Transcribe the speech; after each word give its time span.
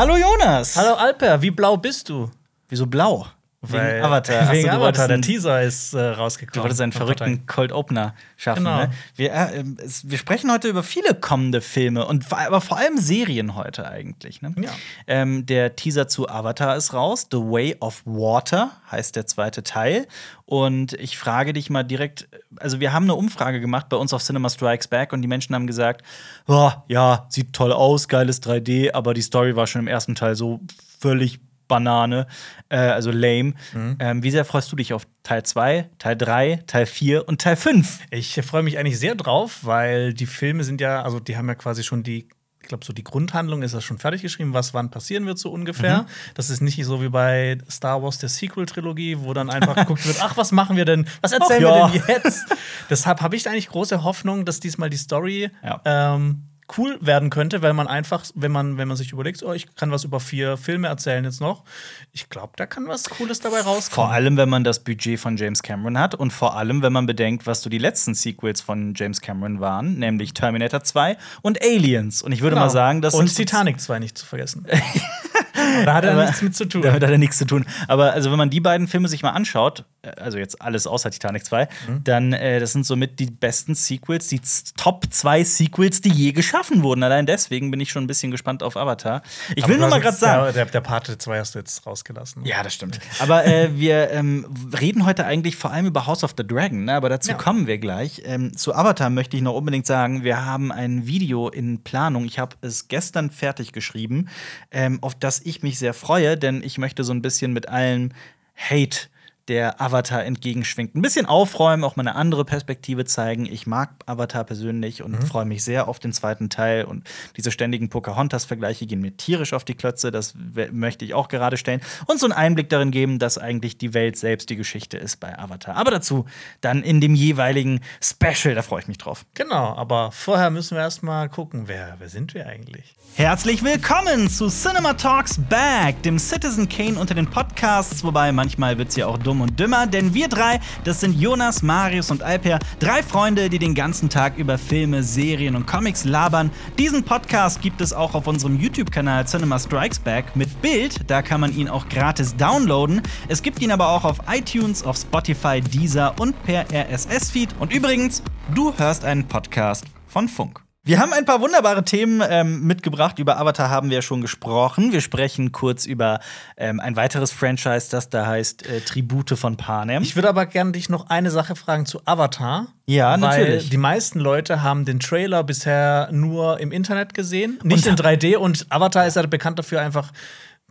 Hallo 0.00 0.16
Jonas. 0.16 0.76
Hallo 0.76 0.94
Alper, 0.94 1.42
wie 1.42 1.50
blau 1.50 1.76
bist 1.76 2.08
du? 2.08 2.30
Wieso 2.70 2.86
blau? 2.86 3.26
Weil, 3.62 3.96
wegen 3.96 4.04
Avatar. 4.04 4.52
Wegen 4.52 4.68
Achso, 4.68 4.78
du 4.78 4.84
Avatar, 4.84 5.08
der 5.08 5.20
Teaser 5.20 5.62
ist 5.62 5.92
äh, 5.92 6.00
rausgekommen. 6.00 6.54
Du 6.54 6.62
wolltest 6.62 6.80
einen 6.80 6.92
verrückten. 6.92 7.46
Cold 7.46 7.72
Opener 7.72 8.14
schaffen. 8.38 8.64
Genau. 8.64 8.78
Ne? 8.78 8.90
Wir, 9.16 9.32
äh, 9.32 9.58
ähm, 9.58 9.76
wir 10.04 10.16
sprechen 10.16 10.50
heute 10.50 10.68
über 10.68 10.82
viele 10.82 11.14
kommende 11.14 11.60
Filme 11.60 12.06
und 12.06 12.32
aber 12.32 12.62
vor 12.62 12.78
allem 12.78 12.96
Serien 12.96 13.56
heute 13.56 13.86
eigentlich. 13.86 14.40
Ne? 14.40 14.54
Ja. 14.56 14.70
Ähm, 15.06 15.44
der 15.44 15.76
Teaser 15.76 16.08
zu 16.08 16.26
Avatar 16.26 16.74
ist 16.74 16.94
raus. 16.94 17.28
The 17.30 17.36
Way 17.36 17.76
of 17.80 18.02
Water 18.06 18.70
heißt 18.90 19.14
der 19.16 19.26
zweite 19.26 19.62
Teil. 19.62 20.06
Und 20.46 20.94
ich 20.94 21.18
frage 21.18 21.52
dich 21.52 21.68
mal 21.68 21.82
direkt: 21.82 22.28
Also, 22.56 22.80
wir 22.80 22.94
haben 22.94 23.04
eine 23.04 23.14
Umfrage 23.14 23.60
gemacht 23.60 23.90
bei 23.90 23.98
uns 23.98 24.14
auf 24.14 24.22
Cinema 24.22 24.48
Strikes 24.48 24.88
Back 24.88 25.12
und 25.12 25.20
die 25.20 25.28
Menschen 25.28 25.54
haben 25.54 25.66
gesagt: 25.66 26.02
oh, 26.48 26.72
Ja, 26.88 27.26
sieht 27.28 27.52
toll 27.52 27.72
aus, 27.72 28.08
geiles 28.08 28.42
3D, 28.42 28.94
aber 28.94 29.12
die 29.12 29.22
Story 29.22 29.54
war 29.54 29.66
schon 29.66 29.82
im 29.82 29.86
ersten 29.86 30.14
Teil 30.14 30.34
so 30.34 30.60
völlig 30.98 31.40
Banane, 31.70 32.26
äh, 32.68 32.76
also 32.76 33.10
lame. 33.10 33.54
Mhm. 33.72 33.96
Ähm, 33.98 34.22
wie 34.22 34.30
sehr 34.30 34.44
freust 34.44 34.70
du 34.70 34.76
dich 34.76 34.92
auf 34.92 35.06
Teil 35.22 35.42
2, 35.42 35.88
Teil 35.98 36.16
3, 36.16 36.64
Teil 36.66 36.84
4 36.84 37.26
und 37.28 37.40
Teil 37.40 37.56
5? 37.56 38.00
Ich 38.10 38.34
freue 38.44 38.62
mich 38.62 38.76
eigentlich 38.76 38.98
sehr 38.98 39.14
drauf, 39.14 39.60
weil 39.62 40.12
die 40.12 40.26
Filme 40.26 40.64
sind 40.64 40.80
ja, 40.82 41.02
also 41.02 41.20
die 41.20 41.36
haben 41.38 41.48
ja 41.48 41.54
quasi 41.54 41.82
schon 41.82 42.02
die, 42.02 42.28
ich 42.62 42.68
glaube, 42.68 42.84
so 42.84 42.92
die 42.92 43.02
Grundhandlung 43.04 43.62
ist 43.62 43.72
ja 43.74 43.80
schon 43.80 43.98
fertig 43.98 44.22
geschrieben, 44.22 44.52
was 44.52 44.74
wann 44.74 44.90
passieren 44.90 45.26
wird, 45.26 45.38
so 45.38 45.50
ungefähr. 45.50 46.06
Das 46.34 46.50
ist 46.50 46.60
nicht 46.60 46.84
so 46.84 47.02
wie 47.02 47.08
bei 47.08 47.58
Star 47.70 48.02
Wars, 48.02 48.18
der 48.18 48.28
Sequel-Trilogie, 48.28 49.16
wo 49.20 49.32
dann 49.32 49.48
einfach 49.50 49.74
geguckt 49.76 50.06
wird, 50.06 50.18
ach, 50.20 50.36
was 50.36 50.52
machen 50.52 50.76
wir 50.76 50.84
denn, 50.84 51.06
was 51.22 51.32
erzählen 51.32 51.64
Ach 51.66 51.92
wir 51.92 52.00
ja. 52.00 52.06
denn 52.06 52.16
jetzt? 52.22 52.44
Deshalb 52.90 53.22
habe 53.22 53.34
ich 53.34 53.48
eigentlich 53.48 53.68
große 53.68 54.04
Hoffnung, 54.04 54.44
dass 54.44 54.60
diesmal 54.60 54.90
die 54.90 54.98
Story 54.98 55.50
Ja. 55.64 55.80
ähm, 55.84 56.42
cool 56.78 56.98
werden 57.00 57.30
könnte, 57.30 57.62
weil 57.62 57.72
man 57.72 57.86
einfach, 57.86 58.24
wenn 58.34 58.52
man, 58.52 58.76
wenn 58.78 58.88
man 58.88 58.96
sich 58.96 59.12
überlegt, 59.12 59.42
oh, 59.42 59.52
ich 59.52 59.74
kann 59.74 59.90
was 59.90 60.04
über 60.04 60.20
vier 60.20 60.56
Filme 60.56 60.88
erzählen 60.88 61.24
jetzt 61.24 61.40
noch, 61.40 61.64
ich 62.12 62.28
glaube, 62.28 62.52
da 62.56 62.66
kann 62.66 62.86
was 62.88 63.08
Cooles 63.10 63.40
dabei 63.40 63.60
rauskommen. 63.60 63.94
Vor 64.08 64.10
allem, 64.10 64.36
wenn 64.36 64.48
man 64.48 64.64
das 64.64 64.80
Budget 64.84 65.18
von 65.20 65.36
James 65.36 65.62
Cameron 65.62 65.98
hat 65.98 66.14
und 66.14 66.32
vor 66.32 66.56
allem, 66.56 66.82
wenn 66.82 66.92
man 66.92 67.06
bedenkt, 67.06 67.46
was 67.46 67.62
so 67.62 67.70
die 67.70 67.78
letzten 67.78 68.14
Sequels 68.14 68.60
von 68.60 68.94
James 68.94 69.20
Cameron 69.20 69.60
waren, 69.60 69.98
nämlich 69.98 70.34
Terminator 70.34 70.82
2 70.82 71.16
und 71.42 71.62
Aliens. 71.62 72.22
Und 72.22 72.32
ich 72.32 72.40
würde 72.42 72.54
Genau. 72.54 72.66
mal 72.66 72.70
sagen, 72.70 73.00
das 73.02 73.14
Und 73.14 73.34
Titanic 73.34 73.80
2 73.80 73.98
nicht 73.98 74.18
zu 74.18 74.26
vergessen. 74.26 74.66
da 75.84 75.94
hat 75.94 76.04
er 76.04 76.14
nichts 76.24 76.42
mit 76.42 76.54
zu 76.56 76.64
tun. 76.66 76.82
Damit 76.82 77.02
hat 77.02 77.10
er 77.10 77.18
nichts 77.18 77.38
zu 77.38 77.44
tun. 77.46 77.64
Aber 77.88 78.12
also, 78.12 78.30
wenn 78.30 78.38
man 78.38 78.50
die 78.50 78.60
beiden 78.60 78.88
Filme 78.88 79.08
sich 79.08 79.22
mal 79.22 79.30
anschaut, 79.30 79.84
also 80.16 80.38
jetzt 80.38 80.60
alles 80.62 80.86
außer 80.86 81.10
Titanic 81.10 81.44
2, 81.44 81.68
Mhm. 81.88 82.04
dann 82.04 82.32
äh, 82.32 82.58
das 82.60 82.72
sind 82.72 82.86
somit 82.86 83.18
die 83.20 83.26
besten 83.26 83.74
Sequels, 83.74 84.28
die 84.28 84.40
Top 84.76 85.04
2 85.10 85.44
Sequels, 85.44 86.00
die 86.00 86.10
je 86.10 86.32
geschaffen 86.32 86.82
wurden. 86.82 87.02
Allein 87.02 87.26
deswegen 87.26 87.70
bin 87.70 87.80
ich 87.80 87.90
schon 87.90 88.04
ein 88.04 88.06
bisschen 88.06 88.30
gespannt 88.30 88.62
auf 88.62 88.76
Avatar. 88.76 89.22
Ich 89.56 89.66
will 89.68 89.74
Aber 89.76 89.76
nur 89.76 89.86
du 89.88 89.90
mal 89.90 90.00
gerade 90.00 90.16
sagen. 90.16 90.42
Der, 90.44 90.52
der, 90.52 90.64
der 90.66 90.80
Pate 90.80 91.18
2 91.18 91.38
hast 91.38 91.54
du 91.54 91.58
jetzt 91.58 91.86
rausgelassen. 91.86 92.44
Ja, 92.44 92.62
das 92.62 92.74
stimmt. 92.74 92.98
Aber 93.18 93.44
äh, 93.44 93.70
wir 93.78 94.10
ähm, 94.10 94.46
reden 94.80 95.04
heute 95.04 95.24
eigentlich 95.26 95.56
vor 95.56 95.70
allem 95.70 95.86
über 95.86 96.06
House 96.06 96.24
of 96.24 96.34
the 96.36 96.46
Dragon, 96.46 96.84
ne? 96.84 96.94
aber 96.94 97.08
dazu 97.08 97.30
Ja. 97.32 97.36
kommen 97.36 97.66
wir 97.66 97.78
gleich. 97.78 98.22
Ähm, 98.24 98.56
zu 98.56 98.74
Avatar 98.74 99.10
möchte 99.10 99.36
ich 99.36 99.42
noch 99.42 99.54
unbedingt 99.54 99.86
sagen, 99.86 100.24
wir 100.24 100.44
haben 100.44 100.72
ein 100.72 101.06
Video 101.06 101.48
in 101.48 101.82
Planung. 101.84 102.24
Ich 102.24 102.38
habe 102.38 102.56
es 102.62 102.88
gestern 102.88 103.30
fertig 103.30 103.72
geschrieben, 103.72 104.28
ähm, 104.70 104.98
auf 105.02 105.14
das 105.14 105.40
ich 105.44 105.62
mich 105.62 105.78
sehr 105.78 105.94
freue, 105.94 106.36
denn 106.38 106.62
ich 106.62 106.78
möchte 106.78 107.04
so 107.04 107.12
ein 107.12 107.22
bisschen 107.22 107.52
mit 107.52 107.68
allem 107.68 108.12
Hate 108.56 109.08
der 109.50 109.80
Avatar 109.80 110.24
entgegenschwingt. 110.24 110.94
Ein 110.94 111.02
bisschen 111.02 111.26
aufräumen, 111.26 111.82
auch 111.82 111.96
mal 111.96 112.06
eine 112.06 112.14
andere 112.14 112.44
Perspektive 112.44 113.04
zeigen. 113.04 113.46
Ich 113.46 113.66
mag 113.66 113.90
Avatar 114.06 114.44
persönlich 114.44 115.02
und 115.02 115.24
freue 115.24 115.44
mich 115.44 115.64
sehr 115.64 115.88
auf 115.88 115.98
den 115.98 116.12
zweiten 116.12 116.50
Teil. 116.50 116.84
Und 116.84 117.08
diese 117.36 117.50
ständigen 117.50 117.88
Pocahontas-Vergleiche 117.88 118.86
gehen 118.86 119.00
mir 119.00 119.16
tierisch 119.16 119.52
auf 119.52 119.64
die 119.64 119.74
Klötze. 119.74 120.12
Das 120.12 120.34
möchte 120.70 121.04
ich 121.04 121.14
auch 121.14 121.26
gerade 121.26 121.56
stellen. 121.56 121.80
Und 122.06 122.20
so 122.20 122.26
einen 122.26 122.32
Einblick 122.32 122.68
darin 122.68 122.92
geben, 122.92 123.18
dass 123.18 123.38
eigentlich 123.38 123.76
die 123.76 123.92
Welt 123.92 124.16
selbst 124.16 124.50
die 124.50 124.56
Geschichte 124.56 124.96
ist 124.98 125.18
bei 125.18 125.36
Avatar. 125.36 125.74
Aber 125.74 125.90
dazu 125.90 126.26
dann 126.60 126.84
in 126.84 127.00
dem 127.00 127.16
jeweiligen 127.16 127.80
Special. 128.00 128.54
Da 128.54 128.62
freue 128.62 128.82
ich 128.82 128.88
mich 128.88 128.98
drauf. 128.98 129.26
Genau, 129.34 129.74
aber 129.74 130.12
vorher 130.12 130.50
müssen 130.50 130.76
wir 130.76 130.82
erstmal 130.82 131.28
gucken, 131.28 131.64
wer, 131.66 131.96
wer 131.98 132.08
sind 132.08 132.34
wir 132.34 132.46
eigentlich? 132.46 132.94
Herzlich 133.16 133.64
willkommen 133.64 134.30
zu 134.30 134.48
Cinema 134.48 134.94
Talks 134.94 135.40
Back, 135.48 136.00
dem 136.04 136.20
Citizen 136.20 136.68
Kane 136.68 136.96
unter 136.96 137.14
den 137.14 137.26
Podcasts, 137.26 138.04
wobei 138.04 138.30
manchmal 138.30 138.78
wird's 138.78 138.94
ja 138.94 139.08
auch 139.08 139.18
dumm 139.18 139.39
und 139.40 139.58
dümmer, 139.58 139.86
denn 139.86 140.14
wir 140.14 140.28
drei, 140.28 140.60
das 140.84 141.00
sind 141.00 141.20
Jonas, 141.20 141.62
Marius 141.62 142.10
und 142.10 142.22
Alper, 142.22 142.58
drei 142.78 143.02
Freunde, 143.02 143.48
die 143.48 143.58
den 143.58 143.74
ganzen 143.74 144.08
Tag 144.08 144.36
über 144.36 144.58
Filme, 144.58 145.02
Serien 145.02 145.56
und 145.56 145.66
Comics 145.66 146.04
labern. 146.04 146.50
Diesen 146.78 147.04
Podcast 147.04 147.60
gibt 147.60 147.80
es 147.80 147.92
auch 147.92 148.14
auf 148.14 148.26
unserem 148.26 148.58
YouTube-Kanal 148.58 149.26
Cinema 149.26 149.58
Strikes 149.58 149.98
Back 149.98 150.36
mit 150.36 150.62
Bild, 150.62 151.10
da 151.10 151.22
kann 151.22 151.40
man 151.40 151.54
ihn 151.56 151.68
auch 151.68 151.88
gratis 151.88 152.36
downloaden. 152.36 153.02
Es 153.28 153.42
gibt 153.42 153.60
ihn 153.60 153.72
aber 153.72 153.88
auch 153.88 154.04
auf 154.04 154.18
iTunes, 154.30 154.82
auf 154.82 154.96
Spotify, 154.96 155.60
Deezer 155.60 156.14
und 156.18 156.40
per 156.44 156.64
RSS-Feed. 156.72 157.50
Und 157.58 157.72
übrigens, 157.72 158.22
du 158.54 158.72
hörst 158.76 159.04
einen 159.04 159.26
Podcast 159.26 159.84
von 160.06 160.28
Funk. 160.28 160.69
Wir 160.82 160.98
haben 160.98 161.12
ein 161.12 161.26
paar 161.26 161.42
wunderbare 161.42 161.84
Themen 161.84 162.22
ähm, 162.26 162.62
mitgebracht. 162.66 163.18
Über 163.18 163.38
Avatar 163.38 163.68
haben 163.68 163.90
wir 163.90 163.96
ja 163.96 164.02
schon 164.02 164.22
gesprochen. 164.22 164.92
Wir 164.92 165.02
sprechen 165.02 165.52
kurz 165.52 165.84
über 165.84 166.20
ähm, 166.56 166.80
ein 166.80 166.96
weiteres 166.96 167.32
Franchise, 167.32 167.90
das 167.90 168.08
da 168.08 168.26
heißt 168.26 168.66
äh, 168.66 168.80
Tribute 168.80 169.38
von 169.38 169.58
Panem. 169.58 170.02
Ich 170.02 170.16
würde 170.16 170.30
aber 170.30 170.46
gerne 170.46 170.72
dich 170.72 170.88
noch 170.88 171.10
eine 171.10 171.30
Sache 171.30 171.54
fragen 171.54 171.84
zu 171.84 172.00
Avatar. 172.06 172.68
Ja, 172.86 173.10
weil 173.12 173.20
natürlich. 173.20 173.68
Die 173.68 173.76
meisten 173.76 174.20
Leute 174.20 174.62
haben 174.62 174.86
den 174.86 175.00
Trailer 175.00 175.44
bisher 175.44 176.08
nur 176.12 176.58
im 176.60 176.72
Internet 176.72 177.12
gesehen, 177.12 177.58
nicht 177.62 177.86
in 177.86 177.96
3D. 177.96 178.36
Und 178.36 178.66
Avatar 178.70 179.06
ist 179.06 179.16
ja 179.16 179.26
bekannt 179.26 179.58
dafür, 179.58 179.82
einfach 179.82 180.12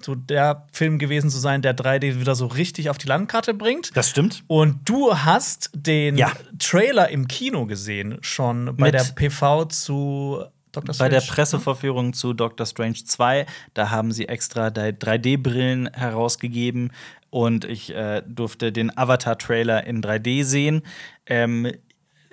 so 0.04 0.16
der 0.16 0.68
Film 0.72 0.98
gewesen 1.00 1.30
zu 1.30 1.38
sein, 1.40 1.62
der 1.62 1.76
3D 1.76 2.20
wieder 2.20 2.36
so 2.36 2.48
richtig 2.48 2.90
auf 2.90 2.98
die 2.98 3.08
Landkarte 3.08 3.54
bringt. 3.54 3.96
das 3.96 4.10
stimmt. 4.10 4.44
Und 4.48 4.88
du 4.88 5.14
hast 5.16 5.70
den 5.74 6.18
Ja. 6.18 6.32
Trailer 6.60 7.10
im 7.10 7.28
Kino 7.28 7.66
gesehen, 7.66 8.18
schon 8.22 8.76
bei 8.78 8.86
Mit- 8.88 8.94
der 8.96 9.04
PV 9.16 9.66
zu 9.66 10.44
Dr. 10.72 10.94
Bei 11.00 11.10
der 11.10 11.22
Strange. 11.22 11.36
Presseverführung 11.36 12.14
zu 12.14 12.34
Doctor 12.34 12.66
Strange 12.68 13.04
2, 13.04 13.48
da 13.74 13.90
haben 13.90 14.12
sie 14.12 14.28
extra 14.28 14.68
3D-Brillen 14.68 15.90
herausgegeben 15.94 16.92
und 17.32 17.66
ich 17.66 17.94
äh, 17.94 18.22
durfte 18.28 18.72
den 18.72 18.96
Avatar-Trailer 18.96 19.86
in 19.88 20.02
3D 20.02 20.44
sehen. 20.44 20.84
Ähm, 21.26 21.72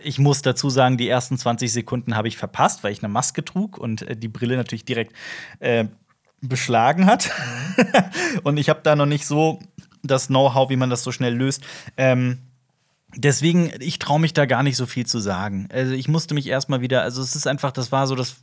ich 0.03 0.19
muss 0.19 0.43
dazu 0.43 0.69
sagen, 0.69 0.99
die 0.99 1.09
ersten 1.09 1.39
20 1.39 1.73
Sekunden 1.73 2.15
habe 2.15 2.29
ich 2.29 2.37
verpasst, 2.37 2.85
weil 2.85 2.93
ich 2.93 2.99
eine 3.03 3.09
Maske 3.09 3.43
trug 3.45 3.79
und 3.79 4.03
äh, 4.03 4.15
die 4.17 4.29
Brille 4.29 4.57
natürlich 4.57 4.85
direkt 4.85 5.15
äh, 5.61 5.87
beschlagen 6.41 7.07
hat. 7.07 7.31
und 8.43 8.57
ich 8.57 8.69
habe 8.69 8.81
da 8.83 8.97
noch 8.97 9.07
nicht 9.07 9.27
so 9.27 9.61
das 10.03 10.29
Know-how, 10.29 10.71
wie 10.71 10.77
man 10.77 10.91
das 10.91 11.03
so 11.03 11.13
schnell 11.13 11.35
löst. 11.35 11.63
Ähm, 11.97 12.39
Deswegen, 13.15 13.73
ich 13.81 13.99
traue 13.99 14.21
mich 14.21 14.35
da 14.35 14.45
gar 14.45 14.63
nicht 14.63 14.77
so 14.77 14.85
viel 14.85 15.07
zu 15.07 15.21
sagen. 15.21 15.69
Also 15.73 15.93
ich 15.93 16.07
musste 16.07 16.35
mich 16.35 16.49
erstmal 16.49 16.83
wieder, 16.83 17.03
also 17.03 17.23
es 17.23 17.35
ist 17.35 17.47
einfach, 17.47 17.73
das 17.73 17.91
war 17.91 18.07
so 18.07 18.15
das, 18.15 18.37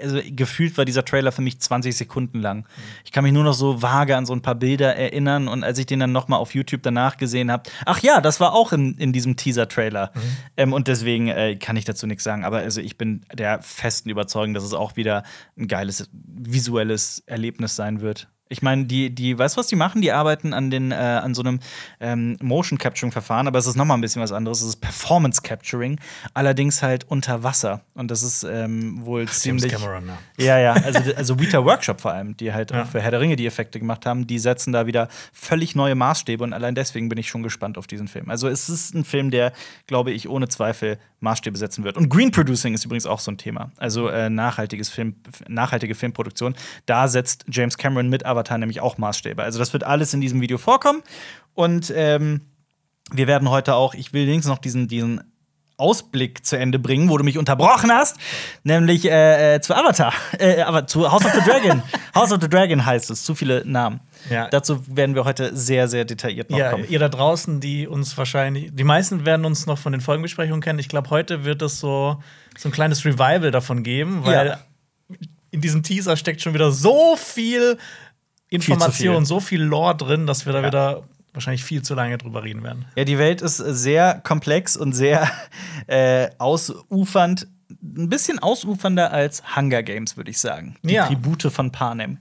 also 0.00 0.20
gefühlt 0.24 0.76
war 0.78 0.84
dieser 0.84 1.04
Trailer 1.04 1.32
für 1.32 1.42
mich 1.42 1.60
20 1.60 1.96
Sekunden 1.96 2.40
lang. 2.40 2.66
Ich 3.04 3.12
kann 3.12 3.24
mich 3.24 3.32
nur 3.32 3.44
noch 3.44 3.54
so 3.54 3.82
vage 3.82 4.16
an 4.16 4.26
so 4.26 4.32
ein 4.32 4.42
paar 4.42 4.54
Bilder 4.54 4.96
erinnern 4.96 5.48
und 5.48 5.64
als 5.64 5.78
ich 5.78 5.86
den 5.86 6.00
dann 6.00 6.12
noch 6.12 6.28
mal 6.28 6.36
auf 6.36 6.54
YouTube 6.54 6.82
danach 6.82 7.16
gesehen 7.16 7.50
habe, 7.50 7.64
ach 7.86 8.00
ja, 8.00 8.20
das 8.20 8.40
war 8.40 8.52
auch 8.52 8.72
in, 8.72 8.94
in 8.94 9.12
diesem 9.12 9.36
Teaser-Trailer. 9.36 10.12
Ähm, 10.56 10.72
und 10.72 10.88
deswegen 10.88 11.28
äh, 11.28 11.56
kann 11.56 11.76
ich 11.76 11.84
dazu 11.84 12.06
nichts 12.06 12.24
sagen. 12.24 12.44
Aber 12.44 12.58
also 12.58 12.80
ich 12.80 12.98
bin 12.98 13.22
der 13.32 13.62
festen 13.62 14.10
Überzeugung, 14.10 14.54
dass 14.54 14.64
es 14.64 14.74
auch 14.74 14.96
wieder 14.96 15.22
ein 15.56 15.68
geiles 15.68 16.08
visuelles 16.12 17.22
Erlebnis 17.26 17.76
sein 17.76 18.00
wird. 18.00 18.28
Ich 18.52 18.62
meine, 18.62 18.84
die, 18.84 19.10
die, 19.10 19.38
weißt 19.38 19.56
du, 19.56 19.60
was 19.60 19.66
die 19.66 19.76
machen? 19.76 20.02
Die 20.02 20.12
arbeiten 20.12 20.52
an, 20.52 20.70
den, 20.70 20.92
äh, 20.92 20.94
an 20.94 21.34
so 21.34 21.42
einem 21.42 21.58
ähm, 22.00 22.36
Motion 22.40 22.78
Capturing-Verfahren, 22.78 23.46
aber 23.48 23.58
es 23.58 23.66
ist 23.66 23.76
nochmal 23.76 23.96
ein 23.96 24.00
bisschen 24.02 24.22
was 24.22 24.30
anderes. 24.30 24.60
Es 24.60 24.68
ist 24.68 24.76
Performance 24.80 25.40
Capturing, 25.42 25.98
allerdings 26.34 26.82
halt 26.82 27.04
unter 27.08 27.42
Wasser. 27.42 27.80
Und 27.94 28.10
das 28.10 28.22
ist 28.22 28.44
ähm, 28.44 29.04
wohl 29.04 29.20
James 29.22 29.40
ziemlich. 29.40 29.72
Cameron, 29.72 30.06
ja. 30.38 30.44
Ja, 30.44 30.58
ja, 30.58 30.72
also, 30.74 31.14
also 31.16 31.40
Weta 31.40 31.64
Workshop 31.64 32.00
vor 32.00 32.12
allem, 32.12 32.36
die 32.36 32.52
halt 32.52 32.70
Ja. 32.70 32.82
auch 32.82 32.86
für 32.86 33.00
Herr 33.00 33.10
der 33.10 33.20
Ringe 33.20 33.36
die 33.36 33.46
Effekte 33.46 33.78
gemacht 33.78 34.06
haben, 34.06 34.26
die 34.26 34.38
setzen 34.38 34.72
da 34.72 34.86
wieder 34.86 35.08
völlig 35.32 35.74
neue 35.74 35.94
Maßstäbe 35.94 36.44
und 36.44 36.52
allein 36.52 36.74
deswegen 36.74 37.08
bin 37.08 37.18
ich 37.18 37.28
schon 37.28 37.42
gespannt 37.42 37.78
auf 37.78 37.86
diesen 37.86 38.08
Film. 38.08 38.28
Also 38.30 38.48
es 38.48 38.68
ist 38.68 38.94
ein 38.94 39.04
Film, 39.04 39.30
der, 39.30 39.52
glaube 39.86 40.10
ich, 40.12 40.28
ohne 40.28 40.48
Zweifel 40.48 40.98
Maßstäbe 41.20 41.56
setzen 41.56 41.84
wird. 41.84 41.96
Und 41.96 42.08
Green 42.08 42.30
Producing 42.32 42.74
ist 42.74 42.84
übrigens 42.84 43.06
auch 43.06 43.20
so 43.20 43.30
ein 43.30 43.38
Thema. 43.38 43.70
Also 43.78 44.08
äh, 44.08 44.28
nachhaltiges 44.28 44.88
Film, 44.90 45.14
nachhaltige 45.48 45.94
Filmproduktion. 45.94 46.54
Da 46.86 47.06
setzt 47.06 47.44
James 47.48 47.78
Cameron 47.78 48.08
mit 48.08 48.26
Avatar 48.42 48.58
nämlich 48.58 48.80
auch 48.80 48.98
Maßstäbe. 48.98 49.42
Also 49.42 49.58
das 49.58 49.72
wird 49.72 49.84
alles 49.84 50.12
in 50.14 50.20
diesem 50.20 50.40
Video 50.40 50.58
vorkommen. 50.58 51.02
Und 51.54 51.92
ähm, 51.94 52.42
wir 53.12 53.26
werden 53.26 53.48
heute 53.50 53.74
auch, 53.74 53.94
ich 53.94 54.12
will 54.12 54.24
links 54.24 54.46
noch 54.46 54.58
diesen, 54.58 54.88
diesen 54.88 55.20
Ausblick 55.78 56.44
zu 56.46 56.56
Ende 56.56 56.78
bringen, 56.78 57.08
wo 57.08 57.18
du 57.18 57.24
mich 57.24 57.38
unterbrochen 57.38 57.90
hast, 57.90 58.16
nämlich 58.62 59.04
äh, 59.10 59.56
äh, 59.56 59.60
zu 59.60 59.74
Avatar, 59.74 60.12
äh, 60.38 60.60
aber 60.62 60.86
zu 60.86 61.10
House 61.10 61.24
of 61.24 61.32
the 61.32 61.40
Dragon. 61.40 61.82
House 62.14 62.30
of 62.30 62.40
the 62.40 62.48
Dragon 62.48 62.84
heißt 62.86 63.10
es, 63.10 63.24
zu 63.24 63.34
viele 63.34 63.62
Namen. 63.66 64.00
Ja. 64.30 64.48
Dazu 64.48 64.80
werden 64.96 65.14
wir 65.16 65.24
heute 65.24 65.56
sehr, 65.56 65.88
sehr 65.88 66.04
detailliert 66.04 66.50
noch 66.50 66.58
Ja, 66.58 66.70
kommen. 66.70 66.86
ihr 66.88 66.98
da 67.00 67.08
draußen, 67.08 67.58
die 67.60 67.88
uns 67.88 68.16
wahrscheinlich, 68.16 68.70
die 68.72 68.84
meisten 68.84 69.24
werden 69.26 69.44
uns 69.44 69.66
noch 69.66 69.78
von 69.78 69.92
den 69.92 70.00
Folgenbesprechungen 70.00 70.60
kennen. 70.60 70.78
Ich 70.78 70.88
glaube, 70.88 71.10
heute 71.10 71.44
wird 71.44 71.62
es 71.62 71.80
so, 71.80 72.22
so 72.56 72.68
ein 72.68 72.72
kleines 72.72 73.04
Revival 73.04 73.50
davon 73.50 73.82
geben, 73.82 74.24
weil 74.24 74.46
Ja. 74.48 74.58
in 75.50 75.60
diesem 75.62 75.82
Teaser 75.82 76.16
steckt 76.16 76.40
schon 76.42 76.54
wieder 76.54 76.70
so 76.70 77.16
viel 77.16 77.76
Information, 78.52 79.16
viel. 79.18 79.26
so 79.26 79.40
viel 79.40 79.62
Lore 79.62 79.96
drin, 79.96 80.26
dass 80.26 80.46
wir 80.46 80.52
da 80.52 80.60
Ja. 80.60 80.66
wieder 80.66 81.02
wahrscheinlich 81.34 81.64
viel 81.64 81.82
zu 81.82 81.94
lange 81.94 82.18
drüber 82.18 82.42
reden 82.44 82.62
werden. 82.62 82.84
Ja, 82.94 83.04
die 83.04 83.18
Welt 83.18 83.40
ist 83.40 83.58
äh, 83.60 83.74
sehr 83.74 84.20
komplex 84.22 84.76
und 84.76 84.92
sehr 84.92 85.30
äh, 85.86 86.28
ausufernd. 86.38 87.46
Ein 87.82 88.08
bisschen 88.10 88.38
ausufernder 88.38 89.12
als 89.12 89.42
Hunger 89.56 89.82
Games, 89.82 90.16
würde 90.16 90.30
ich 90.30 90.38
sagen. 90.38 90.76
Die 90.82 90.94
Ja. 90.94 91.06
Tribute 91.06 91.50
von 91.50 91.72
Panem. 91.72 92.18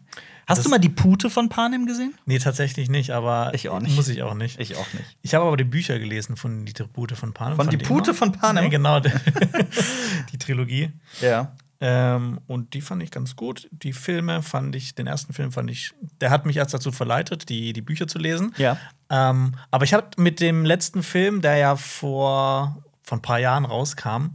Hast 0.47 0.57
Das- 0.59 0.63
du 0.63 0.69
mal 0.69 0.79
die 0.79 0.89
Pute 0.89 1.29
von 1.29 1.49
Panem 1.49 1.85
gesehen? 1.85 2.13
Nee, 2.25 2.39
tatsächlich 2.39 2.89
nicht, 2.89 3.11
aber 3.11 3.51
Ich 3.53 3.69
auch 3.69 3.79
nicht. 3.79 3.95
muss 3.95 4.07
ich 4.07 4.23
auch 4.23 4.33
nicht. 4.33 4.59
Ich 4.59 4.75
auch 4.75 4.93
nicht. 4.93 5.05
Ich 5.21 5.33
habe 5.33 5.45
aber 5.45 5.55
die 5.57 5.63
Bücher 5.65 5.99
gelesen 5.99 6.35
von 6.35 6.65
Die 6.65 6.73
Tribute 6.73 7.11
von 7.17 7.33
Panem. 7.33 7.57
Von 7.57 7.69
Die 7.69 7.77
die 7.77 7.85
Pute 7.85 8.13
von 8.13 8.31
Panem? 8.31 8.63
Ja, 8.65 8.69
genau, 8.69 8.99
die 10.31 10.37
Trilogie. 10.37 10.89
Ja. 11.21 11.51
Ähm, 11.81 12.39
und 12.47 12.73
die 12.75 12.81
fand 12.81 13.01
ich 13.01 13.09
ganz 13.11 13.35
gut. 13.35 13.67
Die 13.71 13.91
Filme 13.93 14.43
fand 14.43 14.75
ich, 14.75 14.93
den 14.95 15.07
ersten 15.07 15.33
Film 15.33 15.51
fand 15.51 15.69
ich, 15.71 15.93
der 16.21 16.29
hat 16.29 16.45
mich 16.45 16.57
erst 16.57 16.73
dazu 16.75 16.91
verleitet, 16.91 17.49
die, 17.49 17.73
die 17.73 17.81
Bücher 17.81 18.07
zu 18.07 18.19
lesen. 18.19 18.53
Ja. 18.57 18.77
Ähm, 19.09 19.55
aber 19.71 19.83
ich 19.83 19.93
habe 19.95 20.07
mit 20.17 20.39
dem 20.39 20.63
letzten 20.63 21.01
Film, 21.03 21.41
der 21.41 21.57
ja 21.57 21.75
vor, 21.75 22.77
vor 23.03 23.17
ein 23.17 23.21
paar 23.23 23.39
Jahren 23.39 23.65
rauskam, 23.65 24.27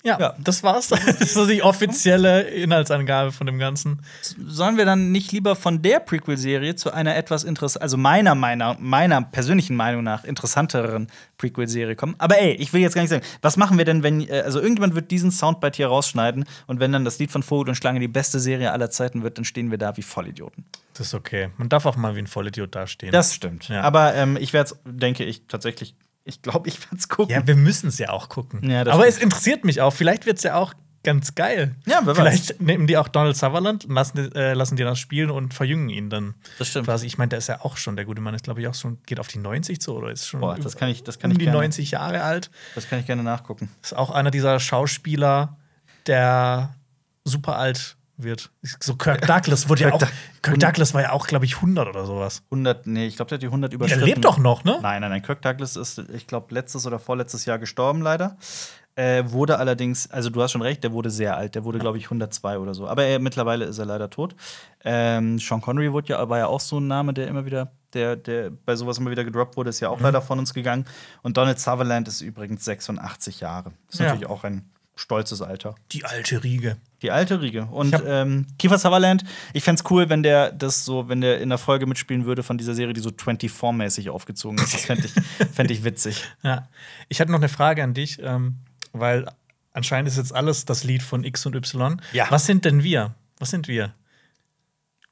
Ja, 0.05 0.19
Ja. 0.21 0.35
das 0.39 0.63
war's. 0.63 0.89
Das 1.25 1.35
ist 1.37 1.51
die 1.51 1.63
offizielle 1.63 2.43
Inhaltsangabe 2.43 3.33
von 3.33 3.47
dem 3.47 3.59
Ganzen. 3.59 4.03
Sollen 4.47 4.77
wir 4.77 4.85
dann 4.85 5.13
nicht 5.13 5.33
lieber 5.33 5.57
von 5.57 5.81
der 5.83 5.99
Prequel-Serie 6.01 6.75
zu 6.77 6.93
einer 6.93 7.17
etwas 7.17 7.43
interessant, 7.43 7.83
also 7.83 7.97
meiner, 7.97 8.35
meiner, 8.35 8.77
meiner 8.79 9.23
persönlichen 9.23 9.77
Meinung 9.77 10.05
nach 10.05 10.25
interessanteren 10.25 11.09
Prequel-Serie 11.39 11.97
kommen? 11.97 12.15
Aber 12.19 12.39
ey, 12.39 12.53
ich 12.53 12.73
will 12.73 12.83
jetzt 12.83 12.95
gar 12.95 13.03
nicht 13.03 13.11
sagen, 13.11 13.25
was 13.43 13.57
machen 13.57 13.79
wir 13.79 13.85
denn, 13.85 14.03
wenn, 14.03 14.29
äh, 14.29 14.43
also 14.45 14.61
irgendjemand 14.61 14.95
wird 14.95 15.11
diesen 15.11 15.31
Soundbite 15.31 15.77
hier 15.77 15.87
rausschneiden 15.89 16.45
und 16.67 16.81
wenn 16.81 16.93
dann 16.93 17.05
das 17.05 17.19
Lied 17.19 17.33
von 17.33 17.43
Vogel 17.43 17.71
und 17.71 17.75
Schlange 17.75 18.01
die 18.01 18.09
beste 18.09 18.41
Serie 18.41 18.73
aller 18.73 18.91
Zeiten 18.91 19.23
wird, 19.23 19.39
dann 19.39 19.45
stehen 19.45 19.71
wir 19.71 19.79
da 19.79 19.97
wie 19.97 20.03
Vollidioten. 20.03 20.65
Das 20.93 21.09
ist 21.09 21.15
okay. 21.15 21.49
Man 21.57 21.69
darf 21.69 21.87
auch 21.87 21.97
mal 21.97 22.15
wie 22.15 22.21
ein 22.21 22.27
Vollidiot 22.27 22.75
dastehen. 22.75 23.11
Das 23.11 23.35
stimmt. 23.35 23.69
Ja. 23.69 23.81
Aber 23.83 24.15
ähm, 24.15 24.37
ich 24.39 24.53
werde 24.53 24.71
es, 24.71 24.79
denke 24.85 25.25
ich, 25.25 25.43
tatsächlich, 25.49 25.97
ich 26.25 26.43
glaube, 26.43 26.69
ich 26.69 26.81
werde 26.83 26.97
es 26.97 27.09
gucken. 27.09 27.35
ja, 27.35 27.47
wir 27.47 27.57
müssen 27.57 27.89
es 27.89 27.99
ja 27.99 28.11
auch 28.11 28.29
gucken. 28.29 28.69
Ja, 28.69 28.81
Aber 28.83 28.93
stimmt. 29.03 29.09
es 29.09 29.19
interessiert 29.19 29.65
mich 29.65 29.81
auch. 29.81 29.93
Vielleicht 29.93 30.27
wird 30.27 30.39
es 30.39 30.43
ja 30.43 30.55
auch 30.57 30.75
ganz 31.03 31.35
geil. 31.35 31.75
Ja, 31.85 32.01
wer 32.05 32.07
weiß. 32.07 32.17
Vielleicht 32.17 32.61
nehmen 32.63 32.87
die 32.87 32.97
auch 32.97 33.09
Donald 33.09 33.37
Sutherland, 33.37 33.85
lassen, 33.91 34.17
die- 34.33 34.39
äh, 34.39 34.55
lassen 34.55 34.77
die 34.77 34.85
das 34.85 34.99
spielen 34.99 35.31
und 35.31 35.53
verjüngen 35.53 35.91
ihn 35.91 36.09
dann. 36.09 36.35
Das 36.59 36.69
stimmt. 36.69 36.87
Quasi, 36.87 37.07
ich 37.07 37.19
meine, 37.19 37.29
der 37.29 37.41
ist 37.41 37.49
ja 37.49 37.61
auch 37.61 37.77
schon, 37.77 37.95
der 37.97 38.07
gute 38.07 38.23
Mann 38.23 38.33
ist, 38.35 38.45
glaube 38.45 38.63
ich, 38.63 38.69
auch 38.69 38.75
schon, 38.75 38.99
geht 39.05 39.21
auf 39.21 39.29
die 39.29 39.39
90 39.39 39.83
zu 39.83 39.95
oder 39.95 40.11
ist 40.11 40.27
schon 40.27 40.41
Boah, 40.41 40.57
das 40.57 40.77
kann 40.79 40.89
ich- 40.89 41.03
das 41.05 41.19
kann 41.19 41.31
um 41.33 41.37
die 41.39 41.45
gerne. 41.45 41.59
90 41.59 41.91
Jahre 41.91 42.23
alt. 42.23 42.51
Das 42.75 42.89
kann 42.89 43.01
ich 43.01 43.07
gerne 43.07 43.23
nachgucken. 43.23 43.69
Ist 43.83 43.95
auch 43.95 44.11
einer 44.11 44.31
dieser 44.31 44.59
Schauspieler, 44.61 45.59
der 46.07 46.75
super 47.25 47.59
alt 47.59 47.97
wird. 48.17 48.51
So 48.81 48.95
Kirk 48.97 49.27
Douglas 49.27 49.69
wurde 49.69 49.83
ja 49.83 49.93
auch. 49.93 50.03
Kirk 50.43 50.59
Douglas 50.61 50.95
war 50.95 51.03
ja 51.03 51.13
auch, 51.13 51.27
glaube 51.27 51.45
ich, 51.45 51.57
100 51.57 51.89
oder 51.89 52.07
sowas. 52.07 52.43
100, 52.51 52.87
nee, 52.87 53.07
ich 53.07 53.17
glaube, 53.17 53.29
der 53.31 53.37
hat 53.37 53.43
die 53.43 53.47
100 53.47 53.73
Der 53.73 53.77
überschritten. 53.77 54.05
lebt 54.05 54.25
doch 54.25 54.39
noch, 54.39 54.65
ne? 54.65 54.79
Nein, 54.83 55.01
nein, 55.01 55.11
nein. 55.11 55.23
Kirk 55.23 55.43
Douglas 55.43 55.77
ist, 55.77 55.99
ich 56.15 56.27
glaube, 56.27 56.55
letztes 56.55 56.87
oder 56.87 56.99
vorletztes 56.99 57.45
Jahr 57.45 57.59
gestorben, 57.59 58.03
leider. 58.03 58.37
Äh, 58.97 59.25
wurde 59.33 59.59
allerdings, 59.59 60.09
also 60.13 60.31
du 60.31 60.41
hast 60.41 60.53
schon 60.53 60.63
recht, 60.63 60.85
der 60.85 60.93
wurde 60.93 61.11
sehr 61.11 61.37
alt. 61.37 61.57
Der 61.57 61.65
wurde, 61.65 61.81
glaube 61.81 61.99
ich, 61.99 62.05
102 62.05 62.59
oder 62.59 62.75
so. 62.75 62.87
Aber 62.87 63.03
er, 63.05 63.19
mittlerweile 63.19 63.65
ist 63.65 63.79
er 63.79 63.87
leider 63.87 64.09
tot. 64.09 64.37
Ähm, 64.85 65.41
Sean 65.41 65.61
Connery 65.61 65.93
wurde 65.93 66.11
ja, 66.11 66.29
war 66.29 66.39
ja 66.39 66.47
auch 66.47 66.61
so 66.61 66.79
ein 66.79 66.87
Name, 66.87 67.13
der 67.13 67.27
immer 67.27 67.45
wieder, 67.45 67.73
der, 67.93 68.15
der 68.15 68.51
bei 68.51 68.77
sowas 68.77 68.99
immer 68.99 69.11
wieder 69.11 69.25
gedroppt 69.25 69.57
wurde, 69.57 69.71
ist 69.71 69.81
ja 69.81 69.89
auch 69.89 69.99
Mhm. 69.99 70.05
leider 70.05 70.23
von 70.23 70.39
uns 70.39 70.55
gegangen. 70.55 70.85
Und 71.23 71.37
Donald 71.37 71.59
Sutherland 71.59 72.07
ist 72.07 72.21
übrigens 72.21 72.65
86 72.65 73.41
Jahre. 73.41 73.73
Das 73.89 73.95
ist 73.95 74.01
Ja. 74.01 74.07
natürlich 74.07 74.29
auch 74.29 74.45
ein 74.45 74.71
stolzes 74.95 75.43
Alter. 75.43 75.75
Die 75.91 76.05
alte 76.05 76.45
Riege. 76.45 76.77
Die 77.05 77.11
alte 77.11 77.43
Riege. 77.43 77.67
Und 77.67 77.93
hab- 77.93 78.07
ähm, 78.07 78.47
Kiefer 78.59 78.79
Sutherland, 78.79 79.25
ich 79.53 79.63
fänd's 79.63 79.85
cool, 79.91 80.09
wenn 80.09 80.23
der 80.23 80.51
das 80.51 80.87
so, 80.87 81.07
wenn 81.07 81.21
der 81.21 81.39
in 81.43 81.51
der 81.51 81.59
Folge 81.59 81.85
mitspielen 81.87 82.25
würde 82.25 82.43
von 82.43 82.57
dieser 82.57 82.75
Serie, 82.75 82.95
die 82.95 83.03
so 83.03 83.11
24-mäßig 83.11 84.09
aufgezogen 84.09 84.57
ist. 84.57 84.73
Das 84.73 84.87
fände 84.87 85.07
ich, 85.07 85.13
fänd 85.53 85.71
ich 85.71 85.85
witzig. 85.85 86.25
Ja. 86.43 86.67
Ich 87.11 87.21
hatte 87.21 87.31
noch 87.31 87.41
eine 87.41 87.51
Frage 87.51 87.85
an 87.85 87.93
dich, 87.93 88.21
ähm, 88.23 88.57
weil 88.95 89.27
anscheinend 89.75 90.09
ist 90.09 90.17
jetzt 90.17 90.35
alles 90.35 90.65
das 90.65 90.83
Lied 90.83 91.03
von 91.03 91.25
X 91.25 91.45
und 91.45 91.55
Y. 91.57 92.01
Ja. 92.15 92.27
Was 92.31 92.47
sind 92.47 92.65
denn 92.65 92.83
wir? 92.83 93.15
Was 93.39 93.51
sind 93.51 93.69
wir? 93.69 93.93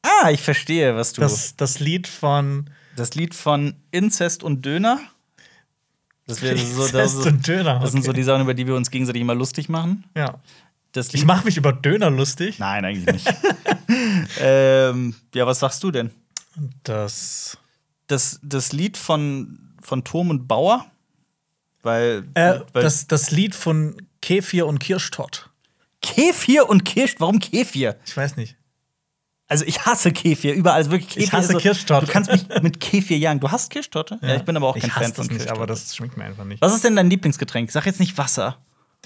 Ah, 0.01 0.31
ich 0.31 0.41
verstehe, 0.41 0.97
was 0.97 1.13
du. 1.13 1.21
Das, 1.21 1.33
Das, 1.33 1.57
das 1.57 1.81
Lied 1.81 2.07
von 2.09 2.71
Lied 3.15 3.35
von 3.35 3.75
Inzest 3.91 4.43
und 4.43 4.65
Döner. 4.65 4.99
Das, 6.27 6.39
so, 6.41 6.47
das, 6.47 6.57
Inzest 6.57 7.27
und 7.27 7.47
Döner. 7.47 7.81
das 7.81 7.93
sind 7.93 8.03
so 8.03 8.13
okay. 8.13 8.21
die 8.21 8.25
Sachen, 8.25 8.43
über 8.45 8.55
die 8.55 8.67
wir 8.67 8.77
uns 8.77 8.91
gegenseitig 8.91 9.21
immer 9.21 9.35
lustig 9.35 9.69
machen. 9.69 10.05
Ja. 10.17 10.41
Das 10.93 11.13
Ich 11.15 11.25
mache 11.25 11.45
mich 11.47 11.57
über 11.57 11.73
Döner 11.73 12.11
lustig. 12.11 12.59
Nein, 12.59 12.85
eigentlich 12.85 13.07
nicht. 13.07 13.35
ähm, 14.41 15.15
ja, 15.35 15.47
was 15.47 15.61
sagst 15.61 15.83
du 15.83 15.91
denn? 15.91 16.11
Das. 16.85 17.59
Das, 18.09 18.39
das 18.43 18.73
Lied 18.73 18.99
von, 18.99 19.75
von 19.81 20.05
Turm 20.05 20.29
und 20.31 20.47
Bauer? 20.47 20.87
Weil, 21.83 22.25
Äh, 22.35 22.61
weil 22.73 22.83
das, 22.83 23.07
das 23.07 23.31
Lied 23.31 23.55
von 23.55 23.97
Kefir 24.21 24.67
und 24.67 24.79
Kirschtott. 24.79 25.49
Kefir 26.03 26.69
und 26.69 26.85
Kirsch, 26.85 27.15
warum 27.19 27.39
Kefir? 27.39 27.97
Ich 28.05 28.17
weiß 28.17 28.37
nicht. 28.37 28.57
Also 29.49 29.65
ich 29.67 29.85
hasse 29.85 30.13
Kefir, 30.13 30.55
überall 30.55 30.77
also 30.77 30.91
wirklich 30.91 31.11
Kefir. 31.11 31.25
Ich 31.25 31.33
hasse 31.33 31.53
so, 31.53 31.59
Kirschtorte. 31.59 32.07
Du 32.07 32.13
kannst 32.13 32.31
mich 32.31 32.47
mit 32.63 32.81
Kefir 32.81 33.19
jagen. 33.19 33.41
Du 33.41 33.51
hast 33.51 33.71
Kirschtorte? 33.71 34.19
Ja, 34.23 34.37
ich 34.37 34.43
bin 34.43 34.57
aber 34.57 34.69
auch 34.69 34.75
kein 34.79 34.89
ich 34.89 34.93
Fan 34.93 35.13
von 35.13 35.27
nicht, 35.27 35.31
Kirschtorte. 35.31 35.53
aber 35.59 35.67
das 35.67 35.95
schmeckt 35.95 36.17
mir 36.17 36.25
einfach 36.25 36.45
nicht. 36.45 36.61
Was 36.63 36.75
ist 36.75 36.85
denn 36.85 36.97
dein 36.97 37.09
Lieblingsgetränk? 37.11 37.71
Sag 37.71 37.87
jetzt 37.87 38.01
nicht 38.01 38.17
Wasser. 38.19 38.59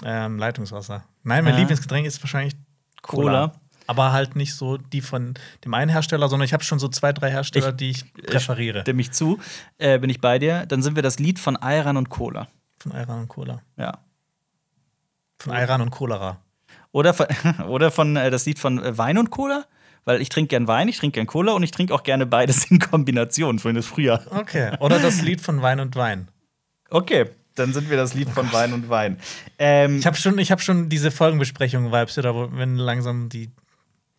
Ähm, 0.03 0.37
Leitungswasser. 0.37 1.03
Nein, 1.23 1.43
mein 1.43 1.53
Ja. 1.53 1.59
Lieblingsgetränk 1.59 2.05
ist 2.05 2.21
wahrscheinlich 2.21 2.55
Cola. 3.01 3.23
Cola. 3.47 3.51
Aber 3.89 4.11
halt 4.11 4.35
nicht 4.35 4.53
so 4.53 4.77
die 4.77 4.99
von 5.01 5.35
dem 5.63 5.73
einen 5.73 5.89
Hersteller, 5.89 6.27
sondern 6.27 6.45
ich 6.45 6.53
habe 6.53 6.63
schon 6.63 6.77
so 6.77 6.89
zwei, 6.89 7.13
drei 7.13 7.31
Hersteller, 7.31 7.69
Ich- 7.69 7.75
die 7.77 7.89
ich 7.91 8.13
präferiere. 8.13 8.81
Stimme 8.81 9.01
ich 9.01 9.11
zu. 9.11 9.39
Äh, 9.77 9.97
bin 9.99 10.09
ich 10.09 10.19
bei 10.19 10.39
dir. 10.39 10.65
Dann 10.65 10.81
sind 10.81 10.95
wir 10.95 11.03
das 11.03 11.19
Lied 11.19 11.39
von 11.39 11.55
Ayran 11.55 11.95
und 11.95 12.09
Cola. 12.09 12.47
Von 12.79 12.91
Ayran 12.91 13.21
und 13.21 13.27
Cola. 13.29 13.61
Ja. 13.77 13.99
Von 15.39 15.53
Ayran 15.53 15.81
und 15.81 15.91
Cholera. 15.91 16.41
Oder 16.91 17.13
von, 17.13 17.27
oder 17.67 17.91
von 17.91 18.15
äh, 18.17 18.29
das 18.29 18.45
Lied 18.45 18.59
von 18.59 18.83
äh, 18.83 18.97
Wein 18.97 19.17
und 19.17 19.29
Cola? 19.29 19.65
weil 20.03 20.21
ich 20.21 20.29
trinke 20.29 20.47
gern 20.47 20.69
Wein, 20.69 20.87
ich 20.87 20.97
trinke 20.99 21.15
gern 21.15 21.27
Cola 21.27 21.51
und 21.51 21.63
ich 21.63 21.71
trinke 21.71 21.93
auch 21.93 22.03
gerne 22.03 22.25
beides 22.25 22.71
in 22.71 22.79
Kombination, 22.79 23.59
vorhin 23.59 23.75
ist 23.77 23.87
Frühjahr. 23.87 24.21
Okay. 24.31 24.71
Oder 24.79 24.99
das 24.99 25.21
Lied 25.21 25.41
von 25.41 25.61
Wein 25.61 25.81
und 25.81 25.97
Wein. 25.97 26.29
Okay, 26.89 27.29
dann 27.57 27.73
sind 27.73 27.89
wir 27.89 27.97
das 27.97 28.13
Lied 28.13 28.29
von 28.29 28.51
Wein 28.53 28.73
und 28.73 28.89
Wein. 28.89 29.17
Ähm, 29.59 29.97
Ich 29.97 30.05
habe 30.05 30.17
schon, 30.17 30.37
ich 30.39 30.51
hab 30.51 30.61
schon 30.61 30.89
diese 30.89 31.11
Folgenbesprechung-Vibes, 31.11 32.17
oder 32.17 32.35
wo, 32.35 32.49
wenn 32.53 32.77
langsam 32.77 33.29
die 33.29 33.49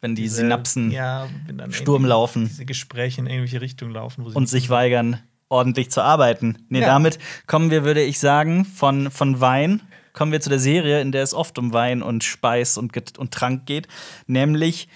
wenn 0.00 0.14
die 0.14 0.22
diese- 0.22 0.36
Synapsen 0.36 0.90
ja, 0.92 1.28
wenn 1.46 1.58
dann 1.58 1.72
Sturm 1.72 2.04
laufen. 2.04 2.46
Diese 2.48 2.64
Gespräche 2.64 3.20
in 3.20 3.26
irgendwelche 3.26 3.60
Richtungen 3.60 3.92
laufen. 3.92 4.24
Wo 4.24 4.30
sie 4.30 4.36
und 4.36 4.48
sich 4.48 4.70
weigern, 4.70 5.20
ordentlich 5.48 5.90
zu 5.90 6.02
arbeiten. 6.02 6.58
Nee, 6.68 6.80
Ja. 6.80 6.86
damit 6.86 7.18
kommen 7.46 7.70
wir, 7.70 7.82
würde 7.84 8.02
ich 8.02 8.18
sagen, 8.20 8.64
von, 8.64 9.10
von 9.10 9.40
Wein 9.40 9.82
kommen 10.12 10.30
wir 10.32 10.40
zu 10.40 10.50
der 10.50 10.58
Serie, 10.60 11.00
in 11.00 11.10
der 11.12 11.22
es 11.22 11.34
oft 11.34 11.58
um 11.58 11.72
Wein 11.72 12.02
und 12.02 12.22
Speis 12.24 12.76
und, 12.78 12.92
Get- 12.92 13.18
und 13.18 13.32
Trank 13.32 13.66
geht. 13.66 13.88
Nämlich, 14.26 14.88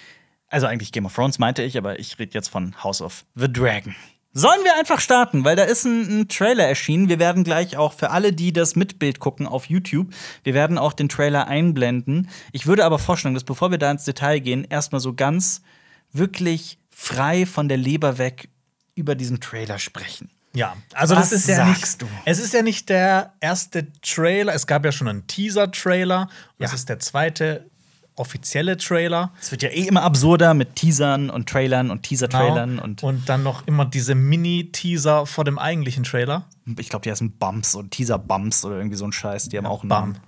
also 0.48 0.66
eigentlich 0.66 0.92
Game 0.92 1.06
of 1.06 1.14
Thrones 1.14 1.38
meinte 1.38 1.62
ich, 1.62 1.76
aber 1.78 1.98
ich 1.98 2.18
rede 2.18 2.32
jetzt 2.34 2.48
von 2.48 2.74
House 2.82 3.00
of 3.02 3.24
the 3.34 3.52
Dragon. 3.52 3.94
Sollen 4.34 4.64
wir 4.64 4.76
einfach 4.78 5.00
starten, 5.00 5.44
weil 5.44 5.56
da 5.56 5.64
ist 5.64 5.84
ein, 5.84 6.20
ein 6.22 6.28
Trailer 6.28 6.66
erschienen. 6.66 7.08
Wir 7.08 7.18
werden 7.18 7.44
gleich 7.44 7.76
auch 7.76 7.92
für 7.92 8.10
alle, 8.10 8.32
die 8.32 8.52
das 8.52 8.76
mit 8.76 8.98
Bild 8.98 9.20
gucken 9.20 9.46
auf 9.46 9.66
YouTube, 9.66 10.08
wir 10.42 10.54
werden 10.54 10.78
auch 10.78 10.94
den 10.94 11.08
Trailer 11.10 11.48
einblenden. 11.48 12.28
Ich 12.52 12.66
würde 12.66 12.84
aber 12.84 12.98
vorschlagen, 12.98 13.34
dass 13.34 13.44
bevor 13.44 13.70
wir 13.70 13.78
da 13.78 13.90
ins 13.90 14.04
Detail 14.04 14.38
gehen, 14.40 14.64
erstmal 14.68 15.00
so 15.02 15.12
ganz 15.14 15.60
wirklich 16.12 16.78
frei 16.90 17.46
von 17.46 17.68
der 17.68 17.76
Leber 17.78 18.18
weg 18.18 18.48
über 18.94 19.14
diesen 19.14 19.40
Trailer 19.40 19.78
sprechen. 19.78 20.30
Ja, 20.54 20.76
also 20.92 21.16
Was 21.16 21.30
das 21.30 21.40
ist 21.40 21.48
ja 21.48 21.64
nicht. 21.66 22.02
du? 22.02 22.06
Es 22.26 22.38
ist 22.38 22.52
ja 22.52 22.60
nicht 22.60 22.90
der 22.90 23.32
erste 23.40 23.90
Trailer. 24.02 24.54
Es 24.54 24.66
gab 24.66 24.84
ja 24.84 24.92
schon 24.92 25.08
einen 25.08 25.26
Teaser-Trailer. 25.26 26.28
Das 26.58 26.72
Ja. 26.72 26.74
ist 26.74 26.88
der 26.90 26.98
zweite 26.98 27.70
offizielle 28.16 28.76
Trailer. 28.76 29.32
Es 29.40 29.50
wird 29.50 29.62
ja 29.62 29.70
eh 29.70 29.86
immer 29.86 30.02
absurder 30.02 30.52
mit 30.54 30.76
Teasern 30.76 31.30
und 31.30 31.48
Trailern 31.48 31.90
und 31.90 32.02
Teaser-Trailern 32.02 32.70
Genau. 32.70 32.82
und, 32.84 33.02
und 33.02 33.28
dann 33.28 33.42
noch 33.42 33.66
immer 33.66 33.84
diese 33.86 34.14
Mini-Teaser 34.14 35.24
vor 35.26 35.44
dem 35.44 35.58
eigentlichen 35.58 36.04
Trailer. 36.04 36.44
ich 36.78 36.88
glaube, 36.90 37.02
die 37.04 37.10
heißen 37.10 37.32
Bumps 37.38 37.74
und 37.74 37.90
Teaser-Bumps 37.90 38.64
oder 38.64 38.76
irgendwie 38.76 38.96
so 38.96 39.06
ein 39.06 39.12
Scheiß. 39.12 39.48
Die 39.48 39.56
haben 39.58 39.66
auch 39.66 39.80
einen 39.82 39.88
Bam. 39.88 40.12
Namen. 40.12 40.20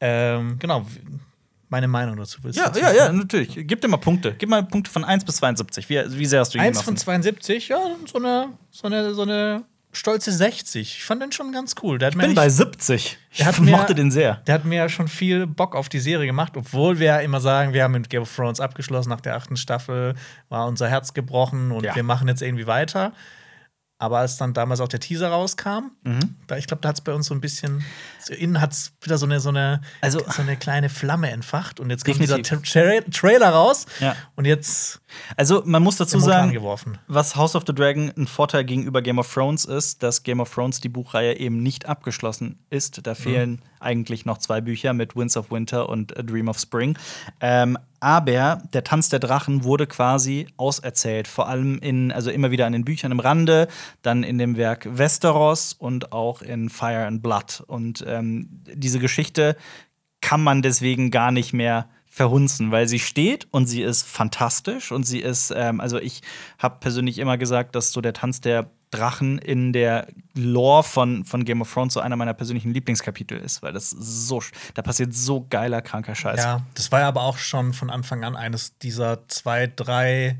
Ähm, 0.00 0.58
genau. 0.58 0.84
Meine 1.68 1.88
Meinung 1.88 2.16
dazu 2.18 2.38
willst 2.44 2.58
du 2.58 2.62
Ja, 2.62 2.68
dazu 2.68 2.80
ja, 2.80 2.92
ja, 2.92 3.04
sagen? 3.06 3.18
natürlich. 3.18 3.54
Gib 3.66 3.80
dir 3.80 3.88
mal 3.88 3.96
Punkte. 3.96 4.34
Gib 4.36 4.50
mal 4.50 4.62
Punkte 4.62 4.90
von 4.90 5.04
1 5.04 5.24
bis 5.24 5.36
72. 5.36 5.88
Wie, 5.88 5.98
wie 6.18 6.26
sehr 6.26 6.40
hast 6.40 6.52
du 6.52 6.58
ihn 6.58 6.64
Eins 6.64 6.78
von 6.82 6.94
genossen? 6.94 7.04
72, 7.04 7.68
ja, 7.68 7.78
so 8.06 8.18
eine, 8.18 8.48
so 8.70 8.86
eine, 8.86 9.14
so 9.14 9.22
eine 9.22 9.64
stolze 9.92 10.32
60. 10.32 10.96
Ich 10.98 11.04
fand 11.04 11.22
den 11.22 11.32
schon 11.32 11.52
ganz 11.52 11.74
cool. 11.82 11.98
Der 11.98 12.06
hat 12.08 12.14
Ich 12.14 12.20
bin 12.20 12.34
bei 12.34 12.48
70. 12.48 13.18
Ich 13.30 13.38
Der 13.38 13.46
hat 13.46 13.58
mir- 13.60 13.70
mochte 13.72 13.94
den 13.94 14.10
sehr. 14.10 14.36
Der 14.46 14.54
hat 14.54 14.64
mir 14.64 14.76
ja 14.76 14.88
schon 14.88 15.08
viel 15.08 15.46
Bock 15.46 15.74
auf 15.76 15.88
die 15.88 16.00
Serie 16.00 16.26
gemacht, 16.26 16.56
obwohl 16.56 16.98
wir 16.98 17.06
ja 17.06 17.18
immer 17.18 17.40
sagen, 17.40 17.72
wir 17.72 17.84
haben 17.84 17.92
mit 17.92 18.08
Game 18.10 18.22
of 18.22 18.34
Thrones 18.34 18.58
abgeschlossen. 18.60 19.10
Nach 19.10 19.20
der 19.20 19.36
achten 19.36 19.56
Staffel 19.56 20.14
war 20.48 20.66
unser 20.66 20.88
Herz 20.88 21.14
gebrochen 21.14 21.70
und 21.72 21.84
Ja. 21.84 21.94
wir 21.94 22.02
machen 22.02 22.28
jetzt 22.28 22.42
irgendwie 22.42 22.66
weiter. 22.66 23.12
Aber 24.02 24.18
als 24.18 24.36
dann 24.36 24.52
damals 24.52 24.80
auch 24.80 24.88
der 24.88 24.98
Teaser 24.98 25.28
rauskam, 25.28 25.92
Mhm. 26.02 26.34
da, 26.48 26.56
ich 26.56 26.66
glaube, 26.66 26.80
da 26.80 26.88
hat 26.88 26.96
es 26.96 27.02
bei 27.02 27.12
uns 27.14 27.26
so 27.26 27.34
ein 27.34 27.40
bisschen, 27.40 27.84
so 28.18 28.34
innen 28.34 28.60
hat 28.60 28.72
es 28.72 28.92
wieder 29.00 29.16
so 29.16 29.26
eine, 29.26 29.38
so, 29.38 29.50
eine, 29.50 29.80
Also- 30.00 30.18
so 30.28 30.42
eine 30.42 30.56
kleine 30.56 30.88
Flamme 30.88 31.30
entfacht. 31.30 31.78
Und 31.78 31.90
jetzt 31.90 32.04
kommt 32.04 32.18
dieser 32.20 32.38
Definitiv. 32.38 32.72
Tra 32.72 32.80
Tra 33.00 33.10
Trailer 33.12 33.50
raus. 33.50 33.86
Ja. 34.00 34.16
Und 34.34 34.44
jetzt 34.46 35.00
Also, 35.36 35.62
man 35.66 35.82
muss 35.84 35.98
dazu 35.98 36.18
sagen, 36.18 36.56
was 37.06 37.36
House 37.36 37.54
of 37.54 37.62
the 37.66 37.74
Dragon 37.74 38.10
ein 38.16 38.26
Vorteil 38.26 38.64
gegenüber 38.64 39.02
Game 39.02 39.18
of 39.20 39.32
Thrones 39.32 39.66
ist, 39.66 40.02
dass 40.02 40.22
Game 40.24 40.40
of 40.40 40.52
Thrones 40.52 40.80
die 40.80 40.88
Buchreihe 40.88 41.36
eben 41.38 41.62
nicht 41.62 41.86
abgeschlossen 41.86 42.58
ist. 42.70 43.06
Da 43.06 43.14
fehlen 43.14 43.62
eigentlich 43.78 44.24
noch 44.24 44.38
zwei 44.38 44.60
Bücher 44.60 44.94
mit 44.94 45.14
Winds 45.14 45.36
of 45.36 45.50
Winter 45.52 45.88
und 45.88 46.16
A 46.18 46.22
Dream 46.22 46.48
of 46.48 46.58
Spring. 46.58 46.98
Ähm, 47.40 47.78
aber 48.02 48.60
der 48.72 48.82
Tanz 48.82 49.10
der 49.10 49.20
Drachen 49.20 49.62
wurde 49.62 49.86
quasi 49.86 50.48
auserzählt, 50.56 51.28
vor 51.28 51.48
allem 51.48 51.78
in, 51.78 52.10
also 52.10 52.32
immer 52.32 52.50
wieder 52.50 52.66
an 52.66 52.72
den 52.72 52.84
Büchern 52.84 53.12
im 53.12 53.20
Rande, 53.20 53.68
dann 54.02 54.24
in 54.24 54.38
dem 54.38 54.56
Werk 54.56 54.88
Westeros 54.90 55.72
und 55.72 56.10
auch 56.10 56.42
in 56.42 56.68
Fire 56.68 57.06
and 57.06 57.22
Blood. 57.22 57.62
Und 57.68 58.04
ähm, 58.08 58.48
diese 58.74 58.98
Geschichte 58.98 59.56
kann 60.20 60.42
man 60.42 60.62
deswegen 60.62 61.12
gar 61.12 61.30
nicht 61.30 61.52
mehr 61.52 61.88
verhunzen, 62.04 62.72
weil 62.72 62.88
sie 62.88 62.98
steht 62.98 63.46
und 63.52 63.66
sie 63.66 63.82
ist 63.82 64.02
fantastisch 64.02 64.90
und 64.90 65.04
sie 65.04 65.20
ist, 65.20 65.52
ähm, 65.56 65.80
also 65.80 65.98
ich 65.98 66.22
habe 66.58 66.78
persönlich 66.80 67.18
immer 67.18 67.38
gesagt, 67.38 67.76
dass 67.76 67.92
so 67.92 68.00
der 68.00 68.14
Tanz 68.14 68.40
der 68.40 68.68
Drachen 68.92 69.38
in 69.38 69.72
der 69.72 70.06
Lore 70.34 70.84
von, 70.84 71.24
von 71.24 71.44
Game 71.44 71.60
of 71.62 71.72
Thrones 71.72 71.94
so 71.94 72.00
einer 72.00 72.14
meiner 72.16 72.34
persönlichen 72.34 72.72
Lieblingskapitel 72.72 73.38
ist, 73.38 73.62
weil 73.62 73.72
das 73.72 73.90
so, 73.90 74.42
da 74.74 74.82
passiert 74.82 75.14
so 75.14 75.46
geiler, 75.48 75.82
kranker 75.82 76.14
Scheiß. 76.14 76.38
Ja, 76.38 76.62
das 76.74 76.92
war 76.92 77.00
ja 77.00 77.08
aber 77.08 77.22
auch 77.22 77.38
schon 77.38 77.72
von 77.72 77.90
Anfang 77.90 78.22
an 78.22 78.36
eines 78.36 78.78
dieser 78.78 79.26
zwei, 79.28 79.66
drei 79.66 80.38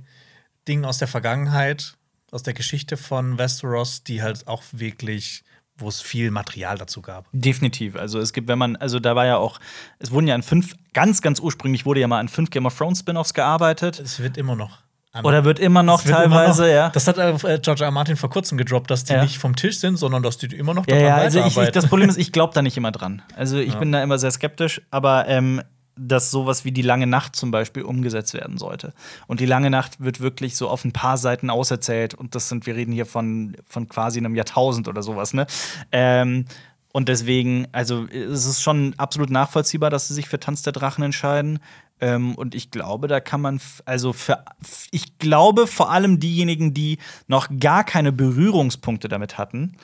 Dinge 0.69 0.87
aus 0.87 0.99
der 0.99 1.09
Vergangenheit, 1.09 1.97
aus 2.31 2.43
der 2.43 2.55
Geschichte 2.55 2.97
von 2.97 3.39
Westeros, 3.39 4.05
die 4.05 4.23
halt 4.23 4.47
auch 4.47 4.63
wirklich, 4.73 5.45
wo 5.77 5.89
es 5.89 6.01
viel 6.01 6.31
Material 6.31 6.77
dazu 6.77 7.03
gab. 7.03 7.29
Definitiv. 7.33 7.97
Also 7.97 8.21
es 8.21 8.33
gibt, 8.33 8.49
wenn 8.49 8.59
man, 8.59 8.77
also 8.77 9.01
da 9.01 9.17
war 9.17 9.27
ja 9.27 9.39
auch, 9.39 9.59
es 9.99 10.11
wurden 10.11 10.27
ja 10.27 10.35
an 10.35 10.43
fünf, 10.43 10.75
ganz, 10.93 11.23
ganz 11.23 11.41
ursprünglich 11.41 11.87
wurde 11.87 12.01
ja 12.01 12.07
mal 12.07 12.21
an 12.21 12.29
fünf 12.29 12.51
Game 12.51 12.67
of 12.67 12.77
Thrones 12.77 13.01
Spin-offs 13.01 13.35
gearbeitet. 13.35 13.99
Es 13.99 14.21
wird 14.21 14.37
immer 14.37 14.57
noch. 14.57 14.83
An- 15.13 15.25
Oder 15.25 15.45
wird 15.45 15.59
immer 15.59 15.83
noch 15.83 16.05
wird 16.05 16.17
immer 16.25 16.37
teilweise, 16.37 16.63
noch- 16.63 16.69
ja. 16.69 16.89
Das 16.91 17.07
hat 17.07 17.19
äh, 17.19 17.59
George 17.63 17.85
R. 17.85 17.91
Martin 17.91 18.17
vor 18.17 18.31
kurzem 18.31 18.57
gedroppt, 18.59 18.91
dass 18.91 19.05
die 19.05 19.13
Ja. 19.13 19.23
nicht 19.23 19.39
vom 19.39 19.55
Tisch 19.57 19.79
sind, 19.79 19.97
sondern 19.99 20.23
dass 20.23 20.39
die 20.39 20.47
immer 20.47 20.75
noch 20.75 20.87
Ja, 20.87 20.95
daran 20.95 21.07
ja, 21.09 21.17
also 21.17 21.41
ich, 21.41 21.57
ich, 21.57 21.71
das 21.71 21.87
Problem 21.87 22.09
ist, 22.09 22.17
ich 22.17 22.33
glaube 22.33 22.55
da 22.55 22.63
nicht 22.63 22.77
immer 22.77 22.93
dran. 22.93 23.23
Also 23.37 23.59
ich 23.59 23.75
bin 23.77 23.93
da 23.93 24.03
immer 24.03 24.19
sehr 24.19 24.31
skeptisch, 24.31 24.81
aber 24.91 25.29
ähm, 25.29 25.63
dass 25.95 26.31
sowas 26.31 26.65
wie 26.65 26.73
die 26.73 26.81
lange 26.81 27.07
Nacht 27.07 27.37
zum 27.37 27.51
Beispiel 27.51 27.83
umgesetzt 27.83 28.33
werden 28.33 28.57
sollte. 28.57 28.95
Und 29.27 29.41
die 29.41 29.47
lange 29.47 29.69
Nacht 29.69 30.01
wird 30.01 30.21
wirklich 30.21 30.57
so 30.57 30.71
auf 30.71 30.87
ein 30.87 30.93
paar 30.93 31.19
Seiten 31.19 31.51
auserzählt 31.51 32.15
und 32.15 32.35
das 32.35 32.49
sind, 32.49 32.65
wir 32.65 32.75
reden 32.75 32.93
hier 32.93 33.05
von, 33.05 33.55
von 33.69 33.91
quasi 33.91 34.19
einem 34.19 34.35
Jahrtausend 34.35 34.89
oder 34.89 35.03
sowas, 35.03 35.35
ne? 35.35 35.47
Ähm, 35.93 36.47
und 36.95 37.09
deswegen, 37.11 37.69
also 37.73 38.07
es 38.07 38.45
ist 38.47 38.63
schon 38.63 38.95
absolut 38.99 39.31
nachvollziehbar, 39.31 39.89
dass 39.91 40.09
sie 40.09 40.15
sich 40.15 40.29
für 40.29 40.41
Tanz 40.41 40.63
der 40.63 40.73
Drachen 40.75 41.03
entscheiden. 41.05 41.59
Ähm, 42.03 42.35
und 42.35 42.57
ich 42.57 42.73
glaube, 42.73 43.07
da 43.07 43.21
kann 43.21 43.41
man, 43.41 43.61
also 43.85 44.13
für, 44.13 44.45
ich 44.91 45.19
glaube 45.19 45.69
vor 45.69 45.91
allem 45.91 46.19
diejenigen, 46.19 46.75
die 46.75 46.99
noch 47.29 47.49
gar 47.61 47.85
keine 47.85 48.11
Berührungspunkte 48.11 49.07
damit 49.09 49.39
hatten, 49.39 49.77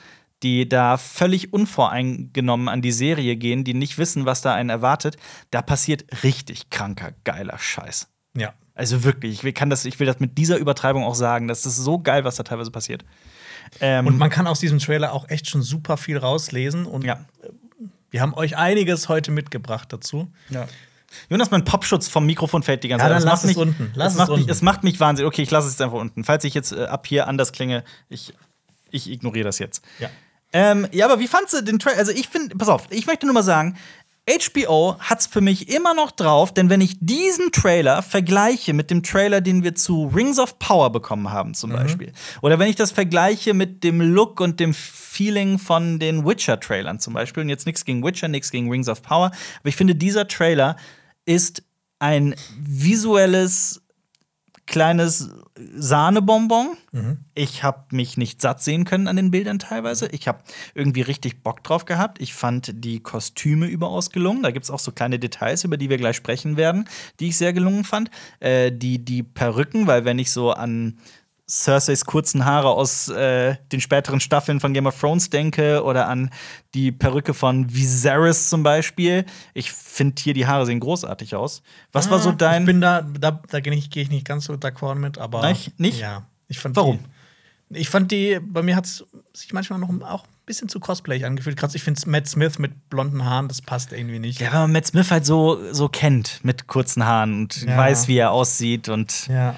die 0.43 0.67
da 0.67 0.97
völlig 0.97 1.53
unvoreingenommen 1.53 2.67
an 2.67 2.81
die 2.81 2.91
Serie 2.91 3.37
gehen, 3.37 3.63
die 3.63 3.73
nicht 3.73 3.97
wissen, 3.97 4.25
was 4.25 4.41
da 4.41 4.53
einen 4.53 4.69
erwartet, 4.69 5.15
da 5.49 5.61
passiert 5.61 6.23
richtig 6.23 6.69
kranker, 6.69 7.13
geiler 7.23 7.57
Scheiß. 7.57 8.09
ja. 8.35 8.53
Also 8.75 9.03
wirklich, 9.03 9.33
ich 9.33 9.43
will, 9.43 9.51
kann 9.51 9.69
das, 9.69 9.83
ich 9.83 9.99
will 9.99 10.07
das 10.07 10.21
mit 10.21 10.37
dieser 10.37 10.55
Übertreibung 10.55 11.03
auch 11.03 11.15
sagen. 11.15 11.49
Das 11.49 11.65
ist 11.65 11.75
so 11.75 11.99
geil, 11.99 12.23
was 12.23 12.37
da 12.37 12.43
teilweise 12.43 12.71
passiert. 12.71 13.03
Ähm, 13.81 14.07
Und 14.07 14.17
man 14.17 14.29
kann 14.29 14.47
aus 14.47 14.61
diesem 14.61 14.79
Trailer 14.79 15.11
auch 15.11 15.27
echt 15.27 15.49
schon 15.49 15.61
super 15.61 15.97
viel 15.97 16.17
rauslesen. 16.17 16.85
Und 16.85 17.03
ja. 17.03 17.25
wir 18.09 18.21
haben 18.21 18.33
euch 18.33 18.55
einiges 18.55 19.09
heute 19.09 19.31
mitgebracht 19.31 19.91
dazu. 19.91 20.31
ja. 20.49 20.65
Jonas, 21.29 21.51
mein 21.51 21.63
Popschutz 21.65 22.07
vom 22.07 22.25
Mikrofon 22.25 22.63
fällt 22.63 22.83
die 22.83 22.87
ganze 22.87 23.05
Ja, 23.05 23.09
Zeit. 23.11 23.21
dann 23.21 23.29
Das 23.29 23.31
lass 23.31 23.43
es 23.43 23.47
mich- 23.47 23.57
unten. 23.57 23.91
Lass 23.95 24.13
es, 24.13 24.13
es 24.13 24.17
macht 24.19 24.29
mich, 24.29 24.37
unten. 24.39 24.49
es 24.51 24.61
macht 24.61 24.83
mich 24.83 24.99
wahnsinnig. 24.99 25.27
Okay, 25.27 25.41
ich 25.41 25.51
lasse 25.51 25.67
es 25.67 25.73
jetzt 25.73 25.81
einfach 25.81 25.97
unten. 25.99 26.23
Falls 26.23 26.43
ich 26.43 26.53
jetzt 26.53 26.71
äh, 26.71 26.85
ab 26.85 27.07
hier 27.07 27.27
anders 27.27 27.51
klinge, 27.51 27.83
ich, 28.09 28.33
ich 28.91 29.09
ignoriere 29.09 29.45
das 29.45 29.59
jetzt. 29.59 29.83
Ja. 29.99 30.09
Ähm, 30.53 30.87
ja, 30.91 31.05
aber 31.05 31.19
wie 31.19 31.27
fandst 31.27 31.53
du 31.53 31.61
den 31.61 31.77
Trailer? 31.79 31.97
Also, 31.99 32.11
ich 32.11 32.27
finde, 32.27 32.55
pass 32.55 32.69
auf, 32.69 32.83
ich 32.89 33.05
möchte 33.07 33.25
nur 33.27 33.33
mal 33.35 33.43
sagen, 33.43 33.77
HBO 34.27 34.95
hat's 34.99 35.25
für 35.25 35.41
mich 35.41 35.69
immer 35.73 35.95
noch 35.95 36.11
drauf, 36.11 36.53
denn 36.53 36.69
wenn 36.69 36.81
ich 36.81 36.97
diesen 36.99 37.51
Trailer 37.51 38.03
vergleiche 38.03 38.73
mit 38.73 38.91
dem 38.91 39.01
Trailer, 39.01 39.41
den 39.41 39.63
wir 39.63 39.73
zu 39.73 40.05
Rings 40.13 40.37
of 40.37 40.59
Power 40.59 40.91
bekommen 40.91 41.31
haben, 41.31 41.55
zum 41.55 41.71
Beispiel, 41.71 42.13
oder 42.43 42.59
wenn 42.59 42.69
ich 42.69 42.75
das 42.75 42.91
vergleiche 42.91 43.55
mit 43.55 43.83
dem 43.83 44.01
Look 44.01 44.39
und 44.39 44.59
dem 44.59 44.75
Feeling 44.75 45.57
von 45.57 45.97
den 45.97 46.25
Witcher-Trailern 46.27 46.99
zum 46.99 47.15
Beispiel, 47.15 47.41
und 47.41 47.49
jetzt 47.49 47.65
nichts 47.65 47.85
gegen 47.85 48.03
Witcher, 48.03 48.27
nichts 48.27 48.51
gegen 48.51 48.69
Rings 48.69 48.87
of 48.87 49.01
Power, 49.01 49.31
aber 49.61 49.69
ich 49.69 49.75
finde, 49.75 49.95
dieser 49.95 50.27
Trailer 50.27 50.75
ist 51.29 51.61
ein 51.99 52.33
visuelles 52.59 53.83
kleines 54.65 55.29
Sahnebonbon. 55.75 56.75
Ich 57.35 57.63
habe 57.63 57.83
mich 57.91 58.17
nicht 58.17 58.41
satt 58.41 58.63
sehen 58.63 58.83
können 58.83 59.07
an 59.07 59.15
den 59.15 59.29
Bildern 59.29 59.59
teilweise. 59.59 60.07
Ich 60.07 60.27
habe 60.27 60.39
irgendwie 60.73 61.01
richtig 61.01 61.43
Bock 61.43 61.63
drauf 61.63 61.85
gehabt. 61.85 62.19
Ich 62.19 62.33
fand 62.33 62.71
die 62.83 62.99
Kostüme 62.99 63.67
überaus 63.67 64.09
gelungen. 64.09 64.41
Da 64.41 64.49
gibt 64.49 64.63
es 64.63 64.71
auch 64.71 64.79
so 64.79 64.91
kleine 64.91 65.19
Details, 65.19 65.63
über 65.63 65.77
die 65.77 65.89
wir 65.89 65.97
gleich 65.97 66.15
sprechen 66.15 66.57
werden, 66.57 66.87
die 67.19 67.27
ich 67.29 67.37
sehr 67.37 67.53
gelungen 67.53 67.83
fand. 67.83 68.09
Äh, 68.39 68.71
die, 68.71 69.03
die 69.03 69.21
Perücken, 69.21 69.85
weil 69.85 70.05
wenn 70.05 70.17
ich 70.17 70.31
so 70.31 70.51
an 70.51 70.97
Cerseis 71.49 72.05
kurzen 72.05 72.45
Haare 72.45 72.69
aus 72.69 73.07
äh, 73.09 73.55
den 73.71 73.81
späteren 73.81 74.19
Staffeln 74.19 74.59
von 74.59 74.73
Game 74.73 74.85
of 74.85 74.99
Thrones 74.99 75.29
denke 75.31 75.83
oder 75.83 76.07
an 76.07 76.29
die 76.75 76.91
Perücke 76.91 77.33
von 77.33 77.73
Viserys 77.73 78.49
zum 78.49 78.61
Beispiel. 78.61 79.25
Ich 79.55 79.71
finde 79.71 80.21
hier 80.21 80.33
die 80.35 80.45
Haare 80.45 80.65
sehen 80.67 80.79
großartig 80.79 81.35
aus. 81.35 81.63
Was 81.91 82.11
war 82.11 82.19
so 82.19 82.31
dein 82.31 82.53
Ah, 82.53 82.59
Ich 82.59 82.65
bin 82.67 82.81
da, 82.81 83.01
da, 83.01 83.41
da 83.49 83.59
gehe 83.61 83.73
ich, 83.73 83.89
geh 83.89 84.01
ich 84.03 84.09
nicht 84.09 84.25
ganz 84.27 84.45
so 84.45 84.53
d'accord 84.53 84.95
mit, 84.95 85.17
aber. 85.17 85.47
Nicht? 85.49 85.79
Nicht? 85.79 85.99
Ja. 85.99 86.23
Ich 86.47 86.59
fand 86.59 86.75
Warum? 86.75 86.99
Die, 87.69 87.79
ich 87.79 87.89
fand 87.89 88.11
die, 88.11 88.39
bei 88.41 88.61
mir 88.61 88.75
hat 88.75 88.85
es 88.85 89.05
sich 89.33 89.51
manchmal 89.53 89.79
noch 89.79 89.89
auch 90.07 90.23
ein 90.25 90.29
bisschen 90.45 90.69
zu 90.69 90.79
cosplayig 90.79 91.23
angefühlt. 91.23 91.57
Gerade 91.57 91.75
ich 91.75 91.83
finde 91.83 92.01
Matt 92.09 92.27
Smith 92.27 92.59
mit 92.59 92.89
blonden 92.89 93.25
Haaren, 93.25 93.47
das 93.47 93.61
passt 93.61 93.91
irgendwie 93.91 94.19
nicht. 94.19 94.39
Ja, 94.39 94.51
weil 94.53 94.61
man 94.61 94.71
Matt 94.73 94.87
Smith 94.87 95.09
halt 95.11 95.25
so, 95.25 95.59
so 95.73 95.87
kennt 95.89 96.39
mit 96.43 96.67
kurzen 96.67 97.05
Haaren 97.05 97.41
und 97.41 97.63
Ja. 97.65 97.77
weiß, 97.77 98.07
wie 98.07 98.17
er 98.17 98.31
aussieht 98.31 98.89
und 98.89 99.27
Ja. 99.27 99.55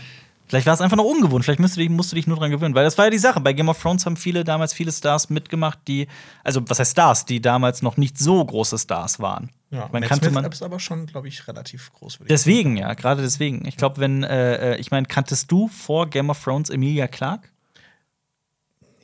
Vielleicht 0.51 0.67
war 0.67 0.73
es 0.73 0.81
einfach 0.81 0.97
noch 0.97 1.05
ungewohnt. 1.05 1.45
Vielleicht 1.45 1.61
musst 1.61 1.77
du, 1.77 1.79
dich, 1.79 1.89
musst 1.89 2.11
du 2.11 2.17
dich 2.17 2.27
nur 2.27 2.35
dran 2.35 2.51
gewöhnen. 2.51 2.75
Weil 2.75 2.83
das 2.83 2.97
war 2.97 3.05
ja 3.05 3.11
die 3.11 3.17
Sache. 3.17 3.39
Bei 3.39 3.53
Game 3.53 3.69
of 3.69 3.81
Thrones 3.81 4.05
haben 4.05 4.17
viele 4.17 4.43
damals 4.43 4.73
viele 4.73 4.91
Stars 4.91 5.29
mitgemacht, 5.29 5.79
die, 5.87 6.09
also 6.43 6.61
was 6.67 6.77
heißt 6.77 6.91
Stars, 6.91 7.23
die 7.23 7.39
damals 7.39 7.81
noch 7.81 7.95
nicht 7.95 8.17
so 8.17 8.43
große 8.43 8.77
Stars 8.77 9.21
waren. 9.21 9.49
ja. 9.69 9.87
man 9.93 10.01
Matt 10.01 10.09
kannte 10.09 10.29
Smith 10.29 10.41
man. 10.41 10.51
ist 10.51 10.61
aber 10.61 10.81
schon, 10.81 11.05
glaube 11.05 11.29
ich, 11.29 11.47
relativ 11.47 11.93
groß. 11.93 12.19
ich 12.19 12.27
Deswegen, 12.27 12.75
ja, 12.75 12.93
gerade 12.95 13.21
deswegen. 13.21 13.65
Ich 13.65 13.77
glaube, 13.77 14.01
wenn, 14.01 14.23
äh, 14.23 14.73
äh, 14.73 14.75
ich 14.77 14.91
meine, 14.91 15.07
kanntest 15.07 15.49
du 15.49 15.69
vor 15.69 16.09
Game 16.09 16.29
of 16.29 16.43
Thrones 16.43 16.69
Emilia 16.69 17.07
Clarke? 17.07 17.47
sagen. 17.47 17.55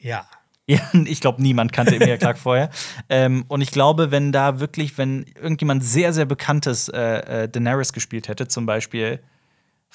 Ja. 0.01 0.27
Ja, 0.69 0.81
ich 1.05 1.21
glaube, 1.21 1.41
niemand 1.41 1.71
kannte 1.71 1.95
Emilia 1.95 2.17
Clarke 2.17 2.39
vorher. 2.39 2.69
Ähm, 3.09 3.45
und 3.47 3.61
ich 3.61 3.71
glaube, 3.71 4.11
wenn 4.11 4.33
da 4.33 4.59
wirklich, 4.59 4.97
wenn 4.97 5.25
irgendjemand 5.41 5.81
sehr, 5.81 6.11
sehr 6.11 6.25
bekanntes 6.25 6.89
äh, 6.89 7.43
äh, 7.43 7.47
Daenerys 7.49 7.93
gespielt 7.93 8.27
hätte, 8.27 8.49
zum 8.49 8.65
Beispiel, 8.65 9.21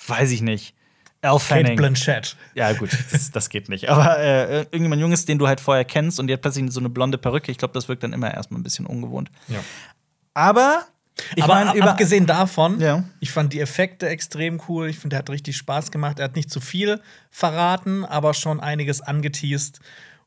weiß 0.06 0.30
ich 0.30 0.40
nicht, 0.40 0.74
Al 1.22 1.30
Kate 1.38 1.44
Fanning. 1.44 1.76
Blanchett. 1.76 2.36
Ja, 2.54 2.72
gut, 2.72 2.90
das, 3.12 3.30
das 3.30 3.48
geht 3.48 3.68
nicht. 3.68 3.88
Aber 3.88 4.18
äh, 4.18 4.58
irgendjemand 4.62 5.00
Junges, 5.00 5.24
den 5.24 5.38
du 5.38 5.46
halt 5.48 5.60
vorher 5.60 5.84
kennst 5.84 6.18
und 6.20 6.26
die 6.26 6.32
hat 6.34 6.42
plötzlich 6.42 6.70
so 6.72 6.80
eine 6.80 6.88
blonde 6.88 7.16
Perücke, 7.18 7.50
ich 7.52 7.58
glaube, 7.58 7.74
das 7.74 7.88
wirkt 7.88 8.02
dann 8.02 8.12
immer 8.12 8.32
erstmal 8.34 8.60
ein 8.60 8.64
bisschen 8.64 8.86
ungewohnt. 8.86 9.30
Ja. 9.48 9.60
Aber 10.34 10.84
ich 11.36 11.44
aber 11.44 11.74
über 11.74 11.90
abgesehen 11.90 12.26
davon, 12.26 12.80
Ja. 12.80 13.04
ich 13.20 13.30
fand 13.30 13.52
die 13.52 13.60
Effekte 13.60 14.08
extrem 14.08 14.60
cool. 14.68 14.88
Ich 14.88 14.98
finde, 14.98 15.16
er 15.16 15.20
hat 15.20 15.30
richtig 15.30 15.56
Spaß 15.56 15.90
gemacht. 15.90 16.18
Er 16.18 16.24
hat 16.24 16.36
nicht 16.36 16.50
zu 16.50 16.60
viel 16.60 17.00
verraten, 17.30 18.04
aber 18.04 18.34
schon 18.34 18.60
einiges 18.60 19.00
angeteased. 19.00 19.78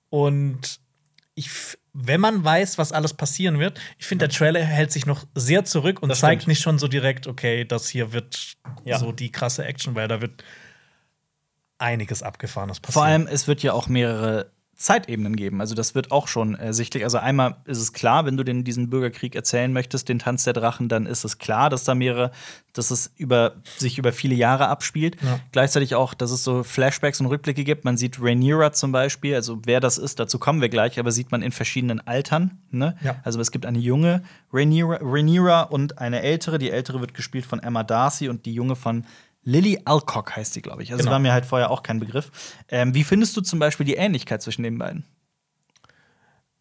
Und 0.09 0.79
ich, 1.33 1.49
wenn 1.91 2.21
man 2.21 2.43
weiß, 2.43 2.77
was 2.77 2.91
alles 2.91 3.13
passieren 3.13 3.59
wird, 3.59 3.79
ich 3.97 4.05
finde, 4.05 4.27
der 4.27 4.37
Trailer 4.37 4.61
hält 4.61 4.91
sich 4.91 5.05
noch 5.05 5.25
sehr 5.35 5.65
zurück 5.65 6.01
und 6.01 6.09
Das 6.09 6.19
zeigt 6.19 6.43
stimmt. 6.43 6.49
nicht 6.49 6.61
schon 6.61 6.79
so 6.79 6.87
direkt, 6.87 7.27
okay, 7.27 7.65
das 7.65 7.89
hier 7.89 8.13
wird 8.13 8.53
Ja. 8.85 8.99
so 8.99 9.11
die 9.11 9.31
krasse 9.31 9.65
Action, 9.65 9.95
weil 9.95 10.07
da 10.07 10.21
wird 10.21 10.43
einiges 11.77 12.23
Abgefahrenes 12.23 12.79
passieren. 12.79 12.93
Vor 12.93 13.03
allem, 13.05 13.27
es 13.27 13.47
wird 13.47 13.63
ja 13.63 13.73
auch 13.73 13.87
mehrere 13.87 14.51
Zeitebenen 14.75 15.37
geben. 15.37 15.61
Also, 15.61 15.73
das 15.73 15.95
wird 15.95 16.11
auch 16.11 16.27
schon 16.27 16.55
ersichtlich. 16.55 17.05
Also, 17.05 17.17
einmal 17.17 17.55
ist 17.63 17.77
es 17.79 17.93
klar, 17.93 18.25
wenn 18.25 18.35
du 18.35 18.43
den, 18.43 18.65
diesen 18.65 18.89
Bürgerkrieg 18.89 19.33
erzählen 19.33 19.71
möchtest, 19.71 20.09
den 20.09 20.19
Tanz 20.19 20.43
der 20.43 20.51
Drachen, 20.51 20.89
dann 20.89 21.05
ist 21.05 21.23
es 21.23 21.37
klar, 21.37 21.69
dass 21.69 21.85
da 21.85 21.95
mehrere, 21.95 22.31
dass 22.73 22.91
es 22.91 23.11
über, 23.15 23.53
sich 23.77 23.97
über 23.97 24.11
viele 24.11 24.35
Jahre 24.35 24.67
abspielt. 24.67 25.15
Ja. 25.21 25.39
Gleichzeitig 25.53 25.95
auch, 25.95 26.13
dass 26.13 26.31
es 26.31 26.43
so 26.43 26.63
Flashbacks 26.63 27.21
und 27.21 27.27
Rückblicke 27.27 27.63
gibt. 27.63 27.85
Man 27.85 27.95
sieht 27.95 28.21
Rhaenyra 28.21 28.73
zum 28.73 28.91
Beispiel, 28.91 29.35
also 29.35 29.61
wer 29.63 29.79
das 29.79 29.97
ist, 29.97 30.19
dazu 30.19 30.39
kommen 30.39 30.59
wir 30.59 30.69
gleich, 30.69 30.99
aber 30.99 31.11
sieht 31.11 31.31
man 31.31 31.41
in 31.41 31.53
verschiedenen 31.53 32.05
Altern. 32.05 32.57
Ne? 32.69 32.97
Ja. 33.01 33.15
Also, 33.23 33.39
es 33.39 33.51
gibt 33.51 33.65
eine 33.65 33.79
junge 33.79 34.23
Rhaenyra, 34.51 34.99
Rhaenyra 35.01 35.61
und 35.61 35.99
eine 35.99 36.21
ältere. 36.21 36.59
Die 36.59 36.69
ältere 36.69 36.99
wird 36.99 37.13
gespielt 37.13 37.45
von 37.45 37.61
Emma 37.61 37.83
Darcy 37.83 38.27
und 38.27 38.45
die 38.45 38.53
junge 38.53 38.75
von 38.75 39.05
Lily 39.45 39.79
Alcock 39.85 40.35
heißt 40.35 40.55
die, 40.55 40.61
glaube 40.61 40.83
ich. 40.83 40.91
Also 40.91 41.03
Genau. 41.03 41.11
war 41.13 41.19
mir 41.19 41.31
halt 41.31 41.45
vorher 41.45 41.71
auch 41.71 41.81
kein 41.83 41.99
Begriff. 41.99 42.31
Ähm, 42.67 42.93
wie 42.93 43.03
findest 43.03 43.37
du 43.37 43.41
zum 43.41 43.59
Beispiel 43.59 43.85
die 43.85 43.93
Ähnlichkeit 43.93 44.41
zwischen 44.41 44.63
den 44.63 44.77
beiden? 44.77 45.05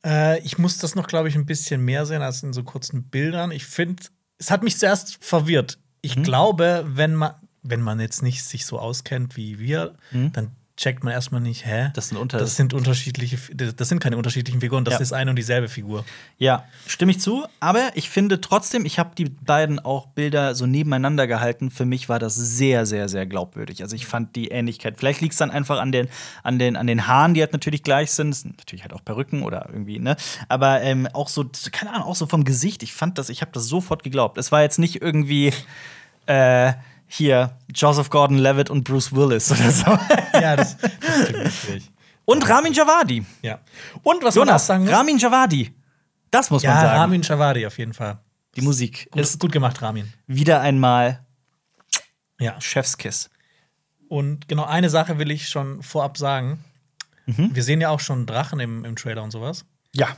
Äh, 0.05 0.41
ich 0.41 0.59
muss 0.59 0.79
das 0.79 0.95
noch, 0.95 1.07
glaube 1.07 1.29
ich, 1.29 1.35
ein 1.35 1.47
bisschen 1.47 1.83
mehr 1.85 2.07
sehen 2.07 2.23
als 2.23 2.43
in 2.43 2.53
so 2.53 2.63
kurzen 2.63 3.05
Bildern. 3.05 3.51
Ich 3.51 3.65
finde, 3.67 4.03
es 4.39 4.51
hat 4.51 4.63
mich 4.63 4.79
zuerst 4.79 5.25
verwirrt. 5.25 5.79
Ich 6.03 6.23
glaube, 6.23 6.85
wenn 6.87 7.15
man, 7.15 7.33
wenn 7.63 7.81
man 7.81 7.99
jetzt 8.01 8.23
nicht 8.23 8.43
sich 8.45 8.67
so 8.67 8.79
auskennt 8.79 9.37
wie 9.37 9.59
wir, 9.59 9.95
dann 10.13 10.51
checkt 10.77 11.05
man 11.05 11.13
erstmal 11.13 11.41
nicht, 11.41 11.65
hä? 11.67 11.91
Das 11.95 12.09
sind 12.09 12.19
unter- 12.19 12.39
das 12.39 12.57
sind 12.57 12.75
unterschiedliche, 12.75 13.39
das 13.55 13.89
sind 13.89 14.01
keine 14.01 14.17
unterschiedlichen 14.17 14.61
Figuren, 14.61 14.85
das 14.85 14.95
Ja. 14.95 15.01
ist 15.01 15.13
eine 15.13 15.31
und 15.31 15.37
dieselbe 15.37 15.69
Figur. 15.69 16.05
Ja, 16.37 16.65
stimme 16.89 17.13
ich 17.13 17.21
zu. 17.21 17.45
Aber 17.61 17.93
ich 17.95 18.11
finde 18.11 18.41
trotzdem, 18.41 18.85
ich 18.85 18.99
habe 18.99 19.15
die 19.17 19.27
beiden 19.27 19.79
auch 19.79 20.07
Bilder 20.09 20.57
so 20.57 20.67
nebeneinander 20.67 21.29
gehalten. 21.29 21.71
Für 21.71 21.85
mich 21.85 22.09
war 22.09 22.19
das 22.19 22.35
sehr, 22.35 22.87
sehr, 22.87 23.09
sehr 23.09 23.25
glaubwürdig. 23.25 23.83
Also 23.83 23.95
ich 23.95 24.07
fand 24.07 24.35
die 24.35 24.49
Ähnlichkeit. 24.49 24.99
Vielleicht 24.99 25.21
liegt 25.21 25.35
es 25.35 25.39
dann 25.39 25.53
einfach 25.53 25.79
an 25.79 25.93
den, 25.93 26.09
an, 26.43 26.59
den, 26.59 26.77
an 26.77 26.89
den 26.89 27.07
Haaren, 27.07 27.35
die 27.35 27.41
halt 27.41 27.53
natürlich 27.53 27.85
gleich 27.85 28.11
sind. 28.11 28.31
Das 28.31 28.41
sind 28.41 28.59
natürlich 28.59 28.83
halt 28.83 28.93
auch 28.95 29.05
Perücken 29.05 29.45
oder 29.45 29.69
irgendwie, 29.73 30.01
ne? 30.01 30.17
Aber 30.49 30.83
ähm, 30.83 31.07
auch 31.13 31.29
so, 31.29 31.45
keine 31.71 31.93
Ahnung, 31.93 32.09
auch 32.09 32.17
so 32.17 32.27
vom 32.27 32.43
Gesicht. 32.43 32.83
Ich 32.83 32.93
fand 32.95 33.19
das, 33.19 33.29
ich 33.29 33.43
habe 33.43 33.53
das 33.53 33.67
sofort 33.67 34.03
geglaubt. 34.03 34.39
Es 34.39 34.51
war 34.51 34.63
jetzt 34.63 34.81
nicht 34.81 35.01
irgendwie 35.01 35.53
äh, 36.27 36.73
hier 37.07 37.57
Joseph 37.75 38.11
Gordon-Levitt 38.11 38.71
und 38.71 38.85
Bruce 38.85 39.13
Willis 39.13 39.51
oder 39.51 39.71
so. 39.71 39.99
Ja, 40.35 40.57
das, 40.57 40.77
das 40.79 40.91
stimmt 41.23 41.39
wirklich. 41.45 41.91
und 42.25 42.49
Ramin 42.49 42.73
Javadi. 42.73 43.25
Ja. 43.43 43.61
Und 44.03 44.23
was 44.25 44.35
man 44.35 44.43
auch 44.45 44.49
Jonas, 44.49 44.67
sagen 44.67 44.85
muss, 44.85 44.93
Ramin 44.93 45.17
Javadi. 45.19 45.73
Das 46.31 46.51
muss 46.51 46.65
man 46.65 46.75
ja, 46.75 46.81
sagen. 46.81 46.99
Ramin 46.99 47.23
Javadi 47.23 47.67
auf 47.67 47.79
jeden 47.79 47.95
Fall. 47.95 48.19
Die 48.57 48.63
Musik 48.63 49.09
Gut, 49.13 49.23
ist 49.23 49.39
gut 49.39 49.53
gemacht, 49.53 49.81
Ramin. 49.81 50.13
wieder 50.27 50.61
einmal 50.61 51.25
Ja. 52.41 52.61
Chefskiss. 52.61 53.31
Und 54.09 54.49
genau 54.49 54.65
eine 54.65 54.91
Sache 54.91 55.19
will 55.19 55.31
ich 55.31 55.49
schon 55.49 55.83
vorab 55.83 56.19
sagen. 56.19 56.65
Mhm. 57.27 57.51
Wir 57.55 57.63
sehen 57.63 57.81
ja 57.81 57.91
auch 57.91 58.01
schon 58.01 58.27
Drachen 58.27 58.61
im, 58.61 58.85
im 58.85 58.97
Trailer 58.97 59.23
und 59.23 59.31
sowas. 59.31 59.65
Ja. 59.93 60.17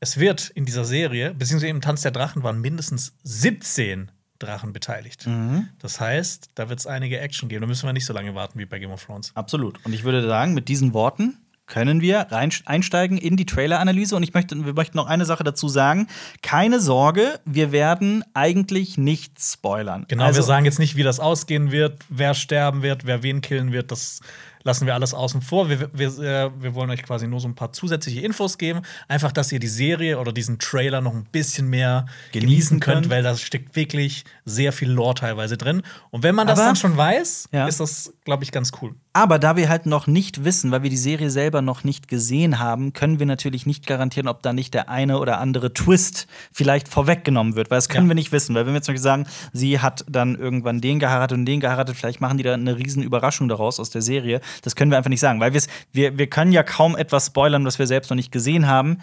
Es 0.00 0.18
wird 0.18 0.50
in 0.50 0.64
dieser 0.64 0.84
Serie, 0.84 1.32
beziehungsweise 1.34 1.68
im 1.70 1.80
Tanz 1.80 2.02
der 2.02 2.10
Drachen 2.10 2.42
waren 2.42 2.60
mindestens 2.60 3.14
17 3.22 4.10
Drachen 4.42 4.72
beteiligt. 4.72 5.26
Mhm. 5.26 5.68
Das 5.78 6.00
heißt, 6.00 6.50
da 6.54 6.68
wird 6.68 6.80
es 6.80 6.86
einige 6.86 7.20
Action 7.20 7.48
geben. 7.48 7.62
Da 7.62 7.66
müssen 7.66 7.86
wir 7.86 7.92
nicht 7.92 8.06
so 8.06 8.12
lange 8.12 8.34
warten 8.34 8.58
wie 8.58 8.66
bei 8.66 8.78
Game 8.78 8.90
of 8.90 9.04
Thrones. 9.04 9.32
Absolut. 9.34 9.84
Und 9.84 9.92
ich 9.92 10.04
würde 10.04 10.26
sagen, 10.26 10.54
mit 10.54 10.68
diesen 10.68 10.92
Worten 10.92 11.38
können 11.66 12.02
wir 12.02 12.26
einsteigen 12.32 13.16
in 13.16 13.36
die 13.36 13.46
Trailer-Analyse. 13.46 14.14
Und 14.14 14.22
ich 14.22 14.34
möchte, 14.34 14.62
wir 14.64 14.74
möchten 14.74 14.96
noch 14.96 15.06
eine 15.06 15.24
Sache 15.24 15.42
dazu 15.42 15.68
sagen. 15.68 16.08
Keine 16.42 16.80
Sorge, 16.80 17.40
wir 17.46 17.72
werden 17.72 18.24
eigentlich 18.34 18.98
nichts 18.98 19.54
spoilern. 19.54 20.04
Genau, 20.08 20.24
also, 20.24 20.40
wir 20.40 20.42
sagen 20.42 20.66
jetzt 20.66 20.78
nicht, 20.78 20.96
wie 20.96 21.02
das 21.02 21.18
ausgehen 21.18 21.70
wird, 21.70 22.04
wer 22.10 22.34
sterben 22.34 22.82
wird, 22.82 23.06
wer 23.06 23.22
wen 23.22 23.40
killen 23.40 23.72
wird. 23.72 23.90
Das 23.90 24.20
lassen 24.64 24.86
wir 24.86 24.94
alles 24.94 25.14
außen 25.14 25.40
vor. 25.42 25.68
Wir, 25.68 25.88
wir, 25.92 26.08
äh, 26.18 26.50
wir 26.60 26.74
wollen 26.74 26.90
euch 26.90 27.02
quasi 27.02 27.26
nur 27.26 27.40
so 27.40 27.48
ein 27.48 27.54
paar 27.54 27.72
zusätzliche 27.72 28.20
Infos 28.20 28.58
geben. 28.58 28.82
Einfach, 29.08 29.32
dass 29.32 29.50
ihr 29.52 29.58
die 29.60 29.68
Serie 29.68 30.18
oder 30.18 30.32
diesen 30.32 30.58
Trailer 30.58 31.00
noch 31.00 31.14
ein 31.14 31.24
bisschen 31.30 31.68
mehr 31.68 32.06
Genießen 32.32 32.48
genießen 32.48 32.80
könnt, 32.80 33.00
könnt. 33.02 33.10
weil 33.10 33.22
da 33.22 33.36
steckt 33.36 33.76
wirklich 33.76 34.24
sehr 34.44 34.72
viel 34.72 34.90
Lore 34.90 35.14
teilweise 35.14 35.56
drin. 35.56 35.82
Und 36.10 36.22
wenn 36.22 36.34
man 36.34 36.46
das 36.46 36.58
Aber- 36.58 36.68
dann 36.68 36.76
schon 36.76 36.96
weiß, 36.96 37.48
Ja. 37.52 37.66
ist 37.66 37.80
das, 37.80 38.12
glaube 38.24 38.44
ich, 38.44 38.52
ganz 38.52 38.70
cool. 38.80 38.94
Aber 39.14 39.38
da 39.38 39.56
wir 39.56 39.68
halt 39.68 39.84
noch 39.84 40.06
nicht 40.06 40.42
wissen, 40.44 40.70
weil 40.70 40.82
wir 40.82 40.88
die 40.88 40.96
Serie 40.96 41.30
selber 41.30 41.60
noch 41.60 41.84
nicht 41.84 42.08
gesehen 42.08 42.58
haben, 42.58 42.94
können 42.94 43.18
wir 43.18 43.26
natürlich 43.26 43.66
nicht 43.66 43.86
garantieren, 43.86 44.26
ob 44.26 44.42
da 44.42 44.54
nicht 44.54 44.72
der 44.72 44.88
eine 44.88 45.18
oder 45.18 45.38
andere 45.38 45.74
Twist 45.74 46.26
vielleicht 46.50 46.88
vorweggenommen 46.88 47.54
wird, 47.54 47.70
weil 47.70 47.76
das 47.76 47.90
können 47.90 48.06
Ja. 48.06 48.10
wir 48.10 48.14
nicht 48.14 48.32
wissen. 48.32 48.54
Weil 48.54 48.64
wenn 48.66 48.72
wir 48.72 48.80
zum 48.80 48.94
Beispiel 48.94 49.02
sagen, 49.02 49.26
sie 49.52 49.80
hat 49.80 50.04
dann 50.08 50.34
irgendwann 50.36 50.80
den 50.80 50.98
geheiratet 50.98 51.36
und 51.36 51.44
den 51.44 51.60
geheiratet, 51.60 51.94
vielleicht 51.96 52.22
machen 52.22 52.38
die 52.38 52.44
da 52.44 52.54
eine 52.54 52.78
riesen 52.78 53.02
Überraschung 53.02 53.48
daraus 53.48 53.78
aus 53.78 53.90
der 53.90 54.00
Serie. 54.00 54.40
Das 54.62 54.76
können 54.76 54.90
wir 54.90 54.98
einfach 54.98 55.10
nicht 55.10 55.20
sagen, 55.20 55.40
weil 55.40 55.52
wir, 55.92 56.18
wir 56.18 56.26
können 56.26 56.52
ja 56.52 56.62
kaum 56.62 56.96
etwas 56.96 57.26
spoilern, 57.26 57.64
was 57.64 57.78
wir 57.78 57.86
selbst 57.86 58.10
noch 58.10 58.16
nicht 58.16 58.32
gesehen 58.32 58.66
haben. 58.66 58.98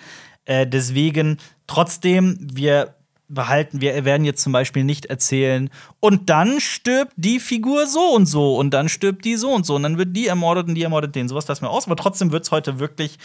Äh, 0.46 0.68
deswegen 0.68 1.38
trotzdem, 1.68 2.38
wir 2.42 2.96
behalten, 3.30 3.80
wir 3.80 4.06
werden 4.06 4.26
jetzt 4.26 4.42
zum 4.42 4.52
Beispiel 4.52 4.84
nicht 4.84 5.06
erzählen, 5.06 5.70
und 6.00 6.30
dann 6.30 6.60
stirbt 6.60 7.14
die 7.16 7.40
Figur 7.40 7.86
so 7.86 8.14
und 8.16 8.26
so, 8.26 8.58
und 8.58 8.74
dann 8.74 8.90
stirbt 8.90 9.24
die 9.24 9.36
so 9.36 9.52
und 9.52 9.66
so, 9.66 9.76
und 9.76 9.84
dann 9.84 9.98
wird 9.98 10.16
die 10.16 10.28
ermordet 10.28 10.68
und 10.68 10.76
die 10.76 10.84
ermordet 10.84 11.16
den. 11.16 11.30
Sowas 11.30 11.48
lassen 11.48 11.64
wir 11.64 11.70
aus, 11.70 11.86
aber 11.86 11.96
trotzdem 11.96 12.32
wird 12.32 12.44
es 12.44 12.52
heute 12.52 12.80
wirklich. 12.80 13.18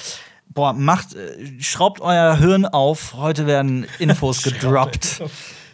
Boah, 0.46 0.74
macht, 0.74 1.14
äh, 1.14 1.60
schraubt 1.60 2.02
euer 2.02 2.36
Hirn 2.36 2.66
auf. 2.66 3.14
Heute 3.14 3.46
werden 3.46 3.86
Infos 3.98 4.42
gedroppt 4.42 5.22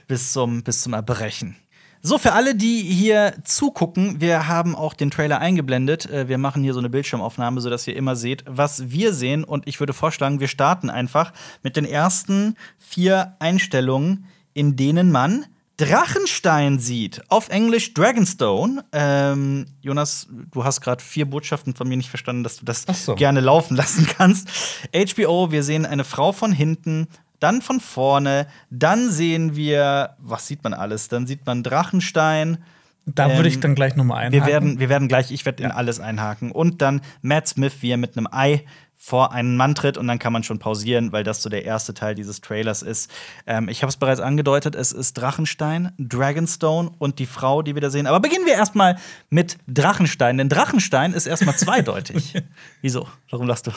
bis 0.06 0.32
zum, 0.32 0.62
bis 0.62 0.82
zum 0.82 0.92
Erbrechen. 0.92 1.56
So, 2.02 2.16
für 2.16 2.32
alle, 2.32 2.54
die 2.54 2.80
hier 2.80 3.34
zugucken, 3.44 4.20
wir 4.22 4.48
haben 4.48 4.74
auch 4.74 4.94
den 4.94 5.10
Trailer 5.10 5.38
eingeblendet. 5.38 6.08
Äh, 6.10 6.28
Wir 6.28 6.38
machen 6.38 6.62
hier 6.62 6.72
so 6.72 6.78
eine 6.78 6.88
Bildschirmaufnahme, 6.88 7.60
sodass 7.60 7.86
ihr 7.86 7.94
immer 7.96 8.16
seht, 8.16 8.42
was 8.46 8.90
wir 8.90 9.12
sehen. 9.12 9.44
Und 9.44 9.68
ich 9.68 9.80
würde 9.80 9.92
vorschlagen, 9.92 10.40
wir 10.40 10.48
starten 10.48 10.88
einfach 10.88 11.32
mit 11.62 11.76
den 11.76 11.84
ersten 11.84 12.56
vier 12.78 13.36
Einstellungen, 13.38 14.24
in 14.54 14.76
denen 14.76 15.12
man 15.12 15.44
Drachenstein 15.76 16.78
sieht. 16.78 17.22
Auf 17.28 17.48
Englisch 17.48 17.94
Dragonstone. 17.94 18.84
Ähm, 18.92 19.66
Jonas, 19.80 20.26
du 20.50 20.64
hast 20.64 20.80
gerade 20.82 21.02
vier 21.02 21.24
Botschaften 21.28 21.74
von 21.74 21.88
mir 21.88 21.96
nicht 21.96 22.10
verstanden, 22.10 22.44
dass 22.44 22.56
du 22.58 22.64
das 22.64 22.84
so. 23.04 23.14
gerne 23.14 23.40
laufen 23.40 23.76
lassen 23.76 24.06
kannst. 24.06 24.48
HBO, 24.94 25.50
wir 25.52 25.62
sehen 25.62 25.84
eine 25.86 26.04
Frau 26.04 26.32
von 26.32 26.52
hinten, 26.52 27.08
dann 27.40 27.62
von 27.62 27.80
vorne, 27.80 28.46
dann 28.70 29.10
sehen 29.10 29.56
wir, 29.56 30.16
was 30.18 30.46
sieht 30.46 30.62
man 30.62 30.74
alles? 30.74 31.08
Dann 31.08 31.26
sieht 31.26 31.44
man 31.46 31.62
Drachenstein. 31.62 32.58
Da 33.06 33.34
würde 33.34 33.48
ich 33.48 33.56
Ähm, 33.56 33.60
dann 33.62 33.74
gleich 33.74 33.96
nochmal 33.96 34.18
einhaken. 34.18 34.46
Wir 34.46 34.52
werden, 34.52 34.78
wir 34.78 34.88
werden 34.88 35.08
gleich, 35.08 35.32
ich 35.32 35.44
werde 35.46 35.62
in 35.62 35.70
alles 35.70 35.98
einhaken. 36.00 36.52
Und 36.52 36.80
dann 36.82 37.00
Matt 37.22 37.48
Smith, 37.48 37.72
wie 37.80 37.90
er 37.90 37.96
mit 37.96 38.16
einem 38.16 38.28
Ei 38.30 38.64
vor 39.02 39.32
einen 39.32 39.56
Mann 39.56 39.74
tritt 39.74 39.96
und 39.96 40.06
dann 40.06 40.18
kann 40.18 40.30
man 40.34 40.42
schon 40.42 40.58
pausieren, 40.58 41.10
weil 41.10 41.24
das 41.24 41.40
so 41.40 41.48
der 41.48 41.64
erste 41.64 41.94
Teil 41.94 42.14
dieses 42.14 42.42
Trailers 42.42 42.82
ist. 42.82 43.10
Ähm, 43.46 43.70
ich 43.70 43.80
habe 43.80 43.88
es 43.88 43.96
bereits 43.96 44.20
angedeutet, 44.20 44.74
es 44.74 44.92
ist 44.92 45.14
Drachenstein, 45.14 45.92
Dragonstone 45.98 46.90
und 46.98 47.18
die 47.18 47.24
Frau, 47.24 47.62
die 47.62 47.74
wir 47.74 47.80
da 47.80 47.88
sehen. 47.88 48.06
Aber 48.06 48.20
beginnen 48.20 48.44
wir 48.44 48.52
erstmal 48.52 48.98
mit 49.30 49.56
Drachenstein, 49.66 50.36
denn 50.36 50.50
Drachenstein 50.50 51.14
ist 51.14 51.26
erstmal 51.26 51.56
zweideutig. 51.56 52.34
Wieso? 52.82 53.08
Warum 53.30 53.46
lachst 53.46 53.66
du? 53.68 53.70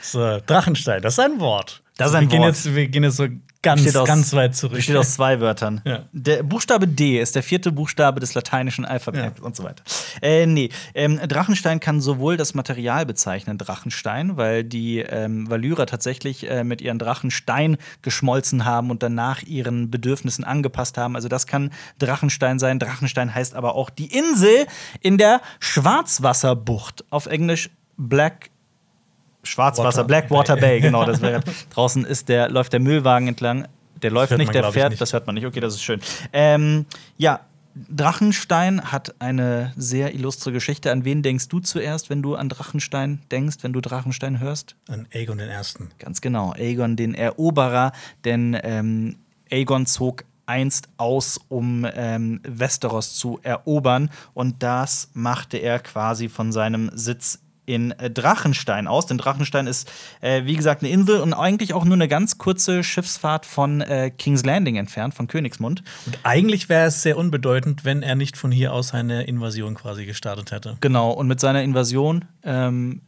So, 0.00 0.38
Drachenstein, 0.46 1.02
das 1.02 1.14
ist 1.14 1.18
ein 1.24 1.40
Wort. 1.40 1.82
Das 1.98 2.08
ist 2.08 2.12
wir, 2.14 2.18
ein 2.20 2.28
gehen 2.28 2.40
Wort. 2.40 2.48
jetzt, 2.54 2.74
wir 2.74 2.88
gehen 2.88 3.02
jetzt 3.04 3.16
so 3.16 3.26
ganz, 3.60 3.96
aus- 3.96 4.06
ganz 4.06 4.32
weit 4.32 4.54
zurück. 4.54 4.76
Besteht 4.76 4.96
aus 4.96 5.14
zwei 5.14 5.40
Wörtern. 5.40 5.82
Ja. 5.84 6.06
Der 6.12 6.44
Buchstabe 6.44 6.86
D 6.86 7.20
ist 7.20 7.34
der 7.34 7.42
vierte 7.42 7.72
Buchstabe 7.72 8.20
des 8.20 8.34
lateinischen 8.34 8.84
Alphabets 8.84 9.40
Ja. 9.40 9.44
und 9.44 9.56
so 9.56 9.64
weiter. 9.64 9.82
Äh, 10.22 10.46
nee, 10.46 10.68
ähm, 10.94 11.18
Drachenstein 11.26 11.80
kann 11.80 12.00
sowohl 12.00 12.36
das 12.36 12.54
Material 12.54 13.04
bezeichnen, 13.04 13.58
Drachenstein, 13.58 14.36
weil 14.36 14.62
die 14.62 15.00
ähm, 15.00 15.50
Valyrer 15.50 15.86
tatsächlich 15.86 16.48
äh, 16.48 16.62
mit 16.62 16.80
ihren 16.80 17.00
Drachenstein 17.00 17.76
geschmolzen 18.02 18.64
haben 18.64 18.90
und 18.90 19.02
danach 19.02 19.42
ihren 19.42 19.90
Bedürfnissen 19.90 20.44
angepasst 20.44 20.96
haben. 20.96 21.16
Also 21.16 21.26
das 21.28 21.48
kann 21.48 21.70
Drachenstein 21.98 22.60
sein. 22.60 22.78
Drachenstein 22.78 23.34
heißt 23.34 23.54
aber 23.54 23.74
auch 23.74 23.90
die 23.90 24.06
Insel 24.16 24.66
in 25.00 25.18
der 25.18 25.40
Schwarzwasserbucht. 25.58 27.04
Auf 27.10 27.26
Englisch 27.26 27.70
Black 27.96 28.50
Schwarzwasser, 29.48 29.98
Water 29.98 30.04
Blackwater 30.04 30.54
Bay. 30.56 30.78
Bay, 30.78 30.80
genau. 30.88 31.04
Das 31.04 31.20
wäre 31.20 31.42
draußen 31.70 32.04
ist 32.04 32.28
der 32.28 32.48
läuft 32.48 32.72
der 32.72 32.80
Müllwagen 32.80 33.28
entlang. 33.28 33.66
Der 34.02 34.10
läuft 34.10 34.36
nicht, 34.36 34.46
man, 34.46 34.52
der 34.52 34.72
fährt. 34.72 34.90
nicht. 34.90 35.00
Das 35.00 35.12
hört 35.12 35.26
man 35.26 35.34
nicht. 35.34 35.46
Okay, 35.46 35.60
das 35.60 35.74
ist 35.74 35.82
schön. 35.82 36.00
Ähm, 36.32 36.86
ja, 37.16 37.40
Drachenstein 37.74 38.92
hat 38.92 39.14
eine 39.20 39.72
sehr 39.76 40.14
illustre 40.14 40.52
Geschichte. 40.52 40.92
An 40.92 41.04
wen 41.04 41.22
denkst 41.22 41.48
du 41.48 41.60
zuerst, 41.60 42.10
wenn 42.10 42.22
du 42.22 42.34
an 42.34 42.48
Drachenstein 42.48 43.20
denkst, 43.30 43.56
wenn 43.62 43.72
du 43.72 43.80
Drachenstein 43.80 44.40
hörst? 44.40 44.76
An 44.88 45.06
Aegon 45.12 45.38
den 45.38 45.48
Ersten. 45.48 45.90
Ganz 45.98 46.20
genau, 46.20 46.52
Aegon 46.52 46.96
den 46.96 47.14
Eroberer, 47.14 47.92
denn 48.24 48.58
ähm, 48.62 49.16
Aegon 49.50 49.86
zog 49.86 50.24
einst 50.46 50.88
aus, 50.96 51.38
um 51.48 51.86
ähm, 51.94 52.40
Westeros 52.42 53.14
zu 53.14 53.38
erobern 53.42 54.10
und 54.34 54.62
das 54.62 55.10
machte 55.12 55.58
er 55.58 55.78
quasi 55.78 56.28
von 56.28 56.52
seinem 56.52 56.90
Sitz 56.94 57.40
in 57.68 57.92
äh, 57.92 58.10
Drachenstein 58.10 58.88
aus. 58.88 59.06
Denn 59.06 59.18
Drachenstein 59.18 59.66
ist, 59.66 59.90
äh, 60.20 60.44
wie 60.44 60.56
gesagt, 60.56 60.82
eine 60.82 60.90
Insel 60.90 61.20
und 61.20 61.34
eigentlich 61.34 61.74
auch 61.74 61.84
nur 61.84 61.94
eine 61.94 62.08
ganz 62.08 62.38
kurze 62.38 62.82
Schiffsfahrt 62.82 63.46
von 63.46 63.82
äh, 63.82 64.10
King's 64.10 64.44
Landing 64.44 64.76
entfernt, 64.76 65.14
von 65.14 65.26
Königsmund. 65.28 65.82
Und 66.06 66.18
eigentlich 66.22 66.68
wäre 66.68 66.86
es 66.86 67.02
sehr 67.02 67.18
unbedeutend, 67.18 67.84
wenn 67.84 68.02
er 68.02 68.14
nicht 68.14 68.36
von 68.36 68.50
hier 68.50 68.72
aus 68.72 68.94
eine 68.94 69.24
Invasion 69.24 69.74
quasi 69.74 70.06
gestartet 70.06 70.50
hätte. 70.50 70.76
Genau, 70.80 71.10
und 71.10 71.28
mit 71.28 71.40
seiner 71.40 71.62
Invasion 71.62 72.24
ähm, 72.42 73.02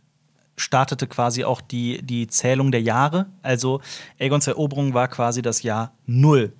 startete 0.56 1.06
quasi 1.06 1.44
auch 1.44 1.60
die, 1.60 2.02
die 2.02 2.26
Zählung 2.26 2.70
der 2.70 2.82
Jahre. 2.82 3.26
Also 3.42 3.80
Aegons 4.18 4.46
Eroberung 4.46 4.92
war 4.94 5.08
quasi 5.08 5.42
das 5.42 5.62
Jahr 5.62 5.92
Null. 6.06 6.52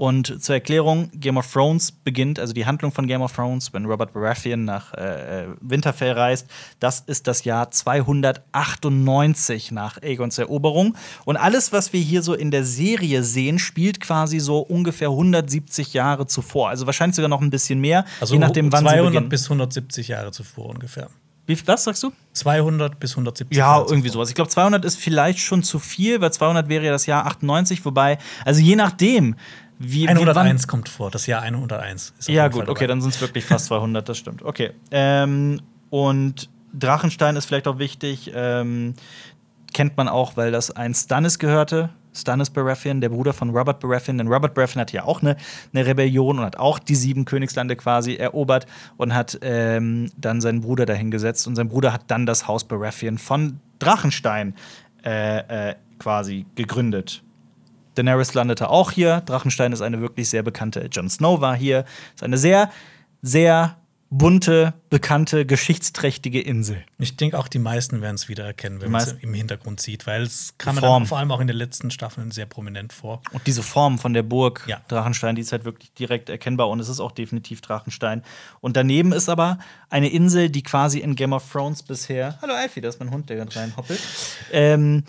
Und 0.00 0.42
zur 0.42 0.54
Erklärung, 0.54 1.10
Game 1.12 1.36
of 1.36 1.52
Thrones 1.52 1.92
beginnt, 1.92 2.38
also 2.38 2.54
die 2.54 2.64
Handlung 2.64 2.90
von 2.90 3.06
Game 3.06 3.20
of 3.20 3.34
Thrones, 3.34 3.74
wenn 3.74 3.84
Robert 3.84 4.14
Baratheon 4.14 4.64
nach 4.64 4.94
äh, 4.94 5.42
äh, 5.42 5.46
Winterfell 5.60 6.12
reist, 6.12 6.46
das 6.78 7.00
ist 7.00 7.26
das 7.26 7.44
Jahr 7.44 7.70
298 7.70 9.72
nach 9.72 10.00
Aegons 10.02 10.38
Eroberung. 10.38 10.96
Und 11.26 11.36
alles, 11.36 11.74
was 11.74 11.92
wir 11.92 12.00
hier 12.00 12.22
so 12.22 12.32
in 12.32 12.50
der 12.50 12.64
Serie 12.64 13.22
sehen, 13.22 13.58
spielt 13.58 14.00
quasi 14.00 14.40
so 14.40 14.60
ungefähr 14.60 15.08
170 15.08 15.92
Jahre 15.92 16.26
zuvor. 16.26 16.70
Also 16.70 16.86
wahrscheinlich 16.86 17.16
sogar 17.16 17.28
noch 17.28 17.42
ein 17.42 17.50
bisschen 17.50 17.78
mehr, 17.78 18.06
Also 18.20 18.32
je 18.34 18.40
nachdem, 18.40 18.72
wann 18.72 18.84
sie 18.84 18.90
200 18.90 19.12
beginnen. 19.12 19.28
bis 19.28 19.44
170 19.44 20.08
Jahre 20.08 20.32
zuvor 20.32 20.70
ungefähr. 20.70 21.10
Wie, 21.46 21.58
was 21.66 21.82
sagst 21.82 22.04
du? 22.04 22.12
200 22.34 23.00
bis 23.00 23.10
170 23.12 23.58
Ja, 23.58 23.78
Jahre 23.78 23.90
irgendwie 23.90 24.08
sowas. 24.08 24.28
Ich 24.28 24.36
glaube, 24.36 24.50
200 24.50 24.84
ist 24.84 24.98
vielleicht 24.98 25.40
schon 25.40 25.64
zu 25.64 25.80
viel, 25.80 26.20
weil 26.20 26.32
200 26.32 26.68
wäre 26.68 26.84
ja 26.84 26.92
das 26.92 27.06
Jahr 27.06 27.26
98, 27.26 27.84
wobei, 27.84 28.18
also 28.44 28.60
je 28.60 28.76
nachdem, 28.76 29.34
wie. 29.80 30.02
wie 30.02 30.08
101 30.08 30.68
kommt 30.68 30.88
vor, 30.88 31.10
das 31.10 31.26
Jahr 31.26 31.42
101. 31.42 32.14
Ist 32.18 32.28
auf 32.28 32.34
ja, 32.34 32.48
gut, 32.48 32.68
okay, 32.68 32.86
dann 32.86 33.00
sind 33.00 33.14
es 33.14 33.20
wirklich 33.20 33.44
fast 33.44 33.66
200, 33.66 34.08
das 34.08 34.18
stimmt. 34.18 34.42
Okay. 34.42 34.72
Ähm, 34.90 35.60
und 35.88 36.50
Drachenstein 36.72 37.34
ist 37.34 37.46
vielleicht 37.46 37.66
auch 37.66 37.78
wichtig, 37.78 38.30
ähm, 38.34 38.94
kennt 39.72 39.96
man 39.96 40.06
auch, 40.06 40.36
weil 40.36 40.52
das 40.52 40.70
ein 40.70 40.94
Stannis 40.94 41.38
gehörte. 41.38 41.90
Stannis 42.12 42.50
Baratheon, 42.50 43.00
der 43.00 43.08
Bruder 43.08 43.32
von 43.32 43.50
Robert 43.50 43.80
Baratheon. 43.80 44.18
Denn 44.18 44.28
Robert 44.28 44.52
Baratheon 44.54 44.80
hatte 44.80 44.96
ja 44.96 45.04
auch 45.04 45.22
eine, 45.22 45.36
eine 45.72 45.86
Rebellion 45.86 46.38
und 46.38 46.44
hat 46.44 46.58
auch 46.58 46.78
die 46.78 46.96
sieben 46.96 47.24
Königslande 47.24 47.76
quasi 47.76 48.16
erobert 48.16 48.66
und 48.96 49.14
hat 49.14 49.38
ähm, 49.42 50.10
dann 50.16 50.40
seinen 50.40 50.60
Bruder 50.60 50.86
dahingesetzt. 50.86 51.46
Und 51.46 51.56
sein 51.56 51.68
Bruder 51.68 51.92
hat 51.92 52.02
dann 52.08 52.26
das 52.26 52.48
Haus 52.48 52.64
Baratheon 52.64 53.18
von 53.18 53.60
Drachenstein 53.78 54.54
äh, 55.04 55.70
äh, 55.70 55.74
quasi 55.98 56.46
gegründet. 56.54 57.22
Daenerys 58.06 58.34
landete 58.34 58.70
auch 58.70 58.90
hier. 58.90 59.20
Drachenstein 59.26 59.72
ist 59.72 59.82
eine 59.82 60.00
wirklich 60.00 60.28
sehr 60.30 60.42
bekannte. 60.42 60.88
Jon 60.90 61.08
Snow 61.10 61.40
war 61.40 61.54
hier. 61.56 61.84
Ist 62.14 62.22
eine 62.22 62.38
sehr, 62.38 62.70
sehr 63.22 63.76
bunte, 64.12 64.74
bekannte, 64.88 65.46
geschichtsträchtige 65.46 66.40
Insel. 66.40 66.82
Ich 66.98 67.16
denke 67.16 67.38
auch 67.38 67.46
die 67.46 67.60
meisten 67.60 68.00
werden 68.02 68.16
es 68.16 68.28
wiedererkennen, 68.28 68.80
wenn 68.80 68.90
man 68.90 69.02
es 69.02 69.12
im 69.12 69.32
Hintergrund 69.32 69.80
sieht, 69.80 70.04
weil 70.08 70.22
es 70.22 70.54
kam 70.58 70.80
dann 70.80 71.06
vor 71.06 71.18
allem 71.18 71.30
auch 71.30 71.38
in 71.38 71.46
den 71.46 71.56
letzten 71.56 71.92
Staffeln 71.92 72.32
sehr 72.32 72.46
prominent 72.46 72.92
vor. 72.92 73.22
Und 73.30 73.46
diese 73.46 73.62
Form 73.62 74.00
von 74.00 74.12
der 74.12 74.24
Burg 74.24 74.64
Ja. 74.66 74.80
Drachenstein, 74.88 75.36
die 75.36 75.42
ist 75.42 75.52
halt 75.52 75.64
wirklich 75.64 75.92
direkt 75.94 76.28
erkennbar 76.28 76.68
und 76.70 76.80
es 76.80 76.88
ist 76.88 76.98
auch 76.98 77.12
definitiv 77.12 77.60
Drachenstein. 77.60 78.24
Und 78.60 78.76
daneben 78.76 79.12
ist 79.12 79.28
aber 79.28 79.60
eine 79.90 80.08
Insel, 80.08 80.50
die 80.50 80.64
quasi 80.64 80.98
in 80.98 81.14
Game 81.14 81.32
of 81.32 81.48
Thrones 81.48 81.84
bisher. 81.84 82.36
Hallo 82.42 82.54
Alfie, 82.54 82.80
das 82.80 82.96
ist 82.96 82.98
mein 82.98 83.12
Hund, 83.12 83.30
der 83.30 83.36
gerade 83.36 83.54
reinhoppelt. 83.54 84.00
Ähm, 84.50 85.04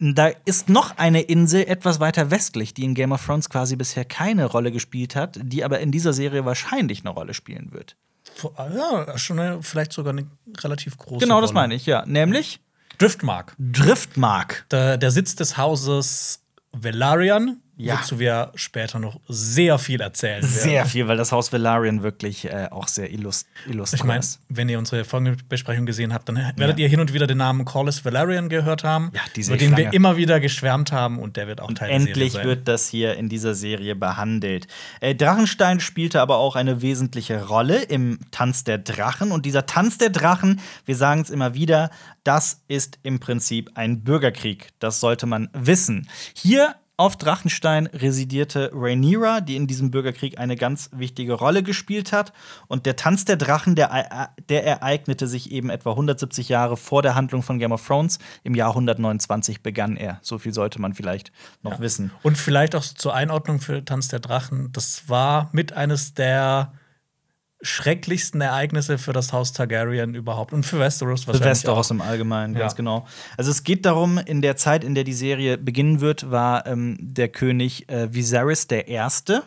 da 0.00 0.28
ist 0.44 0.68
noch 0.68 0.96
eine 0.96 1.22
Insel 1.22 1.62
etwas 1.66 1.98
weiter 2.00 2.30
westlich, 2.30 2.72
die 2.74 2.84
in 2.84 2.94
Game 2.94 3.12
of 3.12 3.24
Thrones 3.24 3.48
quasi 3.50 3.74
bisher 3.76 4.04
keine 4.04 4.44
Rolle 4.46 4.70
gespielt 4.72 5.16
hat, 5.16 5.38
die 5.42 5.64
aber 5.64 5.80
in 5.80 5.90
dieser 5.90 6.12
Serie 6.12 6.44
wahrscheinlich 6.44 7.00
eine 7.00 7.10
Rolle 7.10 7.34
spielen 7.34 7.72
wird. 7.72 7.96
Vor- 8.34 8.54
Ja, 8.58 9.18
schon 9.18 9.38
eine, 9.40 9.62
vielleicht 9.62 9.92
sogar 9.92 10.12
eine 10.12 10.26
relativ 10.60 10.96
große 10.98 11.24
Genau, 11.24 11.40
das 11.40 11.50
Rolle. 11.50 11.60
meine 11.62 11.74
ich, 11.74 11.86
ja. 11.86 12.04
Nämlich 12.06 12.60
Driftmark. 12.98 13.54
Driftmark. 13.58 14.66
Der, 14.70 14.98
der 14.98 15.10
Sitz 15.10 15.34
des 15.36 15.56
Hauses 15.56 16.42
Velaryon, 16.72 17.60
Ja. 17.78 17.98
wozu 18.00 18.18
wir 18.18 18.50
später 18.56 18.98
noch 18.98 19.20
sehr 19.28 19.78
viel 19.78 20.00
erzählen 20.00 20.42
werden. 20.42 20.48
Sehr 20.52 20.84
viel, 20.84 21.06
weil 21.08 21.16
das 21.16 21.32
Haus 21.32 21.52
Velaryon 21.52 22.02
wirklich 22.02 22.44
äh, 22.44 22.68
auch 22.70 22.88
sehr 22.88 23.10
illust 23.12 23.46
illustriert 23.68 24.00
Ich 24.00 24.04
meine, 24.04 24.20
ist. 24.20 24.40
wenn 24.48 24.68
ihr 24.68 24.78
unsere 24.78 25.04
Folgenbesprechung 25.04 25.86
gesehen 25.86 26.12
habt, 26.12 26.28
dann 26.28 26.36
werdet 26.56 26.78
Ja. 26.78 26.84
ihr 26.84 26.88
hin 26.88 27.00
und 27.00 27.12
wieder 27.12 27.26
den 27.28 27.38
Namen 27.38 27.64
Corlys 27.64 28.04
Velaryon 28.04 28.48
gehört 28.48 28.84
haben, 28.84 29.12
Ja, 29.14 29.20
über 29.40 29.56
den 29.56 29.76
wir 29.76 29.92
immer 29.92 30.16
wieder 30.16 30.40
geschwärmt 30.40 30.90
haben 30.92 31.18
und 31.20 31.36
der 31.36 31.46
wird 31.46 31.60
auch 31.60 31.68
Und 31.68 31.78
Teil 31.78 31.88
der 31.90 32.00
Serie 32.00 32.12
endlich 32.12 32.34
wird 32.44 32.66
das 32.68 32.88
hier 32.88 33.14
in 33.16 33.28
dieser 33.28 33.54
Serie 33.54 33.94
behandelt. 33.94 34.66
Äh, 35.00 35.14
Drachenstein 35.14 35.80
spielte 35.80 36.20
aber 36.20 36.38
auch 36.38 36.56
eine 36.56 36.82
wesentliche 36.82 37.46
Rolle 37.46 37.82
im 37.84 38.18
Tanz 38.32 38.64
der 38.64 38.78
Drachen. 38.78 39.30
Und 39.30 39.46
dieser 39.46 39.66
Tanz 39.66 39.98
der 39.98 40.10
Drachen, 40.10 40.60
wir 40.84 40.96
sagen 40.96 41.20
es 41.20 41.30
immer 41.30 41.54
wieder, 41.54 41.90
das 42.24 42.62
ist 42.66 42.98
im 43.04 43.20
Prinzip 43.20 43.70
ein 43.74 44.02
Bürgerkrieg. 44.02 44.68
Das 44.80 45.00
sollte 45.00 45.26
man 45.26 45.48
wissen. 45.52 46.08
Hier 46.34 46.74
auf 46.98 47.16
Drachenstein 47.16 47.86
residierte 47.86 48.72
Rhaenyra, 48.74 49.40
die 49.40 49.54
in 49.54 49.68
diesem 49.68 49.92
Bürgerkrieg 49.92 50.38
eine 50.38 50.56
ganz 50.56 50.90
wichtige 50.92 51.34
Rolle 51.34 51.62
gespielt 51.62 52.12
hat. 52.12 52.32
Und 52.66 52.86
der 52.86 52.96
Tanz 52.96 53.24
der 53.24 53.36
Drachen, 53.36 53.76
der, 53.76 53.92
äh, 53.92 54.42
der 54.48 54.66
ereignete 54.66 55.28
sich 55.28 55.52
eben 55.52 55.70
etwa 55.70 55.90
170 55.90 56.48
Jahre 56.48 56.76
vor 56.76 57.02
der 57.02 57.14
Handlung 57.14 57.44
von 57.44 57.60
Game 57.60 57.70
of 57.70 57.86
Thrones. 57.86 58.18
Im 58.42 58.56
Jahr 58.56 58.70
129 58.70 59.62
begann 59.62 59.96
er. 59.96 60.18
So 60.22 60.38
viel 60.38 60.52
sollte 60.52 60.80
man 60.80 60.92
vielleicht 60.92 61.30
noch 61.62 61.78
wissen. 61.78 62.10
Und 62.24 62.36
vielleicht 62.36 62.74
auch 62.74 62.82
zur 62.82 63.14
Einordnung 63.14 63.60
für 63.60 63.84
Tanz 63.84 64.08
der 64.08 64.18
Drachen, 64.18 64.72
das 64.72 65.08
war 65.08 65.50
mit 65.52 65.72
eines 65.72 66.14
der 66.14 66.72
schrecklichsten 67.60 68.40
Ereignisse 68.40 68.98
für 68.98 69.12
das 69.12 69.32
Haus 69.32 69.52
Targaryen 69.52 70.14
überhaupt 70.14 70.52
und 70.52 70.64
für 70.64 70.78
Westeros 70.78 71.22
Für 71.22 71.28
wahrscheinlich 71.28 71.50
Westeros 71.50 71.88
auch. 71.88 71.90
im 71.94 72.00
Allgemeinen, 72.00 72.54
ganz 72.54 72.72
Ja. 72.72 72.76
genau. 72.76 73.06
Also 73.36 73.50
es 73.50 73.64
geht 73.64 73.84
darum, 73.84 74.18
in 74.18 74.42
der 74.42 74.56
Zeit, 74.56 74.84
in 74.84 74.94
der 74.94 75.04
die 75.04 75.12
Serie 75.12 75.58
beginnen 75.58 76.00
wird, 76.00 76.30
war 76.30 76.66
ähm, 76.66 76.96
der 77.00 77.28
König 77.28 77.88
äh, 77.88 78.12
Viserys 78.14 78.66
der 78.68 78.88
Erste. 78.88 79.42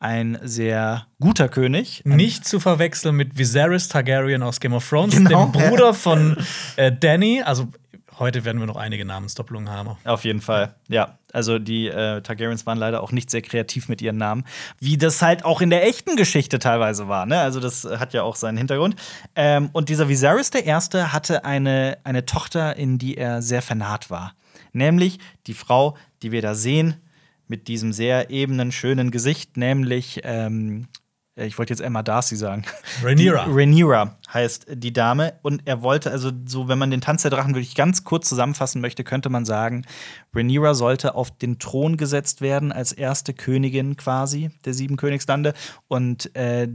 Ein 0.00 0.38
sehr 0.42 1.06
guter 1.18 1.48
König. 1.48 2.02
Ein 2.04 2.16
Nicht 2.16 2.44
zu 2.46 2.60
verwechseln 2.60 3.16
mit 3.16 3.38
Viserys 3.38 3.88
Targaryen 3.88 4.42
aus 4.42 4.60
Game 4.60 4.74
of 4.74 4.86
Thrones, 4.88 5.16
Genau. 5.16 5.46
dem 5.46 5.52
Bruder 5.52 5.94
von 5.94 6.36
äh, 6.76 6.92
Danny. 6.92 7.42
Also 7.42 7.68
heute 8.18 8.44
werden 8.44 8.58
wir 8.58 8.66
noch 8.66 8.76
einige 8.76 9.04
Namensdoppelungen 9.04 9.70
haben. 9.70 9.96
Auf 10.04 10.24
jeden 10.24 10.40
Fall, 10.40 10.74
ja. 10.88 11.18
Also 11.32 11.58
die 11.58 11.88
äh, 11.88 12.20
Targaryens 12.22 12.64
waren 12.64 12.78
leider 12.78 13.02
auch 13.02 13.10
nicht 13.10 13.28
sehr 13.28 13.42
kreativ 13.42 13.88
mit 13.88 14.00
ihren 14.00 14.16
Namen, 14.16 14.44
wie 14.78 14.96
das 14.96 15.20
halt 15.20 15.44
auch 15.44 15.60
in 15.60 15.70
der 15.70 15.84
echten 15.84 16.14
Geschichte 16.14 16.60
teilweise 16.60 17.08
war. 17.08 17.26
Ne? 17.26 17.40
Also 17.40 17.58
das 17.58 17.84
hat 17.84 18.14
ja 18.14 18.22
auch 18.22 18.36
seinen 18.36 18.56
Hintergrund. 18.56 18.94
Ähm, 19.34 19.70
und 19.72 19.88
dieser 19.88 20.08
Viserys 20.08 20.50
der 20.50 20.64
Erste 20.64 21.12
hatte 21.12 21.44
eine, 21.44 21.98
eine 22.04 22.24
Tochter, 22.24 22.76
in 22.76 22.98
die 22.98 23.16
er 23.16 23.42
sehr 23.42 23.62
vernarrt 23.62 24.10
war. 24.10 24.34
Nämlich 24.72 25.18
die 25.48 25.54
Frau, 25.54 25.96
die 26.22 26.30
wir 26.30 26.40
da 26.40 26.54
sehen, 26.54 26.94
mit 27.48 27.68
diesem 27.68 27.92
sehr 27.92 28.30
ebenen, 28.30 28.72
schönen 28.72 29.10
Gesicht, 29.10 29.56
nämlich 29.56 30.20
ähm, 30.24 30.86
ich 31.36 31.58
wollte 31.58 31.72
jetzt 31.72 31.80
Emma 31.80 32.02
Darcy 32.02 32.36
sagen. 32.36 32.64
Rhaenyra. 33.02 33.44
Die- 33.46 33.50
Rhaenyra 33.52 34.16
heißt 34.32 34.66
die 34.74 34.92
Dame. 34.92 35.34
Und 35.42 35.62
er 35.64 35.82
wollte, 35.82 36.10
also 36.10 36.30
so, 36.46 36.68
wenn 36.68 36.78
man 36.78 36.90
den 36.90 37.00
Tanz 37.00 37.22
der 37.22 37.30
Drachen 37.32 37.54
wirklich 37.54 37.74
ganz 37.74 38.04
kurz 38.04 38.28
zusammenfassen 38.28 38.80
möchte, 38.80 39.02
könnte 39.04 39.30
man 39.30 39.44
sagen, 39.44 39.84
Rhaenyra 40.34 40.74
sollte 40.74 41.14
auf 41.14 41.36
den 41.36 41.58
Thron 41.58 41.96
gesetzt 41.96 42.40
werden 42.40 42.70
als 42.72 42.92
erste 42.92 43.34
Königin 43.34 43.96
quasi 43.96 44.50
der 44.64 44.74
sieben 44.74 44.96
Königslande. 44.96 45.54
Und 45.88 46.34
äh, 46.36 46.68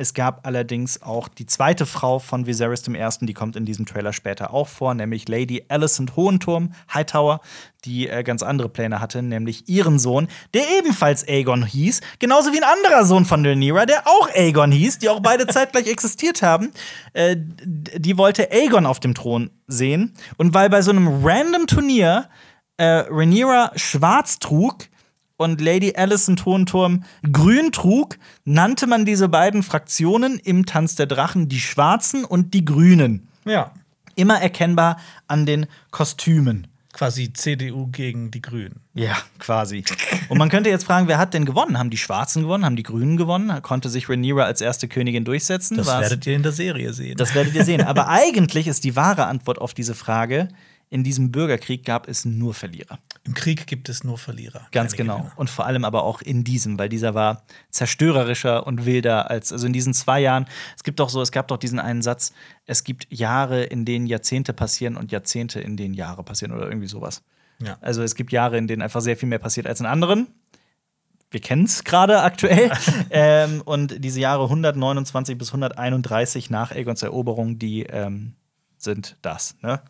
Es 0.00 0.14
gab 0.14 0.46
allerdings 0.46 1.02
auch 1.02 1.26
die 1.26 1.44
zweite 1.44 1.84
Frau 1.84 2.20
von 2.20 2.46
Viserys 2.46 2.86
I., 2.86 3.26
die 3.26 3.34
kommt 3.34 3.56
in 3.56 3.64
diesem 3.64 3.84
Trailer 3.84 4.12
später 4.12 4.54
auch 4.54 4.68
vor, 4.68 4.94
nämlich 4.94 5.26
Lady 5.26 5.64
Alicent 5.66 6.14
Hohenturm, 6.14 6.72
Hightower, 6.94 7.40
die 7.84 8.08
äh, 8.08 8.22
ganz 8.22 8.44
andere 8.44 8.68
Pläne 8.68 9.00
hatte, 9.00 9.24
nämlich 9.24 9.68
ihren 9.68 9.98
Sohn, 9.98 10.28
der 10.54 10.62
ebenfalls 10.78 11.26
Aegon 11.26 11.66
hieß, 11.66 12.00
genauso 12.20 12.52
wie 12.52 12.62
ein 12.62 12.70
anderer 12.78 13.04
Sohn 13.04 13.24
von 13.24 13.44
Rhaenyra, 13.44 13.86
der 13.86 14.06
auch 14.06 14.30
Aegon 14.32 14.70
hieß, 14.70 15.00
die 15.00 15.08
auch 15.08 15.18
beide 15.18 15.46
zeitgleich 15.48 15.88
existiert 15.88 16.42
haben. 16.42 16.70
Äh, 17.12 17.34
die 17.36 18.16
wollte 18.16 18.52
Aegon 18.52 18.86
auf 18.86 19.00
dem 19.00 19.14
Thron 19.14 19.50
sehen. 19.66 20.14
Und 20.36 20.54
weil 20.54 20.70
bei 20.70 20.80
so 20.80 20.92
einem 20.92 21.26
random 21.26 21.66
Turnier 21.66 22.28
äh, 22.76 23.02
Rhaenyra 23.10 23.72
schwarz 23.74 24.38
trug, 24.38 24.88
und 25.38 25.60
Lady 25.62 25.94
Alicent 25.96 26.44
Hohenturm 26.44 27.04
grün 27.32 27.72
trug, 27.72 28.18
nannte 28.44 28.86
man 28.86 29.06
diese 29.06 29.28
beiden 29.30 29.62
Fraktionen 29.62 30.38
im 30.38 30.66
Tanz 30.66 30.96
der 30.96 31.06
Drachen 31.06 31.48
die 31.48 31.60
Schwarzen 31.60 32.24
und 32.26 32.52
die 32.52 32.64
Grünen. 32.66 33.28
Ja. 33.46 33.72
Immer 34.16 34.40
erkennbar 34.42 34.98
an 35.28 35.46
den 35.46 35.66
Kostümen. 35.90 36.66
Quasi 36.92 37.32
CDU 37.32 37.86
gegen 37.86 38.32
die 38.32 38.42
Grünen. 38.42 38.80
Ja, 38.94 39.16
quasi. 39.38 39.84
Und 40.28 40.38
man 40.38 40.48
könnte 40.48 40.68
jetzt 40.70 40.82
fragen, 40.84 41.06
wer 41.06 41.18
hat 41.18 41.32
denn 41.32 41.44
gewonnen? 41.44 41.78
Haben 41.78 41.90
die 41.90 41.96
Schwarzen 41.96 42.42
gewonnen? 42.42 42.64
Haben 42.64 42.74
die 42.74 42.82
Grünen 42.82 43.16
gewonnen? 43.16 43.62
Konnte 43.62 43.88
sich 43.88 44.08
Rhaenyra 44.08 44.42
als 44.42 44.60
erste 44.60 44.88
Königin 44.88 45.24
durchsetzen? 45.24 45.76
Das 45.76 45.86
War's- 45.86 46.00
werdet 46.00 46.26
ihr 46.26 46.34
in 46.34 46.42
der 46.42 46.50
Serie 46.50 46.92
sehen. 46.92 47.16
das 47.16 47.36
werdet 47.36 47.54
ihr 47.54 47.64
sehen. 47.64 47.82
Aber 47.82 48.08
eigentlich 48.08 48.66
ist 48.66 48.82
die 48.82 48.96
wahre 48.96 49.26
Antwort 49.26 49.60
auf 49.60 49.74
diese 49.74 49.94
Frage: 49.94 50.48
In 50.90 51.04
diesem 51.04 51.30
Bürgerkrieg 51.30 51.84
gab 51.84 52.08
es 52.08 52.24
nur 52.24 52.54
Verlierer. 52.54 52.98
Im 53.24 53.34
Krieg 53.34 53.66
gibt 53.66 53.90
es 53.90 54.04
nur 54.04 54.16
Verlierer. 54.16 54.66
Ganz 54.72 54.94
genau. 54.94 55.18
Gewinner. 55.18 55.32
Und 55.36 55.50
vor 55.50 55.66
allem 55.66 55.84
aber 55.84 56.02
auch 56.02 56.22
in 56.22 56.44
diesem, 56.44 56.78
weil 56.78 56.88
dieser 56.88 57.14
war 57.14 57.44
zerstörerischer 57.70 58.66
und 58.66 58.86
wilder 58.86 59.30
als, 59.30 59.52
also 59.52 59.66
in 59.66 59.74
diesen 59.74 59.92
zwei 59.92 60.20
Jahren. 60.20 60.46
Es 60.76 60.84
gibt 60.84 60.98
doch 60.98 61.10
so, 61.10 61.20
es 61.20 61.30
gab 61.30 61.48
doch 61.48 61.58
diesen 61.58 61.78
einen 61.78 62.00
Satz, 62.00 62.32
es 62.64 62.84
gibt 62.84 63.06
Jahre, 63.10 63.64
in 63.64 63.84
denen 63.84 64.06
Jahrzehnte 64.06 64.54
passieren 64.54 64.96
und 64.96 65.12
Jahrzehnte, 65.12 65.60
in 65.60 65.76
denen 65.76 65.92
Jahre 65.92 66.22
passieren 66.22 66.54
oder 66.54 66.68
irgendwie 66.68 66.88
sowas. 66.88 67.22
Ja. 67.62 67.76
Also 67.82 68.02
es 68.02 68.14
gibt 68.14 68.32
Jahre, 68.32 68.56
in 68.56 68.66
denen 68.66 68.80
einfach 68.80 69.02
sehr 69.02 69.16
viel 69.16 69.28
mehr 69.28 69.38
passiert 69.38 69.66
als 69.66 69.80
in 69.80 69.86
anderen. 69.86 70.28
Wir 71.30 71.40
kennen 71.40 71.64
es 71.64 71.84
gerade 71.84 72.22
aktuell. 72.22 72.70
ähm, 73.10 73.60
und 73.64 74.02
diese 74.02 74.20
Jahre 74.20 74.44
129 74.44 75.36
bis 75.36 75.48
131 75.48 76.48
nach 76.48 76.70
Aegons 76.70 77.02
Eroberung, 77.02 77.58
die 77.58 77.82
ähm, 77.82 78.32
sind 78.78 79.16
das. 79.20 79.56
Ne? 79.60 79.82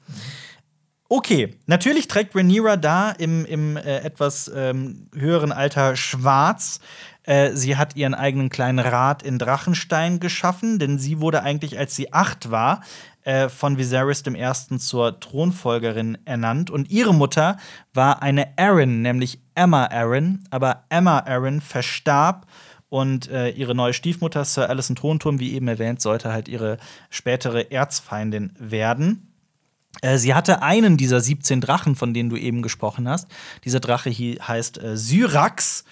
Okay, 1.11 1.57
natürlich 1.67 2.07
trägt 2.07 2.37
Rhaenyra 2.37 2.77
da 2.77 3.11
im, 3.11 3.47
im 3.47 3.79
äh, 3.79 4.01
etwas 4.01 4.51
ähm, 4.55 5.09
höheren 5.15 5.53
Alter 5.53 5.97
schwarz. 5.97 6.81
Äh, 7.23 7.53
sie 7.55 7.77
hat 7.77 7.97
ihren 7.97 8.15
eigenen 8.15 8.51
kleinen 8.51 8.79
Rat 8.79 9.23
in 9.23 9.39
Drachenstein 9.39 10.21
geschaffen, 10.21 10.79
denn 10.79 10.99
sie 10.99 11.21
wurde 11.21 11.43
eigentlich, 11.43 11.79
als 11.79 11.97
sie 11.97 12.13
acht 12.13 12.51
war, 12.51 12.83
äh, 13.23 13.49
von 13.49 13.79
Viserys 13.79 14.23
I. 14.27 14.79
zur 14.79 15.19
Thronfolgerin 15.19 16.19
ernannt. 16.27 16.71
Und 16.71 16.91
ihre 16.91 17.15
Mutter 17.15 17.57
war 17.95 18.23
eine 18.23 18.59
Arryn, 18.59 19.01
nämlich 19.01 19.41
Emma 19.55 19.87
Arryn. 19.87 20.45
Aber 20.51 20.85
Emma 20.91 21.21
Arryn 21.21 21.63
verstarb 21.63 22.47
und 22.91 23.31
äh, 23.31 23.49
ihre 23.51 23.75
neue 23.75 23.95
Stiefmutter, 23.95 24.45
Sir 24.45 24.69
Alicent 24.69 25.03
Hohenturm, 25.03 25.41
wie 25.41 25.55
eben 25.55 25.69
erwähnt, 25.69 26.03
sollte 26.03 26.33
halt 26.33 26.49
ihre 26.49 26.77
spätere 27.11 27.71
Erzfeindin 27.71 28.53
werden. 28.59 29.29
Äh, 30.03 30.19
Sie 30.19 30.35
hatte 30.35 30.63
einen 30.63 30.97
dieser 30.97 31.21
17 31.21 31.61
Drachen, 31.61 31.97
von 31.97 32.15
denen 32.15 32.31
du 32.31 32.37
eben 32.37 32.63
gesprochen 32.63 33.09
hast. 33.09 33.29
Dieser 33.65 33.81
Drache 33.81 34.11
hier 34.11 34.47
heißt 34.47 34.83
äh, 34.83 34.97
Syrax. 34.97 35.85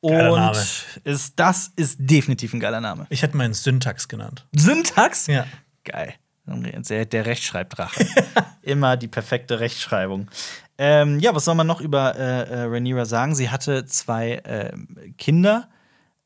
Und 0.00 0.84
ist, 1.04 1.34
das 1.38 1.70
ist 1.76 1.96
definitiv 2.00 2.52
ein 2.54 2.60
geiler 2.60 2.80
Name. 2.80 3.06
Ich 3.08 3.22
hätte 3.22 3.36
meinen 3.36 3.54
Syntax 3.54 4.08
genannt. 4.08 4.44
Syntax? 4.52 5.28
Ja. 5.28 5.46
Geil. 5.84 6.14
Der, 6.44 7.26
Rechtschreibdrache. 7.26 8.04
Immer 8.62 8.96
die 8.96 9.06
perfekte 9.06 9.60
Rechtschreibung. 9.60 10.28
Ähm, 10.76 11.20
ja, 11.20 11.34
was 11.34 11.44
soll 11.44 11.54
man 11.54 11.68
noch 11.68 11.80
über 11.80 12.16
äh, 12.16 12.42
äh, 12.50 12.62
Rhaenyra 12.64 13.04
sagen? 13.04 13.36
Sie 13.36 13.50
hatte 13.50 13.86
zwei 13.86 14.42
ähm, 14.44 15.14
Kinder. 15.18 15.68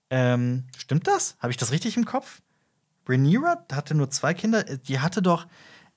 Ähm, 0.08 0.64
stimmt 0.78 1.06
das? 1.06 1.36
Habe 1.40 1.50
ich 1.50 1.58
das 1.58 1.72
richtig 1.72 1.96
im 1.98 2.06
Kopf? 2.06 2.40
Rhaenyra 3.06 3.66
hatte 3.72 3.94
nur 3.94 4.08
zwei 4.08 4.32
Kinder. 4.32 4.64
Die 4.64 5.00
hatte 5.00 5.20
doch, 5.20 5.46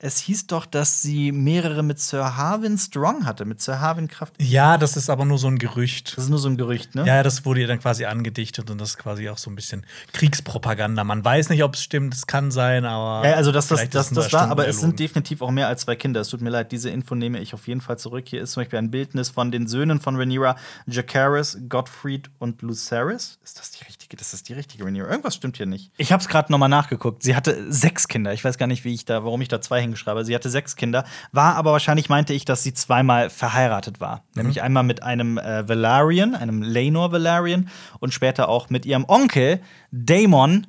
es 0.02 0.18
hieß 0.18 0.46
doch, 0.46 0.64
dass 0.64 1.02
sie 1.02 1.30
mehrere 1.30 1.82
mit 1.82 2.00
Sir 2.00 2.38
Harwin 2.38 2.78
Strong 2.78 3.26
hatte, 3.26 3.44
mit 3.44 3.60
Sir 3.60 3.80
Harwin 3.80 4.08
Kraft. 4.08 4.34
Ja, 4.40 4.78
das 4.78 4.96
ist 4.96 5.10
aber 5.10 5.26
nur 5.26 5.36
so 5.36 5.46
ein 5.46 5.58
Gerücht. 5.58 6.16
Das 6.16 6.24
ist 6.24 6.30
nur 6.30 6.38
so 6.38 6.48
ein 6.48 6.56
Gerücht, 6.56 6.94
ne? 6.94 7.06
Ja, 7.06 7.22
das 7.22 7.44
wurde 7.44 7.60
ihr 7.60 7.66
dann 7.66 7.80
quasi 7.80 8.06
angedichtet 8.06 8.70
und 8.70 8.80
das 8.80 8.90
ist 8.90 8.98
quasi 8.98 9.28
auch 9.28 9.36
so 9.36 9.50
ein 9.50 9.54
bisschen 9.54 9.84
Kriegspropaganda. 10.14 11.04
Man 11.04 11.22
weiß 11.22 11.50
nicht, 11.50 11.62
ob 11.62 11.74
es 11.74 11.82
stimmt, 11.82 12.14
es 12.14 12.26
kann 12.26 12.50
sein, 12.50 12.86
aber. 12.86 13.28
Ja, 13.28 13.34
also 13.34 13.52
das, 13.52 13.68
das, 13.68 13.90
das, 13.90 14.08
das 14.08 14.32
war, 14.32 14.50
aber 14.50 14.66
es 14.66 14.80
sind 14.80 14.98
definitiv 14.98 15.42
auch 15.42 15.50
mehr 15.50 15.68
als 15.68 15.82
zwei 15.82 15.96
Kinder. 15.96 16.22
Es 16.22 16.28
tut 16.28 16.40
mir 16.40 16.50
leid, 16.50 16.72
diese 16.72 16.88
Info 16.88 17.14
nehme 17.14 17.38
ich 17.38 17.52
auf 17.52 17.68
jeden 17.68 17.82
Fall 17.82 17.98
zurück. 17.98 18.24
Hier 18.26 18.40
ist 18.40 18.52
zum 18.52 18.62
Beispiel 18.62 18.78
ein 18.78 18.90
Bildnis 18.90 19.28
von 19.28 19.50
den 19.50 19.66
Söhnen 19.68 20.00
von 20.00 20.16
Rhaenyra, 20.16 20.56
Jacaerys, 20.86 21.58
Gottfried 21.68 22.30
und 22.38 22.62
Lucerys. 22.62 23.38
Ist 23.44 23.58
das 23.58 23.70
die 23.72 23.84
richtige? 23.84 23.99
Das 24.16 24.34
ist 24.34 24.48
die 24.48 24.54
richtige 24.54 24.84
Rhaenyra. 24.84 25.08
Irgendwas 25.08 25.34
stimmt 25.34 25.56
hier 25.56 25.66
nicht. 25.66 25.92
Ich 25.96 26.12
habe 26.12 26.20
es 26.20 26.28
gerade 26.28 26.50
nochmal 26.50 26.68
nachgeguckt. 26.68 27.22
Sie 27.22 27.36
hatte 27.36 27.72
sechs 27.72 28.08
Kinder. 28.08 28.32
Ich 28.32 28.44
weiß 28.44 28.58
gar 28.58 28.66
nicht, 28.66 28.84
wie 28.84 28.92
ich 28.92 29.04
da, 29.04 29.24
warum 29.24 29.40
ich 29.40 29.48
da 29.48 29.60
zwei 29.60 29.80
hingeschrieben 29.80 30.10
habe. 30.10 30.24
Sie 30.24 30.34
hatte 30.34 30.50
sechs 30.50 30.76
Kinder, 30.76 31.04
war 31.32 31.54
aber 31.54 31.72
wahrscheinlich 31.72 32.08
meinte 32.08 32.32
ich, 32.32 32.44
dass 32.44 32.62
sie 32.62 32.74
zweimal 32.74 33.30
verheiratet 33.30 34.00
war. 34.00 34.24
Nämlich 34.34 34.62
einmal 34.62 34.82
mit 34.82 35.02
einem 35.02 35.38
äh, 35.38 35.68
Valerian, 35.68 36.34
einem 36.34 36.62
Laenor 36.62 37.12
Valerian 37.12 37.68
und 38.00 38.12
später 38.12 38.48
auch 38.48 38.70
mit 38.70 38.86
ihrem 38.86 39.04
Onkel 39.06 39.60
Daemon 39.92 40.66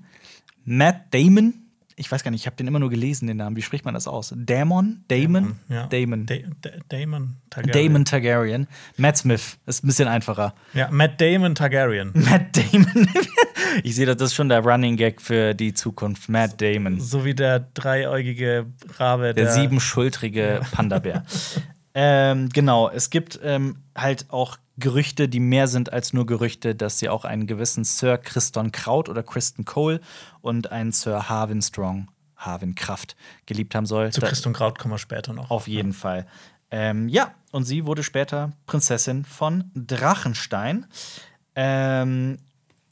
Matt 0.65 1.13
Damon. 1.13 1.61
Ich 2.01 2.11
weiß 2.11 2.23
gar 2.23 2.31
nicht, 2.31 2.41
ich 2.41 2.45
habe 2.47 2.55
den 2.55 2.65
immer 2.65 2.79
nur 2.79 2.89
gelesen, 2.89 3.27
den 3.27 3.37
Namen. 3.37 3.55
Wie 3.55 3.61
spricht 3.61 3.85
man 3.85 3.93
das 3.93 4.07
aus? 4.07 4.33
Damon? 4.35 5.03
Damon? 5.07 5.59
Ja. 5.69 5.85
Damon. 5.85 6.25
Da 6.25 6.35
Da 6.61 6.69
Damon 6.89 7.37
Targaryen. 7.51 7.87
Damon 7.87 8.05
Targaryen. 8.05 8.67
Matt 8.97 9.17
Smith. 9.17 9.59
Ist 9.67 9.83
ein 9.83 9.87
bisschen 9.87 10.07
einfacher. 10.07 10.55
Ja, 10.73 10.89
Matt 10.89 11.21
Damon 11.21 11.53
Targaryen. 11.53 12.11
Matt 12.15 12.57
Damon. 12.57 13.07
ich 13.83 13.95
sehe, 13.95 14.07
das 14.07 14.19
ist 14.19 14.33
schon 14.33 14.49
der 14.49 14.61
Running 14.61 14.97
Gag 14.97 15.21
für 15.21 15.53
die 15.53 15.75
Zukunft. 15.75 16.27
Matt 16.27 16.59
Damon. 16.59 16.99
So 16.99 17.23
wie 17.23 17.35
der 17.35 17.59
dreieugige 17.59 18.65
Rabe. 18.97 19.35
Der 19.35 19.51
siebenschultrige 19.51 20.61
Panda-Bär. 20.71 21.23
ähm, 21.93 22.49
genau, 22.49 22.89
es 22.89 23.10
gibt 23.10 23.39
ähm, 23.43 23.77
halt 23.95 24.25
auch 24.30 24.58
Gerüchte, 24.77 25.27
die 25.30 25.39
mehr 25.39 25.67
sind 25.67 25.93
als 25.93 26.13
nur 26.13 26.25
Gerüchte, 26.25 26.73
dass 26.73 26.97
sie 26.99 27.10
auch 27.10 27.23
einen 27.25 27.45
gewissen 27.47 27.84
Sir 27.84 28.17
Christon 28.17 28.71
Kraut 28.71 29.10
oder 29.10 29.21
Kristen 29.23 29.65
Cole 29.65 29.99
und 30.41 30.71
einen 30.71 30.91
Sir 30.91 31.30
Harwin 31.30 31.62
Strong, 31.62 32.08
Harwin 32.36 32.73
Kraft 32.75 33.15
geliebt 33.45 33.75
haben 33.75 33.86
soll. 33.86 34.12
Zu 34.12 34.21
Da- 34.21 34.27
Christ 34.27 34.47
und 34.47 34.54
Kraut 34.54 34.80
kommen 34.80 34.93
wir 34.93 34.97
später 34.97 35.34
noch. 35.34 35.51
auf 35.51 35.67
jeden 35.67 35.93
Fall. 35.93 36.25
Ähm, 36.71 37.10
ja, 37.10 37.34
und 37.51 37.65
sie 37.65 37.86
wurde 37.86 38.01
später 38.01 38.54
Prinzessin 38.65 39.25
von 39.25 39.69
Drachenstein. 39.75 40.86
Ähm, 41.56 42.38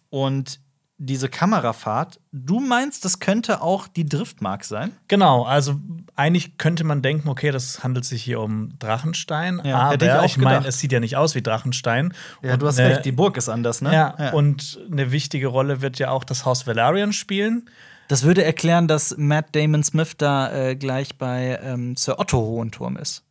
und 0.09 0.59
diese 1.01 1.29
Kamerafahrt, 1.29 2.19
du 2.31 2.59
meinst, 2.59 3.05
das 3.05 3.19
könnte 3.19 3.61
auch 3.61 3.87
die 3.87 4.05
Driftmark 4.05 4.65
sein? 4.65 4.91
Genau, 5.07 5.43
also 5.43 5.75
eigentlich 6.15 6.57
könnte 6.57 6.83
man 6.83 7.01
denken, 7.01 7.29
okay, 7.29 7.51
das 7.51 7.83
handelt 7.83 8.03
sich 8.05 8.21
hier 8.21 8.41
um 8.41 8.77
Drachenstein, 8.79 9.61
Ja, 9.63 9.91
hätte 9.91 10.05
ich 10.05 10.11
aber 10.11 10.21
auch 10.21 10.25
ich, 10.25 10.37
meine, 10.37 10.67
es 10.67 10.79
sieht 10.79 10.91
ja 10.91 10.99
nicht 10.99 11.15
aus 11.15 11.35
wie 11.35 11.41
Drachenstein. 11.41 12.13
Ja, 12.43 12.53
Und 12.53 12.61
du 12.61 12.67
hast 12.67 12.79
eine- 12.79 12.89
recht, 12.95 13.05
die 13.05 13.13
Burg 13.13 13.37
ist 13.37 13.47
anders, 13.49 13.81
ne? 13.81 13.93
Ja, 13.93 14.31
und 14.33 14.79
eine 14.91 15.11
wichtige 15.11 15.47
Rolle 15.47 15.81
wird 15.81 15.97
ja 15.99 16.11
auch 16.11 16.23
das 16.25 16.45
Haus 16.45 16.67
Valerian 16.67 17.13
spielen. 17.13 17.69
das 18.09 18.23
würde 18.23 18.43
erklären, 18.43 18.87
dass 18.87 19.15
Matt 19.17 19.55
Damon 19.55 19.83
Smith 19.83 20.13
da 20.17 20.51
äh, 20.51 20.75
gleich 20.75 21.17
bei 21.17 21.59
ähm, 21.63 21.95
Sir 21.95 22.19
Otto 22.19 22.39
Hohenturm 22.39 22.97
ist. 22.97 23.23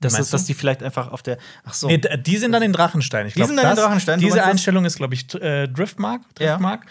Das 0.00 0.12
Meinst 0.12 0.26
ist, 0.28 0.32
dass 0.34 0.44
die 0.44 0.54
vielleicht 0.54 0.82
einfach 0.82 1.10
auf 1.10 1.22
der. 1.22 1.38
Ach 1.64 1.74
so. 1.74 1.88
Nee, 1.88 1.98
die 1.98 2.36
sind 2.36 2.52
dann 2.52 2.62
in 2.62 2.72
Drachenstein. 2.72 3.26
Ich 3.26 3.32
Die 3.34 3.38
glaub, 3.40 3.48
sind 3.48 3.56
dann 3.56 3.70
in 3.70 3.76
das- 3.76 3.84
Drachenstein. 3.84 4.20
Du 4.20 4.26
Diese? 4.26 4.44
Einstellung 4.44 4.84
ist, 4.84 4.96
glaube 4.96 5.14
ich, 5.14 5.34
äh, 5.34 5.66
Driftmark. 5.66 6.22
Ja. 6.38 6.50
Driftmark. 6.52 6.86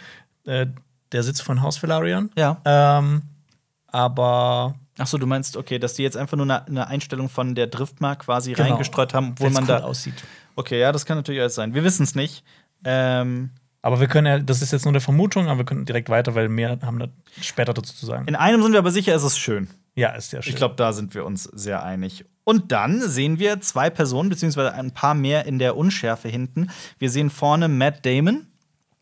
Äh, 0.45 0.67
der 1.13 1.23
Sitz 1.23 1.39
von 1.39 1.61
Haus 1.61 1.81
Valerian. 1.81 2.29
Ja. 2.37 2.59
Ähm, 2.65 3.21
aber 3.87 4.75
Ach 4.99 5.05
so, 5.07 5.17
du 5.19 5.27
meinst, 5.27 5.55
okay, 5.57 5.77
dass 5.77 5.93
die 5.93 6.01
jetzt 6.03 6.17
einfach 6.17 6.35
nur 6.37 6.45
eine, 6.45 6.65
eine 6.65 6.87
Einstellung 6.87 7.29
von 7.29 7.53
der 7.53 7.67
Driftmark 7.67 8.19
quasi 8.25 8.53
Genau. 8.53 8.69
reingestreut 8.71 9.13
haben, 9.13 9.29
obwohl 9.33 9.51
man 9.51 9.63
cool 9.63 9.67
da. 9.67 9.79
aussieht. 9.83 10.15
Okay, 10.55 10.79
ja, 10.79 10.91
das 10.91 11.05
kann 11.05 11.17
natürlich 11.17 11.39
alles 11.39 11.53
sein. 11.53 11.75
Wir 11.75 11.83
wissen 11.83 12.01
es 12.03 12.15
nicht. 12.15 12.43
Ähm, 12.83 13.51
Aber 13.83 13.99
wir 13.99 14.07
können 14.07 14.25
ja, 14.25 14.39
das 14.39 14.63
ist 14.63 14.71
jetzt 14.71 14.85
nur 14.85 14.91
eine 14.91 14.99
Vermutung, 14.99 15.47
aber 15.49 15.59
wir 15.59 15.65
können 15.65 15.85
direkt 15.85 16.09
weiter, 16.09 16.33
weil 16.33 16.49
mehr 16.49 16.79
haben 16.81 16.97
da 16.97 17.07
später 17.41 17.75
dazu 17.75 17.93
zu 17.93 18.05
sagen. 18.07 18.27
in 18.27 18.35
einem 18.35 18.61
sind 18.63 18.71
wir 18.71 18.79
aber 18.79 18.89
sicher, 18.91 19.13
es 19.15 19.23
ist 19.23 19.37
schön. 19.37 19.69
Ja, 19.93 20.09
ist 20.09 20.31
sehr 20.31 20.41
schön. 20.41 20.49
Ich 20.51 20.55
glaube, 20.57 20.73
da 20.75 20.91
sind 20.93 21.13
wir 21.13 21.25
uns 21.25 21.43
sehr 21.43 21.83
einig. 21.83 22.25
Und 22.47 22.71
dann 22.71 23.01
sehen 23.01 23.39
wir 23.39 23.59
zwei 23.59 23.89
Personen, 23.89 24.29
beziehungsweise 24.29 24.73
ein 24.73 24.91
paar 24.91 25.13
mehr 25.13 25.45
in 25.45 25.59
der 25.59 25.75
Unschärfe 25.75 26.29
hinten. 26.29 26.69
Wir 26.97 27.09
sehen 27.09 27.29
vorne 27.29 27.67
Matt 27.67 28.05
Damon. 28.05 28.47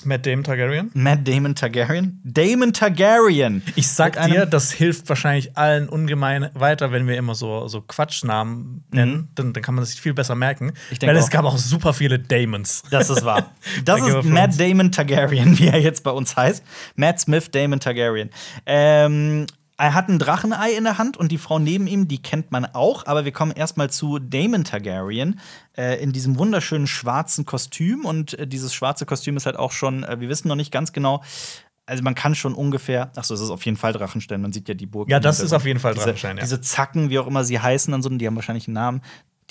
Matt 0.03 0.25
Damon 0.25 0.43
Targaryen? 0.43 0.89
Matt 0.95 1.27
Damon 1.27 1.53
Targaryen? 1.53 2.19
Damon 2.23 2.73
Targaryen! 2.73 3.62
Ich 3.75 3.88
sag 3.88 4.19
dir, 4.25 4.47
das 4.47 4.71
hilft 4.71 5.08
wahrscheinlich 5.10 5.55
allen 5.55 5.88
ungemein 5.88 6.49
weiter, 6.55 6.91
wenn 6.91 7.08
wir 7.08 7.17
immer 7.17 7.36
so, 7.36 7.67
so 7.67 7.81
Quatschnamen 7.81 8.84
nennen. 8.89 9.29
Dann, 9.36 9.53
dann 9.53 9.62
kann 9.62 9.75
man 9.75 9.86
sich 9.86 10.01
viel 10.01 10.15
besser 10.15 10.34
merken. 10.34 10.65
Mhm. 10.65 10.73
Ich 10.89 10.97
denk 10.97 11.13
weil 11.13 11.17
es 11.17 11.25
auch. 11.25 11.29
gab 11.29 11.45
auch 11.45 11.60
super 11.60 11.93
viele 11.93 12.17
Damons. 12.17 12.81
Das 12.89 13.12
ist 13.12 13.23
wahr. 13.23 13.51
Das 13.86 14.01
ist 14.01 14.23
Matt. 14.23 14.60
Damon 14.60 14.91
Targaryen, 14.91 15.55
wie 15.60 15.67
er 15.67 15.79
jetzt 15.79 16.03
bei 16.03 16.12
uns 16.12 16.36
heißt. 16.36 16.63
Matt 16.95 17.19
Smith 17.19 17.51
Damon 17.51 17.79
Targaryen. 17.79 18.31
Ähm, 18.65 19.45
er 19.78 19.94
hat 19.94 20.08
ein 20.08 20.20
Drachenei 20.20 20.72
in 20.72 20.86
der 20.86 20.98
Hand 20.98 21.18
und 21.18 21.32
die 21.32 21.38
Frau 21.38 21.60
neben 21.60 21.88
ihm, 21.88 22.08
die 22.08 22.22
kennt 22.22 22.52
man 22.52 22.66
auch. 22.66 23.06
Aber 23.06 23.26
wir 23.26 23.32
kommen 23.32 23.52
erstmal 23.52 23.90
zu 23.90 24.20
Damon 24.20 24.64
Targaryen 24.64 25.40
äh, 25.78 26.02
in 26.02 26.14
diesem 26.14 26.38
wunderschönen 26.38 26.88
schwarzen 26.88 27.46
Kostüm. 27.46 28.06
Und 28.06 28.40
äh, 28.40 28.48
dieses 28.48 28.74
schwarze 28.74 29.06
Kostüm 29.06 29.36
ist 29.36 29.46
halt 29.46 29.58
auch 29.58 29.72
schon, 29.72 30.04
äh, 30.04 30.20
wir 30.20 30.30
wissen 30.30 30.48
noch 30.48 30.56
nicht 30.56 30.72
ganz 30.72 30.94
genau. 30.94 31.24
Also 31.86 32.04
man 32.04 32.16
kann 32.16 32.36
schon 32.36 32.54
ungefähr, 32.54 33.12
ach 33.16 33.24
so, 33.26 33.34
es 33.34 33.42
ist 33.42 33.50
auf 33.50 33.66
jeden 33.66 33.78
Fall 33.78 33.94
Drachenstein. 33.94 34.42
Man 34.42 34.54
sieht 34.54 34.68
ja 34.68 34.74
die 34.74 34.88
Burg. 34.88 35.10
Ja, 35.10 35.20
das 35.20 35.40
ist 35.40 35.54
auf 35.54 35.66
jeden 35.66 35.80
Fall 35.80 35.94
diese, 35.94 36.06
Drachenstein, 36.06 36.38
ja. 36.38 36.44
Diese 36.44 36.62
Zacken, 36.62 37.10
wie 37.10 37.20
auch 37.20 37.28
immer 37.28 37.44
sie 37.44 37.60
heißen, 37.60 37.94
und 37.94 38.02
so, 38.02 38.10
die 38.10 38.26
haben 38.26 38.36
wahrscheinlich 38.36 38.68
einen 38.68 38.76
Namen. 38.76 39.02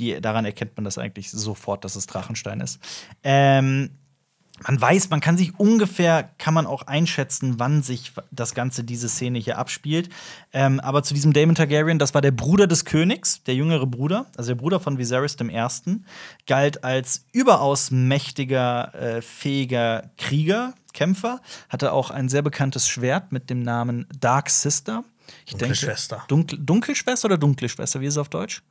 Die, 0.01 0.21
daran 0.21 0.45
erkennt 0.45 0.77
man 0.77 0.85
das 0.85 0.99
eigentlich 0.99 1.31
sofort, 1.31 1.85
dass 1.85 1.95
es 1.95 2.07
Drachenstein 2.07 2.61
ist. 2.61 2.81
Ähm, 3.23 3.91
man 4.63 4.81
weiß, 4.81 5.11
man 5.11 5.21
kann 5.21 5.37
sich 5.37 5.59
ungefähr, 5.59 6.31
kann 6.39 6.55
man 6.55 6.67
auch 6.67 6.83
einschätzen, 6.83 7.59
wann 7.59 7.83
sich 7.83 8.13
das 8.31 8.55
Ganze, 8.55 8.85
diese 8.85 9.09
Szene 9.09 9.39
hier 9.39 9.59
abspielt. 9.59 10.11
Ähm, 10.53 10.79
aber 10.81 11.03
zu 11.03 11.13
diesem 11.13 11.33
Daemon 11.33 11.57
Targaryen, 11.57 11.99
das 11.99 12.15
war 12.15 12.21
der 12.21 12.31
Bruder 12.31 12.67
des 12.67 12.85
Königs, 12.85 13.43
der 13.43 13.57
jüngere 13.57 13.87
Bruder, 13.87 14.27
also 14.37 14.53
der 14.53 14.61
Bruder 14.61 14.79
von 14.79 14.97
Viserys 14.97 15.37
I., 15.41 16.01
galt 16.47 16.85
als 16.85 17.27
überaus 17.33 17.91
mächtiger, 17.91 18.95
äh, 18.95 19.23
fähiger 19.23 20.11
Krieger, 20.19 20.75
Kämpfer, 20.93 21.41
hatte 21.69 21.93
auch 21.93 22.11
ein 22.11 22.29
sehr 22.29 22.43
bekanntes 22.43 22.89
Schwert 22.89 23.33
mit 23.33 23.51
dem 23.51 23.61
Namen 23.63 24.07
Dark 24.21 24.49
Sister. 24.51 25.03
Ich 25.47 25.53
Dunkle 25.53 25.75
Schwester. 25.75 26.25
Dunkel, 26.29 26.59
Dunkelschwester 26.61 27.27
oder 27.27 27.39
Dunkle 27.39 27.69
Schwester? 27.69 28.01
Wie 28.01 28.07
ist 28.07 28.15
es 28.15 28.19
auf 28.19 28.29
Deutsch? 28.29 28.63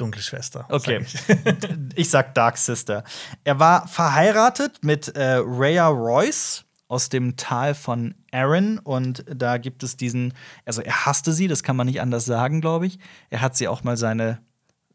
Dunkle 0.00 0.22
Schwester. 0.22 0.66
Okay. 0.68 1.04
sag 1.04 1.28
ich. 1.36 1.68
ich 1.94 2.10
sag 2.10 2.34
Dark 2.34 2.56
Sister. 2.56 3.04
Er 3.44 3.58
war 3.58 3.86
verheiratet 3.86 4.82
mit 4.82 5.08
äh, 5.08 5.34
Rhea 5.34 5.88
Royce 5.88 6.64
aus 6.88 7.08
dem 7.08 7.36
Tal 7.36 7.74
von 7.74 8.14
Arryn 8.32 8.78
und 8.78 9.24
da 9.32 9.58
gibt 9.58 9.82
es 9.84 9.96
diesen, 9.96 10.34
also 10.64 10.82
er 10.82 11.06
hasste 11.06 11.32
sie, 11.32 11.46
das 11.46 11.62
kann 11.62 11.76
man 11.76 11.86
nicht 11.86 12.00
anders 12.00 12.24
sagen, 12.24 12.60
glaube 12.60 12.86
ich. 12.86 12.98
Er 13.30 13.42
hat 13.42 13.56
sie 13.56 13.68
auch 13.68 13.84
mal 13.84 13.96
seine, 13.96 14.40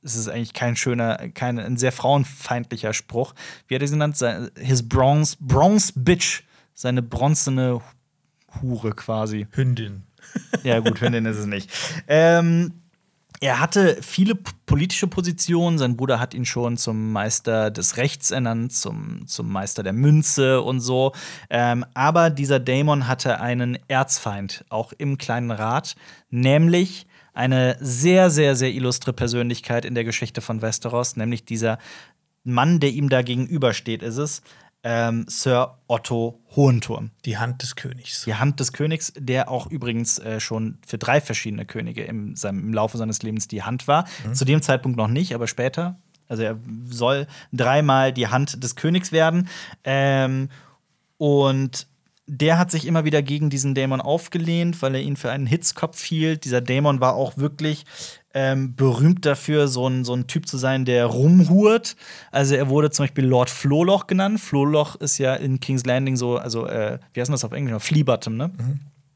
es 0.02 0.16
ist 0.16 0.28
eigentlich 0.28 0.54
kein 0.54 0.76
schöner, 0.76 1.30
kein 1.30 1.58
ein 1.58 1.78
sehr 1.78 1.94
frauenfeindlicher 1.94 2.94
Spruch. 2.94 3.34
Wie 3.68 3.76
hat 3.76 3.82
er 3.82 3.88
sie 3.88 3.94
genannt? 3.94 4.18
His 4.58 4.88
bronze, 4.90 5.38
bronze 5.40 5.94
bitch, 5.96 6.44
seine 6.74 7.02
bronzene 7.02 7.80
Hure 8.62 8.92
quasi. 8.92 9.48
Hündin. 9.52 10.04
Ja, 10.64 10.80
gut, 10.80 11.00
Hündin 11.00 11.26
ist 11.26 11.38
es 11.38 11.46
nicht. 11.46 11.72
Ähm, 12.08 12.74
er 13.46 13.60
hatte 13.60 14.02
viele 14.02 14.34
politische 14.66 15.06
Positionen. 15.06 15.78
Sein 15.78 15.96
Bruder 15.96 16.20
hat 16.20 16.34
ihn 16.34 16.46
schon 16.46 16.78
zum 16.78 17.12
Meister 17.12 17.70
des 17.70 17.96
Rechts 17.96 18.32
ernannt, 18.32 18.74
zum, 18.74 19.28
zum 19.28 19.52
Meister 19.52 19.84
der 19.84 19.94
Münze 19.94 20.64
und 20.64 20.80
so. 20.80 21.12
Ähm, 21.52 21.86
aber 21.94 22.32
dieser 22.32 22.60
Dämon 22.60 23.08
hatte 23.08 23.40
einen 23.40 23.78
Erzfeind, 23.88 24.66
auch 24.70 24.94
im 24.98 25.20
kleinen 25.20 25.52
Rat, 25.52 25.96
nämlich 26.32 27.06
eine 27.36 27.78
sehr, 27.80 28.32
sehr, 28.32 28.56
sehr 28.56 28.72
illustre 28.72 29.14
Persönlichkeit 29.14 29.86
in 29.86 29.94
der 29.94 30.06
Geschichte 30.06 30.42
von 30.42 30.64
Westeros, 30.64 31.16
nämlich 31.16 31.46
dieser 31.46 31.78
Mann, 32.44 32.80
der 32.80 32.90
ihm 32.90 33.10
da 33.10 33.22
gegenübersteht, 33.22 34.02
ist 34.02 34.18
es, 34.18 34.42
ähm, 34.86 35.26
Sir 35.28 35.80
Otto 35.88 36.40
Hohenturm. 36.56 37.10
Die 37.26 37.38
Hand 37.38 37.64
des 37.64 37.76
Königs. 37.76 38.24
Die 38.26 38.36
Hand 38.36 38.60
des 38.60 38.72
Königs, 38.72 39.12
der 39.18 39.50
auch 39.50 39.66
übrigens 39.66 40.20
äh, 40.20 40.40
schon 40.40 40.78
für 40.86 41.00
drei 41.00 41.20
verschiedene 41.20 41.66
Könige 41.66 42.04
im, 42.04 42.36
seinem, 42.36 42.60
im 42.60 42.74
Laufe 42.74 42.98
seines 43.00 43.24
Lebens 43.24 43.48
die 43.48 43.64
Hand 43.64 43.88
war. 43.88 44.06
Zu 44.34 44.46
dem 44.46 44.62
Zeitpunkt 44.62 44.96
noch 44.96 45.08
nicht, 45.08 45.34
aber 45.34 45.48
später. 45.48 45.98
Also 46.28 46.44
er 46.44 46.60
soll 46.86 47.26
dreimal 47.52 48.14
die 48.14 48.28
Hand 48.28 48.64
des 48.64 48.76
Königs 48.76 49.12
werden. 49.12 49.50
Ähm, 49.84 50.50
und 51.18 51.88
der 52.28 52.60
hat 52.60 52.70
sich 52.70 52.86
immer 52.86 53.06
wieder 53.06 53.24
gegen 53.24 53.50
diesen 53.50 53.74
Dämon 53.74 54.02
aufgelehnt, 54.02 54.82
weil 54.84 54.96
er 54.96 55.02
ihn 55.02 55.16
für 55.16 55.32
einen 55.32 55.48
Hitzkopf 55.48 56.04
hielt. 56.04 56.46
Dieser 56.46 56.62
Dämon 56.62 57.00
war 57.00 57.16
auch 57.16 57.38
wirklich 57.38 57.86
ähm, 58.36 58.76
berühmt 58.76 59.26
dafür, 59.26 59.70
so 59.70 59.88
ein, 59.88 60.04
so 60.04 60.14
ein 60.14 60.28
Typ 60.28 60.46
zu 60.48 60.58
sein, 60.58 60.84
der 60.84 61.06
rumhurt. 61.06 61.96
Also 62.32 62.56
er 62.56 62.68
wurde 62.68 62.92
zum 62.92 63.06
Beispiel 63.06 63.26
Lord 63.26 63.50
Flohloch 63.50 64.08
genannt. 64.08 64.42
Flohloch 64.42 64.98
ist 64.98 65.18
ja 65.18 65.36
in 65.36 65.62
King's 65.62 65.86
Landing 65.86 66.18
so, 66.18 66.38
also 66.38 66.68
äh, 66.68 67.00
wie 67.14 67.22
heißt 67.22 67.32
das 67.32 67.46
auf 67.46 67.54
Englisch? 67.54 67.82
Flea 67.82 68.04
Bottom, 68.04 68.36
ne? 68.36 68.52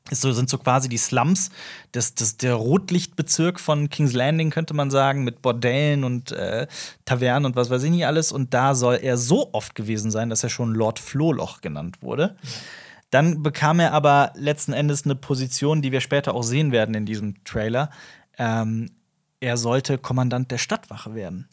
Ist 0.10 0.22
so, 0.22 0.32
sind 0.32 0.50
so 0.50 0.58
quasi 0.58 0.88
die 0.88 0.98
Slums, 0.98 1.52
das, 1.92 2.16
das, 2.16 2.38
der 2.38 2.56
Rotlichtbezirk 2.56 3.60
von 3.60 3.90
King's 3.90 4.14
Landing, 4.14 4.52
könnte 4.52 4.74
man 4.74 4.90
sagen, 4.90 5.26
mit 5.26 5.42
Bordellen 5.42 6.06
und 6.06 6.32
äh, 6.32 6.66
Tavernen 7.04 7.46
und 7.46 7.58
was 7.58 7.70
weiß 7.70 7.84
ich 7.84 7.92
nicht 7.92 8.08
alles. 8.08 8.32
Und 8.32 8.54
da 8.54 8.74
soll 8.74 9.00
er 9.02 9.18
so 9.18 9.50
oft 9.52 9.76
gewesen 9.76 10.12
sein, 10.12 10.30
dass 10.30 10.44
er 10.44 10.50
schon 10.50 10.74
Lord 10.74 10.98
Flohloch 10.98 11.60
genannt 11.60 12.02
wurde. 12.02 12.38
Dann 13.12 13.44
bekam 13.44 13.82
er 13.82 13.92
aber 13.92 14.32
letzten 14.36 14.72
Endes 14.72 15.04
eine 15.04 15.16
Position, 15.16 15.82
die 15.82 15.92
wir 15.92 16.00
später 16.00 16.34
auch 16.34 16.44
sehen 16.44 16.72
werden 16.72 16.96
in 16.96 17.06
diesem 17.06 17.44
Trailer. 17.44 17.90
Ähm, 18.38 18.90
er 19.40 19.58
sollte 19.58 19.98
Kommandant 19.98 20.52
der 20.52 20.58
Stadtwache 20.58 21.16
werden. 21.16 21.48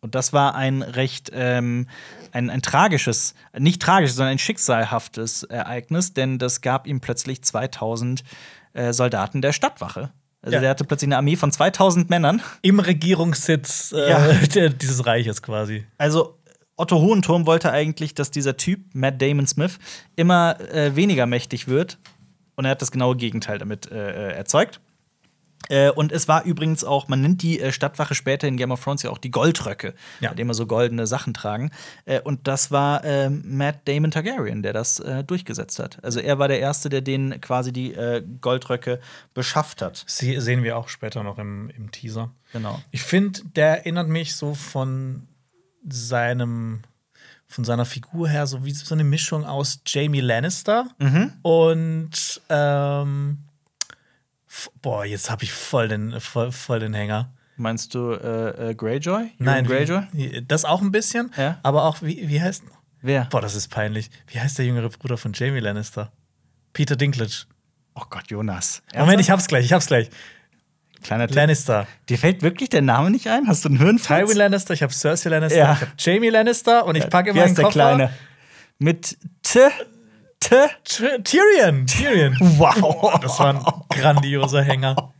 Und 0.00 0.16
das 0.16 0.32
war 0.32 0.56
ein 0.56 0.82
recht, 0.82 1.30
ähm, 1.32 1.86
ein, 2.32 2.50
ein 2.50 2.60
tragisches, 2.62 3.34
nicht 3.56 3.80
tragisches, 3.80 4.16
sondern 4.16 4.32
ein 4.32 4.38
schicksalhaftes 4.38 5.44
Ereignis, 5.44 6.12
denn 6.12 6.38
das 6.38 6.60
gab 6.60 6.88
ihm 6.88 7.00
plötzlich 7.00 7.42
2000 7.42 8.24
äh, 8.72 8.92
Soldaten 8.92 9.42
der 9.42 9.52
Stadtwache. 9.52 10.10
Also 10.42 10.54
Ja. 10.56 10.60
der 10.60 10.70
hatte 10.70 10.84
plötzlich 10.84 11.06
eine 11.06 11.18
Armee 11.18 11.36
von 11.36 11.52
2000 11.52 12.10
Männern. 12.10 12.42
Im 12.62 12.80
Regierungssitz 12.80 13.92
äh, 13.92 14.10
Ja. 14.10 14.68
dieses 14.70 15.06
Reiches 15.06 15.40
quasi. 15.40 15.86
Also 15.98 16.36
Otto 16.76 16.98
Hohenturm 17.00 17.46
wollte 17.46 17.70
eigentlich, 17.70 18.12
dass 18.14 18.32
dieser 18.32 18.56
Typ, 18.56 18.80
Matt 18.94 19.22
Damon 19.22 19.46
Smith, 19.46 19.78
immer 20.16 20.58
äh, 20.72 20.96
weniger 20.96 21.26
mächtig 21.26 21.68
wird. 21.68 21.98
Und 22.56 22.64
er 22.64 22.72
hat 22.72 22.82
das 22.82 22.90
genaue 22.90 23.16
Gegenteil 23.16 23.58
damit 23.58 23.88
äh, 23.92 24.30
äh, 24.30 24.32
erzeugt. 24.34 24.80
Äh, 25.68 25.90
und 25.90 26.12
es 26.12 26.28
war 26.28 26.44
übrigens 26.44 26.84
auch, 26.84 27.08
man 27.08 27.20
nennt 27.20 27.42
die 27.42 27.60
äh, 27.60 27.72
Stadtwache 27.72 28.14
später 28.14 28.46
in 28.48 28.56
Game 28.56 28.70
of 28.72 28.82
Thrones 28.82 29.02
ja 29.02 29.10
auch 29.10 29.18
die 29.18 29.30
Goldröcke, 29.30 29.94
Ja. 30.20 30.30
bei 30.30 30.34
denen 30.34 30.46
immer 30.48 30.54
so 30.54 30.66
goldene 30.66 31.06
Sachen 31.06 31.34
tragen. 31.34 31.70
Äh, 32.04 32.20
und 32.20 32.46
das 32.48 32.70
war 32.70 33.02
Matt 33.30 33.86
Damon 33.86 34.10
Targaryen, 34.10 34.62
der 34.62 34.72
das 34.72 35.02
durchgesetzt 35.26 35.78
hat. 35.78 36.02
Also 36.04 36.20
er 36.20 36.38
war 36.38 36.48
der 36.48 36.60
Erste, 36.60 36.88
der 36.88 37.00
denen 37.00 37.40
quasi 37.40 37.72
die 37.72 37.94
Goldröcke 38.40 39.00
beschafft 39.34 39.82
hat. 39.82 40.04
Sie 40.06 40.40
sehen 40.40 40.62
wir 40.62 40.76
auch 40.76 40.88
später 40.88 41.22
noch 41.22 41.38
im, 41.38 41.70
im 41.70 41.90
Teaser. 41.90 42.30
Genau. 42.52 42.80
Ich 42.90 43.02
finde, 43.02 43.40
der 43.56 43.78
erinnert 43.78 44.08
mich 44.08 44.36
so 44.36 44.54
von 44.54 45.26
seinem, 45.88 46.80
von 47.46 47.64
seiner 47.64 47.84
Figur 47.84 48.28
her, 48.28 48.46
so 48.46 48.64
wie 48.64 48.72
so 48.72 48.94
eine 48.94 49.04
Mischung 49.04 49.44
aus 49.44 49.80
Jamie 49.86 50.20
Lannister 50.20 50.86
Mhm. 50.98 51.32
und 51.42 52.40
ähm, 52.48 53.38
boah, 54.82 55.04
jetzt 55.04 55.30
habe 55.30 55.44
ich 55.44 55.52
voll 55.52 55.88
den, 55.88 56.20
voll, 56.20 56.52
voll 56.52 56.80
den 56.80 56.94
Hänger. 56.94 57.32
Meinst 57.56 57.94
du 57.94 58.12
äh, 58.12 58.70
äh, 58.70 58.74
Greyjoy? 58.74 59.30
Nein, 59.38 59.66
Euron 59.66 59.66
Greyjoy? 59.86 60.02
wie- 60.12 60.44
das 60.46 60.64
auch 60.64 60.80
ein 60.80 60.90
bisschen, 60.90 61.30
Ja. 61.36 61.58
aber 61.62 61.84
auch, 61.84 62.02
wie, 62.02 62.28
wie 62.28 62.40
heißt 62.40 62.64
Wer? 63.04 63.24
Boah, 63.26 63.40
das 63.40 63.54
ist 63.56 63.68
peinlich. 63.68 64.10
Wie 64.28 64.38
heißt 64.40 64.58
der 64.58 64.64
jüngere 64.64 64.88
Bruder 64.88 65.16
von 65.18 65.32
Jamie 65.34 65.58
Lannister? 65.58 66.12
Peter 66.72 66.94
Dinklage. 66.96 67.46
Oh 67.94 68.02
Gott, 68.08 68.30
Jonas. 68.30 68.80
Moment, 68.96 69.20
ich 69.20 69.30
hab's 69.30 69.48
gleich, 69.48 69.64
ich 69.64 69.72
hab's 69.72 69.86
gleich. 69.88 70.08
Kleiner 71.02 71.26
Tipp. 71.26 71.34
Lannister. 71.36 71.86
Dir 72.08 72.16
fällt 72.16 72.42
wirklich 72.42 72.68
der 72.70 72.80
Name 72.80 73.10
nicht 73.10 73.26
ein? 73.26 73.48
Hast 73.48 73.64
du 73.64 73.68
einen 73.70 73.78
Hirnfurz? 73.78 74.20
Tywin 74.20 74.36
Lannister, 74.36 74.72
ich 74.72 74.82
habe 74.84 74.92
Cersei 74.92 75.30
Lannister, 75.30 75.58
Ja. 75.58 75.72
ich 75.72 75.80
habe 75.80 75.90
Jamie 75.98 76.28
Lannister 76.30 76.86
und 76.86 76.94
ich 76.94 77.08
packe 77.10 77.30
Wie 77.34 77.38
meinen 77.38 77.48
heißt 77.48 77.58
der 77.58 77.64
Koffer. 77.64 77.72
Kleine? 77.96 78.12
Mit 78.78 79.18
T. 79.42 79.58
T. 80.42 80.56
Ty- 80.84 81.22
Tyrion. 81.22 81.86
Tyrion. 81.86 82.36
Wow. 82.58 83.18
Das 83.20 83.38
war 83.38 83.54
ein 83.54 83.62
grandioser 84.00 84.62
Hänger. 84.62 85.12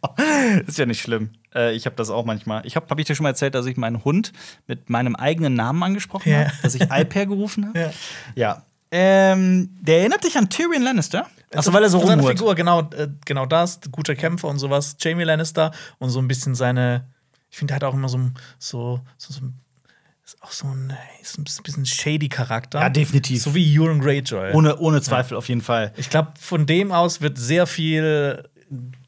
Ist 0.66 0.78
ja 0.78 0.86
nicht 0.86 1.00
schlimm. 1.00 1.30
Äh, 1.54 1.72
ich 1.74 1.86
habe 1.86 1.96
das 1.96 2.10
auch 2.10 2.24
manchmal. 2.24 2.66
Ich 2.66 2.76
habe, 2.76 2.86
habe 2.90 3.00
ich 3.00 3.06
dir 3.06 3.14
schon 3.14 3.24
mal 3.24 3.30
erzählt, 3.30 3.54
dass 3.54 3.66
ich 3.66 3.76
meinen 3.76 4.04
Hund 4.04 4.32
mit 4.66 4.90
meinem 4.90 5.14
eigenen 5.16 5.54
Namen 5.54 5.82
angesprochen 5.82 6.28
Ja. 6.30 6.38
habe, 6.46 6.52
dass 6.62 6.74
ich 6.74 6.90
Alper 6.90 7.26
gerufen 7.26 7.68
habe. 7.68 7.78
Ja. 7.78 7.90
Ja. 8.34 8.62
Ähm, 8.90 9.70
der 9.80 10.00
erinnert 10.00 10.24
dich 10.24 10.36
an 10.36 10.50
Tyrion 10.50 10.82
Lannister. 10.82 11.26
Achso, 11.54 11.72
weil 11.72 11.82
er 11.82 11.88
so 11.88 11.98
rumhurt. 11.98 12.38
Figur, 12.38 12.54
genau, 12.54 12.80
äh, 12.90 13.08
genau 13.24 13.46
das, 13.46 13.80
guter 13.90 14.14
Kämpfer 14.14 14.48
und 14.48 14.58
sowas. 14.58 14.96
Jamie 15.00 15.24
Lannister 15.24 15.70
und 15.98 16.10
so 16.10 16.18
ein 16.18 16.28
bisschen 16.28 16.54
seine. 16.54 17.06
Ich 17.50 17.58
finde, 17.58 17.72
der 17.72 17.76
hat 17.76 17.84
auch 17.84 17.94
immer 17.94 18.08
so, 18.08 18.18
so, 18.58 19.00
so, 19.18 19.32
so 19.34 19.40
ein- 19.44 19.58
ist 20.24 20.42
auch 20.42 20.52
so 20.52 20.68
ein, 20.68 20.92
ist 21.20 21.38
ein 21.38 21.44
bisschen 21.64 21.84
shady 21.84 22.28
Charakter. 22.28 22.80
Ja, 22.80 22.88
definitiv. 22.88 23.42
So 23.42 23.54
wie 23.54 23.78
Euron 23.78 24.00
Greyjoy. 24.00 24.52
Ohne, 24.52 24.78
ohne 24.78 25.02
Zweifel, 25.02 25.36
auf 25.36 25.48
jeden 25.48 25.62
Fall. 25.62 25.92
ich 25.96 26.10
glaube, 26.10 26.32
von 26.38 26.66
dem 26.66 26.92
aus 26.92 27.20
wird 27.20 27.38
sehr 27.38 27.66
viel 27.66 28.44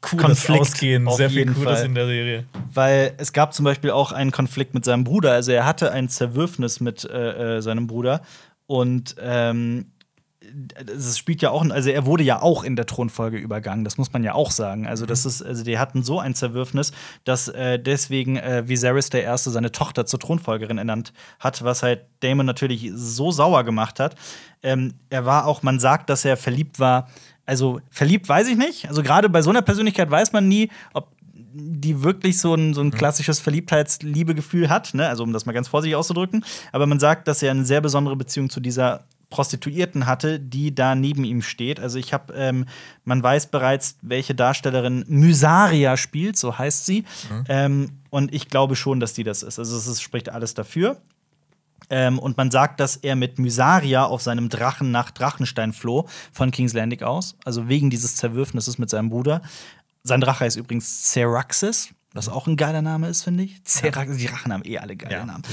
Cooles 0.01 0.25
Konflikt, 0.25 0.61
ausgehen. 0.61 1.07
auf 1.07 1.15
Sehr 1.17 1.29
viel 1.29 1.51
Cooles 1.51 1.79
Fall. 1.79 1.85
in 1.85 1.95
der 1.95 2.05
Serie. 2.05 2.45
Weil 2.71 3.13
es 3.17 3.33
gab 3.33 3.53
zum 3.53 3.65
Beispiel 3.65 3.91
auch 3.91 4.11
einen 4.11 4.31
Konflikt 4.31 4.73
mit 4.73 4.85
seinem 4.85 5.03
Bruder. 5.03 5.31
Also 5.31 5.51
er 5.51 5.65
hatte 5.65 5.91
ein 5.91 6.09
Zerwürfnis 6.09 6.79
mit 6.79 7.03
äh, 7.05 7.57
äh, 7.57 7.61
seinem 7.61 7.87
Bruder. 7.87 8.21
Und 8.67 9.15
ähm, 9.19 9.91
das 10.85 11.17
spielt 11.17 11.41
ja 11.41 11.49
auch, 11.49 11.67
also 11.69 11.89
er 11.89 12.05
wurde 12.05 12.23
ja 12.23 12.41
auch 12.41 12.63
in 12.63 12.75
der 12.75 12.85
Thronfolge 12.85 13.37
übergangen, 13.37 13.83
das 13.83 13.97
muss 13.97 14.13
man 14.13 14.23
ja 14.23 14.33
auch 14.33 14.51
sagen. 14.51 14.87
Also, 14.87 15.05
das 15.05 15.25
ist, 15.25 15.41
also 15.41 15.63
die 15.63 15.79
hatten 15.79 16.03
so 16.03 16.19
ein 16.19 16.35
Zerwürfnis, 16.35 16.91
dass 17.23 17.47
äh, 17.47 17.79
deswegen 17.79 18.37
äh, 18.37 18.67
Viserys 18.67 19.09
der 19.09 19.23
Erste 19.23 19.51
seine 19.51 19.71
Tochter 19.71 20.05
zur 20.05 20.19
Thronfolgerin 20.19 20.77
ernannt 20.77 21.13
hat, 21.39 21.63
was 21.63 21.83
halt 21.83 22.05
Damon 22.21 22.45
natürlich 22.45 22.91
so 22.95 23.31
sauer 23.31 23.63
gemacht 23.63 23.99
hat. 23.99 24.15
Ähm, 24.63 24.93
er 25.09 25.25
war 25.25 25.45
auch, 25.45 25.63
man 25.63 25.79
sagt, 25.79 26.09
dass 26.09 26.25
er 26.25 26.37
verliebt 26.37 26.79
war. 26.79 27.09
Also 27.45 27.79
verliebt 27.91 28.27
weiß 28.27 28.47
ich 28.47 28.57
nicht. 28.57 28.87
Also 28.87 29.03
gerade 29.03 29.29
bei 29.29 29.41
so 29.41 29.51
einer 29.51 29.61
Persönlichkeit 29.61 30.09
weiß 30.09 30.33
man 30.33 30.47
nie, 30.47 30.69
ob 30.93 31.15
die 31.57 32.03
wirklich 32.03 32.39
so 32.39 32.53
ein, 32.53 32.73
so 32.73 32.81
ein 32.81 32.91
klassisches 32.91 33.39
Verliebtheitsliebegefühl 33.39 34.69
hat, 34.69 34.93
ne? 34.93 35.07
also 35.07 35.23
um 35.23 35.31
das 35.31 35.45
mal 35.45 35.53
ganz 35.53 35.69
vorsichtig 35.69 35.95
auszudrücken. 35.95 36.43
Aber 36.73 36.85
man 36.85 36.99
sagt, 36.99 37.27
dass 37.29 37.41
er 37.41 37.51
eine 37.51 37.63
sehr 37.63 37.79
besondere 37.79 38.17
Beziehung 38.17 38.49
zu 38.49 38.59
dieser 38.59 39.05
Prostituierten 39.29 40.05
hatte, 40.05 40.39
die 40.39 40.73
da 40.73 40.95
neben 40.95 41.23
ihm 41.23 41.41
steht. 41.41 41.79
Also 41.79 41.97
ich 41.99 42.13
habe, 42.13 42.33
ähm, 42.33 42.65
man 43.03 43.21
weiß 43.21 43.47
bereits, 43.47 43.97
welche 44.01 44.35
Darstellerin 44.35 45.03
Mysaria 45.07 45.97
spielt, 45.97 46.37
so 46.37 46.57
heißt 46.57 46.85
sie. 46.85 47.01
Mhm. 47.29 47.43
Ähm, 47.49 47.89
und 48.09 48.33
ich 48.33 48.47
glaube 48.49 48.75
schon, 48.75 48.99
dass 48.99 49.13
die 49.13 49.23
das 49.23 49.43
ist. 49.43 49.59
Also 49.59 49.75
es 49.91 50.01
spricht 50.01 50.29
alles 50.29 50.53
dafür. 50.53 51.01
Ähm, 51.89 52.17
und 52.17 52.37
man 52.37 52.49
sagt, 52.49 52.79
dass 52.79 52.95
er 52.97 53.15
mit 53.15 53.37
Mysaria 53.37 54.05
auf 54.05 54.21
seinem 54.21 54.49
Drachen 54.49 54.91
nach 54.91 55.11
Drachenstein 55.11 55.71
floh, 55.73 56.07
von 56.31 56.49
King's 56.51 56.73
Landing 56.73 57.03
aus. 57.03 57.35
Also 57.45 57.67
wegen 57.67 57.89
dieses 57.89 58.15
Zerwürfnisses 58.15 58.77
mit 58.77 58.89
seinem 58.89 59.09
Bruder. 59.09 59.41
Sein 60.03 60.21
Drache 60.21 60.45
heißt 60.45 60.57
übrigens 60.57 61.11
Ceraxis, 61.11 61.89
was 62.13 62.29
auch 62.29 62.47
ein 62.47 62.55
geiler 62.57 62.81
Name 62.81 63.07
ist, 63.09 63.23
finde 63.23 63.43
ich. 63.43 63.61
Ceraxis, 63.65 64.17
die 64.17 64.25
Drachen 64.27 64.53
haben 64.53 64.63
eh 64.65 64.77
alle 64.79 64.95
geile 64.95 65.15
Ja, 65.15 65.25
Namen. 65.25 65.43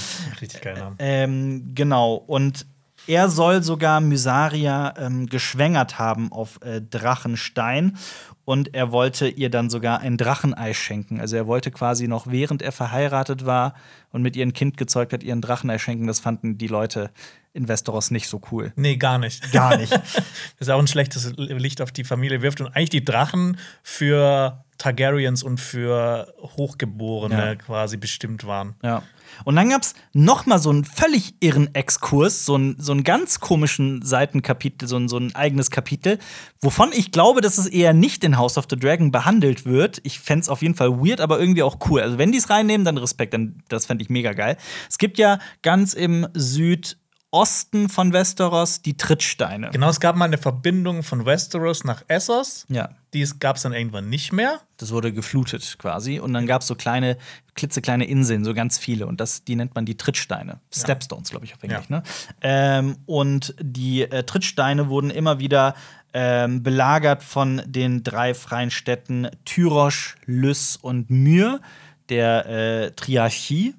richtig 0.41 0.63
geiler 0.63 0.79
Name. 0.85 0.97
Ähm, 1.01 1.75
genau. 1.75 2.15
Und 2.15 2.67
er 3.07 3.29
soll 3.29 3.63
sogar 3.63 4.01
Mysaria 4.01 4.95
ähm, 4.99 5.27
geschwängert 5.27 5.99
haben 5.99 6.33
auf 6.33 6.61
äh, 6.63 6.81
Drachenstein. 6.81 7.97
Und 8.45 8.75
er 8.75 8.91
wollte 8.91 9.29
ihr 9.29 9.51
dann 9.51 9.71
sogar 9.71 10.01
ein 10.01 10.17
Drachenei 10.17 10.75
schenken. 10.75 11.21
Also 11.21 11.37
er 11.37 11.47
wollte 11.47 11.71
quasi 11.71 12.09
noch, 12.09 12.27
während 12.27 12.61
er 12.61 12.73
verheiratet 12.73 13.47
war 13.47 13.75
und 14.11 14.23
mit 14.23 14.35
ihr 14.35 14.45
ein 14.45 14.53
Kind 14.53 14.77
gezeugt 14.77 15.13
hat, 15.13 15.23
ihr 15.23 15.33
ein 15.33 15.41
Drachenei 15.41 15.79
schenken. 15.79 16.09
Das 16.09 16.19
fanden 16.19 16.59
die 16.59 16.67
Leute 16.67 17.11
in 17.53 17.69
Westeros 17.69 18.11
nicht 18.11 18.29
so 18.29 18.41
cool. 18.51 18.73
Nee, 18.75 18.97
gar 18.97 19.19
nicht. 19.19 19.53
Gar 19.53 19.77
nicht. 19.77 19.93
Das 19.93 20.23
ist 20.59 20.71
auch 20.71 20.81
ein 20.81 20.89
schlechtes 20.89 21.33
Licht 21.37 21.81
auf 21.81 21.93
die 21.93 22.03
Familie 22.03 22.43
wirft 22.43 22.61
und 22.61 22.67
eigentlich 22.75 22.91
die 22.91 23.05
Drachen 23.05 23.59
für 23.85 24.65
Targaryens 24.79 25.45
und 25.45 25.61
für 25.61 26.35
Hochgeborene 26.41 27.35
Ja. 27.51 27.55
quasi 27.55 27.97
bestimmt 27.97 28.45
waren. 28.45 28.75
Ja. 28.83 29.03
Und 29.45 29.57
dann 29.57 29.71
gab's 29.71 29.95
noch 30.13 30.47
mal 30.47 30.59
so 30.59 30.71
einen 30.71 30.85
völlig 30.85 31.35
irren 31.41 31.75
Exkurs, 31.75 32.45
so 32.45 32.55
einen, 32.55 32.77
so 32.79 32.93
einen 32.93 33.05
ganz 33.05 33.41
komischen 33.41 34.03
Seitenkapitel, 34.03 34.89
so 34.89 34.97
ein, 34.97 35.09
so 35.09 35.19
ein 35.19 35.35
eigenes 35.35 35.71
Kapitel, 35.71 36.19
wovon 36.61 36.91
ich 36.93 37.13
glaube, 37.13 37.41
dass 37.41 37.59
es 37.59 37.67
eher 37.67 37.93
nicht 37.93 38.25
in 38.25 38.37
House 38.37 38.59
of 38.59 38.67
the 38.71 38.77
Dragon 38.77 39.11
behandelt 39.11 39.65
wird. 39.65 40.01
Ich 40.05 40.21
fänd's 40.21 40.49
auf 40.49 40.63
jeden 40.63 40.75
Fall 40.75 40.91
weird, 40.99 41.21
aber 41.21 41.39
irgendwie 41.39 41.63
auch 41.63 41.79
cool. 41.89 42.01
Also, 42.01 42.19
wenn 42.19 42.33
die 42.33 42.39
es 42.39 42.51
reinnehmen, 42.51 42.85
dann 42.85 42.99
Respekt, 42.99 43.35
dann 43.35 43.63
das 43.69 43.87
fände 43.87 44.03
ich 44.03 44.11
mega 44.11 44.33
geil. 44.33 44.57
Es 44.89 44.99
gibt 44.99 45.19
ja 45.19 45.39
ganz 45.63 45.95
im 45.95 46.29
Südosten 46.35 47.89
von 47.89 48.13
Westeros 48.13 48.83
die 48.83 48.97
Trittsteine. 48.97 49.71
Genau, 49.71 49.89
es 49.89 50.01
gab 50.01 50.17
mal 50.17 50.27
eine 50.27 50.39
Verbindung 50.39 51.03
von 51.03 51.25
Westeros 51.27 51.85
nach 51.85 52.03
Essos. 52.09 52.67
Ja. 52.69 52.91
Die 53.15 53.29
gab 53.41 53.57
es 53.57 53.63
dann 53.63 53.75
irgendwann 53.75 54.09
nicht 54.09 54.33
mehr. 54.33 54.61
Das 54.79 54.91
wurde 54.91 55.13
geflutet 55.13 55.77
quasi. 55.79 56.19
Und 56.19 56.33
dann 56.33 56.47
gab 56.47 56.63
es 56.63 56.67
so 56.67 56.75
kleine, 56.75 57.19
klitzekleine 57.55 58.07
Inseln, 58.07 58.45
so 58.45 58.55
ganz 58.55 58.79
viele. 58.79 59.07
Und 59.07 59.21
das, 59.21 59.45
die 59.45 59.55
nennt 59.55 59.75
man 59.75 59.85
die 59.85 59.97
Trittsteine. 59.97 60.61
Stepstones, 60.75 61.31
glaube 61.31 61.45
ich, 61.45 61.55
auf 61.55 61.63
Englisch. 61.63 61.91
Ja. 61.91 61.97
Ne? 61.97 62.03
Ähm, 62.41 62.97
und 63.05 63.55
die 63.61 64.03
äh, 64.03 64.23
Trittsteine 64.25 64.89
wurden 64.89 65.11
immer 65.11 65.39
wieder 65.41 65.75
ähm, 66.15 66.63
belagert 66.63 67.23
von 67.23 67.63
den 67.67 68.03
drei 68.03 68.35
freien 68.35 68.71
Städten 68.71 69.29
Tyrosch, 69.45 70.17
Lys 70.27 70.77
und 70.77 71.11
Myr, 71.11 71.61
der 72.09 72.47
äh, 72.47 72.91
Triarchie. 72.93 73.75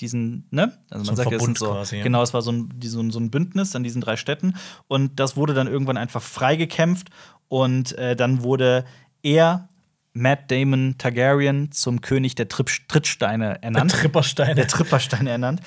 Diesen, 0.00 0.46
ne? 0.52 0.78
Also 0.90 1.06
So 1.06 1.10
ein 1.10 1.16
das 1.16 1.24
sind 1.24 1.32
Verbund 1.34 1.58
so, 1.58 1.66
quasi, 1.72 1.96
ja. 1.96 2.02
Genau, 2.04 2.22
es 2.22 2.32
war 2.32 2.40
so 2.40 2.52
ein, 2.52 2.70
die, 2.76 2.86
so, 2.86 3.00
ein, 3.00 3.10
so 3.10 3.18
ein 3.18 3.32
Bündnis 3.32 3.74
an 3.74 3.82
diesen 3.82 4.00
drei 4.00 4.16
Städten. 4.16 4.54
Und 4.86 5.18
das 5.18 5.36
wurde 5.36 5.54
dann 5.54 5.66
irgendwann 5.66 5.96
einfach 5.96 6.22
freigekämpft. 6.22 7.08
Und 7.48 7.96
äh, 7.98 8.16
dann 8.16 8.42
wurde 8.42 8.84
er, 9.22 9.68
Matt 10.12 10.50
Damon 10.50 10.96
Targaryen, 10.98 11.72
zum 11.72 12.00
König 12.00 12.34
der 12.34 12.48
Tripp 12.48 12.70
Trittsteine 12.88 13.62
ernannt. 13.62 13.92
Trippersteine. 13.92 14.54
der 14.54 14.68
Trippersteine 14.68 15.30
ernannt. 15.30 15.60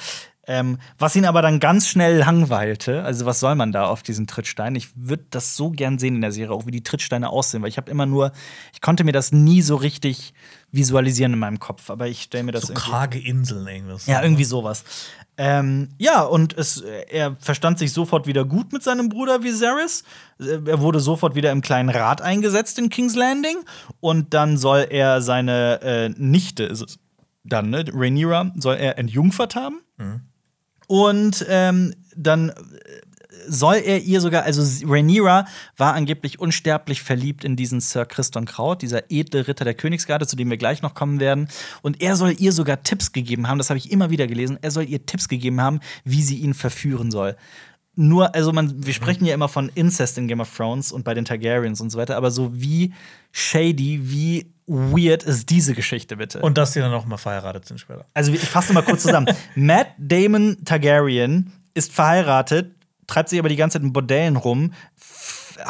Ähm, 0.48 0.80
was 0.98 1.16
ihn 1.16 1.26
aber 1.26 1.42
dann 1.44 1.60
ganz 1.60 1.88
schnell 1.88 2.18
langweilte. 2.18 3.04
Also, 3.04 3.26
was 3.26 3.40
soll 3.40 3.56
man 3.56 3.72
da 3.72 3.86
auf 3.86 4.02
diesen 4.02 4.26
Trittsteinen? 4.26 4.76
Ich 4.76 4.90
würde 4.96 5.26
das 5.30 5.56
so 5.56 5.70
gern 5.70 6.00
sehen 6.00 6.16
in 6.16 6.22
der 6.22 6.32
Serie, 6.32 6.54
auch 6.54 6.66
wie 6.66 6.72
die 6.72 6.84
Trittsteine 6.84 7.30
aussehen, 7.30 7.62
weil 7.62 7.70
ich 7.70 7.78
habe 7.78 7.92
immer 7.92 8.08
nur, 8.08 8.32
ich 8.74 8.82
konnte 8.82 9.04
mir 9.04 9.12
das 9.12 9.32
nie 9.32 9.62
so 9.62 9.76
richtig 9.76 10.34
visualisieren 10.72 11.34
in 11.34 11.40
meinem 11.40 11.60
Kopf. 11.60 11.90
Aber 11.90 12.08
ich 12.08 12.24
stelle 12.24 12.44
mir 12.44 12.52
das 12.52 12.64
so 12.64 12.74
irgendwie. 12.74 12.90
karge 12.90 13.20
Inseln 13.20 13.68
irgendwas. 13.68 14.06
Ja, 14.06 14.24
irgendwie 14.24 14.44
sowas. 14.44 14.84
Ähm, 15.38 15.90
ja, 15.98 16.22
und 16.22 16.58
es, 16.58 16.82
er 16.82 17.36
verstand 17.40 17.80
sich 17.80 17.94
sofort 17.94 18.28
wieder 18.28 18.46
gut 18.46 18.74
mit 18.74 18.84
seinem 18.84 19.10
Bruder 19.10 19.44
Viserys. 19.44 20.04
Er 20.40 20.82
wurde 20.82 21.00
sofort 21.00 21.36
wieder 21.36 21.52
im 21.52 21.62
kleinen 21.62 21.90
Rat 21.90 22.22
eingesetzt 22.22 22.78
in 22.80 22.90
King's 22.90 23.16
Landing. 23.16 23.58
Und 24.00 24.34
dann 24.34 24.58
soll 24.58 24.88
er 24.90 25.22
seine 25.22 25.82
äh, 25.82 26.10
Nichte, 26.10 26.64
ist 26.64 26.82
es 26.82 27.00
dann, 27.44 27.72
ne, 27.72 27.86
Rhaenyra, 27.92 28.52
soll 28.56 28.76
er 28.76 28.98
entjungfert 29.00 29.56
haben. 29.56 29.82
Und 30.88 31.46
ähm, 31.50 31.96
dann 32.16 32.52
soll 33.48 33.76
er 33.76 34.00
ihr 34.02 34.22
sogar, 34.22 34.44
also 34.44 34.62
Rhaenyra 34.88 35.46
war 35.78 35.94
angeblich 35.94 36.40
unsterblich 36.40 37.02
verliebt 37.02 37.44
in 37.44 37.56
diesen 37.56 37.82
Sir 37.82 38.06
Christon 38.06 38.46
Kraut, 38.46 38.82
dieser 38.82 39.10
edle 39.10 39.48
Ritter 39.48 39.66
der 39.66 39.74
Königsgarde, 39.74 40.28
zu 40.28 40.36
dem 40.36 40.50
wir 40.50 40.58
gleich 40.58 40.82
noch 40.82 40.94
kommen 40.94 41.20
werden. 41.20 41.48
Und 41.82 42.02
er 42.02 42.16
soll 42.16 42.36
ihr 42.38 42.52
sogar 42.52 42.84
Tipps 42.84 43.12
gegeben 43.12 43.48
haben, 43.48 43.58
das 43.58 43.70
habe 43.70 43.78
ich 43.78 43.92
immer 43.92 44.10
wieder 44.10 44.28
gelesen, 44.28 44.58
er 44.62 44.72
soll 44.72 44.86
ihr 44.86 45.06
Tipps 45.06 45.28
gegeben 45.28 45.62
haben, 45.62 45.80
wie 46.04 46.22
sie 46.22 46.38
ihn 46.38 46.54
verführen 46.54 47.12
soll. 47.12 47.36
Nur, 47.96 48.34
also 48.36 48.54
man, 48.54 48.86
wir 48.86 48.94
sprechen 48.94 49.26
ja 49.26 49.34
immer 49.34 49.50
von 49.50 49.70
Incest 49.76 50.18
in 50.18 50.28
Game 50.28 50.40
of 50.40 50.56
Thrones 50.56 50.92
und 50.94 51.04
bei 51.04 51.14
den 51.14 51.26
Targaryens 51.26 51.82
und 51.82 51.90
so 51.90 51.98
weiter, 51.98 52.16
aber 52.16 52.32
so 52.32 52.52
wie 52.54 52.94
shady, 53.34 54.00
wie 54.04 54.54
weird 54.66 55.24
ist 55.24 55.50
diese 55.50 55.74
Geschichte 55.74 56.16
bitte? 56.16 56.40
Und 56.40 56.58
dass 56.58 56.72
die 56.72 56.80
dann 56.80 56.94
auch 56.94 57.06
mal 57.06 57.18
verheiratet 57.18 57.66
sind 57.66 57.80
später. 57.80 58.06
Also 58.14 58.32
ich 58.32 58.40
fasse 58.40 58.72
mal 58.72 58.84
kurz 58.84 59.04
zusammen. 59.04 59.28
Matt 59.56 59.88
Damon 59.98 60.64
Targaryen 60.64 61.52
ist 61.74 61.92
verheiratet, 61.92 62.76
treibt 63.12 63.30
sich 63.30 63.40
aber 63.40 63.50
die 63.50 63.56
ganze 63.56 63.78
Zeit 63.78 63.84
in 63.84 63.94
Bordellen 63.94 64.38
rum, 64.38 64.74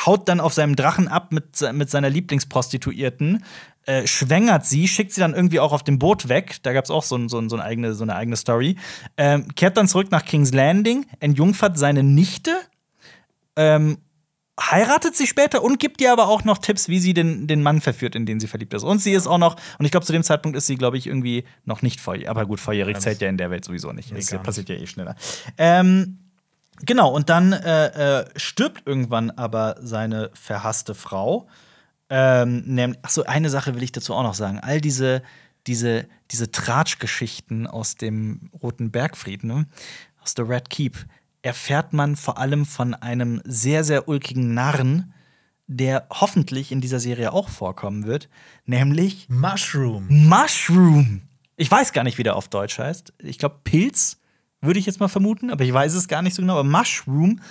haut 0.06 0.30
dann 0.30 0.40
auf 0.40 0.54
seinem 0.54 0.76
Drachen 0.76 1.08
ab 1.08 1.32
mit, 1.32 1.60
mit 1.74 1.90
seiner 1.90 2.10
Lieblingsprostituierten, 2.10 3.44
äh, 3.86 4.06
schwängert 4.06 4.66
sie, 4.66 4.88
schickt 4.88 5.12
sie 5.12 5.22
dann 5.22 5.34
irgendwie 5.34 5.60
auch 5.60 5.74
auf 5.74 5.84
dem 5.84 5.98
Boot 5.98 6.30
weg. 6.30 6.58
Da 6.62 6.72
gab 6.72 6.86
es 6.86 6.92
auch 6.92 7.04
so, 7.04 7.16
ein, 7.16 7.30
so, 7.30 7.40
ein, 7.40 7.50
so, 7.50 7.56
eine 7.56 7.66
eigene, 7.66 7.96
so 7.96 8.04
eine 8.04 8.16
eigene 8.16 8.36
Story. 8.36 8.76
Ähm, 9.18 9.48
kehrt 9.56 9.76
dann 9.76 9.88
zurück 9.88 10.12
nach 10.12 10.24
King's 10.24 10.54
Landing, 10.54 11.08
entjungfert 11.20 11.80
seine 11.80 12.04
Nichte, 12.04 12.56
ähm, 13.56 13.98
heiratet 14.60 15.16
sie 15.16 15.26
später 15.26 15.64
und 15.64 15.80
gibt 15.80 16.00
ihr 16.02 16.12
aber 16.12 16.28
auch 16.28 16.44
noch 16.44 16.60
Tipps, 16.60 16.90
wie 16.90 17.00
sie 17.00 17.16
den, 17.16 17.48
den 17.48 17.64
Mann 17.64 17.82
verführt, 17.82 18.16
in 18.16 18.28
den 18.28 18.40
sie 18.40 18.48
verliebt 18.48 18.74
ist. 18.76 18.84
Und 18.84 19.00
sie 19.00 19.14
ist 19.14 19.26
auch 19.26 19.40
noch, 19.40 19.56
und 19.80 19.86
ich 19.86 19.92
glaube, 19.92 20.06
zu 20.06 20.14
dem 20.14 20.24
Zeitpunkt 20.24 20.56
ist 20.56 20.68
sie, 20.68 20.76
glaube 20.76 20.98
ich, 20.98 21.08
irgendwie 21.08 21.46
noch 21.66 21.82
nicht 21.82 22.00
volljährig. 22.00 22.30
Aber 22.30 22.46
gut, 22.46 22.60
volljährig 22.60 23.00
zählt 23.00 23.22
ja 23.22 23.30
in 23.30 23.38
der 23.38 23.50
Welt 23.50 23.66
sowieso 23.66 23.92
nicht. 23.94 24.12
Nee, 24.12 24.20
das 24.20 24.44
passiert 24.44 24.70
ja 24.70 24.76
eh 24.76 24.86
schneller. 24.86 25.16
Ähm, 25.58 26.20
genau, 26.80 27.12
und 27.12 27.30
dann 27.30 27.54
äh, 27.54 28.22
äh, 28.22 28.26
stirbt 28.36 28.84
irgendwann 28.86 29.32
aber 29.32 29.76
seine 29.82 30.32
verhasste 30.34 30.96
Frau. 30.96 31.48
Ähm, 32.10 32.64
nämlich, 32.66 33.00
ach 33.04 33.10
so, 33.10 33.24
eine 33.24 33.50
Sache 33.50 33.76
will 33.76 33.84
ich 33.84 33.92
dazu 33.92 34.14
auch 34.14 34.24
noch 34.24 34.34
sagen. 34.34 34.60
All 34.60 34.82
diese, 34.82 35.24
diese, 35.68 36.08
diese 36.32 36.52
Tratschgeschichten 36.52 37.68
aus 37.68 37.96
dem 37.96 38.50
Roten 38.62 38.92
Bergfried, 38.92 39.44
ne? 39.44 39.68
aus 40.22 40.34
der 40.34 40.48
Red 40.50 40.70
Keep, 40.70 40.98
erfährt 41.42 41.94
man 41.94 42.16
vor 42.16 42.38
allem 42.38 42.66
von 42.66 42.94
einem 42.94 43.42
sehr, 43.46 43.84
sehr 43.84 44.08
ulkigen 44.08 44.54
Narren, 44.54 45.14
der 45.68 46.06
hoffentlich 46.10 46.72
in 46.72 46.82
dieser 46.82 47.00
Serie 47.00 47.32
auch 47.32 47.50
vorkommen 47.50 48.06
wird, 48.06 48.30
nämlich 48.66 49.28
Mushroom. 49.30 50.08
Mushroom. 50.10 51.22
Ich 51.56 51.72
weiß 51.72 51.94
gar 51.94 52.04
nicht, 52.04 52.18
wie 52.18 52.24
der 52.24 52.36
auf 52.36 52.50
Deutsch 52.50 52.78
heißt. 52.78 53.14
Ich 53.20 53.38
glaube, 53.40 53.60
Pilz 53.64 54.21
würde 54.62 54.80
ich 54.80 54.86
jetzt 54.86 55.00
mal 55.00 55.08
vermuten, 55.08 55.50
aber 55.50 55.64
ich 55.64 55.74
weiß 55.74 55.94
es 55.94 56.08
gar 56.08 56.22
nicht 56.22 56.36
so 56.36 56.42
genau. 56.42 56.60
Aber 56.60 56.64
Mushroom 56.64 57.42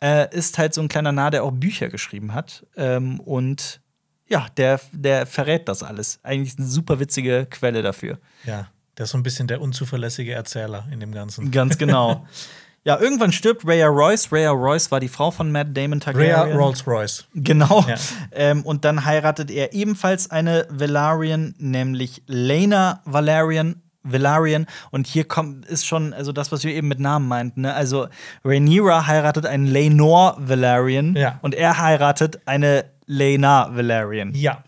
äh, 0.00 0.34
ist 0.34 0.58
halt 0.58 0.74
so 0.74 0.80
ein 0.80 0.88
kleiner 0.88 1.12
Narr, 1.12 1.30
der 1.30 1.44
auch 1.44 1.52
Bücher 1.52 1.88
geschrieben 1.88 2.32
hat. 2.32 2.64
Ähm, 2.76 3.20
und 3.20 3.80
ja, 4.28 4.46
der, 4.56 4.80
der 4.92 5.26
verrät 5.26 5.68
das 5.68 5.82
alles. 5.82 6.20
Eigentlich 6.22 6.58
eine 6.58 6.66
super 6.66 7.00
witzige 7.00 7.46
Quelle 7.50 7.82
dafür. 7.82 8.18
Ja, 8.44 8.68
der 8.96 9.04
ist 9.04 9.10
so 9.10 9.18
ein 9.18 9.22
bisschen 9.22 9.48
der 9.48 9.60
unzuverlässige 9.60 10.32
Erzähler 10.32 10.86
in 10.90 11.00
dem 11.00 11.12
Ganzen. 11.12 11.50
Ganz 11.50 11.78
genau. 11.78 12.26
ja, 12.84 12.98
irgendwann 12.98 13.32
stirbt 13.32 13.66
Rhea 13.66 13.88
Royce. 13.88 14.30
Rhea 14.30 14.50
Royce 14.50 14.90
war 14.90 15.00
die 15.00 15.08
Frau 15.08 15.30
von 15.30 15.50
Matt 15.50 15.76
Damon 15.76 16.00
Targaryen. 16.00 16.34
Rhea 16.34 16.56
Rolls-Royce. 16.56 17.26
Genau. 17.34 17.84
Ja. 17.88 17.96
Ähm, 18.32 18.62
und 18.62 18.84
dann 18.84 19.04
heiratet 19.04 19.50
er 19.50 19.72
ebenfalls 19.72 20.30
eine 20.30 20.66
Valarian, 20.70 21.54
nämlich 21.58 22.22
Lena 22.26 23.02
Valerian 23.04 23.82
Velaryon. 24.04 24.66
Und 24.90 25.06
hier 25.06 25.24
kommt, 25.24 25.66
ist 25.66 25.86
schon, 25.86 26.12
also 26.12 26.32
das, 26.32 26.52
was 26.52 26.62
wir 26.64 26.72
eben 26.74 26.88
mit 26.88 27.00
Namen 27.00 27.26
meinten. 27.26 27.62
Ne? 27.62 27.74
Also 27.74 28.06
Rhaenyra 28.44 29.06
heiratet 29.06 29.46
einen 29.46 29.66
Lenor 29.66 30.36
Velaryon 30.38 31.16
Ja. 31.16 31.38
und 31.42 31.54
er 31.54 31.78
heiratet 31.78 32.46
eine 32.46 32.84
Lena 33.06 33.74
Velaryon. 33.74 34.34
Ja. 34.34 34.62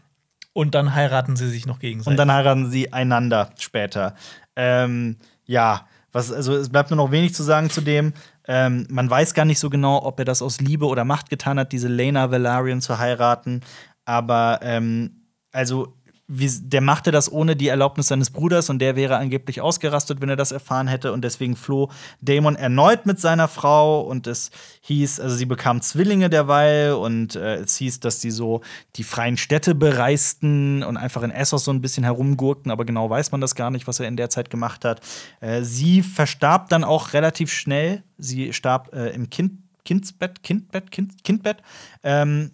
Und 0.52 0.74
dann 0.74 0.94
heiraten 0.94 1.36
sie 1.36 1.48
sich 1.50 1.66
noch 1.66 1.78
gegenseitig. 1.78 2.10
Und 2.10 2.16
dann 2.16 2.32
heiraten 2.32 2.70
sie 2.70 2.92
einander 2.92 3.50
später. 3.58 4.14
Ähm, 4.56 5.16
ja, 5.44 5.86
was, 6.12 6.32
also 6.32 6.54
es 6.56 6.70
bleibt 6.70 6.90
nur 6.90 6.96
noch 6.96 7.10
wenig 7.10 7.34
zu 7.34 7.42
sagen 7.42 7.68
zu 7.68 7.82
dem. 7.82 8.14
Ähm, 8.48 8.86
man 8.88 9.10
weiß 9.10 9.34
gar 9.34 9.44
nicht 9.44 9.58
so 9.58 9.68
genau, 9.68 10.02
ob 10.02 10.18
er 10.18 10.24
das 10.24 10.40
aus 10.40 10.60
Liebe 10.60 10.86
oder 10.86 11.04
Macht 11.04 11.28
getan 11.28 11.58
hat, 11.58 11.72
diese 11.72 11.88
Lena 11.88 12.30
Velaryon 12.30 12.80
zu 12.80 12.98
heiraten. 12.98 13.60
Aber 14.06 14.60
ähm, 14.62 15.26
also 15.52 15.95
wie, 16.28 16.50
der 16.60 16.80
machte 16.80 17.12
das 17.12 17.30
ohne 17.30 17.54
die 17.54 17.68
Erlaubnis 17.68 18.08
seines 18.08 18.30
Bruders 18.30 18.68
und 18.68 18.80
der 18.80 18.96
wäre 18.96 19.16
angeblich 19.16 19.60
ausgerastet, 19.60 20.20
wenn 20.20 20.28
er 20.28 20.36
das 20.36 20.50
erfahren 20.50 20.88
hätte. 20.88 21.12
Und 21.12 21.22
deswegen 21.22 21.54
floh 21.54 21.88
Damon 22.20 22.56
erneut 22.56 23.06
mit 23.06 23.20
seiner 23.20 23.46
Frau 23.46 24.00
und 24.00 24.26
es 24.26 24.50
hieß, 24.80 25.20
also 25.20 25.36
sie 25.36 25.46
bekam 25.46 25.80
Zwillinge 25.82 26.28
derweil 26.28 26.94
und 26.94 27.36
äh, 27.36 27.56
es 27.56 27.76
hieß, 27.76 28.00
dass 28.00 28.20
sie 28.20 28.32
so 28.32 28.62
die 28.96 29.04
freien 29.04 29.36
Städte 29.36 29.76
bereisten 29.76 30.82
und 30.82 30.96
einfach 30.96 31.22
in 31.22 31.30
Essos 31.30 31.64
so 31.64 31.70
ein 31.70 31.80
bisschen 31.80 32.02
herumgurkten, 32.02 32.72
aber 32.72 32.84
genau 32.84 33.08
weiß 33.08 33.30
man 33.30 33.40
das 33.40 33.54
gar 33.54 33.70
nicht, 33.70 33.86
was 33.86 34.00
er 34.00 34.08
in 34.08 34.16
der 34.16 34.30
Zeit 34.30 34.50
gemacht 34.50 34.84
hat. 34.84 35.00
Äh, 35.40 35.62
sie 35.62 36.02
verstarb 36.02 36.70
dann 36.70 36.82
auch 36.82 37.12
relativ 37.12 37.52
schnell. 37.52 38.02
Sie 38.18 38.52
starb 38.52 38.92
äh, 38.92 39.10
im 39.10 39.30
kind 39.30 39.60
Kindsbett, 39.84 40.42
Kindbett, 40.42 40.90
kind 40.90 41.22
Kindbett. 41.22 41.62
Ähm, 42.02 42.50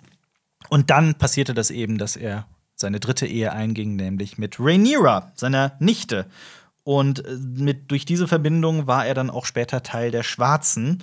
und 0.69 0.91
dann 0.91 1.15
passierte 1.15 1.55
das 1.55 1.71
eben, 1.71 1.97
dass 1.97 2.17
er 2.17 2.47
seine 2.75 3.01
dritte 3.01 3.27
Ehe 3.27 3.53
einging, 3.53 3.97
nämlich 3.97 4.39
mit 4.39 4.59
Rhaenyra, 4.59 5.33
seiner 5.35 5.77
Nichte. 5.79 6.27
Und 6.85 7.25
äh, 7.25 7.37
mit, 7.37 7.91
durch 7.91 8.05
diese 8.05 8.29
Verbindung 8.29 8.87
war 8.87 9.07
er 9.07 9.15
dann 9.15 9.31
auch 9.31 9.47
später 9.47 9.83
Teil 9.83 10.11
der 10.11 10.23
Schwarzen. 10.23 11.03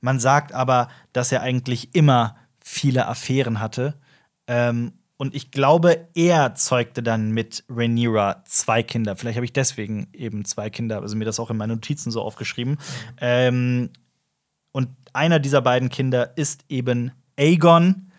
Man 0.00 0.18
sagt 0.18 0.52
aber, 0.52 0.88
dass 1.12 1.30
er 1.32 1.42
eigentlich 1.42 1.94
immer 1.94 2.36
viele 2.62 3.06
Affären 3.06 3.60
hatte. 3.60 3.94
Ähm, 4.46 4.92
und 5.16 5.34
ich 5.34 5.50
glaube, 5.50 6.08
er 6.14 6.54
zeugte 6.54 7.02
dann 7.02 7.32
mit 7.32 7.64
Rhaenyra 7.68 8.42
zwei 8.46 8.82
Kinder. 8.82 9.16
Vielleicht 9.16 9.36
habe 9.36 9.44
ich 9.44 9.52
deswegen 9.52 10.08
eben 10.14 10.46
zwei 10.46 10.70
Kinder, 10.70 11.02
also 11.02 11.14
mir 11.14 11.26
das 11.26 11.38
auch 11.38 11.50
in 11.50 11.58
meine 11.58 11.74
Notizen 11.74 12.10
so 12.10 12.22
aufgeschrieben. 12.22 12.78
Ähm, 13.20 13.90
und 14.72 14.88
einer 15.12 15.38
dieser 15.38 15.60
beiden 15.60 15.90
Kinder 15.90 16.36
ist 16.38 16.64
eben 16.70 17.12
Aegon. 17.38 18.09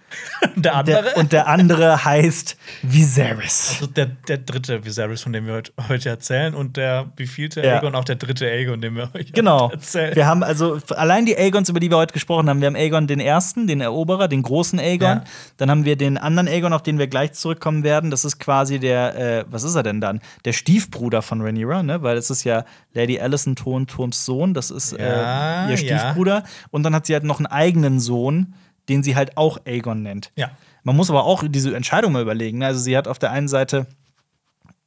Der 0.55 0.75
andere? 0.75 1.03
Der, 1.03 1.17
und 1.17 1.31
der 1.31 1.47
andere 1.47 2.03
heißt 2.05 2.57
Viserys. 2.81 3.77
also 3.79 3.87
der, 3.87 4.07
der 4.27 4.37
dritte 4.39 4.83
Viserys, 4.85 5.21
von 5.21 5.33
dem 5.33 5.45
wir 5.47 5.53
heut, 5.55 5.73
heute 5.89 6.09
erzählen. 6.09 6.53
Und 6.53 6.77
der 6.77 7.11
wievielte 7.15 7.61
Ja. 7.65 7.75
Aegon, 7.77 7.95
auch 7.95 8.03
der 8.03 8.15
dritte 8.17 8.45
Aegon, 8.45 8.81
den 8.81 8.95
wir 8.95 9.09
euch 9.13 9.31
Genau. 9.33 9.69
erzählen. 9.71 10.15
Wir 10.15 10.25
haben 10.25 10.43
also 10.43 10.79
allein 10.95 11.25
die 11.25 11.37
Aegons, 11.37 11.69
über 11.69 11.79
die 11.79 11.89
wir 11.89 11.97
heute 11.97 12.13
gesprochen 12.13 12.49
haben. 12.49 12.59
Wir 12.61 12.67
haben 12.67 12.75
Aegon 12.75 13.07
den 13.07 13.19
ersten, 13.19 13.67
den 13.67 13.81
Eroberer, 13.81 14.27
den 14.27 14.41
großen 14.43 14.79
Aegon. 14.79 15.07
Ja. 15.07 15.23
Dann 15.57 15.69
haben 15.71 15.85
wir 15.85 15.95
den 15.95 16.17
anderen 16.17 16.47
Aegon, 16.47 16.73
auf 16.73 16.83
den 16.83 16.99
wir 16.99 17.07
gleich 17.07 17.33
zurückkommen 17.33 17.83
werden. 17.83 18.11
Das 18.11 18.25
ist 18.25 18.39
quasi 18.39 18.79
der, 18.79 19.15
äh, 19.15 19.45
was 19.49 19.63
ist 19.63 19.75
er 19.75 19.83
denn 19.83 20.01
dann? 20.01 20.21
Der 20.45 20.53
Stiefbruder 20.53 21.21
von 21.21 21.41
Rhaenyra, 21.41 21.83
ne? 21.83 22.01
Weil 22.03 22.17
es 22.17 22.29
ist 22.29 22.43
ja 22.43 22.65
Lady 22.93 23.19
Alicent 23.19 23.59
Thorn 23.59 23.87
Turms 23.87 24.25
Sohn. 24.25 24.53
Das 24.53 24.71
ist 24.71 24.91
Ja, 24.93 25.67
äh, 25.67 25.71
ihr 25.71 25.77
ja. 25.81 25.99
Stiefbruder. 25.99 26.43
Und 26.71 26.83
dann 26.83 26.93
hat 26.95 27.05
sie 27.05 27.13
halt 27.13 27.23
noch 27.23 27.37
einen 27.39 27.47
eigenen 27.47 27.99
Sohn, 27.99 28.53
den 28.91 29.01
sie 29.03 29.15
halt 29.15 29.37
auch 29.37 29.57
Aegon 29.65 30.03
nennt. 30.03 30.31
Ja. 30.35 30.51
Man 30.83 30.95
muss 30.95 31.09
aber 31.09 31.23
auch 31.23 31.43
diese 31.47 31.75
Entscheidung 31.75 32.11
mal 32.11 32.21
überlegen. 32.21 32.57
Ne? 32.59 32.65
Also 32.67 32.79
sie 32.81 32.97
hat 32.97 33.07
auf 33.07 33.17
der 33.19 33.31
einen 33.31 33.47
Seite, 33.47 33.87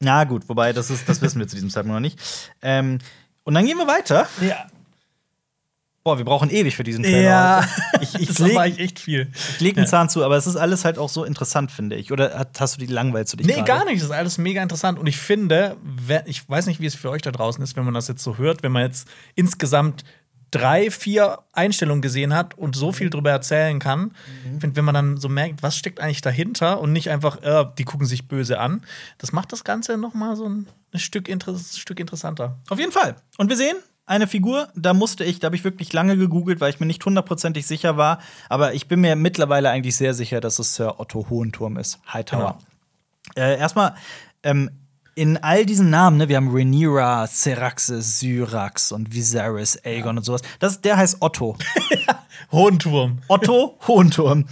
na 0.00 0.24
gut, 0.24 0.48
wobei 0.48 0.72
das 0.72 0.90
ist, 0.90 1.08
das 1.08 1.22
wissen 1.22 1.38
wir 1.38 1.48
zu 1.48 1.56
diesem 1.56 1.70
Zeitpunkt 1.70 1.94
noch 1.94 2.00
nicht. 2.00 2.20
Ähm, 2.62 2.98
und 3.44 3.54
dann 3.54 3.64
gehen 3.64 3.78
wir 3.78 3.86
weiter. 3.86 4.26
Ja. 4.40 4.66
Boah, 6.02 6.18
wir 6.18 6.24
brauchen 6.26 6.50
ewig 6.50 6.76
für 6.76 6.84
diesen 6.84 7.02
Trailer. 7.02 7.20
Ja. 7.22 7.68
Ich, 8.02 8.14
ich 8.16 8.28
das 8.28 8.38
leg, 8.40 8.54
war 8.54 8.66
echt 8.66 8.98
viel. 8.98 9.32
ich 9.54 9.60
leg 9.60 9.78
einen 9.78 9.86
Zahn 9.86 10.10
zu, 10.10 10.22
aber 10.22 10.36
es 10.36 10.46
ist 10.46 10.56
alles 10.56 10.84
halt 10.84 10.98
auch 10.98 11.08
so 11.08 11.24
interessant, 11.24 11.70
finde 11.72 11.96
ich. 11.96 12.12
Oder 12.12 12.46
hast 12.58 12.76
du 12.76 12.80
die 12.80 12.92
langweilst 12.92 13.32
du 13.32 13.38
dich 13.38 13.46
Nee, 13.46 13.54
gerade? 13.54 13.64
gar 13.64 13.84
nicht. 13.86 13.96
Das 14.02 14.10
ist 14.10 14.10
alles 14.10 14.36
mega 14.36 14.62
interessant. 14.62 14.98
Und 14.98 15.06
ich 15.06 15.16
finde, 15.16 15.78
ich 16.26 16.46
weiß 16.46 16.66
nicht, 16.66 16.80
wie 16.80 16.86
es 16.86 16.94
für 16.94 17.08
euch 17.08 17.22
da 17.22 17.30
draußen 17.30 17.64
ist, 17.64 17.76
wenn 17.76 17.84
man 17.86 17.94
das 17.94 18.08
jetzt 18.08 18.22
so 18.22 18.36
hört, 18.36 18.62
wenn 18.62 18.72
man 18.72 18.82
jetzt 18.82 19.08
insgesamt 19.36 20.04
drei, 20.50 20.90
vier 20.90 21.40
Einstellungen 21.52 22.02
gesehen 22.02 22.34
hat 22.34 22.56
und 22.56 22.76
so 22.76 22.92
viel 22.92 23.10
drüber 23.10 23.30
erzählen 23.30 23.78
kann. 23.78 24.12
Ich 24.54 24.60
finde, 24.60 24.76
wenn 24.76 24.84
man 24.84 24.94
dann 24.94 25.16
so 25.16 25.28
merkt, 25.28 25.62
was 25.62 25.76
steckt 25.76 26.00
eigentlich 26.00 26.20
dahinter 26.20 26.80
und 26.80 26.92
nicht 26.92 27.10
einfach, 27.10 27.42
äh, 27.42 27.66
die 27.78 27.84
gucken 27.84 28.06
sich 28.06 28.28
böse 28.28 28.60
an, 28.60 28.82
das 29.18 29.32
macht 29.32 29.52
das 29.52 29.64
Ganze 29.64 29.96
noch 29.96 30.14
mal 30.14 30.36
so 30.36 30.48
ein, 30.48 30.66
ein 30.92 31.00
Stück, 31.00 31.28
inter 31.28 31.58
Stück 31.58 32.00
interessanter. 32.00 32.58
Auf 32.68 32.78
jeden 32.78 32.92
Fall. 32.92 33.16
Und 33.36 33.48
wir 33.48 33.56
sehen 33.56 33.76
eine 34.06 34.26
Figur, 34.26 34.68
da 34.74 34.94
musste 34.94 35.24
ich, 35.24 35.40
da 35.40 35.46
habe 35.46 35.56
ich 35.56 35.64
wirklich 35.64 35.92
lange 35.92 36.16
gegoogelt, 36.16 36.60
weil 36.60 36.70
ich 36.70 36.78
mir 36.78 36.86
nicht 36.86 37.04
hundertprozentig 37.04 37.66
sicher 37.66 37.96
war. 37.96 38.20
Aber 38.48 38.74
ich 38.74 38.86
bin 38.86 39.00
mir 39.00 39.16
mittlerweile 39.16 39.70
eigentlich 39.70 39.96
sehr 39.96 40.14
sicher, 40.14 40.40
dass 40.40 40.58
es 40.58 40.74
Sir 40.74 41.00
Otto 41.00 41.26
Hohenturm 41.30 41.78
ist. 41.78 42.00
Hightower. 42.12 42.58
Äh, 43.34 43.58
erstmal, 43.58 43.94
ähm, 44.42 44.70
in 45.14 45.36
all 45.38 45.64
diesen 45.64 45.90
Namen, 45.90 46.16
ne, 46.16 46.28
wir 46.28 46.36
haben 46.36 46.50
Rhaenyra, 46.50 47.26
Ceraxes, 47.28 48.18
Syrax 48.20 48.92
und 48.92 49.12
Viserys, 49.14 49.78
Aegon 49.84 50.18
und 50.18 50.24
sowas. 50.24 50.42
Das, 50.58 50.80
der 50.80 50.96
heißt 50.96 51.18
Otto. 51.20 51.56
Turm. 52.50 53.18
Otto 53.28 53.78
Hohenturm. 53.86 54.46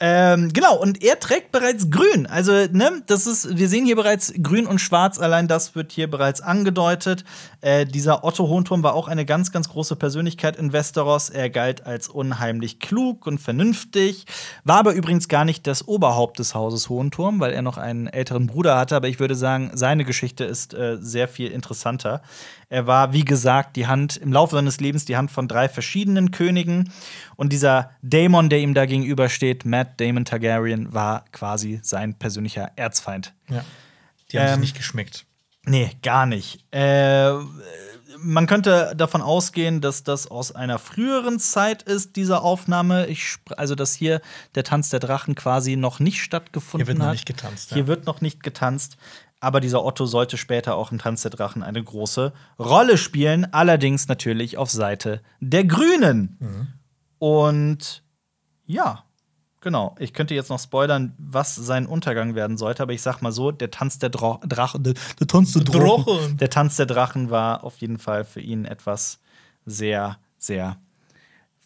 Ähm, 0.00 0.52
genau, 0.52 0.76
und 0.80 1.02
er 1.02 1.20
trägt 1.20 1.52
bereits 1.52 1.90
grün. 1.90 2.26
Also, 2.26 2.52
ne, 2.52 3.02
das 3.06 3.26
ist, 3.26 3.56
wir 3.56 3.68
sehen 3.68 3.84
hier 3.84 3.96
bereits 3.96 4.32
grün 4.42 4.66
und 4.66 4.80
schwarz, 4.80 5.18
allein 5.18 5.48
das 5.48 5.74
wird 5.74 5.92
hier 5.92 6.10
bereits 6.10 6.40
angedeutet. 6.40 7.24
Äh, 7.60 7.86
dieser 7.86 8.24
Otto 8.24 8.48
Hohenturm 8.48 8.82
war 8.82 8.94
auch 8.94 9.08
eine 9.08 9.24
ganz, 9.24 9.52
ganz 9.52 9.68
große 9.68 9.96
Persönlichkeit 9.96 10.56
in 10.56 10.72
Westeros. 10.72 11.30
Er 11.30 11.50
galt 11.50 11.86
als 11.86 12.08
unheimlich 12.08 12.80
klug 12.80 13.26
und 13.26 13.38
vernünftig, 13.38 14.26
war 14.64 14.78
aber 14.78 14.92
übrigens 14.94 15.28
gar 15.28 15.44
nicht 15.44 15.66
das 15.66 15.86
Oberhaupt 15.86 16.38
des 16.38 16.54
Hauses 16.54 16.88
Hohenturm, 16.88 17.40
weil 17.40 17.52
er 17.52 17.62
noch 17.62 17.78
einen 17.78 18.06
älteren 18.06 18.46
Bruder 18.46 18.76
hatte. 18.76 18.96
Aber 18.96 19.08
ich 19.08 19.20
würde 19.20 19.34
sagen, 19.34 19.70
seine 19.74 20.04
Geschichte 20.04 20.44
ist 20.44 20.74
äh, 20.74 20.98
sehr 21.00 21.28
viel 21.28 21.50
interessanter. 21.50 22.22
Er 22.74 22.88
war, 22.88 23.12
wie 23.12 23.24
gesagt, 23.24 23.76
die 23.76 23.86
Hand 23.86 24.16
im 24.16 24.32
Laufe 24.32 24.56
seines 24.56 24.80
Lebens 24.80 25.04
die 25.04 25.16
Hand 25.16 25.30
von 25.30 25.46
drei 25.46 25.68
verschiedenen 25.68 26.32
Königen. 26.32 26.90
Und 27.36 27.52
dieser 27.52 27.90
Daemon, 28.02 28.48
der 28.48 28.58
ihm 28.58 28.74
da 28.74 28.84
gegenübersteht, 28.84 29.64
Matt 29.64 30.00
Damon 30.00 30.24
Targaryen, 30.24 30.92
war 30.92 31.24
quasi 31.30 31.78
sein 31.84 32.14
persönlicher 32.18 32.72
Erzfeind. 32.74 33.32
Ja. 33.48 33.64
Die 34.32 34.38
haben 34.40 34.46
Ähm, 34.46 34.52
sich 34.54 34.60
nicht 34.60 34.76
geschmeckt. 34.76 35.24
Nee, 35.66 35.92
gar 36.02 36.26
nicht. 36.26 36.64
Äh, 36.72 37.30
man 38.18 38.46
könnte 38.46 38.92
davon 38.96 39.22
ausgehen, 39.22 39.80
dass 39.80 40.02
das 40.02 40.26
aus 40.26 40.52
einer 40.52 40.78
früheren 40.78 41.38
Zeit 41.38 41.82
ist, 41.82 42.16
diese 42.16 42.40
Aufnahme. 42.42 43.06
Ich, 43.06 43.36
also, 43.56 43.74
dass 43.74 43.94
hier 43.94 44.20
der 44.54 44.64
Tanz 44.64 44.88
der 44.90 45.00
Drachen 45.00 45.34
quasi 45.34 45.76
noch 45.76 46.00
nicht 46.00 46.20
stattgefunden 46.22 46.86
Hier 46.86 46.88
wird 46.88 46.98
noch 46.98 47.06
hat. 47.06 47.12
nicht 47.12 47.26
getanzt, 47.26 47.70
ja. 47.70 47.76
Hier 47.76 47.86
wird 47.86 48.06
noch 48.06 48.20
nicht 48.20 48.42
getanzt. 48.42 48.96
Aber 49.44 49.60
dieser 49.60 49.84
Otto 49.84 50.06
sollte 50.06 50.36
später 50.36 50.74
auch 50.74 50.90
im 50.90 50.98
Tanz 50.98 51.22
der 51.22 51.30
Drachen 51.30 51.62
eine 51.62 51.82
große 51.82 52.32
Rolle 52.58 52.96
spielen. 52.98 53.52
Allerdings 53.52 54.08
natürlich 54.08 54.56
auf 54.58 54.70
Seite 54.70 55.20
der 55.40 55.64
Grünen. 55.64 56.36
Mhm. 56.40 56.68
Und 57.18 58.02
ja, 58.66 59.04
genau. 59.60 59.94
Ich 59.98 60.12
könnte 60.14 60.34
jetzt 60.34 60.48
noch 60.48 60.58
spoilern, 60.58 61.14
was 61.18 61.54
sein 61.54 61.86
Untergang 61.86 62.34
werden 62.34 62.56
sollte, 62.56 62.82
aber 62.82 62.92
ich 62.92 63.02
sag 63.02 63.20
mal 63.20 63.32
so: 63.32 63.50
der 63.52 63.70
Tanz 63.70 63.98
der 63.98 64.08
Dro 64.10 64.40
Drachen, 64.46 64.82
der, 64.82 64.94
der 65.20 65.26
Tanz 65.26 65.52
der 65.52 65.64
Drachen, 65.64 66.36
der 66.38 66.50
Tanz 66.50 66.76
der 66.76 66.86
Drachen 66.86 67.30
war 67.30 67.62
auf 67.64 67.76
jeden 67.78 67.98
Fall 67.98 68.24
für 68.24 68.40
ihn 68.40 68.64
etwas 68.64 69.20
sehr, 69.66 70.18
sehr 70.38 70.76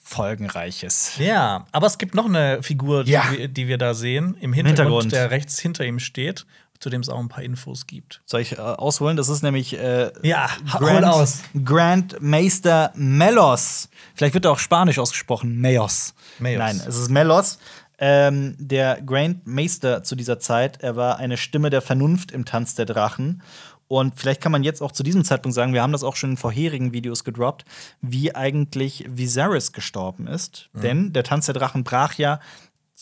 folgenreiches. 0.01 1.19
Ja, 1.19 1.67
aber 1.73 1.87
es 1.87 1.99
gibt 1.99 2.15
noch 2.15 2.25
eine 2.27 2.63
Figur, 2.63 3.05
die, 3.05 3.13
Ja. 3.13 3.25
wir, 3.31 3.49
die 3.49 3.69
wir 3.69 3.79
da 3.79 3.95
sehen, 3.95 4.37
im 4.41 4.53
Hintergrund, 4.53 4.79
Hintergrund. 5.05 5.13
der 5.13 5.31
rechts 5.31 5.59
hinter 5.59 5.85
ihm 5.85 5.99
steht, 5.99 6.47
zu 6.81 6.91
dem 6.91 7.01
es 7.01 7.09
auch 7.09 7.19
ein 7.19 7.29
paar 7.29 7.43
Infos 7.43 7.87
gibt. 7.87 8.23
Soll 8.25 8.41
ich 8.41 8.53
äh, 8.53 8.61
ausholen? 8.61 9.17
Das 9.17 9.29
ist 9.29 9.43
nämlich 9.43 9.79
äh, 9.79 10.13
Ja, 10.23 10.49
Grand, 10.79 11.05
aus. 11.05 11.41
Grand 11.65 12.21
Meister 12.21 12.93
Melos. 12.95 13.89
Vielleicht 14.15 14.35
wird 14.35 14.45
er 14.45 14.53
auch 14.53 14.59
Spanisch 14.59 14.99
ausgesprochen. 14.99 15.61
Meos. 15.61 16.15
Meos. 16.39 16.59
Nein, 16.59 16.83
es 16.87 16.97
ist 16.97 17.09
Melos. 17.09 17.59
Ähm, 18.01 18.55
der 18.59 19.03
Grand 19.03 19.47
Meister 19.47 20.05
zu 20.05 20.15
dieser 20.15 20.39
Zeit, 20.39 20.83
er 20.83 20.95
war 20.95 21.19
eine 21.19 21.37
Stimme 21.37 21.69
der 21.69 21.83
Vernunft 21.83 22.31
im 22.31 22.45
Tanz 22.45 22.77
der 22.77 22.87
Drachen. 22.87 23.43
Und 23.89 24.21
vielleicht 24.21 24.43
kann 24.43 24.53
man 24.53 24.63
jetzt 24.63 24.83
auch 24.83 24.93
zu 24.93 25.03
diesem 25.03 25.25
Zeitpunkt 25.25 25.55
sagen, 25.55 25.73
wir 25.73 25.83
haben 25.83 25.93
das 25.93 26.05
auch 26.05 26.15
schon 26.15 26.33
in 26.33 26.37
vorherigen 26.37 26.93
Videos 26.93 27.25
gedroppt, 27.25 27.65
wie 28.03 28.35
eigentlich 28.35 29.07
Viserys 29.09 29.73
gestorben 29.73 30.27
ist. 30.27 30.69
Denn 30.75 31.15
der 31.15 31.25
Tanz 31.25 31.47
der 31.47 31.55
Drachen 31.55 31.85
brach 31.85 32.15
ja 32.15 32.39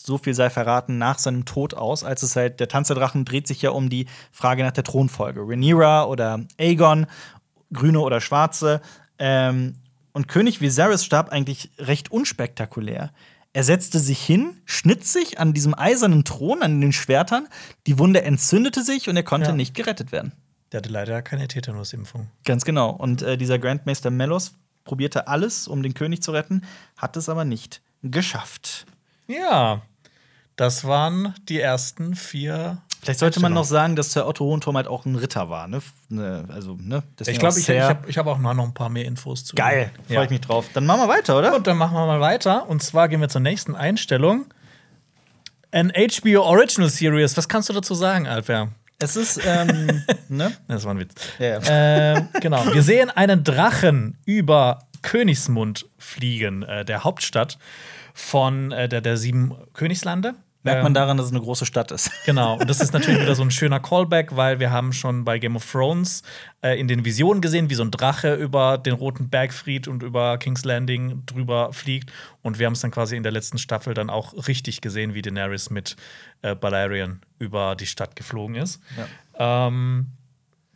so 0.07 0.17
viel 0.17 0.33
sei 0.33 0.49
verraten, 0.49 0.97
nach 0.97 1.19
seinem 1.19 1.45
Tod 1.45 1.73
aus, 1.75 2.03
als 2.03 2.23
es 2.23 2.35
halt, 2.35 2.59
der 2.59 2.67
Tanz 2.69 2.87
der 2.87 2.95
Drachen 2.95 3.25
dreht 3.25 3.45
sich 3.47 3.61
ja 3.61 3.69
um 3.71 3.89
die 3.89 4.07
Frage 4.31 4.63
nach 4.63 4.71
der 4.71 4.83
Thronfolge. 4.85 5.41
Rhaenyra 5.41 6.05
oder 6.05 6.39
Aegon, 6.57 7.05
Grüne 7.71 7.99
oder 7.99 8.21
Schwarze. 8.21 8.81
Ähm, 9.19 9.75
und 10.13 10.27
König 10.27 10.61
Viserys 10.61 11.05
starb 11.05 11.29
eigentlich 11.29 11.69
recht 11.77 12.09
unspektakulär. 12.11 13.11
Er 13.53 13.63
setzte 13.63 13.99
sich 13.99 14.19
hin, 14.23 14.57
schnitt 14.65 15.05
sich 15.05 15.39
an 15.39 15.53
diesem 15.53 15.73
eisernen 15.77 16.23
Thron, 16.23 16.61
an 16.63 16.79
den 16.81 16.93
Schwertern, 16.93 17.47
die 17.85 17.99
Wunde 17.99 18.21
entzündete 18.23 18.83
sich 18.83 19.09
und 19.09 19.15
er 19.17 19.23
konnte 19.23 19.49
Ja. 19.49 19.55
nicht 19.55 19.73
gerettet 19.75 20.11
werden. 20.11 20.31
Der 20.71 20.79
hatte 20.79 20.89
leider 20.89 21.21
keine 21.21 21.47
Tetanusimpfung. 21.47 22.27
Ganz 22.45 22.65
genau. 22.65 22.91
Und 22.91 23.21
äh, 23.21 23.37
dieser 23.37 23.59
Grandmaster 23.59 24.09
Melos 24.09 24.53
probierte 24.83 25.27
alles, 25.27 25.67
um 25.67 25.83
den 25.83 25.93
König 25.93 26.21
zu 26.23 26.31
retten, 26.31 26.61
hat 26.97 27.17
es 27.17 27.29
aber 27.29 27.45
nicht 27.45 27.81
geschafft. 28.03 28.85
Ja, 29.27 29.81
das 30.57 30.83
waren 30.85 31.33
die 31.47 31.59
ersten 31.61 32.15
vier. 32.15 32.79
Vielleicht 33.01 33.19
sollte 33.19 33.39
man 33.39 33.53
noch 33.53 33.63
sagen, 33.63 33.95
dass 33.95 34.11
Sir 34.11 34.27
Otto 34.27 34.43
Hohenturm 34.43 34.75
halt 34.75 34.87
auch 34.87 35.05
ein 35.05 35.15
Ritter 35.15 35.49
war. 35.49 35.67
Ne? 35.67 35.79
Ne, 36.09 36.45
also, 36.49 36.75
ne? 36.81 37.03
Deswegen 37.17 37.35
Ich 37.35 37.39
glaube, 37.39 37.57
ich, 37.59 37.69
ich 37.69 37.79
habe 37.79 38.11
hab 38.11 38.27
auch 38.27 38.39
noch 38.39 38.65
ein 38.65 38.73
paar 38.73 38.89
mehr 38.89 39.05
Infos 39.05 39.45
zu. 39.45 39.55
Geil, 39.55 39.91
freue 40.07 40.15
Ja. 40.15 40.23
ich 40.23 40.29
mich 40.31 40.41
drauf. 40.41 40.65
Dann 40.73 40.85
machen 40.85 41.01
wir 41.01 41.07
weiter, 41.07 41.37
oder? 41.37 41.55
Und 41.55 41.67
dann 41.67 41.77
machen 41.77 41.95
wir 41.95 42.05
mal 42.05 42.19
weiter. 42.19 42.67
Und 42.67 42.81
zwar 42.83 43.07
gehen 43.07 43.21
wir 43.21 43.29
zur 43.29 43.39
nächsten 43.41 43.75
Einstellung. 43.75 44.45
Ein 45.71 45.91
HBO 45.95 46.41
Original 46.41 46.89
Series. 46.89 47.37
Was 47.37 47.47
kannst 47.47 47.69
du 47.69 47.73
dazu 47.73 47.93
sagen, 47.93 48.27
Alper? 48.27 48.69
Es 48.99 49.15
ist, 49.15 49.39
ähm, 49.45 50.03
ne? 50.27 50.51
Das 50.67 50.83
war 50.85 50.93
ein 50.95 50.99
Witz. 50.99 51.13
Ja, 51.37 51.59
ja. 51.59 51.61
Ähm, 51.67 52.29
genau. 52.41 52.65
Wir 52.73 52.81
sehen 52.81 53.11
einen 53.11 53.43
Drachen 53.43 54.17
über 54.25 54.79
Königsmund 55.03 55.85
fliegen, 55.99 56.63
äh, 56.63 56.83
der 56.83 57.03
Hauptstadt 57.03 57.59
von 58.15 58.71
äh, 58.71 58.89
der, 58.89 59.01
der 59.01 59.17
sieben 59.17 59.53
Königslande. 59.73 60.33
Merkt 60.67 60.83
man 60.83 60.91
Ähm, 60.91 60.93
daran, 60.95 61.17
dass 61.17 61.27
es 61.27 61.31
eine 61.31 61.41
große 61.41 61.65
Stadt 61.65 61.91
ist. 61.91 62.11
Genau, 62.25 62.57
und 62.59 62.69
das 62.69 62.81
ist 62.81 62.93
natürlich 62.93 63.21
wieder 63.21 63.35
so 63.35 63.43
ein 63.43 63.51
schöner 63.51 63.79
Callback, 63.79 64.35
weil 64.35 64.59
wir 64.59 64.71
haben 64.71 64.91
schon 64.93 65.23
bei 65.23 65.39
Game 65.39 65.55
of 65.55 65.69
Thrones 65.71 66.23
äh, 66.61 66.79
in 66.79 66.87
den 66.87 67.05
Visionen 67.05 67.41
gesehen, 67.41 67.69
wie 67.69 67.75
so 67.75 67.83
ein 67.83 67.91
Drache 67.91 68.35
über 68.35 68.77
den 68.77 68.93
Roten 68.93 69.29
Bergfried 69.29 69.87
und 69.87 70.03
über 70.03 70.37
King's 70.37 70.65
Landing 70.65 71.23
drüber 71.25 71.71
fliegt. 71.73 72.11
Und 72.41 72.59
wir 72.59 72.65
haben 72.65 72.73
es 72.73 72.81
dann 72.81 72.91
quasi 72.91 73.15
in 73.15 73.23
der 73.23 73.31
letzten 73.31 73.57
Staffel 73.57 73.93
dann 73.93 74.09
auch 74.09 74.33
richtig 74.47 74.81
gesehen, 74.81 75.13
wie 75.13 75.21
Daenerys 75.21 75.69
mit 75.69 75.95
äh, 76.41 76.53
Balerion 76.55 77.21
über 77.39 77.75
die 77.75 77.87
Stadt 77.87 78.15
geflogen 78.15 78.55
ist. 78.55 78.81
Ähm, 79.37 80.07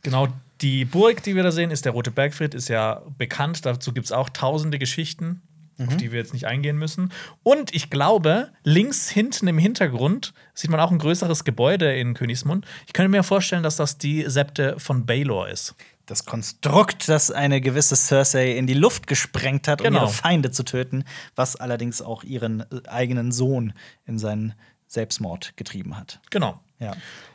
genau, 0.01 0.27
die 0.61 0.85
Burg, 0.85 1.23
die 1.23 1.35
wir 1.35 1.43
da 1.43 1.51
sehen, 1.51 1.71
ist 1.71 1.85
der 1.85 1.91
Rote 1.91 2.11
Bergfried, 2.11 2.53
ist 2.53 2.69
ja 2.69 3.01
bekannt. 3.17 3.65
Dazu 3.65 3.93
gibt 3.93 4.05
es 4.05 4.11
auch 4.11 4.29
tausende 4.29 4.79
Geschichten, 4.79 5.41
auf 5.79 5.97
die 5.97 6.11
wir 6.11 6.19
jetzt 6.19 6.33
nicht 6.33 6.45
eingehen 6.45 6.77
müssen. 6.77 7.11
Und 7.43 7.73
ich 7.73 7.89
glaube, 7.89 8.51
links 8.63 9.09
hinten 9.09 9.47
im 9.47 9.57
Hintergrund 9.57 10.33
sieht 10.53 10.69
man 10.69 10.79
auch 10.79 10.91
ein 10.91 10.99
größeres 10.99 11.43
Gebäude 11.43 11.93
in 11.95 12.13
Königsmund. 12.13 12.65
Ich 12.87 12.93
könnte 12.93 13.09
mir 13.09 13.23
vorstellen, 13.23 13.63
dass 13.63 13.77
das 13.77 13.97
die 13.97 14.23
Septe 14.27 14.75
von 14.79 15.05
Baelor 15.05 15.49
ist. 15.49 15.75
Das 16.05 16.25
Konstrukt, 16.25 17.07
das 17.09 17.31
eine 17.31 17.61
gewisse 17.61 17.95
Cersei 17.95 18.51
in 18.57 18.67
die 18.67 18.73
Luft 18.73 19.07
gesprengt 19.07 19.67
hat, 19.67 19.81
um 19.81 19.85
Genau. 19.87 20.01
ihre 20.01 20.09
Feinde 20.09 20.51
zu 20.51 20.63
töten, 20.63 21.03
was 21.35 21.55
allerdings 21.55 22.01
auch 22.01 22.23
ihren 22.23 22.65
eigenen 22.87 23.31
Sohn 23.31 23.73
in 24.05 24.19
seinen 24.19 24.53
Selbstmord 24.87 25.55
getrieben 25.55 25.97
hat. 25.97 26.19
Genau. 26.29 26.59
Ja. 26.79 26.93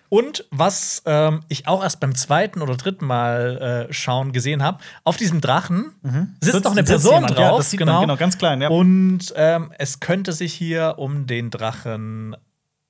Und 0.08 0.44
was 0.50 1.02
ähm, 1.06 1.42
ich 1.48 1.66
auch 1.68 1.82
erst 1.82 2.00
beim 2.00 2.14
zweiten 2.14 2.62
oder 2.62 2.76
dritten 2.76 3.06
Mal 3.06 3.86
äh, 3.88 3.92
schauen 3.92 4.32
gesehen 4.32 4.62
habe, 4.62 4.78
auf 5.04 5.16
diesem 5.16 5.40
Drachen 5.40 5.92
sitzt 6.40 6.52
Sitzt- 6.54 6.64
noch 6.64 6.72
eine 6.72 6.84
Person 6.84 7.14
jemand, 7.14 7.30
drauf. 7.32 7.38
ja, 7.38 7.56
das 7.56 7.70
sieht 7.70 7.80
man, 7.84 8.00
genau, 8.02 8.16
ganz 8.16 8.38
klein, 8.38 8.60
ja. 8.60 8.68
Und 8.68 9.32
ähm, 9.36 9.72
es 9.78 10.00
könnte 10.00 10.32
sich 10.32 10.52
hier 10.54 10.94
um 10.98 11.26
den 11.26 11.50
Drachen 11.50 12.36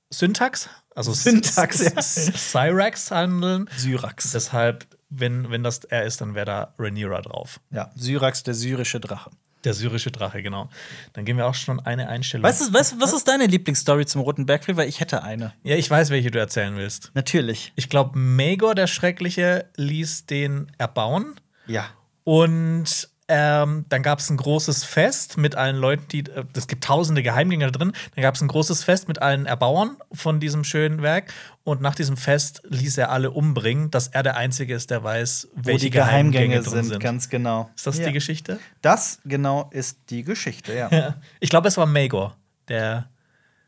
Syntax, 0.09 0.69
also 0.95 1.11
Syntax, 1.13 1.79
ja. 1.83 2.01
Cyrax 2.01 3.11
handeln. 3.11 3.69
Syrax. 3.75 4.31
Deshalb, 4.31 4.85
wenn, 5.09 5.49
wenn 5.51 5.63
das 5.63 5.79
er 5.79 6.03
ist, 6.05 6.21
dann 6.21 6.33
wäre 6.35 6.45
da 6.45 6.73
Rhaenyra 6.79 7.21
drauf. 7.21 7.59
ja, 7.71 7.91
Syrax, 7.95 8.43
der 8.43 8.53
syrische 8.53 8.99
Drache. 8.99 9.31
Der 9.63 9.73
syrische 9.73 10.11
Drache, 10.11 10.41
genau. 10.41 10.69
Dann 11.13 11.25
gehen 11.25 11.37
wir 11.37 11.47
auch 11.47 11.55
schon 11.55 11.79
eine 11.79 12.07
Einstellung. 12.07 12.43
Weißt 12.43 12.61
du, 12.61 12.73
weißt, 12.73 12.95
was 12.99 13.13
ist 13.13 13.27
deine 13.27 13.47
Lieblingsstory 13.47 14.05
zum 14.05 14.21
Roten 14.21 14.45
Bergfried? 14.45 14.77
Weil 14.77 14.87
ich 14.87 14.99
hätte 14.99 15.23
eine. 15.23 15.53
Ja, 15.63 15.75
ich 15.75 15.89
weiß, 15.89 16.09
welche 16.09 16.31
du 16.31 16.39
erzählen 16.39 16.75
willst. 16.75 17.11
Natürlich. 17.15 17.73
Ich 17.75 17.89
glaube, 17.89 18.17
Maegor, 18.17 18.75
der 18.75 18.87
Schreckliche, 18.87 19.69
ließ 19.75 20.27
den 20.27 20.71
erbauen. 20.77 21.39
Ja. 21.65 21.85
Und 22.23 23.09
ähm, 23.29 23.85
dann 23.89 24.03
gab 24.03 24.19
es 24.19 24.29
ein 24.29 24.37
großes 24.37 24.85
Fest 24.85 25.37
mit 25.37 25.55
allen 25.55 25.75
Leuten, 25.75 26.07
die. 26.09 26.19
äh, 26.29 26.45
Es 26.53 26.67
gibt 26.67 26.83
tausende 26.85 27.21
Geheimgänge 27.23 27.65
da 27.65 27.71
drin. 27.71 27.91
Dann 28.15 28.21
gab 28.21 28.35
es 28.35 28.41
ein 28.41 28.47
großes 28.47 28.83
Fest 28.85 29.07
mit 29.09 29.21
allen 29.21 29.45
Erbauern 29.45 29.97
von 30.13 30.39
diesem 30.39 30.63
schönen 30.63 31.01
Werk. 31.01 31.33
Und 31.65 31.81
nach 31.81 31.93
diesem 31.95 32.15
Fest 32.15 32.61
ließ 32.69 32.97
er 32.97 33.09
alle 33.11 33.31
umbringen, 33.31 33.91
dass 33.91 34.07
er 34.07 34.23
der 34.23 34.37
Einzige 34.37 34.73
ist, 34.73 34.89
der 34.91 35.03
weiß, 35.03 35.49
Wo 35.55 35.65
welche 35.65 35.87
die 35.87 35.89
Geheimgänge, 35.91 36.61
drin 36.61 36.69
sind, 36.71 36.83
sind. 36.85 36.99
ganz 37.03 37.27
genau. 37.29 37.69
Ist 37.75 37.85
das 37.85 37.97
ja. 37.97 38.05
die 38.07 38.13
Geschichte? 38.13 38.59
Das 38.81 39.19
genau 39.25 39.69
ist 39.71 39.99
die 40.09 40.23
Geschichte, 40.23 40.73
ja. 40.73 40.89
Ja. 40.91 41.15
Ich 41.41 41.49
glaube, 41.49 41.67
es 41.67 41.75
war 41.77 41.85
Maegor, 41.85 42.37
der. 42.69 43.09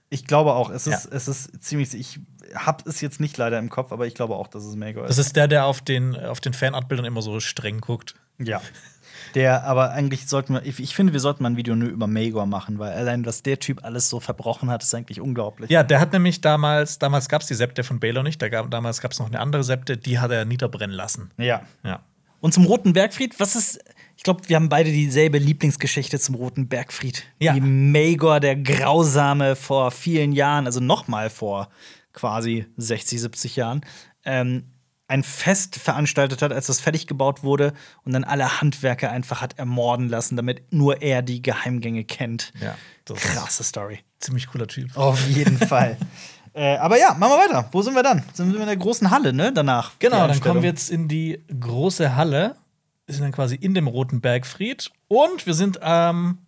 Ich 0.10 0.26
glaube 0.26 0.54
auch, 0.54 0.70
es 0.70 0.88
ist, 0.88 1.06
Ja. 1.06 1.12
es 1.18 1.28
ist 1.28 1.62
ziemlich. 1.62 1.94
Ich 1.94 2.20
habe 2.56 2.90
es 2.90 3.02
jetzt 3.02 3.20
nicht 3.20 3.38
leider 3.38 3.60
im 3.60 3.70
Kopf, 3.70 3.92
aber 3.92 4.08
ich 4.08 4.16
glaube 4.16 4.36
auch, 4.38 4.48
dass 4.48 4.64
es 4.64 4.76
Maegor 4.76 5.06
Das 5.06 5.18
ist 5.20 5.36
der, 5.36 5.48
der 5.50 5.66
auf 5.66 5.82
den, 5.82 6.16
auf 6.16 6.40
den 6.40 6.54
Fanartbildern 6.54 7.06
immer 7.06 7.22
so 7.22 7.40
streng 7.42 7.80
guckt. 7.82 8.16
Ja. 8.40 8.62
Der, 9.36 9.64
aber 9.64 9.92
eigentlich 9.92 10.28
sollten 10.28 10.56
wir, 10.56 10.66
ich, 10.66 10.80
ich 10.80 10.96
finde, 10.96 11.14
wir 11.14 11.20
sollten 11.20 11.44
mal 11.44 11.52
ein 11.52 11.58
Video 11.58 11.76
nur 11.76 11.90
über 11.90 12.08
Maegor 12.08 12.46
machen, 12.46 12.80
weil 12.80 12.94
allein, 12.94 13.26
was 13.26 13.44
der 13.44 13.60
Typ 13.60 13.84
alles 13.84 14.10
so 14.10 14.20
verbrochen 14.20 14.70
hat, 14.70 14.82
ist 14.82 14.94
eigentlich 14.96 15.22
unglaublich. 15.22 15.70
Ja, 15.70 15.84
der 15.84 16.00
hat 16.00 16.14
nämlich 16.14 16.42
damals, 16.42 17.00
damals 17.00 17.30
gab 17.30 17.42
es 17.42 17.48
die 17.48 17.54
Septe 17.54 17.84
von 17.84 18.00
Baylor 18.00 18.24
nicht, 18.24 18.42
da 18.42 18.50
gab, 18.50 18.72
damals 18.72 19.02
gab 19.02 19.12
es 19.12 19.20
noch 19.20 19.28
eine 19.28 19.40
andere 19.40 19.64
Septe, 19.64 19.98
die 19.98 20.20
hat 20.20 20.32
er 20.32 20.46
niederbrennen 20.46 20.96
lassen. 20.96 21.32
Ja. 21.38 21.62
Ja. 21.84 22.02
Und 22.40 22.54
zum 22.54 22.66
Roten 22.66 22.94
Bergfried, 22.94 23.40
was 23.40 23.56
ist. 23.56 23.80
Ich 24.16 24.24
glaube, 24.24 24.42
wir 24.48 24.58
haben 24.58 24.68
beide 24.68 24.92
dieselbe 24.92 25.38
Lieblingsgeschichte 25.38 26.20
zum 26.20 26.36
Roten 26.36 26.68
Bergfried. 26.68 27.24
Ja. 27.40 27.56
Wie 27.56 27.62
Maegor, 27.62 28.42
der 28.42 28.58
Grausame, 28.58 29.56
vor 29.56 29.92
vielen 29.92 30.34
Jahren, 30.34 30.66
also 30.66 30.82
noch 30.82 31.08
mal 31.08 31.30
vor 31.30 31.70
quasi 32.12 32.66
60, 32.76 33.22
70 33.22 33.56
Jahren, 33.56 33.82
ähm, 34.26 34.64
ein 35.10 35.24
Fest 35.24 35.76
veranstaltet 35.78 36.42
hat, 36.42 36.54
als 36.54 36.68
das 36.68 36.80
fertig 36.80 37.08
gebaut 37.08 37.44
wurde 37.44 37.74
und 38.06 38.14
dann 38.14 38.24
alle 38.24 38.62
Handwerker 38.62 39.12
einfach 39.12 39.42
hat 39.42 39.58
ermorden 39.60 40.08
lassen, 40.08 40.36
damit 40.36 40.72
nur 40.72 41.02
er 41.02 41.22
die 41.22 41.42
Geheimgänge 41.42 42.04
kennt. 42.06 42.54
Ja, 42.62 42.76
das 43.06 43.18
ist- 43.24 43.32
Krasse 43.34 43.64
Story. 43.64 44.00
Ziemlich 44.20 44.48
cooler 44.48 44.68
Typ. 44.68 44.96
Auf 44.96 45.28
jeden 45.28 45.58
Fall. 45.68 45.98
Äh, 46.54 46.78
aber 46.78 46.98
ja, 47.00 47.14
machen 47.14 47.32
wir 47.34 47.38
weiter. 47.46 47.70
Wo 47.72 47.82
sind 47.82 47.96
wir 47.96 48.04
dann? 48.04 48.24
Sind 48.34 48.54
wir 48.54 48.60
in 48.60 48.66
der 48.66 48.76
großen 48.78 49.10
Halle, 49.12 49.34
ne? 49.34 49.52
Danach. 49.54 49.92
Genau, 50.00 50.28
dann 50.28 50.40
kommen 50.42 50.62
wir 50.62 50.70
jetzt 50.70 50.90
in 50.90 51.08
die 51.08 51.44
große 51.60 52.16
Halle. 52.16 52.56
Wir 53.06 53.16
sind 53.16 53.24
dann 53.24 53.32
quasi 53.32 53.56
in 53.56 53.74
dem 53.74 53.88
Roten 53.88 54.20
Bergfried. 54.22 54.92
Und 55.08 55.46
wir 55.46 55.54
sind, 55.54 55.80
ähm, 55.82 56.40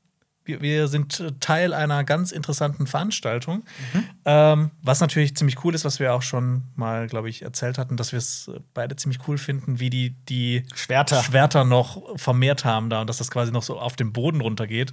wir, 0.60 0.88
sind 0.88 1.24
Teil 1.40 1.74
einer 1.74 2.04
ganz 2.04 2.32
interessanten 2.32 2.88
Veranstaltung. 2.88 3.64
Ähm, 4.26 4.72
was 4.82 5.00
natürlich 5.00 5.36
ziemlich 5.36 5.64
cool 5.64 5.74
ist, 5.76 5.86
was 5.86 6.00
wir 6.00 6.14
auch 6.14 6.22
schon 6.22 6.64
mal, 6.76 7.08
glaube 7.08 7.30
ich, 7.30 7.44
erzählt 7.44 7.78
hatten, 7.78 7.98
dass 7.98 8.12
wir 8.12 8.20
es 8.20 8.52
beide 8.74 8.96
ziemlich 8.96 9.20
cool 9.28 9.38
finden, 9.38 9.80
wie 9.80 9.90
die, 9.90 10.16
die 10.28 10.64
Schwerter. 10.76 11.24
Schwerter 11.24 11.64
noch 11.64 12.18
vermehrt 12.18 12.66
haben 12.66 12.90
da 12.90 13.02
und 13.02 13.08
dass 13.10 13.18
das 13.18 13.32
quasi 13.32 13.52
noch 13.52 13.64
so 13.64 13.80
auf 13.80 13.96
den 13.96 14.12
Boden 14.14 14.42
runtergeht. 14.42 14.92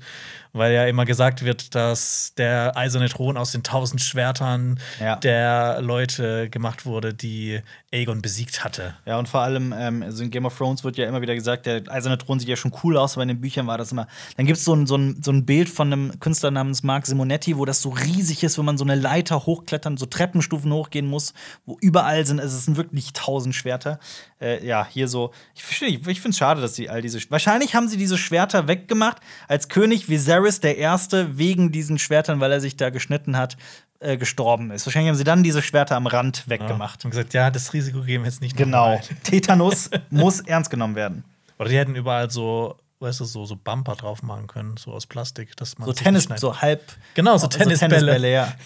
Weil 0.52 0.72
ja 0.72 0.86
immer 0.86 1.04
gesagt 1.04 1.44
wird, 1.44 1.74
dass 1.74 2.32
der 2.36 2.76
eiserne 2.76 3.09
Thron 3.09 3.36
aus 3.36 3.52
den 3.52 3.62
tausend 3.62 4.00
Schwertern 4.00 4.78
Ja. 5.00 5.16
der 5.16 5.80
Leute 5.80 6.48
gemacht 6.50 6.86
wurde, 6.86 7.14
die 7.14 7.61
Aegon 7.92 8.22
besiegt 8.22 8.64
hatte. 8.64 8.94
Ja, 9.06 9.18
und 9.18 9.28
vor 9.28 9.40
allem, 9.40 9.74
ähm, 9.76 10.02
also 10.02 10.22
in 10.22 10.30
Game 10.30 10.44
of 10.46 10.56
Thrones 10.56 10.84
wird 10.84 10.96
ja 10.96 11.06
immer 11.06 11.20
wieder 11.22 11.34
gesagt, 11.34 11.66
der 11.66 11.82
eiserne 11.88 12.18
Thron 12.18 12.38
sieht 12.40 12.48
ja 12.48 12.56
schon 12.56 12.72
cool 12.82 12.96
aus, 12.96 13.14
aber 13.14 13.22
in 13.22 13.28
den 13.28 13.40
Büchern 13.40 13.66
war 13.66 13.78
das 13.78 13.92
immer. 13.92 14.06
Dann 14.36 14.46
gibt 14.46 14.59
es 14.59 14.64
so 14.64 14.74
ein, 14.74 14.86
so, 14.86 14.96
ein, 14.96 15.22
so 15.22 15.30
ein 15.30 15.46
Bild 15.49 15.70
von 15.70 15.90
einem 15.90 16.20
Künstler 16.20 16.51
namens 16.51 16.82
Mark 16.82 17.07
Simonetti, 17.07 17.57
wo 17.57 17.64
das 17.64 17.80
so 17.80 17.88
riesig 17.88 18.44
ist, 18.44 18.59
wo 18.59 18.62
man 18.62 18.76
so 18.76 18.84
eine 18.84 18.94
Leiter 18.94 19.46
hochklettern, 19.46 19.96
so 19.96 20.05
Treppenstufen 20.05 20.70
hochgehen 20.70 21.07
muss, 21.07 21.32
wo 21.64 21.78
überall 21.80 22.26
sind, 22.26 22.38
also 22.38 22.55
es 22.55 22.66
sind 22.66 22.76
wirklich 22.76 23.14
tausend 23.14 23.55
Schwerter. 23.55 23.99
Äh, 24.42 24.62
ja, 24.66 24.86
hier 24.86 25.09
so. 25.09 25.30
Ich, 25.55 25.80
ich, 25.80 26.07
ich 26.07 26.20
finde 26.20 26.32
es 26.32 26.36
schade, 26.36 26.61
dass 26.61 26.74
sie 26.74 26.90
all 26.90 27.01
diese. 27.01 27.18
Wahrscheinlich 27.30 27.74
haben 27.74 27.88
sie 27.88 27.96
diese 27.96 28.18
Schwerter 28.18 28.68
weggemacht, 28.68 29.20
als 29.49 29.70
König 29.70 30.11
Viserys 30.11 30.61
der 30.61 30.76
Erste 30.76 31.38
wegen 31.38 31.72
diesen 31.72 31.99
Schwertern, 31.99 32.40
weil 32.40 32.53
er 32.53 32.61
sich 32.61 32.76
da 32.76 32.90
geschnitten 32.90 33.38
hat, 33.38 33.57
äh, 34.01 34.18
gestorben 34.18 34.70
ist. 34.70 34.84
Wahrscheinlich 34.84 35.09
haben 35.09 35.16
sie 35.16 35.24
dann 35.24 35.42
diese 35.42 35.62
Schwerter 35.62 35.96
am 35.96 36.07
Rand 36.07 36.46
weggemacht. 36.51 37.07
Und 37.07 37.12
gesagt, 37.12 37.32
ja, 37.32 37.51
das 37.51 37.72
Risiko 37.72 38.03
geben 38.03 38.24
wir 38.24 38.30
jetzt 38.30 38.42
nicht 38.42 38.55
Genau. 38.55 39.01
Tetanus 39.22 39.88
muss 40.11 40.40
ernst 40.40 40.68
genommen 40.68 40.94
werden. 40.94 41.24
Oder 41.59 41.70
die 41.70 41.78
hätten 41.78 41.94
überall 41.94 42.30
so, 42.30 42.76
weißt 43.01 43.20
du, 43.20 43.24
so, 43.24 43.44
so 43.44 43.57
Bumper 43.57 43.94
drauf 43.94 44.22
machen 44.22 44.46
können, 44.46 44.76
so 44.76 44.92
aus 44.92 45.07
Plastik, 45.07 45.57
dass 45.57 45.78
man 45.78 45.86
So 45.86 45.92
Tennis, 45.92 46.28
so 46.36 46.61
halb. 46.61 46.82
Genau, 47.14 47.36
so 47.38 47.46
Tennisbälle. 47.46 48.30
ja. 48.30 48.53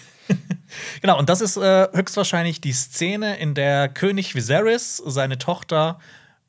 Genau, 1.01 1.19
und 1.19 1.27
das 1.29 1.41
ist 1.41 1.57
äh, 1.57 1.87
höchstwahrscheinlich 1.93 2.61
die 2.61 2.71
Szene, 2.71 3.37
in 3.37 3.53
der 3.55 3.89
König 3.89 4.35
Viserys 4.35 4.97
seine 5.05 5.37
Tochter 5.37 5.99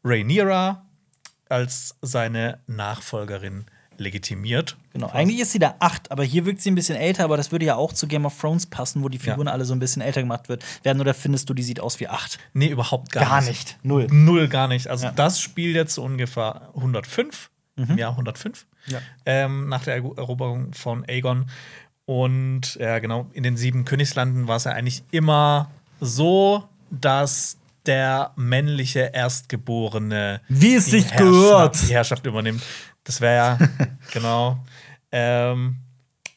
Rhaenyra 0.05 0.87
als 1.49 1.97
seine 2.01 2.61
Nachfolgerin 2.69 3.67
legitimiert. 3.99 4.77
Genau. 4.93 5.09
Eigentlich 5.11 5.41
ist 5.41 5.53
sie 5.53 5.59
da 5.59 5.75
acht, 5.81 6.11
aber 6.11 6.25
hier 6.25 6.47
wirkt 6.47 6.61
sie 6.61 6.71
ein 6.71 6.75
bisschen 6.75 6.97
älter, 6.97 7.25
aber 7.25 7.37
das 7.37 7.53
würde 7.53 7.65
ja 7.67 7.75
auch 7.77 7.93
zu 7.93 8.07
Game 8.07 8.25
of 8.27 8.39
Thrones 8.41 8.67
passen, 8.67 9.03
wo 9.03 9.09
die 9.09 9.19
Figuren 9.19 9.49
alle 9.49 9.65
so 9.65 9.73
ein 9.75 9.79
bisschen 9.79 10.03
älter 10.03 10.21
gemacht 10.23 10.49
wird, 10.49 10.65
werden. 10.85 11.01
Oder 11.01 11.15
findest 11.15 11.49
du, 11.51 11.55
die 11.55 11.63
sieht 11.63 11.81
aus 11.81 12.01
wie 12.01 12.09
acht? 12.09 12.39
Nee, 12.55 12.69
überhaupt 12.69 13.13
gar, 13.13 13.25
Gar 13.25 13.41
nicht. 13.43 13.49
nicht. 13.49 13.79
Null. 13.85 14.07
Null 14.11 14.49
gar 14.49 14.69
nicht. 14.69 14.89
Also 14.89 15.07
Ja. 15.07 15.13
das 15.13 15.41
spielt 15.41 15.75
jetzt 15.77 15.95
so 15.95 16.03
ungefähr 16.05 16.71
105, 16.75 17.51
im 17.77 17.99
Jahr 17.99 18.13
105, 18.13 18.67
Ja. 18.87 19.01
ähm, 19.27 19.69
nach 19.69 19.85
der 19.85 19.97
Ero- 19.97 20.15
Eroberung 20.17 20.73
von 20.75 21.05
Aegon. 21.09 21.47
Und 22.07 22.75
ja, 22.77 22.99
genau, 22.99 23.29
in 23.33 23.43
den 23.43 23.57
sieben 23.57 23.85
Königslanden 23.85 24.47
war 24.47 24.57
es 24.57 24.65
ja 24.65 24.73
eigentlich 24.73 25.03
immer 25.11 25.71
so, 26.01 26.69
dass 26.91 27.57
der 27.87 28.33
männliche 28.37 29.11
Erstgeborene 29.13 30.41
Wie 30.49 30.75
es 30.75 30.87
die 30.87 30.91
sich 31.01 31.05
Herrschaft- 31.13 31.19
gehört. 31.19 31.83
die 31.89 31.95
Herrschaft 31.95 32.27
übernimmt. 32.27 32.63
Das 33.05 33.21
wäre 33.21 33.35
ja, 33.35 33.59
genau. 34.13 34.59
Ähm, 35.13 35.77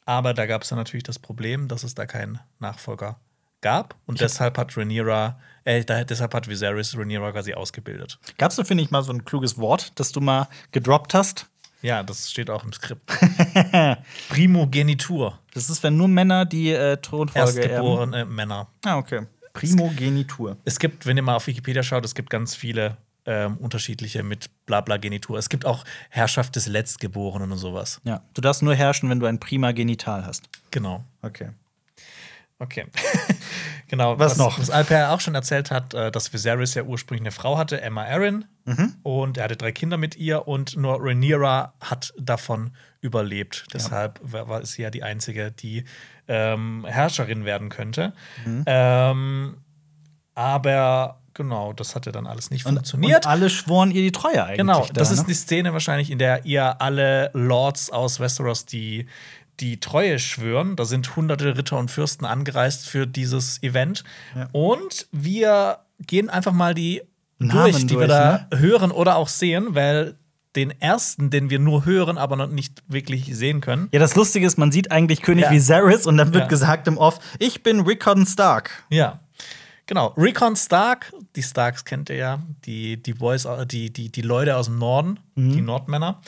aber 0.06 0.34
da 0.34 0.46
gab 0.46 0.64
es 0.64 0.70
dann 0.70 0.78
natürlich 0.78 1.04
das 1.04 1.20
Problem, 1.20 1.68
dass 1.68 1.84
es 1.84 1.96
da 1.96 2.06
keinen 2.06 2.40
Nachfolger 2.60 3.20
gab. 3.62 3.96
Und 4.06 4.22
deshalb 4.22 4.58
hat 4.58 4.76
Rhaenyra, 4.78 5.40
äh, 5.68 5.84
da, 5.84 6.04
deshalb 6.04 6.34
hat 6.34 6.48
Viserys 6.48 6.98
Rhaenyra 6.98 7.32
quasi 7.34 7.54
ausgebildet. 7.54 8.18
Gab's 8.38 8.56
da, 8.56 8.64
finde 8.64 8.84
ich, 8.84 8.92
mal 8.92 9.04
so 9.04 9.12
ein 9.12 9.26
kluges 9.26 9.58
Wort, 9.58 9.92
das 9.96 10.14
du 10.14 10.22
mal 10.22 10.48
gedroppt 10.72 11.14
hast? 11.14 11.48
Ja, 11.82 12.02
das 12.04 12.32
steht 12.32 12.50
auch 12.50 12.64
im 12.64 12.72
Skript. 12.72 13.04
Primogenitur. 14.30 15.38
Das 15.54 15.70
ist, 15.70 15.84
wenn 15.84 15.98
nur 15.98 16.08
Männer 16.08 16.46
die 16.46 16.72
äh, 16.72 16.98
Thronfolge 16.98 17.62
erben. 17.62 17.70
Erstgeborene 17.70 18.26
Männer. 18.26 18.68
Ah, 18.86 18.98
okay. 18.98 19.28
Primogenitur. 19.54 20.58
Es 20.64 20.80
gibt, 20.80 21.06
wenn 21.06 21.18
ihr 21.18 21.24
mal 21.24 21.36
auf 21.36 21.48
Wikipedia 21.48 21.84
schaut, 21.84 22.06
es 22.06 22.16
gibt 22.16 22.30
ganz 22.30 22.56
viele 22.56 22.98
ähm, 23.26 23.58
unterschiedliche 23.58 24.24
mit 24.24 24.50
Blabla-Genitur. 24.68 25.38
Es 25.38 25.50
gibt 25.50 25.66
auch 25.66 25.84
Herrschaft 26.10 26.56
des 26.56 26.68
Letztgeborenen 26.68 27.52
und 27.52 27.58
sowas. 27.58 28.00
Ja. 28.06 28.22
Du 28.34 28.42
darfst 28.42 28.64
nur 28.64 28.74
herrschen, 28.74 29.10
wenn 29.10 29.20
du 29.20 29.26
ein 29.26 29.40
prima 29.40 29.74
Genital 29.74 30.26
hast. 30.26 30.48
Genau. 30.72 31.04
Okay. 31.22 31.50
Okay. 32.60 32.86
genau. 33.88 34.18
Was 34.18 34.38
noch? 34.38 34.60
Was 34.60 34.70
Alper 34.70 35.12
auch 35.12 35.20
schon 35.20 35.36
erzählt 35.36 35.70
hat, 35.70 35.94
äh, 35.94 36.12
dass 36.12 36.34
Viserys 36.34 36.74
ja 36.74 36.84
ursprünglich 36.84 37.22
eine 37.22 37.32
Frau 37.32 37.58
hatte, 37.58 37.82
Emma 37.82 38.04
Arryn. 38.04 38.46
Mhm. 38.66 38.96
Und 39.04 39.38
er 39.38 39.46
hatte 39.46 39.58
drei 39.58 39.72
Kinder 39.72 39.98
mit 39.98 40.16
ihr 40.16 40.48
und 40.48 40.76
nur 40.76 40.98
Rhaenyra 41.00 41.74
hat 41.80 42.14
davon 42.18 42.72
überlebt. 43.00 43.66
Deshalb 43.74 44.20
war, 44.24 44.66
sie 44.66 44.82
ja 44.82 44.90
die 44.90 45.04
einzige, 45.04 45.52
die 45.52 45.86
ähm, 46.28 46.86
Herrscherin 46.88 47.46
werden 47.46 47.70
könnte. 47.70 48.14
Mhm. 48.46 48.64
Ähm, 48.66 49.58
aber 50.34 51.22
genau, 51.34 51.74
das 51.74 51.96
hat 51.96 52.06
ja 52.06 52.12
dann 52.12 52.28
alles 52.28 52.50
nicht 52.50 52.64
funktioniert. 52.64 53.26
Und 53.26 53.32
alle 53.32 53.50
schworen 53.50 53.92
ihr 53.92 54.02
die 54.02 54.12
Treue 54.12 54.44
eigentlich. 54.44 54.58
Genau, 54.58 54.86
da, 54.88 54.94
das 54.94 55.12
ist 55.12 55.22
ne? 55.22 55.26
die 55.28 55.34
Szene 55.36 55.74
wahrscheinlich, 55.74 56.12
in 56.12 56.20
der 56.20 56.46
ihr 56.46 56.82
alle 56.82 57.30
Lords 57.34 57.92
aus 57.92 58.20
Westeros 58.20 58.66
die, 58.66 59.08
die 59.60 59.80
Treue 59.80 60.20
schwören. 60.20 60.76
Da 60.76 60.86
sind 60.86 61.16
hunderte 61.16 61.58
Ritter 61.58 61.78
und 61.78 61.90
Fürsten 61.92 62.26
angereist 62.26 62.88
für 62.88 63.08
dieses 63.08 63.62
Event. 63.64 64.04
Ja. 64.36 64.50
Und 64.52 65.08
wir 65.12 65.80
gehen 66.06 66.30
einfach 66.30 66.54
mal 66.54 66.74
die 66.74 67.02
Namen 67.40 67.72
durch, 67.72 67.78
die 67.78 67.88
durch, 67.88 68.00
wir 68.02 68.08
da 68.08 68.48
ne? 68.52 68.60
hören 68.60 68.92
oder 68.92 69.16
auch 69.18 69.28
sehen, 69.28 69.76
weil 69.76 70.16
den 70.56 70.72
ersten, 70.82 71.30
den 71.30 71.50
wir 71.52 71.60
nur 71.60 71.86
hören, 71.86 72.18
aber 72.18 72.36
noch 72.36 72.48
nicht 72.50 72.82
wirklich 72.88 73.36
sehen 73.36 73.62
können. 73.62 73.90
Ja, 73.92 74.00
das 74.00 74.16
Lustige 74.16 74.46
ist, 74.48 74.58
man 74.58 74.72
sieht 74.72 74.92
eigentlich 74.92 75.22
König 75.22 75.44
Ja. 75.46 75.52
Viserys 75.52 76.08
und 76.08 76.18
dann 76.18 76.34
wird 76.34 76.44
Ja. 76.46 76.48
gesagt 76.48 76.88
im 76.88 76.98
Off, 76.98 77.20
ich 77.38 77.62
bin 77.62 77.82
Rickon 77.82 78.26
Stark. 78.26 78.84
Ja. 78.90 79.20
Genau, 79.86 80.08
Recon 80.18 80.58
Stark, 80.58 81.14
die 81.38 81.44
Starks 81.44 81.86
kennt 81.86 82.10
ihr 82.10 82.18
ja, 82.18 82.40
die, 82.66 83.02
die 83.02 83.14
Boys, 83.14 83.46
äh, 83.46 83.66
die, 83.66 83.92
die, 83.94 84.12
die 84.12 84.22
Leute 84.22 84.58
aus 84.58 84.66
dem 84.66 84.78
Norden, 84.80 85.20
Mhm. 85.36 85.52
die 85.54 85.62
Nordmänner. 85.62 86.20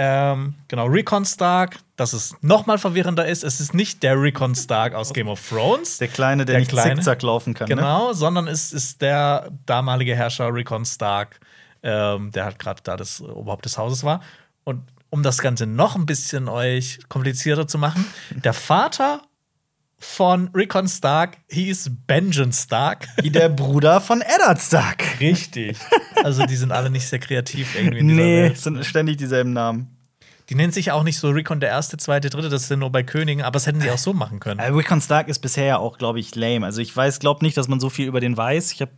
Ähm, 0.00 0.54
genau, 0.68 0.86
Recon 0.86 1.24
Stark, 1.24 1.80
dass 1.96 2.12
es 2.12 2.36
noch 2.40 2.66
mal 2.66 2.78
verwirrender 2.78 3.26
ist, 3.26 3.42
es 3.42 3.58
ist 3.60 3.74
nicht 3.74 4.04
der 4.04 4.14
Recon 4.20 4.54
Stark 4.54 4.94
aus 4.94 5.12
Game 5.12 5.26
of 5.26 5.46
Thrones. 5.48 5.98
Der 5.98 6.06
Kleine, 6.06 6.44
der, 6.44 6.54
Der 6.54 6.60
nicht 6.60 6.70
Kleine. 6.70 6.94
zickzack 6.94 7.20
laufen 7.22 7.52
kann. 7.52 7.68
Ne? 7.68 7.74
Genau, 7.74 8.12
sondern 8.12 8.46
es 8.46 8.72
ist 8.72 9.02
der 9.02 9.50
damalige 9.66 10.14
Herrscher 10.14 10.54
Recon 10.54 10.84
Stark, 10.84 11.40
ähm, 11.82 12.30
der 12.30 12.44
halt 12.44 12.60
gerade 12.60 12.80
da 12.84 12.96
das 12.96 13.20
Oberhaupt 13.20 13.64
des 13.64 13.76
Hauses 13.76 14.04
war. 14.04 14.20
Und 14.62 14.84
um 15.10 15.24
das 15.24 15.38
Ganze 15.38 15.66
noch 15.66 15.96
ein 15.96 16.06
bisschen 16.06 16.48
euch 16.48 17.00
komplizierter 17.08 17.66
zu 17.66 17.78
machen, 17.78 18.06
der 18.30 18.52
Vater 18.52 19.22
von 19.98 20.48
Recon 20.54 20.86
Stark 20.88 21.38
hieß 21.50 21.90
Benjen 22.06 22.52
Stark. 22.52 23.08
Wie 23.22 23.30
der 23.30 23.48
Bruder 23.48 24.00
von 24.00 24.20
Eddard 24.20 24.60
Stark. 24.60 25.02
Richtig. 25.20 25.76
Also 26.22 26.46
die 26.46 26.56
sind 26.56 26.70
alle 26.72 26.88
nicht 26.90 27.06
sehr 27.08 27.18
kreativ 27.18 27.74
irgendwie 27.76 27.98
in 27.98 28.08
dieser 28.08 28.20
Nee, 28.22 28.42
Welt. 28.44 28.52
es 28.56 28.62
sind 28.62 28.84
ständig 28.84 29.16
dieselben 29.16 29.52
Namen. 29.52 29.94
Die 30.48 30.54
nennen 30.54 30.72
sich 30.72 30.92
auch 30.92 31.02
nicht 31.02 31.18
so 31.18 31.28
Recon 31.28 31.60
der 31.60 31.68
erste, 31.68 31.98
zweite, 31.98 32.30
dritte, 32.30 32.48
das 32.48 32.68
sind 32.68 32.78
nur 32.78 32.90
bei 32.90 33.02
Königen, 33.02 33.42
aber 33.42 33.52
das 33.54 33.66
hätten 33.66 33.82
sie 33.82 33.90
auch 33.90 33.98
so 33.98 34.14
machen 34.14 34.40
können. 34.40 34.60
Äh, 34.60 34.68
Rickon 34.68 35.00
Stark 35.02 35.28
ist 35.28 35.40
bisher 35.40 35.66
ja 35.66 35.76
auch, 35.78 35.98
glaube 35.98 36.20
ich, 36.20 36.34
lame. 36.36 36.64
Also 36.64 36.80
ich 36.80 36.96
weiß, 36.96 37.18
glaube 37.18 37.44
nicht, 37.44 37.56
dass 37.58 37.68
man 37.68 37.80
so 37.80 37.90
viel 37.90 38.06
über 38.06 38.20
den 38.20 38.34
weiß. 38.34 38.72
Ich 38.72 38.80
hab, 38.80 38.88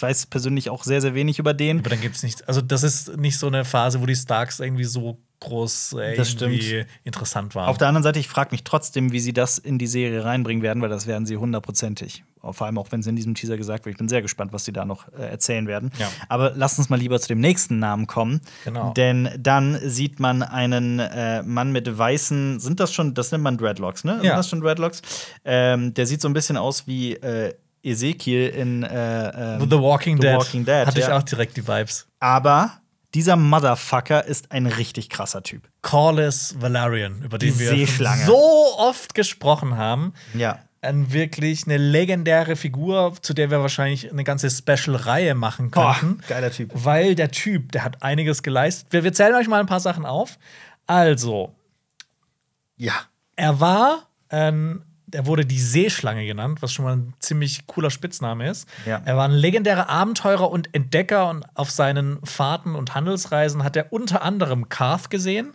weiß 0.00 0.26
persönlich 0.26 0.68
auch 0.68 0.82
sehr, 0.82 1.00
sehr 1.00 1.14
wenig 1.14 1.38
über 1.38 1.54
den. 1.54 1.78
Aber 1.78 1.90
dann 1.90 2.00
gibt's 2.00 2.24
nicht, 2.24 2.48
also 2.48 2.60
das 2.60 2.82
ist 2.82 3.16
nicht 3.18 3.38
so 3.38 3.46
eine 3.46 3.64
Phase, 3.64 4.00
wo 4.00 4.06
die 4.06 4.16
Starks 4.16 4.58
irgendwie 4.58 4.82
so 4.84 5.18
groß 5.40 5.94
äh, 5.94 6.16
Das 6.16 6.34
irgendwie 6.34 6.84
interessant 7.04 7.54
waren. 7.54 7.68
Auf 7.68 7.78
der 7.78 7.88
anderen 7.88 8.02
Seite, 8.02 8.18
ich 8.18 8.28
frage 8.28 8.50
mich 8.52 8.62
trotzdem, 8.64 9.10
wie 9.12 9.20
sie 9.20 9.32
das 9.32 9.58
in 9.58 9.78
die 9.78 9.86
Serie 9.86 10.24
reinbringen 10.24 10.62
werden, 10.62 10.82
weil 10.82 10.88
das 10.90 11.06
werden 11.06 11.26
sie 11.26 11.36
hundertprozentig. 11.36 12.24
Vor 12.42 12.66
allem 12.66 12.78
auch, 12.78 12.90
wenn 12.90 13.00
es 13.00 13.06
in 13.06 13.16
diesem 13.16 13.34
Teaser 13.34 13.56
gesagt 13.58 13.84
wird. 13.84 13.94
Ich 13.94 13.98
bin 13.98 14.08
sehr 14.08 14.22
gespannt, 14.22 14.52
was 14.54 14.64
sie 14.64 14.72
da 14.72 14.84
noch 14.86 15.08
äh, 15.12 15.22
erzählen 15.30 15.66
werden. 15.66 15.90
Ja. 15.98 16.08
Aber 16.28 16.52
lasst 16.54 16.78
uns 16.78 16.88
mal 16.88 16.98
lieber 16.98 17.20
zu 17.20 17.28
dem 17.28 17.40
nächsten 17.40 17.78
Namen 17.78 18.06
kommen. 18.06 18.40
Genau. 18.64 18.92
Denn 18.94 19.28
dann 19.38 19.78
sieht 19.82 20.20
man 20.20 20.42
einen 20.42 20.98
äh, 21.00 21.42
Mann 21.42 21.70
mit 21.72 21.98
weißen, 21.98 22.58
sind 22.60 22.80
das 22.80 22.92
schon, 22.94 23.12
das 23.14 23.30
nennt 23.32 23.44
man 23.44 23.58
Dreadlocks, 23.58 24.04
ne? 24.04 24.14
Sind 24.16 24.24
Ja. 24.24 24.36
das 24.36 24.48
schon 24.48 24.60
Dreadlocks? 24.60 25.02
Ähm, 25.44 25.92
der 25.92 26.06
sieht 26.06 26.22
so 26.22 26.28
ein 26.28 26.32
bisschen 26.34 26.56
aus 26.56 26.86
wie 26.86 27.12
äh, 27.14 27.52
Ezekiel 27.82 28.48
in 28.48 28.82
äh, 28.84 29.56
ähm, 29.56 29.68
The 29.70 29.78
Walking 29.78 30.16
The 30.16 30.28
Dead. 30.28 30.36
Walking 30.36 30.64
Dead, 30.64 30.86
Hatte 30.86 30.98
ich 31.00 31.06
ja. 31.06 31.16
auch 31.18 31.22
direkt 31.22 31.56
die 31.56 31.66
Vibes. 31.66 32.06
Aber 32.20 32.72
dieser 33.14 33.36
Motherfucker 33.36 34.24
ist 34.24 34.52
ein 34.52 34.66
richtig 34.66 35.08
krasser 35.10 35.42
Typ. 35.42 35.68
Corlys 35.82 36.54
Valerian, 36.58 37.22
über 37.22 37.38
den 37.38 37.52
Die 37.52 37.58
wir 37.58 37.86
so 38.26 38.38
oft 38.78 39.14
gesprochen 39.14 39.76
haben. 39.76 40.14
Ja. 40.34 40.60
Ein 40.82 41.12
wirklich 41.12 41.66
eine 41.66 41.76
legendäre 41.76 42.56
Figur, 42.56 43.14
zu 43.20 43.34
der 43.34 43.50
wir 43.50 43.60
wahrscheinlich 43.60 44.10
eine 44.10 44.24
ganze 44.24 44.48
Special-Reihe 44.50 45.34
machen 45.34 45.70
könnten. 45.70 46.20
geiler 46.26 46.50
Typ. 46.50 46.70
Weil 46.72 47.14
der 47.14 47.30
Typ, 47.30 47.72
der 47.72 47.84
hat 47.84 48.02
einiges 48.02 48.42
geleistet. 48.42 48.86
Wir, 48.90 49.04
wir 49.04 49.12
zählen 49.12 49.34
euch 49.34 49.46
mal 49.48 49.60
ein 49.60 49.66
paar 49.66 49.80
Sachen 49.80 50.06
auf. 50.06 50.38
Also, 50.86 51.54
Ja. 52.76 52.94
er 53.36 53.60
war, 53.60 54.08
ähm, 54.30 54.82
er 55.12 55.26
wurde 55.26 55.46
die 55.46 55.60
Seeschlange 55.60 56.26
genannt, 56.26 56.62
was 56.62 56.72
schon 56.72 56.84
mal 56.84 56.96
ein 56.96 57.14
ziemlich 57.20 57.66
cooler 57.66 57.90
Spitzname 57.90 58.48
ist. 58.48 58.68
Ja. 58.86 59.02
Er 59.04 59.16
war 59.16 59.24
ein 59.26 59.32
legendärer 59.32 59.88
Abenteurer 59.88 60.50
und 60.50 60.74
Entdecker 60.74 61.28
und 61.28 61.44
auf 61.54 61.70
seinen 61.70 62.24
Fahrten 62.24 62.74
und 62.74 62.94
Handelsreisen 62.94 63.64
hat 63.64 63.76
er 63.76 63.92
unter 63.92 64.22
anderem 64.22 64.68
Karth 64.68 65.10
gesehen, 65.10 65.54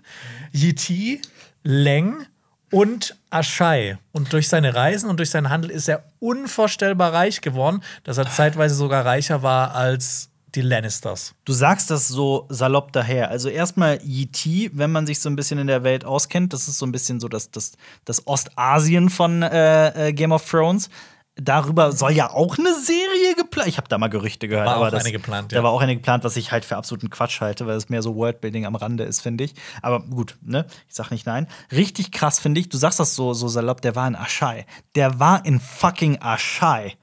Yiti, 0.52 1.22
Leng 1.64 2.26
und 2.72 3.16
Ashai. 3.30 3.98
Und 4.12 4.34
durch 4.34 4.50
seine 4.50 4.76
Reisen 4.76 5.10
und 5.10 5.18
durch 5.18 5.30
seinen 5.30 5.50
Handel 5.50 5.72
ist 5.72 5.88
er 5.88 6.04
unvorstellbar 6.20 7.14
reich 7.14 7.42
geworden, 7.42 7.82
dass 8.04 8.18
er 8.18 8.30
zeitweise 8.30 8.76
sogar 8.76 9.06
reicher 9.06 9.44
war 9.44 9.76
als 9.76 10.30
die 10.56 10.62
Lannisters. 10.62 11.36
Du 11.46 11.54
sagst 11.54 11.92
das 11.92 12.08
so 12.08 12.46
salopp 12.50 12.92
daher. 12.92 13.30
Also 13.30 13.50
erstmal 13.50 14.00
E.T., 14.04 14.72
wenn 14.74 14.92
man 14.92 15.06
sich 15.06 15.20
so 15.20 15.30
ein 15.30 15.36
bisschen 15.36 15.60
in 15.60 15.68
der 15.68 15.84
Welt 15.84 16.06
auskennt, 16.06 16.54
das 16.54 16.68
ist 16.68 16.78
so 16.78 16.86
ein 16.86 16.92
bisschen 16.92 17.20
so 17.20 17.28
das, 17.28 17.52
das, 17.52 17.74
das 18.06 18.28
Ostasien 18.28 19.10
von 19.10 19.44
äh, 19.44 20.10
äh, 20.10 20.14
Game 20.14 20.32
of 20.32 20.50
Thrones. 20.50 20.90
Darüber 21.38 21.92
soll 21.92 22.14
ja 22.14 22.32
auch 22.32 22.58
eine 22.58 22.74
Serie 22.74 23.36
geplant. 23.36 23.68
Ich 23.68 23.76
habe 23.78 23.90
da 23.90 23.98
mal 23.98 24.08
Gerüchte 24.08 24.48
gehört, 24.48 24.68
War 24.68 24.78
auch 24.78 24.82
aber 24.82 24.92
das, 24.92 25.04
eine 25.04 25.12
geplant, 25.12 25.52
Da 25.52 25.58
ja. 25.58 25.64
war 25.64 25.72
auch 25.72 25.82
eine 25.82 25.96
geplant, 25.96 26.24
was 26.24 26.38
ich 26.38 26.54
halt 26.54 26.64
für 26.64 26.78
absoluten 26.78 27.10
Quatsch 27.10 27.42
halte, 27.42 27.68
weil 27.68 27.76
es 27.76 27.90
mehr 27.90 28.02
so 28.02 28.16
Worldbuilding 28.16 28.66
am 28.66 28.76
Rande 28.76 29.04
ist, 29.04 29.20
finde 29.20 29.44
ich. 29.44 29.54
Aber 29.82 30.00
gut, 30.00 30.38
ne? 30.42 30.66
Ich 30.88 30.96
sag 30.96 31.12
nicht 31.12 31.26
nein. 31.26 31.48
Richtig 31.74 32.14
krass 32.14 32.40
finde 32.40 32.62
ich. 32.62 32.70
Du 32.70 32.78
sagst 32.78 33.02
das 33.02 33.16
so, 33.16 33.34
so 33.34 33.50
salopp. 33.50 33.82
Der 33.82 33.98
war 33.98 34.08
in 34.08 34.16
Ashai. 34.16 34.66
Der 34.96 35.20
war 35.20 35.46
in 35.46 35.60
fucking 35.60 36.20
Ashai. 36.22 36.96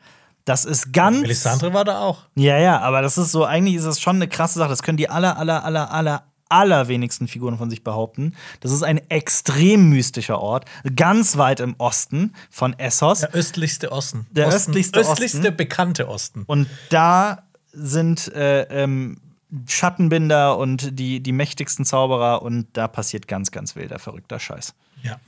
Das 0.44 0.64
ist 0.64 0.92
ganz. 0.92 1.20
Melisandre 1.20 1.72
war 1.72 1.84
da 1.84 2.00
auch. 2.00 2.22
Ja, 2.34 2.58
ja, 2.58 2.80
aber 2.80 3.02
das 3.02 3.18
ist 3.18 3.32
so, 3.32 3.44
eigentlich 3.44 3.76
ist 3.76 3.86
das 3.86 4.00
schon 4.00 4.16
eine 4.16 4.28
krasse 4.28 4.58
Sache. 4.58 4.70
Das 4.70 4.82
können 4.82 4.96
die 4.96 5.08
aller, 5.08 5.36
aller, 5.38 5.64
aller, 5.64 5.92
aller, 5.92 6.24
allerwenigsten 6.48 7.28
Figuren 7.28 7.56
von 7.56 7.70
sich 7.70 7.82
behaupten. 7.82 8.34
Das 8.60 8.72
ist 8.72 8.82
ein 8.82 8.98
extrem 9.08 9.88
mystischer 9.88 10.40
Ort, 10.40 10.66
ganz 10.94 11.36
weit 11.38 11.60
im 11.60 11.74
Osten 11.78 12.34
von 12.50 12.78
Essos. 12.78 13.20
Der 13.20 13.34
östlichste 13.34 13.90
Osten. 13.90 14.26
Der 14.30 14.48
Osten, 14.48 14.70
östlichste 14.70 15.00
östlichste 15.00 15.38
Osten. 15.38 15.56
bekannte 15.56 16.08
Osten. 16.08 16.44
Und 16.46 16.68
da 16.90 17.44
sind 17.72 18.32
äh, 18.34 18.62
ähm, 18.64 19.18
Schattenbinder 19.66 20.58
und 20.58 20.98
die, 20.98 21.20
die 21.20 21.32
mächtigsten 21.32 21.84
Zauberer 21.84 22.42
und 22.42 22.68
da 22.74 22.88
passiert 22.88 23.28
ganz, 23.28 23.50
ganz 23.50 23.76
wilder, 23.76 23.98
verrückter 23.98 24.38
Scheiß. 24.38 24.74
Ja, 25.02 25.18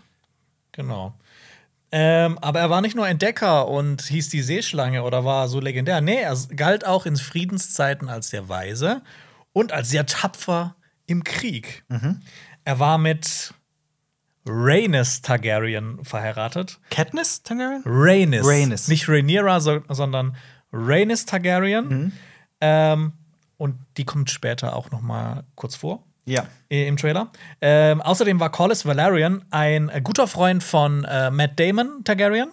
genau. 0.73 1.15
Ähm, 1.97 2.39
aber 2.41 2.59
er 2.59 2.71
war 2.71 2.81
nicht 2.81 2.97
nur 2.97 3.07
Entdecker 3.07 3.69
und 3.69 4.03
hieß 4.03 4.29
die 4.29 4.43
Seeschlange 4.43 5.05
oder 5.05 5.25
war 5.25 5.47
so 5.47 5.61
legendär. 5.61 6.01
Nee, 6.01 6.23
er 6.23 6.37
galt 6.57 6.85
auch 6.85 7.07
in 7.07 7.15
Friedenszeiten 7.17 8.09
als 8.09 8.31
sehr 8.31 8.49
weise 8.49 9.03
und 9.53 9.71
als 9.71 9.91
sehr 9.91 10.05
tapfer 10.05 10.75
im 11.07 11.23
Krieg. 11.23 11.85
Er 12.65 12.81
war 12.81 12.99
mit 12.99 13.55
Rhaenys 14.45 15.23
Targaryen 15.23 16.05
verheiratet. 16.05 16.81
Katniss 16.91 17.45
Targaryen? 17.45 17.85
Rhaenys. 17.87 18.45
Rhaenys. 18.45 18.89
Nicht 18.89 19.09
Rhaenyra, 19.09 19.61
so, 19.61 19.81
sondern 19.89 20.35
Rhaenys 20.73 21.27
Targaryen. 21.27 22.13
Ähm, 22.61 23.13
und 23.57 23.79
die 23.99 24.05
kommt 24.05 24.31
später 24.31 24.75
auch 24.75 24.91
noch 24.91 25.01
mal 25.01 25.45
kurz 25.55 25.77
vor 25.77 26.03
Ja. 26.27 26.47
im 26.69 26.97
Trailer. 26.97 27.31
Ähm, 27.61 28.01
außerdem 28.01 28.41
war 28.41 28.51
Corlys 28.51 28.87
Valerian 28.87 29.45
ein 29.51 29.89
äh, 29.91 30.01
guter 30.03 30.27
Freund 30.27 30.63
von 30.63 31.05
äh, 31.05 31.31
Matt 31.31 31.61
Damon 31.61 32.03
Targaryen. 32.05 32.51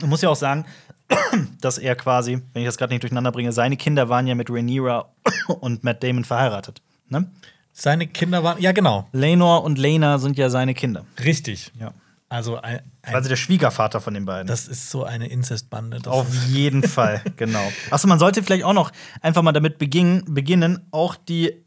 Man 0.00 0.10
muss 0.10 0.22
ja 0.22 0.28
auch 0.30 0.36
sagen, 0.36 0.64
dass 1.60 1.78
er 1.78 1.94
quasi, 1.96 2.42
wenn 2.52 2.62
ich 2.62 2.66
das 2.68 2.76
gerade 2.78 2.92
nicht 2.92 3.02
durcheinander 3.02 3.32
bringe, 3.32 3.52
seine 3.52 3.76
Kinder 3.76 4.08
waren 4.08 4.26
ja 4.26 4.34
mit 4.34 4.50
Rhaenyra 4.50 5.10
und 5.60 5.84
Matt 5.84 6.02
Damon 6.02 6.24
verheiratet. 6.24 6.82
Ne? 7.08 7.30
Seine 7.72 8.06
Kinder 8.06 8.42
waren, 8.42 8.60
ja 8.60 8.72
genau, 8.72 9.08
Lenor 9.12 9.62
und 9.64 9.78
Lena 9.78 10.18
sind 10.18 10.36
ja 10.36 10.50
seine 10.50 10.74
Kinder. 10.74 11.04
richtig. 11.24 11.70
Ja. 11.78 11.92
Also 12.28 12.60
ein, 12.60 12.80
ein, 13.02 13.14
Also 13.16 13.28
der 13.28 13.34
Schwiegervater 13.34 14.00
von 14.00 14.14
den 14.14 14.24
beiden. 14.24 14.46
das 14.46 14.68
ist 14.68 14.88
so 14.88 15.02
eine 15.02 15.26
Inzestbande. 15.28 15.98
Auf 16.08 16.32
jeden 16.46 16.82
Fall, 16.88 17.22
genau. 17.36 17.72
Achso, 17.90 18.06
man 18.06 18.20
sollte 18.20 18.44
vielleicht 18.44 18.62
auch 18.62 18.72
noch 18.72 18.92
einfach 19.20 19.42
mal 19.42 19.50
damit 19.50 19.78
beginn, 19.78 20.22
beginnen, 20.28 20.86
auch 20.92 21.16
die. 21.16 21.64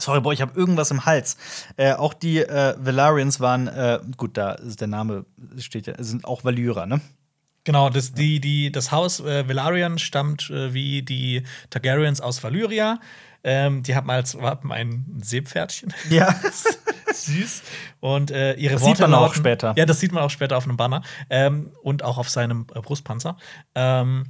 Sorry, 0.00 0.20
boah, 0.20 0.32
ich 0.32 0.40
habe 0.42 0.58
irgendwas 0.58 0.90
im 0.90 1.04
Hals. 1.04 1.36
Äh, 1.76 1.92
auch 1.92 2.14
die 2.14 2.38
äh, 2.38 2.74
Valarians 2.78 3.38
waren, 3.40 3.68
äh, 3.68 4.00
gut, 4.16 4.36
da 4.36 4.52
ist 4.52 4.80
der 4.80 4.88
Name 4.88 5.26
steht 5.58 5.86
ja, 5.86 5.94
sind 5.98 6.24
auch 6.24 6.44
Valyrer, 6.44 6.86
ne? 6.86 7.00
Genau, 7.64 7.90
das, 7.90 8.14
die, 8.14 8.40
die, 8.40 8.72
das 8.72 8.90
Haus 8.90 9.20
äh, 9.20 9.46
Velaryon 9.46 9.98
stammt 9.98 10.48
äh, 10.50 10.72
wie 10.72 11.02
die 11.02 11.42
Targaryens 11.68 12.20
aus 12.22 12.42
Valyria. 12.42 12.98
Ähm, 13.44 13.82
die 13.82 13.94
haben 13.94 14.10
als 14.10 14.38
Wappen 14.40 14.72
ein 14.72 15.20
Seepferdchen. 15.22 15.92
Ja. 16.10 16.34
Süß. 17.12 17.62
Und 18.00 18.30
äh, 18.30 18.54
ihre 18.54 18.74
Das 18.74 18.82
Worte 18.82 18.96
sieht 18.98 19.00
man 19.08 19.14
auch 19.14 19.22
lauten- 19.26 19.34
später. 19.36 19.74
Ja, 19.76 19.84
das 19.84 19.98
sieht 20.00 20.12
man 20.12 20.22
auch 20.22 20.30
später 20.30 20.56
auf 20.56 20.64
einem 20.64 20.76
Banner 20.76 21.02
ähm, 21.28 21.70
und 21.82 22.02
auch 22.04 22.18
auf 22.18 22.28
seinem 22.30 22.66
Brustpanzer. 22.66 23.36
Ähm, 23.74 24.26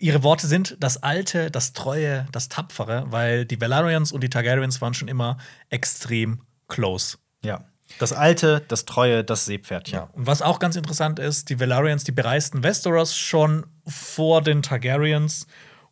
ihre 0.00 0.22
Worte 0.22 0.46
sind 0.46 0.76
das 0.80 1.02
Alte, 1.02 1.50
das 1.50 1.72
Treue, 1.72 2.26
das 2.32 2.48
Tapfere, 2.48 3.04
weil 3.08 3.44
die 3.44 3.60
Velaryons 3.60 4.12
und 4.12 4.22
die 4.22 4.30
Targaryens 4.30 4.80
waren 4.80 4.94
schon 4.94 5.08
immer 5.08 5.38
extrem 5.68 6.40
close. 6.68 7.18
ja. 7.42 7.64
Das 7.98 8.12
Alte, 8.12 8.62
das 8.68 8.84
Treue, 8.84 9.24
das 9.24 9.46
Seepferdchen. 9.46 9.98
Ja. 9.98 10.10
Und 10.12 10.26
was 10.26 10.42
auch 10.42 10.60
ganz 10.60 10.76
interessant 10.76 11.18
ist, 11.18 11.50
die 11.50 11.58
Velaryons, 11.58 12.04
die 12.04 12.12
bereisten 12.12 12.62
Westeros 12.62 13.16
schon 13.16 13.66
vor 13.84 14.42
den 14.42 14.62
Targaryens 14.62 15.48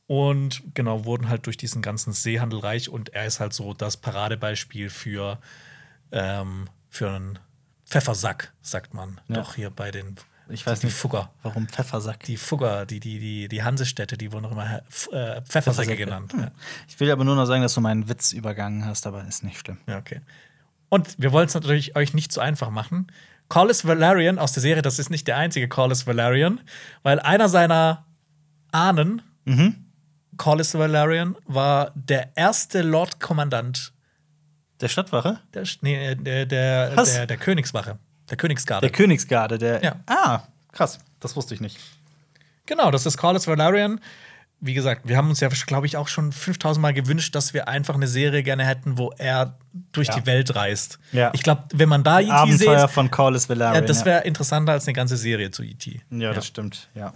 und 0.07 0.63
genau 0.75 1.05
wurden 1.05 1.29
halt 1.29 1.47
durch 1.47 1.57
diesen 1.57 1.83
ganzen 1.83 2.13
Seehandel 2.13 2.61
reich 2.61 2.89
und 2.89 3.11
er 3.15 3.27
ist 3.27 3.41
halt 3.41 3.53
so 3.53 3.75
das 3.75 3.97
Paradebeispiel 3.97 4.91
für, 4.91 5.41
ähm, 6.13 6.69
für 6.89 7.11
einen 7.11 7.39
Pfeffersack, 7.85 8.53
sagt 8.63 8.95
man. 8.95 9.21
Ja. 9.29 9.35
Doch 9.35 9.57
hier 9.57 9.71
bei 9.71 9.91
den 9.91 10.17
Ich 10.51 10.67
weiß 10.67 10.81
die, 10.81 10.87
nicht. 10.87 10.97
die 10.97 11.01
Fugger. 11.01 11.31
Warum 11.43 11.69
Pfeffersack? 11.69 12.21
Die 12.25 12.37
Fugger, 12.37 12.87
die, 12.87 13.01
die, 13.01 13.19
die, 13.19 13.49
die 13.49 13.63
Hansestädte, 13.63 14.17
die 14.17 14.33
wurden 14.33 14.47
auch 14.47 14.53
immer 14.53 14.83
äh, 15.13 15.43
Pfeffersäcke 15.43 15.97
genannt. 15.97 16.33
Ja. 16.37 16.51
Ich 16.89 16.99
will 17.01 17.11
aber 17.11 17.25
nur 17.25 17.37
noch 17.37 17.47
sagen, 17.47 17.63
dass 17.63 17.75
du 17.75 17.81
meinen 17.81 18.09
Witz 18.09 18.33
übergangen 18.33 18.85
hast, 18.85 19.07
aber 19.07 19.27
ist 19.27 19.45
nicht 19.45 19.59
schlimm. 19.59 19.79
Ja, 19.87 19.99
okay. 19.99 20.21
Und 20.89 21.17
wir 21.19 21.33
wollen 21.33 21.47
es 21.49 21.55
natürlich 21.55 21.97
euch 21.97 22.15
nicht 22.15 22.33
so 22.33 22.41
einfach 22.41 22.71
machen. 22.71 23.09
Corlys 23.49 23.87
Valerian 23.87 24.39
aus 24.39 24.53
der 24.53 24.63
Serie, 24.63 24.83
das 24.83 24.99
ist 24.99 25.11
nicht 25.11 25.27
der 25.27 25.37
einzige 25.37 25.69
Corlys 25.69 26.07
Valerian, 26.07 26.61
weil 27.03 27.19
einer 27.21 27.49
seiner 27.49 28.05
Ahnen, 28.73 29.23
Corlys 30.37 30.75
Valerian, 30.75 31.35
war 31.47 31.93
der 31.95 32.37
erste 32.37 32.83
Lord-Kommandant 32.83 33.93
Der 34.81 34.89
Stadtwache? 34.89 35.41
der, 35.55 35.65
nee, 35.81 36.15
der, 36.15 36.45
der, 36.47 36.93
Was? 36.95 37.15
der, 37.15 37.27
der 37.27 37.37
Königswache, 37.39 37.99
der 38.31 38.37
Königsgarde. 38.37 38.87
Der 38.89 38.97
Königsgarde, 38.97 39.59
der. 39.59 39.83
Ja. 39.83 39.97
Ah, 40.07 40.41
krass. 40.73 40.99
Das 41.21 41.35
wusste 41.37 41.55
ich 41.55 41.61
nicht. 41.61 41.79
Genau, 42.67 42.91
das 42.91 43.07
ist 43.07 43.17
Corlys 43.17 43.47
Valerian. 43.47 44.01
Wie 44.61 44.75
gesagt, 44.75 45.03
wir 45.07 45.17
haben 45.17 45.29
uns 45.29 45.39
ja, 45.39 45.49
glaube 45.67 45.87
ich, 45.87 45.97
auch 45.97 46.09
schon 46.09 46.33
5000 46.33 46.83
Mal 46.83 46.93
gewünscht, 46.93 47.35
dass 47.35 47.55
wir 47.55 47.69
einfach 47.69 47.95
eine 47.95 48.09
Serie 48.09 48.43
gerne 48.43 48.65
hätten, 48.67 48.99
wo 48.99 49.13
er 49.17 49.57
durch 49.93 50.09
Ja. 50.09 50.17
die 50.19 50.27
Welt 50.27 50.55
reist. 50.57 50.99
Ja. 51.13 51.31
Ich 51.33 51.45
glaube, 51.45 51.65
wenn 51.73 51.89
man 51.89 52.03
da 52.03 52.19
E.T. 52.21 52.31
Abenteuer 52.31 52.81
sieht, 52.81 52.91
von 52.91 53.11
Corlys 53.11 53.49
Velaryon. 53.49 53.83
ja, 53.83 53.87
das 53.87 54.05
wäre 54.05 54.25
interessanter 54.25 54.73
als 54.73 54.87
eine 54.89 54.95
ganze 54.95 55.17
Serie 55.17 55.53
zu 55.53 55.63
E.T. 55.63 56.01
Ja, 56.11 56.33
das 56.33 56.47
stimmt, 56.47 56.89
ja. 56.95 57.15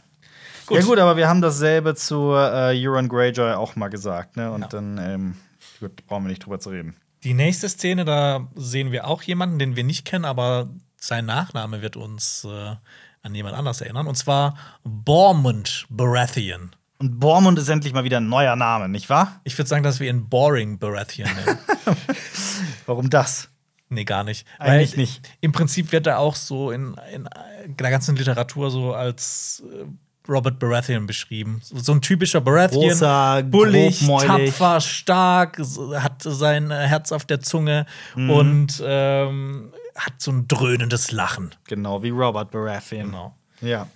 Gut. 0.67 0.79
Ja, 0.79 0.85
gut, 0.85 0.99
aber 1.01 1.17
wir 1.17 1.29
haben 1.29 1.43
dasselbe 1.43 1.97
zu 1.97 2.31
äh, 2.33 2.73
Euron 2.87 3.09
Greyjoy 3.09 3.55
auch 3.55 3.75
mal 3.75 3.89
gesagt, 3.89 4.37
ne? 4.37 4.53
Und 4.53 4.73
dann 4.73 4.97
ähm, 4.99 5.35
gut, 5.81 6.07
brauchen 6.07 6.23
wir 6.25 6.29
nicht 6.29 6.45
drüber 6.47 6.61
zu 6.61 6.71
reden. 6.71 6.95
Die 7.25 7.35
nächste 7.35 7.69
Szene, 7.69 8.05
da 8.05 8.47
sehen 8.55 8.93
wir 8.93 9.09
auch 9.09 9.23
jemanden, 9.23 9.59
den 9.59 9.75
wir 9.75 9.83
nicht 9.83 10.05
kennen, 10.05 10.25
aber 10.25 10.69
sein 11.03 11.27
Nachname 11.27 11.83
wird 11.83 11.97
uns 11.97 12.45
äh, 12.45 12.77
an 13.23 13.35
jemand 13.35 13.57
anders 13.57 13.81
erinnern. 13.81 14.07
Und 14.07 14.15
zwar 14.15 14.57
Bormund 14.85 15.87
Baratheon. 15.91 16.71
Und 16.99 17.19
Bormund 17.19 17.59
ist 17.59 17.69
endlich 17.69 17.93
mal 17.93 18.05
wieder 18.05 18.19
ein 18.19 18.29
neuer 18.29 18.55
Name, 18.55 18.89
nicht 18.89 19.11
wahr? 19.11 19.41
Ich 19.43 19.59
würde 19.59 19.69
sagen, 19.69 19.83
dass 19.83 19.99
wir 19.99 20.09
ihn 20.09 20.29
Boring 20.29 20.79
Baratheon 20.79 21.29
nennen. 21.35 21.59
Warum 22.87 23.11
das? 23.11 23.49
nee, 23.89 24.05
gar 24.05 24.25
nicht. 24.25 24.47
Eigentlich 24.59 24.97
nicht. 24.97 25.29
Im 25.43 25.53
Prinzip 25.53 25.93
wird 25.93 26.07
er 26.07 26.19
auch 26.19 26.35
so 26.37 26.71
in, 26.71 26.95
in 27.13 27.29
der 27.67 27.91
ganzen 27.91 28.17
Literatur 28.17 28.71
so 28.71 28.95
als 28.95 29.63
äh, 29.71 29.85
Robert 30.31 30.59
Baratheon 30.61 31.07
beschrieben. 31.07 31.61
So, 31.65 31.93
ein 31.93 32.01
typischer 32.01 32.41
Baratheon. 32.41 32.89
Großer, 32.89 33.43
bullig, 33.43 34.07
tapfer, 34.07 34.81
stark, 34.81 35.61
hat 35.97 36.23
sein 36.23 36.71
Herz 36.71 37.11
auf 37.13 37.25
der 37.27 37.41
Zunge 37.41 37.85
Mhm. 38.15 38.31
und 38.31 38.83
ähm, 38.87 39.73
hat 39.97 40.15
so 40.19 40.31
ein 40.33 40.49
dröhnendes 40.49 41.13
Lachen. 41.13 41.55
Genau, 41.65 42.03
wie 42.03 42.11
Robert 42.11 42.51
Baratheon. 42.51 43.07
Genau. 43.07 43.37
Ja. 43.61 43.87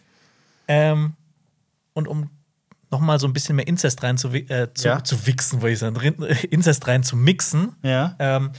Ähm, 0.69 1.15
und 1.95 2.09
um 2.09 2.31
noch 2.91 3.01
mal 3.01 3.19
so 3.19 3.27
ein 3.27 3.33
bisschen 3.33 3.57
mehr 3.57 3.67
Inzest 3.67 4.03
rein 4.03 4.17
zu, 4.19 4.29
äh, 4.29 4.73
zu, 4.75 4.89
Ja. 4.89 5.03
zu 5.03 5.27
wichsen, 5.27 5.61
wollte 5.63 5.73
ich 5.75 5.79
sagen, 5.81 5.97
Inzest 6.51 6.87
rein 6.87 7.03
zu 7.03 7.17
mixen. 7.17 7.75
Ja. 7.83 8.15
Ähm, 8.19 8.51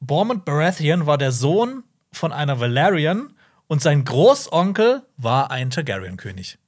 Bormund 0.00 0.44
Baratheon 0.44 1.06
war 1.06 1.18
der 1.18 1.32
Sohn 1.32 1.82
von 2.12 2.32
einer 2.32 2.60
Valerian 2.60 3.32
und 3.66 3.82
sein 3.82 4.04
Großonkel 4.04 5.02
war 5.16 5.50
ein 5.50 5.70
Targaryen-König. 5.70 6.58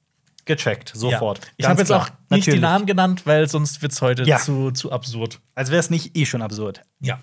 Gecheckt, 0.45 0.91
sofort. 0.95 1.39
Ja. 1.45 1.51
Ich 1.57 1.65
habe 1.67 1.79
jetzt 1.79 1.87
klar. 1.89 2.01
auch 2.01 2.09
nicht 2.29 2.45
die 2.47 2.51
Natürlich. 2.51 2.61
Namen 2.61 2.85
genannt, 2.87 3.25
weil 3.25 3.47
sonst 3.47 3.81
wird 3.81 3.91
es 3.91 4.01
heute 4.01 4.23
Ja. 4.23 4.37
zu, 4.37 4.71
zu 4.71 4.91
absurd. 4.91 5.39
Als 5.55 5.69
wäre 5.69 5.79
es 5.79 5.89
nicht 5.89 6.17
eh 6.17 6.25
schon 6.25 6.41
absurd. 6.41 6.81
Ja. 6.99 7.19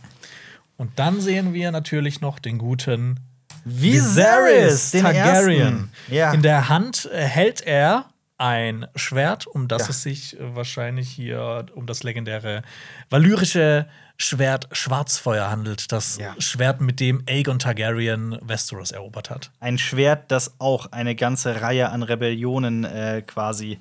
Und 0.79 0.99
dann 0.99 1.21
sehen 1.21 1.53
wir 1.53 1.71
natürlich 1.73 2.23
noch 2.23 2.39
den 2.39 2.57
guten 2.57 3.21
Viserys, 3.65 4.93
den 4.93 5.03
Targaryen. 5.03 5.91
Ja. 6.09 6.33
In 6.33 6.41
der 6.43 6.69
Hand 6.71 7.09
äh, 7.13 7.21
hält 7.23 7.61
er 7.61 8.07
ein 8.39 8.87
Schwert, 8.95 9.47
um 9.47 9.67
das 9.69 9.83
Ja. 9.83 9.89
es 9.91 10.03
sich 10.03 10.39
äh, 10.39 10.55
wahrscheinlich 10.55 11.11
hier 11.11 11.67
um 11.75 11.87
das 11.87 12.03
legendäre 12.05 12.63
valyrische 13.11 13.87
Schwert 14.17 14.69
Schwarzfeuer 14.73 15.51
handelt. 15.51 15.91
Das 15.93 16.19
Ja. 16.19 16.35
Schwert, 16.41 16.81
mit 16.81 17.01
dem 17.01 17.25
Aegon 17.29 17.59
Targaryen 17.59 18.39
Westeros 18.41 18.93
erobert 18.93 19.31
hat. 19.31 19.51
Ein 19.61 19.77
Schwert, 19.79 20.31
das 20.31 20.55
auch 20.61 20.93
eine 20.93 21.15
ganze 21.17 21.61
Reihe 21.61 21.91
an 21.91 22.03
Rebellionen 22.05 22.85
äh, 22.85 23.23
quasi, 23.27 23.81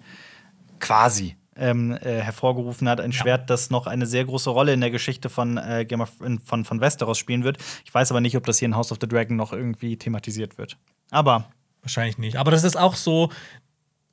quasi 0.79 1.36
ähm, 1.59 1.91
äh, 2.01 2.21
hervorgerufen 2.21 2.87
hat. 2.89 2.99
Ein 3.01 3.13
Schwert, 3.13 3.49
das 3.49 3.69
noch 3.69 3.87
eine 3.87 4.05
sehr 4.05 4.25
große 4.25 4.49
Rolle 4.49 4.73
in 4.73 4.81
der 4.81 4.91
Geschichte 4.91 5.29
von, 5.29 5.57
äh, 5.57 5.85
Game 5.85 6.01
of, 6.01 6.11
von, 6.43 6.65
von 6.65 6.81
Westeros 6.81 7.17
spielen 7.17 7.43
wird. 7.43 7.57
Ich 7.85 7.93
weiß 7.93 8.11
aber 8.11 8.21
nicht, 8.21 8.37
ob 8.37 8.45
das 8.45 8.59
hier 8.59 8.67
in 8.67 8.75
House 8.75 8.91
of 8.91 8.97
the 9.01 9.07
Dragon 9.07 9.35
noch 9.35 9.53
irgendwie 9.53 9.97
thematisiert 9.97 10.57
wird. 10.57 10.77
Aber 11.11 11.49
Wahrscheinlich 11.87 12.17
nicht. 12.17 12.35
Aber 12.35 12.51
das 12.51 12.65
ist 12.65 12.75
auch 12.75 12.95
so, 12.95 13.31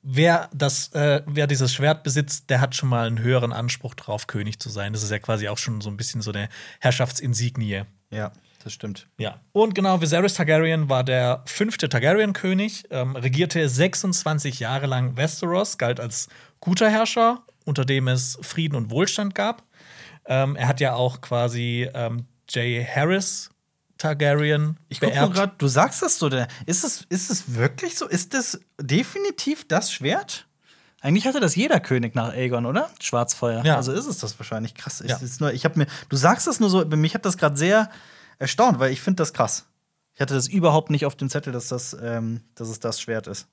wer, 0.01 0.49
das, 0.53 0.93
äh, 0.93 1.21
wer 1.25 1.45
dieses 1.45 1.73
Schwert 1.73 2.03
besitzt, 2.03 2.49
der 2.49 2.61
hat 2.61 2.73
schon 2.73 2.87
mal 2.87 3.05
einen 3.05 3.19
höheren 3.19 3.51
Anspruch 3.51 3.95
drauf, 3.95 4.27
König 4.27 4.59
zu 4.59 4.69
sein. 4.69 4.93
Das 4.93 5.03
ist 5.03 5.11
ja 5.11 5.19
quasi 5.19 5.49
auch 5.49 5.57
schon 5.57 5.81
so 5.81 5.89
ein 5.89 5.97
bisschen 5.97 6.21
so 6.21 6.31
eine 6.31 6.47
Herrschaftsinsignie. 6.79 7.83
ja, 8.11 8.31
das 8.63 8.71
stimmt. 8.71 9.07
Ja. 9.17 9.41
Und 9.51 9.75
genau, 9.75 9.99
Viserys 9.99 10.35
Targaryen 10.35 10.87
war 10.87 11.03
der 11.03 11.43
fünfte 11.47 11.89
Targaryen-König, 11.89 12.85
ähm, 12.91 13.17
regierte 13.17 13.67
26 13.67 14.61
Jahre 14.61 14.85
lang 14.85 15.17
Westeros, 15.17 15.77
galt 15.77 15.99
als 15.99 16.29
guter 16.65 16.89
Herrscher, 16.89 17.43
unter 17.63 17.85
dem 17.85 18.07
es 18.07 18.37
Frieden 18.41 18.75
und 18.75 18.91
Wohlstand 18.91 19.35
gab. 19.35 19.63
Ähm, 20.25 20.55
er 20.55 20.67
hat 20.67 20.79
ja 20.79 20.95
auch 20.95 21.21
quasi 21.21 21.89
ähm, 21.93 22.25
Jay 22.49 22.83
Harris 22.85 23.49
Targaryen 23.97 24.77
Ich 24.89 24.99
gucke 24.99 25.13
gerade, 25.13 25.53
du 25.57 25.67
sagst 25.67 26.01
das 26.01 26.19
so. 26.19 26.27
Ist 26.65 26.83
es, 26.83 27.05
ist 27.09 27.31
es 27.31 27.55
wirklich 27.55 27.97
so? 27.97 28.07
Ist 28.07 28.33
das 28.33 28.59
definitiv 28.81 29.67
das 29.67 29.91
Schwert? 29.91 30.47
Eigentlich 31.01 31.27
hatte 31.27 31.39
das 31.39 31.55
jeder 31.55 31.79
König 31.79 32.15
nach 32.15 32.33
Aegon, 32.33 32.65
oder? 32.65 32.89
Schwarzfeuer. 32.99 33.63
Ja. 33.63 33.75
Also 33.75 33.91
ist 33.93 34.07
es 34.07 34.17
das 34.17 34.37
wahrscheinlich 34.39 34.73
krass. 34.73 35.01
Ich, 35.01 35.11
Ja. 35.11 35.19
nur, 35.39 35.53
ich 35.53 35.63
habe 35.63 35.77
mir, 35.79 35.87
du 36.09 36.17
sagst 36.17 36.47
das 36.47 36.59
nur 36.59 36.69
so, 36.69 36.83
mich 36.83 37.13
hat 37.13 37.25
das 37.25 37.37
gerade 37.37 37.55
sehr 37.55 37.89
erstaunt, 38.39 38.79
weil 38.79 38.91
ich 38.91 39.01
finde 39.01 39.17
das 39.17 39.31
krass. 39.31 39.65
Ich 40.13 40.21
hatte 40.21 40.33
das 40.33 40.47
überhaupt 40.47 40.89
nicht 40.89 41.05
auf 41.05 41.15
dem 41.15 41.29
Zettel, 41.29 41.53
dass, 41.53 41.67
das, 41.67 41.95
ähm, 42.01 42.41
dass 42.55 42.69
es 42.69 42.79
das 42.79 42.99
Schwert 42.99 43.27
ist. 43.27 43.47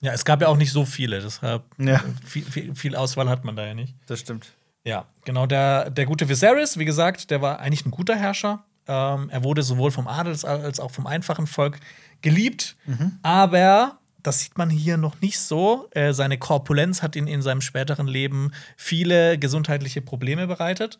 Ja, 0.00 0.12
es 0.12 0.24
gab 0.24 0.40
ja 0.40 0.48
auch 0.48 0.56
nicht 0.56 0.72
so 0.72 0.84
viele, 0.86 1.20
deshalb 1.20 1.62
Ja. 1.78 2.02
viel, 2.24 2.42
viel, 2.44 2.74
viel 2.74 2.96
Auswahl 2.96 3.28
hat 3.28 3.44
man 3.44 3.56
da 3.56 3.66
ja 3.66 3.74
nicht. 3.74 3.94
Das 4.06 4.20
stimmt. 4.20 4.52
Ja, 4.84 5.04
genau. 5.26 5.46
Der, 5.46 5.90
der 5.90 6.06
gute 6.06 6.28
Viserys, 6.28 6.78
wie 6.78 6.86
gesagt, 6.86 7.30
der 7.30 7.42
war 7.42 7.60
eigentlich 7.60 7.84
ein 7.84 7.90
guter 7.90 8.16
Herrscher. 8.16 8.64
Ähm, 8.88 9.28
er 9.28 9.44
wurde 9.44 9.62
sowohl 9.62 9.90
vom 9.90 10.08
Adel 10.08 10.32
als- 10.46 10.80
auch 10.80 10.90
vom 10.90 11.06
einfachen 11.06 11.46
Volk 11.46 11.78
geliebt. 12.22 12.76
Aber 13.22 13.98
das 14.22 14.40
sieht 14.40 14.56
man 14.58 14.70
hier 14.70 14.96
noch 14.96 15.20
nicht 15.20 15.38
so. 15.38 15.88
Äh, 15.92 16.12
seine 16.14 16.38
Korpulenz 16.38 17.02
hat 17.02 17.14
ihn 17.16 17.26
in 17.26 17.42
seinem 17.42 17.60
späteren 17.60 18.06
Leben 18.08 18.52
viele 18.76 19.38
gesundheitliche 19.38 20.00
Probleme 20.02 20.46
bereitet. 20.46 20.98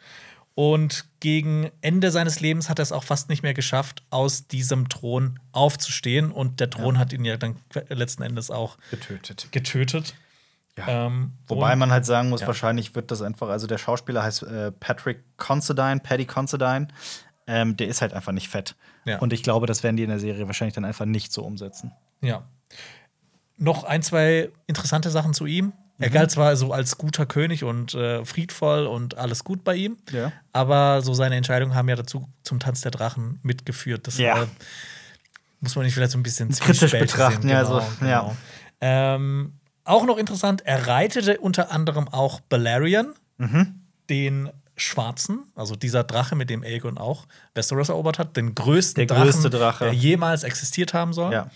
Und 0.61 1.07
gegen 1.21 1.71
Ende 1.81 2.11
seines 2.11 2.41
Lebens 2.41 2.69
hat 2.69 2.79
er 2.81 2.83
es 2.83 2.93
auch 2.93 3.03
fast 3.05 3.31
nicht 3.31 3.43
mehr 3.43 3.55
geschafft, 3.55 4.03
aus 4.11 4.47
diesem 4.47 4.91
Thron 4.91 5.41
aufzustehen. 5.53 6.31
Und 6.31 6.61
der 6.61 6.69
Thron 6.69 6.99
hat 6.99 7.15
ihn 7.15 7.25
ja 7.25 7.39
dann 7.39 7.57
letzten 7.89 8.23
Endes 8.23 8.51
auch 8.51 8.77
Getötet. 8.91 9.49
getötet. 9.53 10.15
Ja. 10.77 11.07
Ähm, 11.07 11.33
Wobei 11.49 11.75
man 11.77 11.91
halt 11.91 12.05
sagen 12.05 12.29
muss, 12.29 12.43
Ja. 12.43 12.47
wahrscheinlich 12.47 12.95
wird 12.95 13.11
das 13.11 13.23
einfach, 13.23 13.49
also 13.49 13.67
der 13.67 13.79
Schauspieler 13.79 14.23
heißt 14.23 14.43
äh, 14.43 14.71
Patrick 14.71 15.25
Considine, 15.39 16.01
Paddy 16.03 16.27
Considine. 16.27 16.89
Ähm, 17.47 17.79
der 17.79 17.89
ist 17.89 18.03
halt 18.03 18.13
einfach 18.13 18.33
nicht 18.33 18.49
fett. 18.51 18.77
Ja. 19.07 19.19
Und 19.21 19.33
ich 19.33 19.43
glaube, 19.43 19.67
das 19.67 19.83
werden 19.83 19.97
die 19.97 20.03
in 20.03 20.11
der 20.11 20.21
Serie 20.21 20.47
wahrscheinlich 20.47 20.75
dann 20.75 20.85
einfach 20.85 21.07
nicht 21.07 21.33
so 21.33 21.43
umsetzen. 21.43 21.93
Ja. 22.21 22.47
Noch 23.57 23.85
ein, 23.85 24.03
zwei 24.03 24.51
interessante 24.67 25.09
Sachen 25.09 25.33
zu 25.33 25.47
ihm. 25.47 25.73
Mhm. 26.01 26.05
Er 26.05 26.11
galt 26.11 26.31
zwar 26.31 26.57
so 26.57 26.73
als 26.73 26.99
guter 26.99 27.27
König 27.27 27.63
und 27.65 27.95
äh, 27.95 28.25
friedvoll 28.25 28.87
und 28.87 29.17
alles 29.19 29.45
gut 29.45 29.63
bei 29.65 29.75
ihm, 29.77 29.97
Ja. 30.11 30.33
aber 30.53 31.03
so 31.03 31.15
seine 31.15 31.37
Entscheidungen 31.37 31.75
haben 31.75 31.89
ja 31.89 31.97
dazu 31.97 32.29
zum 32.43 32.59
Tanz 32.59 32.81
der 32.81 32.91
Drachen 32.91 33.39
mitgeführt. 33.43 34.07
Das 34.07 34.19
Ja. 34.19 34.43
äh, 34.43 34.47
muss 35.61 35.77
man 35.77 35.85
nicht 35.85 35.95
vielleicht 35.95 36.13
so 36.13 36.19
ein 36.19 36.23
bisschen 36.23 36.49
Kritisch 36.51 36.91
betrachten, 36.93 37.43
sehen. 37.43 37.51
ja, 37.51 37.63
Genau, 37.63 37.81
so, 37.81 38.05
ja. 38.07 38.21
genau. 38.23 38.37
Ähm, 38.81 39.53
auch 39.85 40.05
noch 40.07 40.17
interessant, 40.19 40.63
er 40.65 40.87
reitete 40.87 41.39
unter 41.39 41.71
anderem 41.71 42.09
auch 42.09 42.41
Balerion, 42.41 43.15
Mhm. 43.39 43.81
den 44.09 44.51
Schwarzen, 44.77 45.41
also 45.55 45.77
dieser 45.77 46.05
Drache, 46.05 46.35
mit 46.37 46.49
dem 46.49 46.63
Aegon 46.63 46.97
auch 46.97 47.27
Westeros 47.55 47.91
erobert 47.91 48.19
hat, 48.19 48.37
den 48.39 48.55
größten 48.55 49.07
Der 49.07 49.15
Drachen, 49.15 49.25
größte 49.31 49.51
Drache. 49.51 49.85
der 49.85 49.93
jemals 49.95 50.43
existiert 50.43 50.95
haben 50.95 51.13
soll. 51.13 51.33
Ja. 51.35 51.51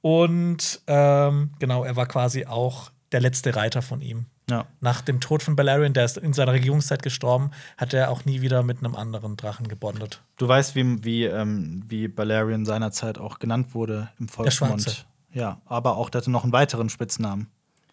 Und 0.00 0.80
ähm, 0.88 1.50
genau, 1.60 1.84
er 1.84 1.94
war 1.96 2.06
quasi 2.06 2.46
auch 2.46 2.90
der 3.14 3.20
letzte 3.20 3.54
Reiter 3.54 3.80
von 3.80 4.00
ihm. 4.00 4.26
Ja. 4.50 4.66
Nach 4.80 5.00
dem 5.00 5.20
Tod 5.20 5.42
von 5.42 5.54
Balerion, 5.54 5.92
der 5.94 6.04
ist 6.04 6.18
in 6.18 6.32
seiner 6.32 6.52
Regierungszeit 6.52 7.00
gestorben, 7.02 7.52
hat 7.78 7.94
er 7.94 8.10
auch 8.10 8.24
nie 8.24 8.40
wieder 8.42 8.64
mit 8.64 8.78
einem 8.78 8.96
anderen 8.96 9.36
Drachen 9.36 9.68
gebondet. 9.68 10.20
Du 10.36 10.48
weißt, 10.48 10.74
wie, 10.74 11.04
wie, 11.04 11.24
ähm, 11.24 11.84
wie 11.86 12.08
Balerion 12.08 12.66
seinerzeit 12.66 13.18
auch 13.18 13.38
genannt 13.38 13.72
wurde 13.72 14.10
im 14.18 14.28
Volksmund. 14.28 14.82
Schwarze. 14.82 15.04
Ja, 15.32 15.60
aber 15.64 15.96
auch, 15.96 16.10
der 16.10 16.22
hatte 16.22 16.30
noch 16.32 16.42
einen 16.42 16.52
weiteren 16.52 16.90
Spitznamen. 16.90 17.46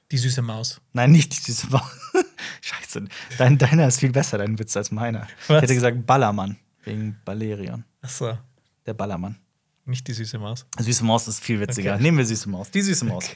Die 0.10 0.18
süße 0.18 0.42
Maus. 0.42 0.82
Nein, 0.92 1.12
nicht 1.12 1.48
diese 1.48 1.68
Maus. 1.70 1.84
Scheiße. 2.62 3.06
Dein, 3.38 3.60
deiner 3.60 3.88
ist 3.88 4.00
viel 4.00 4.12
besser, 4.12 4.40
dein 4.40 4.58
Witz, 4.58 4.76
als 4.76 4.90
meiner. 4.90 5.28
Was? 5.48 5.58
Ich 5.58 5.62
hätte 5.62 5.76
gesagt 5.76 6.06
Ballermann. 6.08 6.58
Wegen 6.84 7.20
Balerion. 7.24 7.86
Achso, 8.02 8.40
Der 8.88 8.96
Ballermann. 8.96 9.38
nicht 9.86 10.08
die 10.08 10.14
süße 10.14 10.40
Maus. 10.40 10.66
Süße 10.80 11.06
Maus 11.06 11.28
ist 11.28 11.44
viel 11.44 11.60
witziger. 11.60 11.94
Okay. 11.94 12.02
Nehmen 12.02 12.18
wir 12.18 12.26
süße 12.26 12.50
Maus. 12.50 12.72
Die 12.72 12.82
süße 12.82 13.06
Maus. 13.06 13.26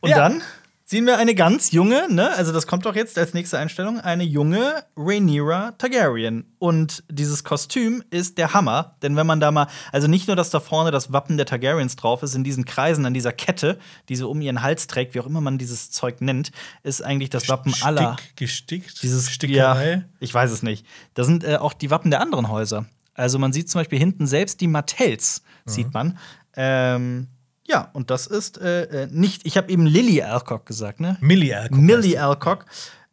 Und 0.00 0.10
Ja. 0.10 0.16
dann 0.18 0.42
sehen 0.84 1.06
wir 1.06 1.18
eine 1.18 1.36
ganz 1.36 1.70
junge, 1.70 2.12
ne, 2.12 2.32
also 2.34 2.50
das 2.52 2.66
kommt 2.66 2.84
doch 2.84 2.96
jetzt 2.96 3.16
als 3.16 3.32
nächste 3.32 3.56
Einstellung, 3.58 4.00
eine 4.00 4.24
junge 4.24 4.82
Rhaenyra 4.96 5.72
Targaryen. 5.78 6.52
Und 6.58 7.04
dieses 7.08 7.44
Kostüm 7.44 8.02
ist 8.10 8.38
der 8.38 8.54
Hammer, 8.54 8.96
denn 9.00 9.14
wenn 9.14 9.26
man 9.26 9.38
da 9.38 9.52
mal, 9.52 9.68
also 9.92 10.08
nicht 10.08 10.26
nur, 10.26 10.34
dass 10.34 10.50
da 10.50 10.58
vorne 10.58 10.90
das 10.90 11.12
Wappen 11.12 11.36
der 11.36 11.46
Targaryens 11.46 11.94
drauf 11.94 12.24
ist, 12.24 12.34
in 12.34 12.42
diesen 12.42 12.64
Kreisen 12.64 13.06
an 13.06 13.14
dieser 13.14 13.32
Kette, 13.32 13.78
die 14.08 14.16
sie 14.16 14.26
um 14.26 14.40
ihren 14.40 14.62
Hals 14.62 14.88
trägt, 14.88 15.14
wie 15.14 15.20
auch 15.20 15.26
immer 15.26 15.40
man 15.40 15.58
dieses 15.58 15.92
Zeug 15.92 16.20
nennt, 16.20 16.50
ist 16.82 17.04
eigentlich 17.04 17.30
das 17.30 17.48
Wappen 17.48 17.72
aller. 17.82 18.16
Stick, 18.18 18.36
gestickt? 18.36 19.02
Dieses 19.04 19.30
Stickerei? 19.30 19.92
Ja, 19.92 20.02
ich 20.18 20.34
weiß 20.34 20.50
es 20.50 20.64
nicht. 20.64 20.84
Da 21.14 21.22
sind 21.22 21.44
äh, 21.44 21.58
auch 21.58 21.72
die 21.72 21.90
Wappen 21.90 22.10
der 22.10 22.20
anderen 22.20 22.48
Häuser. 22.48 22.86
Also 23.14 23.38
man 23.38 23.52
sieht 23.52 23.70
zum 23.70 23.80
Beispiel 23.80 23.98
hinten 24.00 24.26
selbst 24.26 24.60
die 24.60 24.66
Martells, 24.66 25.42
Mhm. 25.66 25.70
sieht 25.70 25.94
man. 25.94 26.18
Ähm, 26.56 27.28
ja, 27.70 27.88
und 27.92 28.10
das 28.10 28.26
ist 28.26 28.58
äh, 28.60 29.04
äh, 29.04 29.08
nicht, 29.10 29.46
ich 29.46 29.56
habe 29.56 29.70
eben 29.70 29.86
Lily 29.86 30.22
Alcock 30.22 30.66
gesagt, 30.66 31.00
ne? 31.00 31.16
Millie 31.20 31.56
Alcock. 31.58 31.78
Millie 31.78 32.20
Alcock. 32.22 32.66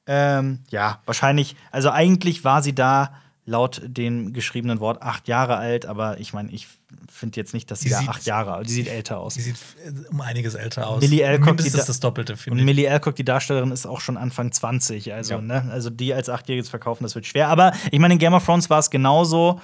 Ähm, 0.08 0.60
ja, 0.70 1.02
wahrscheinlich, 1.06 1.56
also 1.72 1.92
eigentlich 1.92 2.44
war 2.44 2.62
sie 2.64 2.74
da 2.74 3.14
laut 3.46 3.82
dem 3.86 4.34
geschriebenen 4.34 4.80
Wort 4.82 5.02
acht 5.02 5.28
Jahre 5.30 5.56
alt, 5.56 5.86
aber 5.86 6.20
ich 6.20 6.34
meine, 6.34 6.52
ich 6.52 6.68
finde 7.10 7.38
jetzt 7.40 7.54
nicht, 7.54 7.72
dass 7.72 7.80
sie 7.80 7.86
Die 7.90 7.94
da 7.94 8.00
sieht- 8.00 8.10
acht 8.10 8.26
Jahre 8.26 8.54
alt 8.54 8.68
Die 8.68 8.74
sieht 8.74 8.88
älter 8.90 9.20
aus. 9.20 9.36
Sie 9.36 9.42
sieht 9.42 9.56
äh, 9.86 9.92
um 10.10 10.20
einiges 10.20 10.56
älter 10.56 10.88
aus. 10.88 11.02
Millie 11.02 11.26
Alcock, 11.26 11.46
Mindestens 11.48 11.82
da- 11.82 11.88
das 11.88 12.00
Doppelte, 12.02 12.34
Und 12.34 12.40
finde 12.40 12.60
ich. 12.60 12.66
Millie 12.66 12.92
Alcock, 12.92 13.16
die 13.16 13.24
Darstellerin, 13.24 13.72
ist 13.72 13.86
auch 13.86 14.02
schon 14.02 14.18
Anfang 14.18 14.52
20. 14.52 15.14
Also, 15.14 15.36
Ja. 15.36 15.42
ne? 15.42 15.66
also 15.72 15.90
die 15.90 16.14
als 16.14 16.28
Achtjährige 16.30 16.64
zu 16.66 16.70
verkaufen, 16.72 17.04
das 17.04 17.16
wird 17.16 17.26
schwer. 17.26 17.48
Aber 17.48 17.72
ich 17.92 18.00
meine, 18.00 18.16
in 18.16 18.20
Game 18.20 18.34
of 18.34 18.44
Thrones 18.46 18.70
war 18.70 18.80
es 18.80 18.90
genauso. 18.90 19.62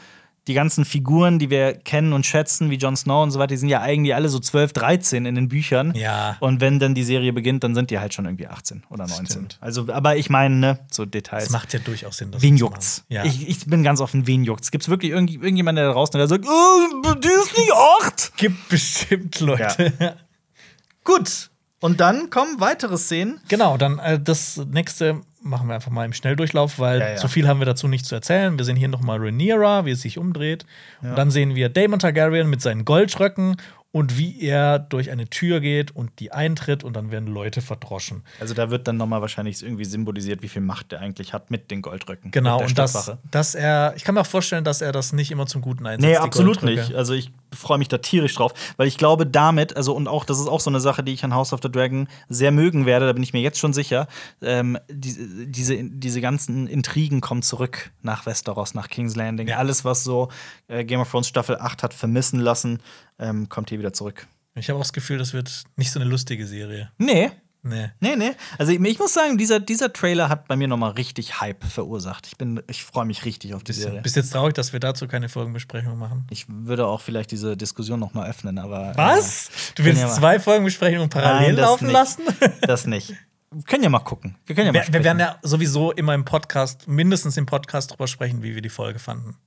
Die 0.48 0.54
ganzen 0.54 0.84
Figuren, 0.84 1.40
die 1.40 1.50
wir 1.50 1.74
kennen 1.74 2.12
und 2.12 2.26
schätzen, 2.26 2.70
wie 2.70 2.76
Jon 2.76 2.98
Snow 2.98 3.24
und 3.24 3.32
so 3.32 3.40
weiter, 3.40 3.50
die 3.50 3.58
sind 3.58 3.70
ja 3.70 3.82
eigentlich 3.82 4.14
alle 4.14 4.28
so 4.28 4.40
12, 4.40 4.74
13 4.74 5.26
in 5.26 5.36
den 5.36 5.48
Büchern. 5.48 5.94
Ja. 5.96 6.36
Und 6.42 6.60
wenn 6.60 6.80
dann 6.80 6.94
die 6.94 7.04
Serie 7.04 7.32
beginnt, 7.32 7.64
dann 7.64 7.76
sind 7.76 7.92
die 7.92 8.00
halt 8.00 8.14
schon 8.14 8.26
irgendwie 8.26 8.48
18 8.48 8.84
oder 8.90 9.08
19. 9.08 9.26
Stimmt. 9.26 9.58
Also, 9.62 9.88
aber 9.92 10.18
ich 10.18 10.30
meine, 10.30 10.56
ne, 10.56 10.80
so 10.92 11.06
Details. 11.06 11.46
Das 11.46 11.54
macht 11.54 11.74
ja 11.74 11.80
durchaus 11.80 12.18
Sinn. 12.18 12.32
Wen 12.38 12.58
juckt's? 12.58 13.06
Ja. 13.08 13.24
Ich, 13.24 13.48
ich 13.48 13.66
bin 13.66 13.84
ganz 13.84 14.02
offen, 14.02 14.28
wen 14.28 14.44
juckt's? 14.44 14.72
Gibt's 14.72 14.90
wirklich 14.90 15.12
irgend, 15.12 15.32
irgendjemanden, 15.32 15.82
der 15.82 15.88
da 15.88 15.94
draußen 15.94 16.18
der 16.18 16.28
sagt, 16.28 16.46
oh, 16.46 17.14
die 17.16 17.28
ist 17.28 17.58
nicht 17.58 17.72
acht? 18.02 18.34
gibt 18.38 18.68
bestimmt 18.70 19.40
Leute. 19.40 19.94
Gut. 21.04 21.50
Und 21.80 22.00
dann 22.00 22.30
kommen 22.30 22.60
weitere 22.60 22.98
Szenen. 22.98 23.42
Genau, 23.48 23.78
dann 23.78 24.00
äh, 24.00 24.20
das 24.20 24.58
nächste 24.58 25.22
machen 25.44 25.68
wir 25.68 25.76
einfach 25.76 25.92
mal 25.92 26.06
im 26.06 26.14
Schnelldurchlauf, 26.14 26.80
weil 26.80 27.00
Ja, 27.00 27.10
ja. 27.12 27.18
so 27.18 27.28
viel 27.28 27.48
haben 27.48 27.60
wir 27.60 27.66
dazu 27.66 27.88
nicht 27.88 28.06
zu 28.06 28.16
erzählen. 28.16 28.58
Wir 28.58 28.66
sehen 28.66 28.76
hier 28.76 28.88
noch 28.88 29.02
mal 29.02 29.20
Rhaenyra, 29.20 29.86
wie 29.86 29.92
es 29.92 30.02
sich 30.02 30.18
umdreht. 30.18 30.66
Und 31.02 31.18
dann 31.18 31.32
sehen 31.32 31.56
wir 31.56 31.70
Daemon 31.70 32.00
Targaryen 32.00 32.50
mit 32.50 32.62
seinen 32.62 32.86
Goldröcken 32.86 33.58
und 33.94 34.18
wie 34.18 34.42
er 34.42 34.80
durch 34.80 35.12
eine 35.12 35.28
Tür 35.30 35.60
geht 35.60 35.96
und 35.96 36.20
die 36.20 36.32
eintritt 36.32 36.84
und 36.84 36.96
dann 36.96 37.12
werden 37.12 37.28
Leute 37.28 37.62
verdroschen. 37.62 38.24
Also 38.40 38.56
da 38.56 38.72
wird 38.72 38.88
dann 38.88 38.98
nochmal 38.98 39.22
wahrscheinlich 39.22 39.62
irgendwie 39.62 39.86
symbolisiert, 39.86 40.42
wie 40.42 40.48
viel 40.48 40.64
Macht 40.64 40.92
er 40.94 41.00
eigentlich 41.00 41.32
hat 41.32 41.52
mit 41.52 41.70
den 41.70 41.84
Goldrücken. 41.84 42.32
Genau, 42.32 42.60
und 42.60 42.76
das, 42.78 43.12
dass 43.30 43.54
er, 43.54 43.94
ich 43.96 44.04
kann 44.04 44.16
mir 44.16 44.22
auch 44.22 44.26
vorstellen, 44.26 44.64
dass 44.64 44.82
er 44.82 44.92
das 44.92 45.14
nicht 45.14 45.30
immer 45.30 45.46
zum 45.46 45.62
Guten 45.62 45.86
einsetzt. 45.86 46.10
Nee, 46.10 46.18
absolut 46.18 46.64
nicht. 46.64 46.96
Also 46.96 47.14
ich 47.14 47.32
freue 47.56 47.78
mich 47.78 47.88
da 47.88 47.98
tierisch 47.98 48.36
drauf, 48.36 48.54
weil 48.78 48.88
ich 48.88 48.98
glaube 48.98 49.26
damit, 49.26 49.76
also 49.76 49.94
und 49.94 50.08
auch, 50.08 50.26
das 50.26 50.40
ist 50.40 50.48
auch 50.48 50.60
so 50.60 50.70
eine 50.70 50.80
Sache, 50.80 51.04
die 51.04 51.14
ich 51.14 51.24
an 51.24 51.34
House 51.34 51.54
of 51.54 51.60
the 51.64 51.72
Dragon 51.72 52.08
sehr 52.30 52.52
mögen 52.52 52.86
werde, 52.86 53.06
da 53.06 53.14
bin 53.14 53.24
ich 53.24 53.34
mir 53.34 53.42
jetzt 53.42 53.60
schon 53.60 53.74
sicher, 53.74 54.08
ähm, 54.42 54.78
die, 54.90 55.16
diese, 55.48 55.84
diese 55.84 56.22
ganzen 56.22 56.68
Intrigen 56.68 57.22
kommen 57.22 57.42
zurück 57.42 57.92
nach 58.02 58.26
Westeros, 58.26 58.74
nach 58.74 58.90
King's 58.90 59.16
Landing. 59.16 59.48
Ja. 59.48 59.58
Alles, 59.58 59.86
was 59.86 60.04
so 60.04 60.30
äh, 60.68 60.84
Game 60.84 61.00
of 61.00 61.10
Thrones 61.10 61.28
Staffel 61.28 61.58
8 61.58 61.84
hat 61.84 61.94
vermissen 61.94 62.40
lassen, 62.40 62.80
ähm, 63.20 63.50
kommt 63.50 63.70
hier 63.70 63.80
wieder 63.80 63.94
zurück. 63.94 64.28
Ich 64.56 64.70
habe 64.70 64.78
auch 64.78 64.84
das 64.84 64.94
Gefühl, 64.94 65.18
das 65.18 65.34
wird 65.34 65.64
nicht 65.78 65.92
so 65.92 66.00
eine 66.00 66.10
lustige 66.10 66.46
Serie. 66.46 66.92
Nee, 66.98 67.32
Nee. 67.66 67.90
Nee, 68.02 68.16
nee. 68.18 68.32
Also 68.58 68.74
ich, 68.74 68.80
ich 68.82 69.00
muss 69.00 69.14
sagen, 69.14 69.38
dieser, 69.38 69.60
dieser 69.62 69.94
Trailer 69.94 70.28
hat 70.28 70.48
bei 70.50 70.56
mir 70.58 70.68
noch 70.68 70.76
mal 70.78 70.90
richtig 70.92 71.40
Hype 71.40 71.64
verursacht. 71.64 72.28
Ich, 72.28 72.38
bin- 72.38 72.62
ich 72.70 72.84
freue 72.84 73.06
mich 73.06 73.24
richtig 73.24 73.54
auf 73.54 73.64
die 73.64 73.72
Serie. 73.72 74.02
Bist 74.02 74.18
jetzt 74.18 74.32
traurig, 74.34 74.54
dass 74.54 74.74
wir 74.74 74.82
dazu 74.82 75.08
keine 75.08 75.30
Folgenbesprechung 75.30 75.98
machen? 75.98 76.28
Ich 76.30 76.46
würde 76.50 76.86
auch 76.86 77.00
vielleicht 77.00 77.32
diese 77.32 77.56
Diskussion 77.56 78.00
noch 78.02 78.14
mal 78.14 78.30
öffnen, 78.30 78.58
aber 78.60 78.92
Was? 78.98 79.50
Du 79.76 79.86
willst 79.86 80.02
ja 80.02 80.10
zwei 80.10 80.40
Folgenbesprechungen 80.42 81.10
parallel 81.10 81.54
Nein, 81.54 81.56
laufen 81.64 81.86
nicht. 81.88 81.94
lassen? 81.94 82.24
Äh, 82.42 82.50
das 82.68 82.86
nicht. 82.86 83.14
Wir 83.52 83.64
können 83.64 83.84
ja 83.84 83.90
mal 83.90 84.00
gucken. 84.00 84.36
Wir 84.46 84.56
können 84.56 84.68
ja 84.68 84.74
mal 84.74 84.86
Wir, 84.88 84.94
wir 84.94 85.04
werden 85.06 85.20
ja 85.20 85.38
sowieso 85.42 85.92
immer 85.94 86.14
im 86.16 86.26
Podcast, 86.26 86.88
mindestens 86.88 87.38
im 87.38 87.46
Podcast 87.46 87.92
drüber 87.92 88.08
sprechen, 88.08 88.44
wie 88.44 88.56
wir 88.56 88.62
die 88.62 88.70
Folge 88.70 89.00
fanden. 89.00 89.38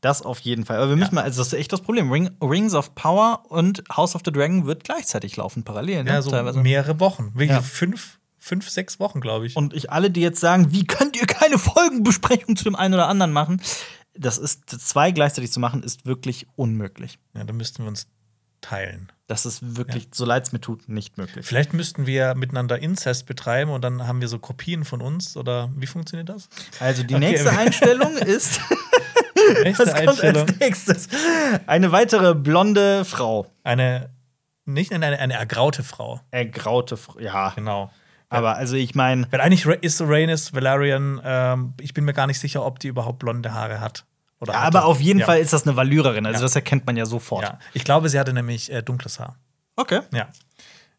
Das 0.00 0.22
auf 0.22 0.40
jeden 0.40 0.64
Fall. 0.64 0.76
Aber 0.78 0.88
wir 0.90 0.96
müssen 0.96 1.14
mal, 1.14 1.22
also 1.24 1.40
das 1.40 1.48
ist 1.48 1.58
echt 1.58 1.72
das 1.72 1.80
Problem. 1.82 2.10
Ring, 2.10 2.30
Rings 2.42 2.74
of 2.74 2.94
Power 2.94 3.44
und 3.48 3.82
House 3.94 4.14
of 4.14 4.22
the 4.24 4.32
Dragon 4.32 4.66
wird 4.66 4.84
gleichzeitig 4.84 5.36
laufen, 5.36 5.62
parallel. 5.64 6.04
Ne? 6.04 6.10
Ja, 6.10 6.22
so 6.22 6.30
Teilweise. 6.30 6.60
mehrere 6.60 6.98
Wochen. 7.00 7.32
Wirklich 7.34 7.50
Ja. 7.50 7.62
fünf, 7.62 8.18
fünf, 8.38 8.68
sechs 8.70 8.98
Wochen, 9.00 9.20
glaube 9.20 9.46
ich. 9.46 9.56
Und 9.56 9.74
ich 9.74 9.90
alle, 9.92 10.10
die 10.10 10.20
jetzt 10.22 10.40
sagen, 10.40 10.72
wie 10.72 10.86
könnt 10.86 11.20
ihr 11.20 11.26
keine 11.26 11.58
Folgenbesprechung 11.58 12.56
zu 12.56 12.64
dem 12.64 12.74
einen 12.76 12.94
oder 12.94 13.08
anderen 13.08 13.32
machen? 13.32 13.60
Das 14.14 14.38
ist 14.38 14.68
zwei 14.88 15.12
gleichzeitig 15.12 15.52
zu 15.52 15.60
machen, 15.60 15.82
ist 15.82 16.04
wirklich 16.06 16.46
unmöglich. 16.56 17.18
ja, 17.36 17.44
dann 17.44 17.56
müssten 17.56 17.84
wir 17.84 17.88
uns 17.88 18.08
teilen. 18.60 19.10
Das 19.26 19.46
ist 19.46 19.76
wirklich, 19.76 20.08
so 20.12 20.24
leid 20.26 20.44
es 20.46 20.52
mir 20.52 20.60
tut, 20.60 20.88
nicht 20.88 21.16
möglich. 21.16 21.46
Vielleicht 21.46 21.72
müssten 21.72 22.06
wir 22.06 22.34
miteinander 22.34 22.78
Inzest 22.80 23.24
betreiben 23.26 23.70
und 23.70 23.82
dann 23.82 24.06
haben 24.06 24.20
wir 24.20 24.28
so 24.28 24.38
Kopien 24.38 24.84
von 24.84 25.00
uns 25.00 25.36
oder 25.36 25.70
wie 25.76 25.86
funktioniert 25.86 26.28
das? 26.28 26.48
Also 26.80 27.02
die 27.04 27.14
Okay. 27.14 27.30
nächste 27.30 27.50
Einstellung 27.58 28.16
ist, 28.18 28.60
Nächste 29.64 29.86
was 29.86 29.94
kommt 29.94 30.24
als 30.24 30.58
nächstes? 30.58 31.08
Eine 31.66 31.92
weitere 31.92 32.34
blonde 32.34 33.04
Frau. 33.04 33.46
Eine, 33.64 34.10
nicht 34.64 34.92
eine, 34.92 35.06
eine 35.18 35.34
ergraute 35.34 35.82
Frau. 35.82 36.20
Ergraute 36.30 36.96
Frau, 36.96 37.18
ja. 37.18 37.52
Genau. 37.56 37.90
Aber 38.28 38.56
also 38.56 38.76
ich 38.76 38.94
meine, 38.94 39.26
Weil 39.30 39.40
eigentlich 39.40 39.66
ist 39.66 40.00
Rhaenys 40.00 40.54
Valerian, 40.54 41.20
ähm, 41.24 41.74
ich 41.80 41.94
bin 41.94 42.04
mir 42.04 42.12
gar 42.12 42.26
nicht 42.28 42.38
sicher, 42.38 42.64
ob 42.64 42.78
die 42.78 42.88
überhaupt 42.88 43.18
blonde 43.18 43.52
Haare 43.52 43.80
hat. 43.80 44.04
Oder 44.40 44.52
ja, 44.54 44.60
hatte. 44.62 44.78
aber 44.78 44.86
auf 44.86 45.00
jeden 45.00 45.20
ja. 45.20 45.26
Fall 45.26 45.38
ist 45.40 45.52
das 45.52 45.66
eine 45.66 45.76
Valyrerin. 45.76 46.24
Also 46.26 46.38
Ja. 46.38 46.42
das 46.44 46.54
erkennt 46.54 46.86
man 46.86 46.96
ja 46.96 47.06
sofort. 47.06 47.42
Ja. 47.42 47.58
Ich 47.74 47.84
glaube, 47.84 48.08
sie 48.08 48.18
hatte 48.18 48.32
nämlich 48.32 48.72
äh, 48.72 48.82
dunkles 48.82 49.18
Haar. 49.18 49.36
Okay. 49.76 50.00
Ja. 50.14 50.28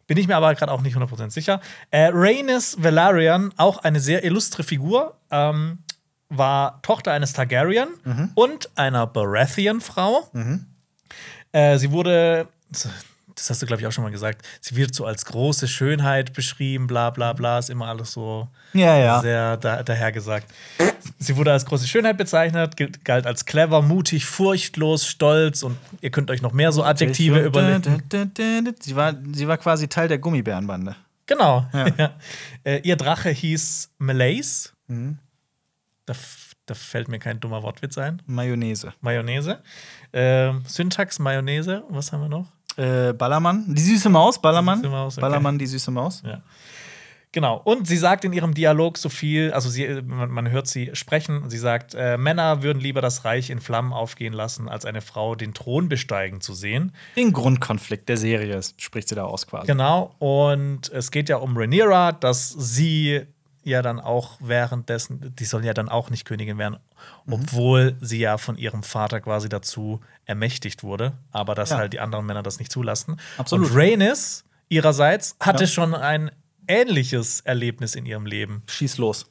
Bin 0.07 0.17
ich 0.17 0.27
mir 0.27 0.35
aber 0.35 0.53
gerade 0.55 0.71
auch 0.71 0.81
nicht 0.81 0.97
100% 0.97 1.29
sicher. 1.29 1.61
Äh, 1.89 2.09
Rhaenys 2.13 2.75
Valerian, 2.83 3.53
auch 3.55 3.77
eine 3.77 4.01
sehr 4.01 4.25
illustre 4.25 4.63
Figur, 4.63 5.17
ähm, 5.31 5.79
war 6.31 6.81
Tochter 6.81 7.11
eines 7.11 7.33
Targaryen 7.33 7.89
und 8.35 8.69
einer 8.75 9.05
Baratheon-Frau. 9.07 10.29
Äh, 11.51 11.77
sie 11.77 11.91
wurde 11.91 12.47
das 13.35 13.49
hast 13.49 13.61
du, 13.61 13.65
glaube 13.65 13.81
ich, 13.81 13.87
auch 13.87 13.91
schon 13.91 14.03
mal 14.03 14.11
gesagt, 14.11 14.45
sie 14.59 14.75
wird 14.75 14.93
so 14.93 15.05
als 15.05 15.25
große 15.25 15.67
Schönheit 15.67 16.33
beschrieben, 16.33 16.87
bla 16.87 17.09
bla 17.09 17.33
bla, 17.33 17.59
ist 17.59 17.69
immer 17.69 17.87
alles 17.87 18.11
so 18.11 18.47
Ja, 18.73 18.97
ja. 18.97 19.21
sehr 19.21 19.57
da, 19.57 19.83
dahergesagt. 19.83 20.47
Sie 21.17 21.35
wurde 21.37 21.51
als 21.51 21.65
große 21.65 21.87
Schönheit 21.87 22.17
bezeichnet, 22.17 22.75
galt 23.03 23.25
als 23.25 23.45
clever, 23.45 23.81
mutig, 23.81 24.25
furchtlos, 24.25 25.07
stolz 25.07 25.63
und 25.63 25.77
ihr 26.01 26.11
könnt 26.11 26.29
euch 26.29 26.41
noch 26.41 26.53
mehr 26.53 26.71
so 26.71 26.83
Adjektive 26.83 27.39
überlegen. 27.39 28.03
Sie 28.79 28.95
war, 28.95 29.15
sie 29.33 29.47
war 29.47 29.57
quasi 29.57 29.87
Teil 29.87 30.07
der 30.07 30.19
Gummibärenbande. 30.19 30.95
Genau. 31.25 31.65
Ja. 31.73 31.85
Ja. 31.97 32.11
Äh, 32.63 32.81
ihr 32.83 32.95
Drache 32.95 33.29
hieß 33.29 33.89
Malaise. 33.97 34.69
Mhm. 34.87 35.17
Da, 36.11 36.17
da 36.65 36.73
fällt 36.73 37.07
mir 37.07 37.19
kein 37.19 37.39
dummer 37.39 37.63
Wortwitz 37.63 37.97
ein. 37.97 38.21
Mayonnaise. 38.25 38.93
Mayonnaise. 38.99 39.59
Ähm, 40.11 40.63
Syntax, 40.67 41.19
Mayonnaise. 41.19 41.83
Was 41.89 42.11
haben 42.11 42.21
wir 42.21 42.29
noch? 42.29 42.47
Äh, 42.75 43.13
Ballermann. 43.13 43.73
Die 43.73 43.81
süße 43.81 44.09
Maus, 44.09 44.41
Ballermann. 44.41 44.79
Die 44.79 44.87
süße 44.87 44.91
Maus, 44.91 45.13
okay. 45.13 45.21
Ballermann, 45.21 45.57
die 45.57 45.67
süße 45.67 45.91
Maus. 45.91 46.21
Ja. 46.25 46.41
Genau. 47.31 47.61
Und 47.63 47.87
sie 47.87 47.95
sagt 47.95 48.25
in 48.25 48.33
ihrem 48.33 48.53
Dialog 48.53 48.97
so 48.97 49.07
viel, 49.07 49.53
also 49.53 49.69
sie, 49.69 50.01
man, 50.05 50.29
man 50.29 50.49
hört 50.49 50.67
sie 50.67 50.89
sprechen. 50.93 51.49
Sie 51.49 51.57
sagt, 51.57 51.95
äh, 51.95 52.17
Männer 52.17 52.61
würden 52.61 52.81
lieber 52.81 52.99
das 52.99 53.23
Reich 53.23 53.49
in 53.49 53.61
Flammen 53.61 53.93
aufgehen 53.93 54.33
lassen, 54.33 54.67
als 54.67 54.85
eine 54.85 54.99
Frau 54.99 55.35
den 55.35 55.53
Thron 55.53 55.87
besteigen 55.87 56.41
zu 56.41 56.53
sehen. 56.53 56.91
Den 57.15 57.31
Grundkonflikt 57.31 58.09
der 58.09 58.17
Serie 58.17 58.59
spricht 58.75 59.07
sie 59.07 59.15
da 59.15 59.23
aus 59.23 59.47
quasi. 59.47 59.67
Genau. 59.67 60.13
Und 60.19 60.89
es 60.89 61.09
geht 61.09 61.29
ja 61.29 61.37
um 61.37 61.55
Rhaenyra, 61.55 62.11
dass 62.11 62.49
sie 62.49 63.21
ja 63.63 63.81
dann 63.81 63.99
auch 63.99 64.37
währenddessen, 64.39 65.35
die 65.35 65.45
soll 65.45 65.63
ja 65.65 65.73
dann 65.73 65.89
auch 65.89 66.09
nicht 66.09 66.25
Königin 66.25 66.57
werden, 66.57 66.77
Mhm. 67.25 67.33
obwohl 67.33 67.95
sie 68.01 68.19
ja 68.19 68.37
von 68.37 68.57
ihrem 68.57 68.83
Vater 68.83 69.21
quasi 69.21 69.49
dazu 69.49 69.99
ermächtigt 70.25 70.83
wurde, 70.83 71.13
aber 71.31 71.55
dass 71.55 71.71
Ja. 71.71 71.77
halt 71.77 71.93
die 71.93 71.99
anderen 71.99 72.25
Männer 72.25 72.43
das 72.43 72.59
nicht 72.59 72.71
zulassen. 72.71 73.17
Absolut. 73.37 73.69
Und 73.69 73.75
Rhaenys 73.75 74.43
ihrerseits 74.69 75.35
hatte 75.39 75.63
Ja. 75.65 75.69
schon 75.69 75.93
ein 75.95 76.31
ähnliches 76.67 77.41
Erlebnis 77.41 77.95
in 77.95 78.05
ihrem 78.05 78.25
Leben. 78.25 78.63
Schieß 78.67 78.97
los. 78.97 79.25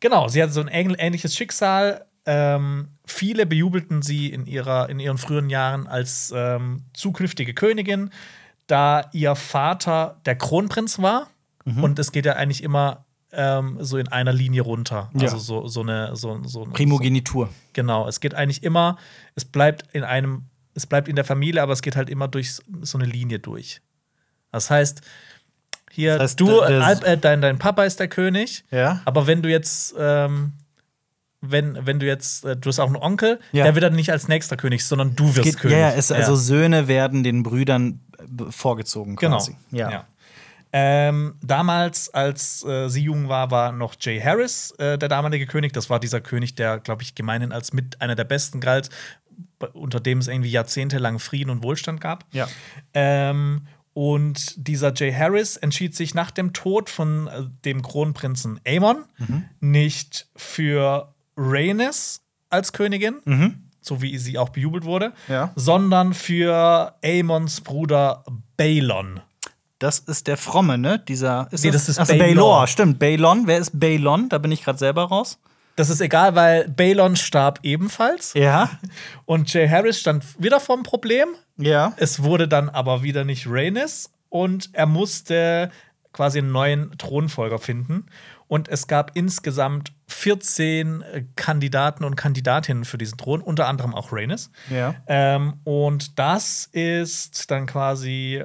Genau, 0.00 0.28
sie 0.28 0.42
hatte 0.42 0.52
so 0.52 0.60
ein 0.60 0.68
ähn- 0.68 0.96
ähnliches 0.98 1.34
Schicksal. 1.36 2.04
Ähm, 2.26 2.88
viele 3.06 3.46
bejubelten 3.46 4.02
sie 4.02 4.28
in, 4.32 4.46
ihrer, 4.46 4.88
in 4.88 4.98
ihren 5.00 5.18
frühen 5.18 5.50
Jahren 5.50 5.86
als 5.86 6.32
ähm, 6.34 6.84
zukünftige 6.94 7.54
Königin, 7.54 8.10
da 8.66 9.08
ihr 9.12 9.34
Vater 9.34 10.20
der 10.26 10.36
Kronprinz 10.36 10.98
war. 11.00 11.28
Mhm. 11.64 11.82
Und 11.84 11.98
es 11.98 12.12
geht 12.12 12.26
ja 12.26 12.34
eigentlich 12.34 12.62
immer 12.62 13.04
ähm, 13.36 13.78
so 13.80 13.96
in 13.98 14.08
einer 14.08 14.32
Linie 14.32 14.62
runter. 14.62 15.10
Ja. 15.14 15.22
Also 15.24 15.38
so, 15.38 15.66
so 15.68 15.80
eine. 15.82 16.14
So, 16.16 16.40
so, 16.44 16.64
Primogenitur. 16.64 17.48
Genau, 17.72 18.06
es 18.08 18.20
geht 18.20 18.34
eigentlich 18.34 18.62
immer, 18.62 18.96
es 19.34 19.44
bleibt 19.44 19.84
in 19.94 20.04
einem, 20.04 20.44
es 20.74 20.86
bleibt 20.86 21.08
in 21.08 21.16
der 21.16 21.24
Familie, 21.24 21.62
aber 21.62 21.72
es 21.72 21.82
geht 21.82 21.96
halt 21.96 22.08
immer 22.10 22.28
durch 22.28 22.58
so 22.82 22.98
eine 22.98 23.06
Linie 23.06 23.38
durch. 23.38 23.80
Das 24.52 24.70
heißt, 24.70 25.00
hier, 25.90 26.14
Das 26.18 26.32
heißt, 26.32 26.40
du, 26.40 26.60
äh, 26.60 27.16
dein, 27.18 27.40
dein 27.40 27.58
Papa 27.58 27.84
ist 27.84 28.00
der 28.00 28.08
König, 28.08 28.64
Ja. 28.70 29.00
aber 29.04 29.26
wenn 29.26 29.42
du 29.42 29.48
jetzt, 29.50 29.94
ähm, 29.98 30.54
wenn, 31.40 31.86
wenn 31.86 32.00
du 32.00 32.06
jetzt, 32.06 32.44
äh, 32.44 32.56
du 32.56 32.68
hast 32.68 32.80
auch 32.80 32.86
einen 32.86 32.96
Onkel, 32.96 33.38
Ja. 33.52 33.64
der 33.64 33.74
wird 33.74 33.84
dann 33.84 33.94
nicht 33.94 34.10
als 34.10 34.26
nächster 34.28 34.56
König, 34.56 34.84
sondern 34.84 35.14
du 35.14 35.26
wirst 35.36 35.44
Geht, 35.44 35.58
König. 35.58 35.76
ja, 35.76 35.90
ja, 35.90 35.94
es, 35.94 36.10
also 36.10 36.34
Söhne 36.36 36.88
werden 36.88 37.22
den 37.22 37.42
Brüdern 37.42 38.00
vorgezogen 38.50 39.16
Genau. 39.16 39.36
quasi. 39.36 39.56
Ja. 39.70 40.06
Ähm, 40.76 41.36
damals, 41.40 42.12
als 42.12 42.64
äh, 42.64 42.88
sie 42.88 43.02
jung 43.04 43.28
war, 43.28 43.52
war 43.52 43.70
noch 43.70 43.94
Jay 44.00 44.20
Harris 44.20 44.72
äh, 44.78 44.98
der 44.98 45.08
damalige 45.08 45.46
König. 45.46 45.72
Das 45.72 45.88
war 45.88 46.00
dieser 46.00 46.20
König, 46.20 46.56
der, 46.56 46.80
glaube 46.80 47.02
ich, 47.04 47.14
gemeinhin 47.14 47.52
als 47.52 47.72
mit 47.72 48.00
einer 48.00 48.16
der 48.16 48.24
besten 48.24 48.58
galt, 48.60 48.90
unter 49.72 50.00
dem 50.00 50.18
es 50.18 50.26
irgendwie 50.26 50.50
jahrzehntelang 50.50 51.20
Frieden 51.20 51.50
und 51.50 51.62
Wohlstand 51.62 52.00
gab. 52.00 52.24
Ja. 52.32 52.48
Ähm, 52.92 53.68
und 53.92 54.54
dieser 54.66 54.92
Jay 54.92 55.12
Harris 55.12 55.56
entschied 55.56 55.94
sich 55.94 56.12
nach 56.12 56.32
dem 56.32 56.52
Tod 56.52 56.90
von 56.90 57.28
äh, 57.28 57.42
dem 57.64 57.80
Kronprinzen 57.82 58.58
Aemon 58.66 59.04
Mhm. 59.18 59.44
nicht 59.60 60.26
für 60.34 61.14
Rhaenys 61.36 62.20
als 62.50 62.72
Königin, 62.72 63.20
Mhm. 63.24 63.70
so 63.80 64.02
wie 64.02 64.18
sie 64.18 64.38
auch 64.38 64.48
bejubelt 64.48 64.82
wurde, 64.84 65.12
Ja. 65.28 65.52
sondern 65.54 66.14
für 66.14 66.96
Aemons 67.04 67.60
Bruder 67.60 68.24
Balon. 68.56 69.20
Das 69.84 69.98
ist 69.98 70.26
der 70.26 70.36
Fromme, 70.36 70.78
ne? 70.78 70.98
Dieser. 70.98 71.46
Ist 71.50 71.62
Nee, 71.64 71.70
das 71.70 71.88
ist 71.88 71.98
Achso, 71.98 72.12
Baelor. 72.16 72.26
Baelor, 72.26 72.66
stimmt. 72.66 72.98
Baelon. 72.98 73.42
Wer 73.46 73.58
ist 73.58 73.78
Baelon? 73.78 74.28
Da 74.30 74.38
bin 74.38 74.50
ich 74.50 74.64
gerade 74.64 74.78
selber 74.78 75.04
raus. 75.04 75.38
Das 75.76 75.90
ist 75.90 76.00
egal, 76.00 76.34
weil 76.36 76.68
Balon 76.68 77.16
starb 77.16 77.58
ebenfalls 77.64 78.32
Ja. 78.34 78.70
und 79.24 79.52
Jay 79.52 79.68
Harris 79.68 79.98
stand 80.00 80.24
wieder 80.42 80.60
vorm 80.60 80.84
Problem. 80.84 81.28
Ja. 81.56 81.92
Es 81.96 82.22
wurde 82.22 82.46
dann 82.48 82.68
aber 82.68 83.02
wieder 83.02 83.24
nicht 83.24 83.46
Rhaenys 83.48 84.10
und 84.28 84.70
er 84.72 84.86
musste 84.86 85.70
quasi 86.12 86.38
einen 86.38 86.52
neuen 86.52 86.96
Thronfolger 86.96 87.58
finden. 87.58 88.06
Und 88.46 88.68
es 88.68 88.86
gab 88.86 89.10
insgesamt 89.14 89.92
14 90.06 91.02
äh, 91.02 91.24
Kandidaten 91.34 92.04
und 92.04 92.14
Kandidatinnen 92.14 92.84
für 92.84 92.98
diesen 92.98 93.18
Thron, 93.18 93.40
unter 93.42 93.66
anderem 93.66 93.94
auch 93.94 94.12
Rhaenys. 94.12 94.50
Ja. 94.70 94.94
Ähm, 95.08 95.54
und 95.64 96.18
das 96.18 96.68
ist 96.72 97.50
dann 97.50 97.66
quasi 97.66 98.44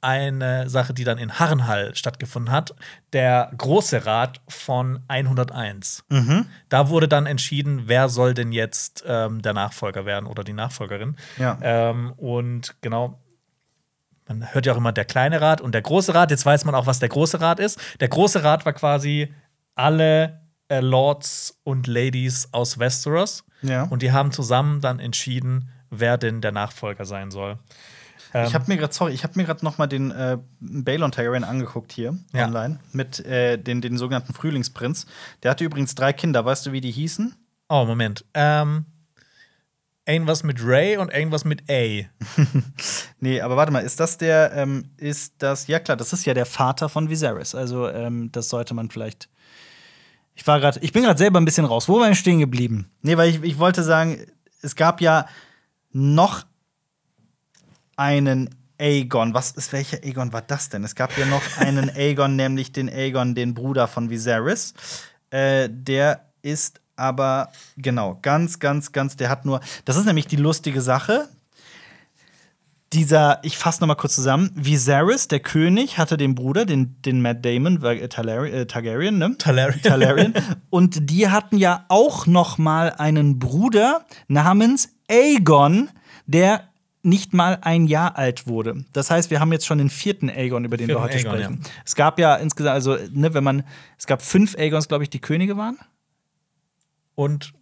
eine 0.00 0.68
Sache, 0.68 0.94
die 0.94 1.04
dann 1.04 1.18
in 1.18 1.38
Harrenhall 1.38 1.94
stattgefunden 1.94 2.52
hat, 2.52 2.74
der 3.12 3.50
Große 3.56 4.06
Rat 4.06 4.40
von 4.48 5.00
101. 5.08 6.04
Mhm. 6.08 6.46
Da 6.68 6.88
wurde 6.88 7.08
dann 7.08 7.26
entschieden, 7.26 7.82
wer 7.86 8.08
soll 8.08 8.34
denn 8.34 8.52
jetzt 8.52 9.04
ähm, 9.06 9.42
der 9.42 9.54
Nachfolger 9.54 10.06
werden 10.06 10.26
oder 10.26 10.44
die 10.44 10.52
Nachfolgerin. 10.52 11.16
Ja. 11.38 11.58
Ähm, 11.62 12.12
und 12.16 12.76
genau, 12.80 13.20
man 14.28 14.52
hört 14.52 14.66
ja 14.66 14.72
auch 14.72 14.76
immer 14.76 14.92
der 14.92 15.04
kleine 15.04 15.40
Rat 15.40 15.60
und 15.60 15.72
der 15.72 15.82
große 15.82 16.14
Rat. 16.14 16.30
Jetzt 16.30 16.46
weiß 16.46 16.64
man 16.64 16.74
auch, 16.74 16.86
was 16.86 16.98
der 16.98 17.08
große 17.08 17.40
Rat 17.40 17.60
ist. 17.60 17.80
Der 18.00 18.08
große 18.08 18.44
Rat 18.44 18.66
war 18.66 18.74
quasi 18.74 19.34
alle 19.74 20.40
äh, 20.68 20.80
Lords 20.80 21.58
und 21.64 21.86
Ladies 21.86 22.48
aus 22.52 22.78
Westeros. 22.78 23.44
Ja. 23.62 23.84
Und 23.84 24.02
die 24.02 24.12
haben 24.12 24.30
zusammen 24.30 24.80
dann 24.80 25.00
entschieden, 25.00 25.70
wer 25.90 26.18
denn 26.18 26.40
der 26.40 26.52
Nachfolger 26.52 27.04
sein 27.04 27.30
soll. 27.30 27.58
Ich 28.46 28.54
habe 28.54 28.64
mir 28.68 28.76
gerade, 28.76 28.92
sorry, 28.92 29.12
ich 29.12 29.24
habe 29.24 29.34
mir 29.36 29.44
gerade 29.44 29.64
noch 29.64 29.78
mal 29.78 29.86
den 29.86 30.10
äh, 30.10 30.38
Balon 30.60 31.12
Targaryen 31.12 31.44
angeguckt 31.44 31.92
hier 31.92 32.16
Ja. 32.34 32.46
online 32.46 32.78
mit 32.92 33.24
äh, 33.24 33.56
den, 33.58 33.80
den 33.80 33.96
sogenannten 33.96 34.34
Frühlingsprinz. 34.34 35.06
Der 35.42 35.50
hatte 35.50 35.64
übrigens 35.64 35.94
drei 35.94 36.12
Kinder. 36.12 36.44
Weißt 36.44 36.66
du, 36.66 36.72
wie 36.72 36.80
die 36.82 36.90
hießen? 36.90 37.34
Oh, 37.70 37.84
Moment. 37.86 38.24
Ähm, 38.34 38.84
irgendwas 40.06 40.42
mit 40.42 40.58
Ray 40.64 40.96
und 40.98 41.12
irgendwas 41.12 41.44
mit 41.44 41.70
A. 41.70 42.04
Nee, 43.20 43.40
aber 43.40 43.56
warte 43.56 43.72
mal, 43.72 43.80
ist 43.80 43.98
das 43.98 44.16
der, 44.16 44.52
ähm, 44.54 44.90
ist 44.96 45.34
das, 45.38 45.66
ja 45.66 45.80
klar, 45.80 45.96
das 45.96 46.12
ist 46.12 46.24
ja 46.24 46.34
der 46.34 46.46
Vater 46.46 46.88
von 46.88 47.08
Viserys. 47.10 47.54
Also, 47.54 47.88
ähm, 47.88 48.30
das 48.30 48.48
sollte 48.48 48.74
man 48.74 48.90
vielleicht. 48.90 49.28
Ich 50.36 50.46
war 50.46 50.60
gerade, 50.60 50.78
ich 50.80 50.92
bin 50.92 51.02
gerade 51.02 51.18
selber 51.18 51.40
ein 51.40 51.44
bisschen 51.44 51.64
raus. 51.64 51.88
Wo 51.88 51.98
war 51.98 52.08
ich 52.10 52.18
stehen 52.18 52.38
geblieben? 52.38 52.88
Nee, 53.02 53.16
weil 53.16 53.28
ich, 53.30 53.42
ich 53.42 53.58
wollte 53.58 53.82
sagen, 53.82 54.18
es 54.62 54.76
gab 54.76 55.00
ja 55.00 55.26
noch 55.90 56.44
einen 57.98 58.48
Aegon. 58.78 59.34
Was 59.34 59.50
ist, 59.50 59.72
welcher 59.72 59.98
Aegon 60.02 60.32
war 60.32 60.42
das 60.42 60.68
denn? 60.68 60.84
Es 60.84 60.94
gab 60.94 61.16
ja 61.18 61.26
noch 61.26 61.42
einen 61.58 61.90
Aegon, 61.90 62.36
nämlich 62.36 62.72
den 62.72 62.88
Aegon, 62.88 63.34
den 63.34 63.54
Bruder 63.54 63.88
von 63.88 64.08
Viserys. 64.08 64.74
Äh, 65.30 65.68
der 65.70 66.26
ist 66.42 66.80
aber, 66.96 67.52
genau, 67.76 68.18
ganz, 68.22 68.58
ganz, 68.58 68.92
ganz, 68.92 69.16
der 69.16 69.28
hat 69.28 69.44
nur, 69.44 69.60
das 69.84 69.96
ist 69.96 70.06
nämlich 70.06 70.26
die 70.26 70.36
lustige 70.36 70.80
Sache 70.80 71.28
dieser, 72.92 73.40
ich 73.42 73.58
fasse 73.58 73.80
noch 73.80 73.88
mal 73.88 73.94
kurz 73.96 74.14
zusammen, 74.14 74.50
Viserys, 74.54 75.28
der 75.28 75.40
König, 75.40 75.98
hatte 75.98 76.16
den 76.16 76.34
Bruder, 76.34 76.64
den, 76.64 76.96
den 77.02 77.20
Matt 77.20 77.44
Damon, 77.44 77.82
äh, 77.82 78.08
Targaryen, 78.08 78.54
äh, 78.54 78.66
Targaryen, 78.66 79.18
ne? 79.18 79.36
Targaryen. 79.38 79.82
Targaryen. 79.82 80.34
Und 80.70 81.10
die 81.10 81.28
hatten 81.28 81.58
ja 81.58 81.84
auch 81.88 82.26
noch 82.26 82.56
mal 82.56 82.94
einen 82.96 83.38
Bruder 83.38 84.06
namens 84.26 84.90
Aegon, 85.10 85.90
der 86.26 86.67
nicht 87.02 87.32
mal 87.32 87.58
ein 87.62 87.86
Jahr 87.86 88.16
alt 88.18 88.46
wurde. 88.46 88.84
Das 88.92 89.10
heißt, 89.10 89.30
wir 89.30 89.40
haben 89.40 89.52
jetzt 89.52 89.66
schon 89.66 89.78
den 89.78 89.88
vierten 89.90 90.28
Aegon, 90.28 90.64
über 90.64 90.76
den 90.76 90.88
wir 90.88 90.96
Vierten 90.96 91.04
heute 91.14 91.18
Aegon, 91.28 91.32
sprechen. 91.56 91.60
Es 91.84 91.94
gab 91.94 92.18
ja 92.18 92.34
insgesamt, 92.36 92.74
also, 92.74 92.96
ne, 93.12 93.32
wenn 93.34 93.44
man, 93.44 93.64
es 93.98 94.06
gab 94.06 94.20
fünf 94.22 94.56
Aegons, 94.58 94.88
glaube 94.88 95.04
ich, 95.04 95.10
die 95.10 95.20
Könige 95.20 95.56
waren. 95.56 95.78
Und 97.14 97.52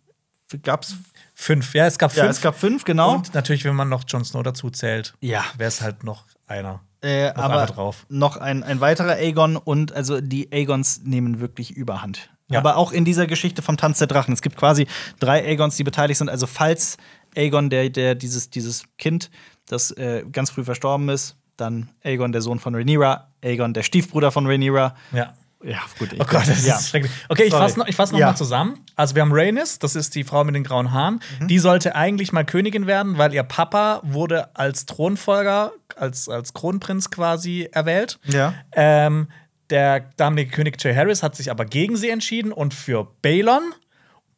Gab's? 0.63 0.97
fünf. 1.35 1.75
Ja, 1.75 1.87
es 1.87 1.99
gab 1.99 2.13
fünf. 2.13 2.25
Ja, 2.25 2.31
es 2.31 2.41
gab 2.41 2.57
fünf, 2.59 2.85
genau. 2.85 3.17
Und 3.17 3.35
natürlich, 3.35 3.65
wenn 3.65 3.75
man 3.75 3.89
noch 3.89 4.05
Jon 4.07 4.25
Snow 4.25 4.43
dazu 4.43 4.71
zählt, 4.71 5.15
Ja. 5.21 5.45
wäre 5.59 5.69
es 5.69 5.81
halt 5.81 6.05
noch 6.05 6.25
einer. 6.47 6.81
Äh, 7.03 7.29
Noch 7.29 7.37
aber 7.37 7.55
einer 7.59 7.67
drauf. 7.67 8.07
noch 8.09 8.37
ein, 8.39 8.63
ein 8.63 8.81
weiterer 8.81 9.13
Aegon 9.17 9.57
und 9.57 9.93
also 9.93 10.21
die 10.21 10.51
Aegons 10.53 11.03
nehmen 11.05 11.41
wirklich 11.41 11.73
Überhand. 11.73 12.31
Ja. 12.49 12.59
Aber 12.61 12.77
auch 12.77 12.91
in 12.93 13.05
dieser 13.05 13.27
Geschichte 13.27 13.61
vom 13.61 13.77
Tanz 13.77 13.99
der 13.99 14.07
Drachen. 14.07 14.33
Es 14.33 14.41
gibt 14.41 14.57
quasi 14.57 14.87
drei 15.19 15.45
Aegons, 15.45 15.77
die 15.77 15.85
beteiligt 15.85 16.19
sind. 16.19 16.29
Also 16.31 16.47
falls 16.47 16.97
Aegon, 17.37 17.71
der, 17.71 17.91
der 17.91 18.15
dieses, 18.15 18.51
dieses 18.51 18.85
Kind, 18.99 19.31
das 19.69 19.91
äh, 19.93 20.25
ganz 20.33 20.51
früh 20.51 20.65
verstorben 20.65 21.09
ist, 21.09 21.37
dann 21.57 21.91
Aegon, 22.05 22.33
der 22.33 22.43
Sohn 22.43 22.59
von 22.59 22.75
Rhaenyra, 22.75 23.29
Aegon, 23.43 23.75
der 23.75 23.83
Stiefbruder 23.83 24.31
von 24.33 24.47
Rhaenyra, 24.47 24.95
Ja. 25.13 25.35
Ja, 25.65 25.79
gut. 25.99 26.13
Ich 26.13 26.21
Oh 26.21 26.25
Gott, 26.25 26.47
das 26.47 26.67
ja. 26.67 26.77
ist 26.77 26.91
schrecklich. 26.91 27.11
Okay, 27.31 27.45
ich 27.45 27.53
fasse 27.53 27.79
noch, 27.79 27.89
ich 27.89 27.97
fass 27.97 28.13
noch 28.13 28.19
Ja. 28.19 28.27
mal 28.27 28.37
zusammen. 28.37 28.79
Also 28.95 29.15
wir 29.15 29.23
haben 29.23 29.33
Rhaenys, 29.33 29.79
das 29.79 29.97
ist 29.97 30.15
die 30.15 30.23
Frau 30.23 30.45
mit 30.45 30.55
den 30.55 30.63
grauen 30.65 30.93
Haaren. 30.93 31.21
Mhm. 31.41 31.49
Die 31.49 31.59
sollte 31.59 31.97
eigentlich 31.97 32.31
mal 32.31 32.45
Königin 32.45 32.87
werden, 32.87 33.17
weil 33.17 33.33
ihr 33.33 33.43
Papa 33.43 34.01
wurde 34.05 34.55
als 34.55 34.85
Thronfolger, 34.85 35.73
als, 35.97 36.29
als 36.29 36.53
Kronprinz 36.53 37.11
quasi 37.11 37.69
erwählt. 37.73 38.19
Ja. 38.27 38.53
Ähm, 38.73 39.29
der 39.71 40.01
damalige 40.19 40.51
König 40.51 40.77
Jay 40.81 40.95
Harris 40.95 41.23
hat 41.23 41.35
sich 41.35 41.51
aber 41.51 41.65
gegen 41.65 41.97
sie 41.97 42.11
entschieden 42.11 42.53
und 42.53 42.75
für 42.75 43.09
Balon. 43.23 43.73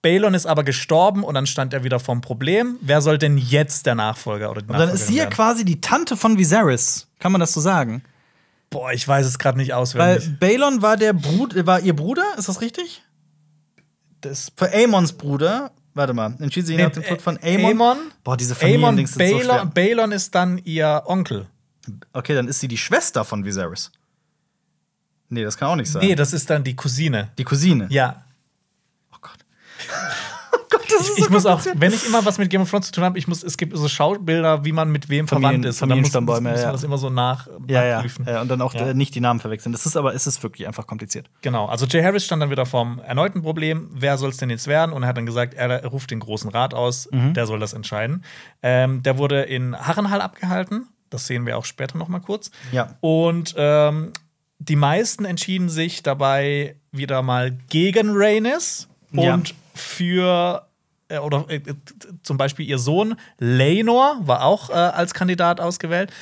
Balon 0.03 0.35
ist 0.35 0.47
aber 0.47 0.63
gestorben 0.63 1.25
und 1.25 1.35
dann 1.35 1.47
stand 1.47 1.75
er 1.75 1.83
wieder 1.85 1.99
vorm 1.99 2.21
Problem. 2.21 2.77
Wer 2.81 3.01
soll 3.01 3.19
denn 3.19 3.37
jetzt 3.37 3.87
der 3.87 3.95
Nachfolger 3.95 4.51
oder 4.51 4.63
die 4.63 4.69
dann 4.69 4.91
ist 4.91 5.09
sie 5.09 5.17
ja 5.17 5.25
werden? 5.25 5.35
quasi 5.35 5.65
die 5.65 5.81
Tante 5.81 6.17
von 6.17 6.39
Viserys. 6.39 7.09
Kann 7.19 7.33
man 7.33 7.41
das 7.41 7.53
so 7.53 7.61
sagen? 7.61 8.03
Boah, 8.71 8.93
ich 8.93 9.07
weiß 9.07 9.27
es 9.27 9.39
gerade 9.39 9.59
nicht 9.59 9.71
Weil 9.71 9.79
auswendig. 9.79 10.39
Balon 10.39 10.83
war 10.83 10.97
der 10.97 11.13
Brut, 11.15 11.67
war 11.67 11.81
ihr 11.81 11.97
Bruder, 11.97 12.25
ist 12.37 12.49
das 12.49 12.61
richtig? 12.61 13.03
Das 14.21 14.53
Für 14.57 14.73
Aemons 14.73 15.13
Bruder. 15.15 15.73
Warte 15.95 16.15
mal, 16.15 16.35
entschied 16.39 16.67
sie 16.67 16.77
nach 16.77 16.91
dem 16.91 17.03
Tod 17.03 17.21
von 17.21 17.39
Aemon. 17.39 17.71
Aemon? 17.71 17.99
Boah, 18.23 18.37
diese 18.37 18.55
Aemon 18.55 18.71
Familiendings 18.71 19.15
sind 19.15 19.29
so 19.29 19.41
schwer. 19.41 19.65
Balon, 19.65 19.73
Balon 19.73 20.13
ist 20.13 20.35
dann 20.35 20.59
ihr 20.59 21.03
Onkel. 21.07 21.47
Okay, 22.13 22.35
dann 22.35 22.47
ist 22.47 22.61
sie 22.61 22.69
die 22.69 22.77
Schwester 22.77 23.25
von 23.25 23.45
Viserys. 23.45 23.91
Nee, 25.31 25.43
das 25.43 25.57
kann 25.57 25.69
auch 25.69 25.77
nicht 25.77 25.91
sein. 25.91 26.07
Nee, 26.07 26.15
das 26.15 26.33
ist 26.33 26.49
dann 26.51 26.63
die 26.65 26.77
Cousine. 26.77 27.31
die 27.37 27.45
Cousine. 27.45 27.87
Ja. 27.91 28.25
Oh 29.13 29.17
Gott. 29.21 29.39
oh 30.53 30.59
Gott, 30.71 30.78
das 30.91 31.09
ist 31.09 31.19
Ich 31.19 31.25
so 31.25 31.31
muss 31.31 31.47
auch, 31.47 31.61
wenn 31.75 31.93
ich 31.93 32.07
immer 32.07 32.25
was 32.25 32.39
mit 32.39 32.51
Game 32.51 32.63
of 32.63 32.71
Thrones 32.71 32.87
zu 32.87 32.93
tun 32.93 33.05
habe, 33.05 33.19
ich 33.19 33.29
muss, 33.29 33.43
es 33.43 33.57
gibt 33.57 33.77
so 33.77 33.89
Schaubilder, 33.89 34.65
wie 34.65 34.73
man 34.73 34.91
mit 34.91 35.09
wem 35.09 35.27
Familien- 35.29 35.63
verwandt 35.63 35.65
ist. 35.67 35.83
Und 35.83 35.89
dann 35.91 36.01
muss, 36.01 36.13
muss, 36.13 36.41
man 36.41 36.55
ja. 36.57 36.73
das 36.73 36.83
immer 36.85 36.99
so 36.99 37.11
nach, 37.11 37.47
Ja, 37.67 37.85
ja, 37.85 37.95
nachprüfen. 37.97 38.27
ja. 38.29 38.41
Und 38.41 38.49
dann 38.49 38.61
auch 38.63 38.75
Ja. 38.75 38.89
äh, 38.89 38.95
nicht 38.95 39.15
die 39.15 39.21
Namen 39.21 39.41
verwechseln. 39.41 39.73
Das 39.73 39.87
ist 39.87 39.97
aber, 39.97 40.15
es 40.15 40.27
ist 40.27 40.43
wirklich 40.43 40.67
einfach 40.67 40.87
kompliziert. 40.87 41.29
Genau, 41.43 41.67
also 41.67 41.87
Jay 41.87 42.03
Harris 42.03 42.25
stand 42.25 42.43
dann 42.43 42.51
wieder 42.51 42.67
vorm 42.67 43.01
erneuten 43.01 43.43
Problem, 43.43 43.89
wer 43.93 44.19
soll 44.19 44.31
es 44.31 44.37
denn 44.39 44.51
jetzt 44.51 44.67
werden? 44.67 44.93
Und 44.93 45.03
er 45.03 45.09
hat 45.11 45.17
dann 45.17 45.27
gesagt, 45.27 45.55
er 45.55 45.85
ruft 45.87 46.11
den 46.11 46.21
großen 46.21 46.51
Rat 46.51 46.75
aus, 46.75 47.09
Mhm. 47.13 47.35
der 47.35 47.47
soll 47.47 47.59
das 47.61 47.73
entscheiden. 47.73 48.25
Ähm, 48.63 49.03
der 49.03 49.19
wurde 49.19 49.43
in 49.43 49.77
Harrenhal 49.77 50.21
abgehalten, 50.21 50.89
das 51.11 51.27
sehen 51.27 51.47
wir 51.47 51.57
auch 51.59 51.65
später 51.65 51.97
noch 51.99 52.09
mal 52.09 52.21
kurz. 52.21 52.51
Ja. 52.73 52.97
Und 53.01 53.55
ähm, 53.57 54.13
die 54.59 54.77
meisten 54.77 55.25
entschieden 55.25 55.69
sich 55.69 56.03
dabei 56.03 56.77
wieder 56.93 57.23
mal 57.23 57.53
gegen 57.69 58.11
Rhaenys 58.13 58.89
Ja. 59.13 59.35
und 59.35 59.55
für 59.75 60.67
oder 61.19 61.47
äh, 61.49 61.57
äh, 61.57 61.75
zum 62.23 62.37
Beispiel 62.37 62.67
ihr 62.69 62.79
Sohn 62.79 63.17
Laenor 63.39 64.19
war 64.27 64.45
auch 64.45 64.71
äh, 64.71 64.75
als 64.75 65.15
Kandidat 65.15 65.61
ausgewählt, 65.61 66.13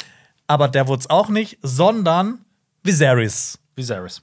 aber 0.47 0.69
der 0.69 0.87
wurde 0.87 1.01
es 1.01 1.11
auch 1.11 1.29
nicht, 1.29 1.59
sondern 1.63 2.45
Viserys. 2.85 3.59
Viserys. 3.75 4.23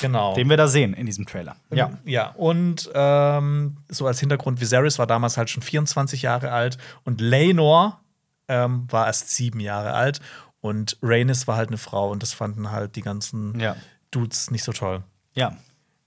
Genau. 0.00 0.34
Den 0.34 0.48
wir 0.48 0.56
da 0.56 0.66
sehen 0.66 0.94
in 0.94 1.06
diesem 1.06 1.26
Trailer. 1.26 1.56
Ja. 1.70 1.98
Ja, 2.04 2.30
und 2.30 2.90
ähm, 2.94 3.76
so 3.88 4.06
als 4.06 4.18
Hintergrund, 4.18 4.60
Viserys 4.60 4.98
war 4.98 5.06
damals 5.06 5.36
halt 5.36 5.50
schon 5.50 5.62
24 5.62 6.22
Jahre 6.22 6.50
alt 6.52 6.78
und 7.04 7.20
Laenor 7.20 8.00
ähm, 8.48 8.86
war 8.90 9.06
erst 9.06 9.30
sieben 9.30 9.60
Jahre 9.60 9.92
alt 9.92 10.20
und 10.60 10.96
Rhaenys 11.02 11.46
war 11.46 11.56
halt 11.56 11.68
eine 11.68 11.78
Frau 11.78 12.10
und 12.10 12.22
das 12.22 12.32
fanden 12.32 12.70
halt 12.70 12.96
die 12.96 13.02
ganzen 13.02 13.60
Ja. 13.60 13.76
Dudes 14.10 14.50
nicht 14.50 14.64
so 14.64 14.72
toll. 14.72 15.02
Ja. 15.34 15.56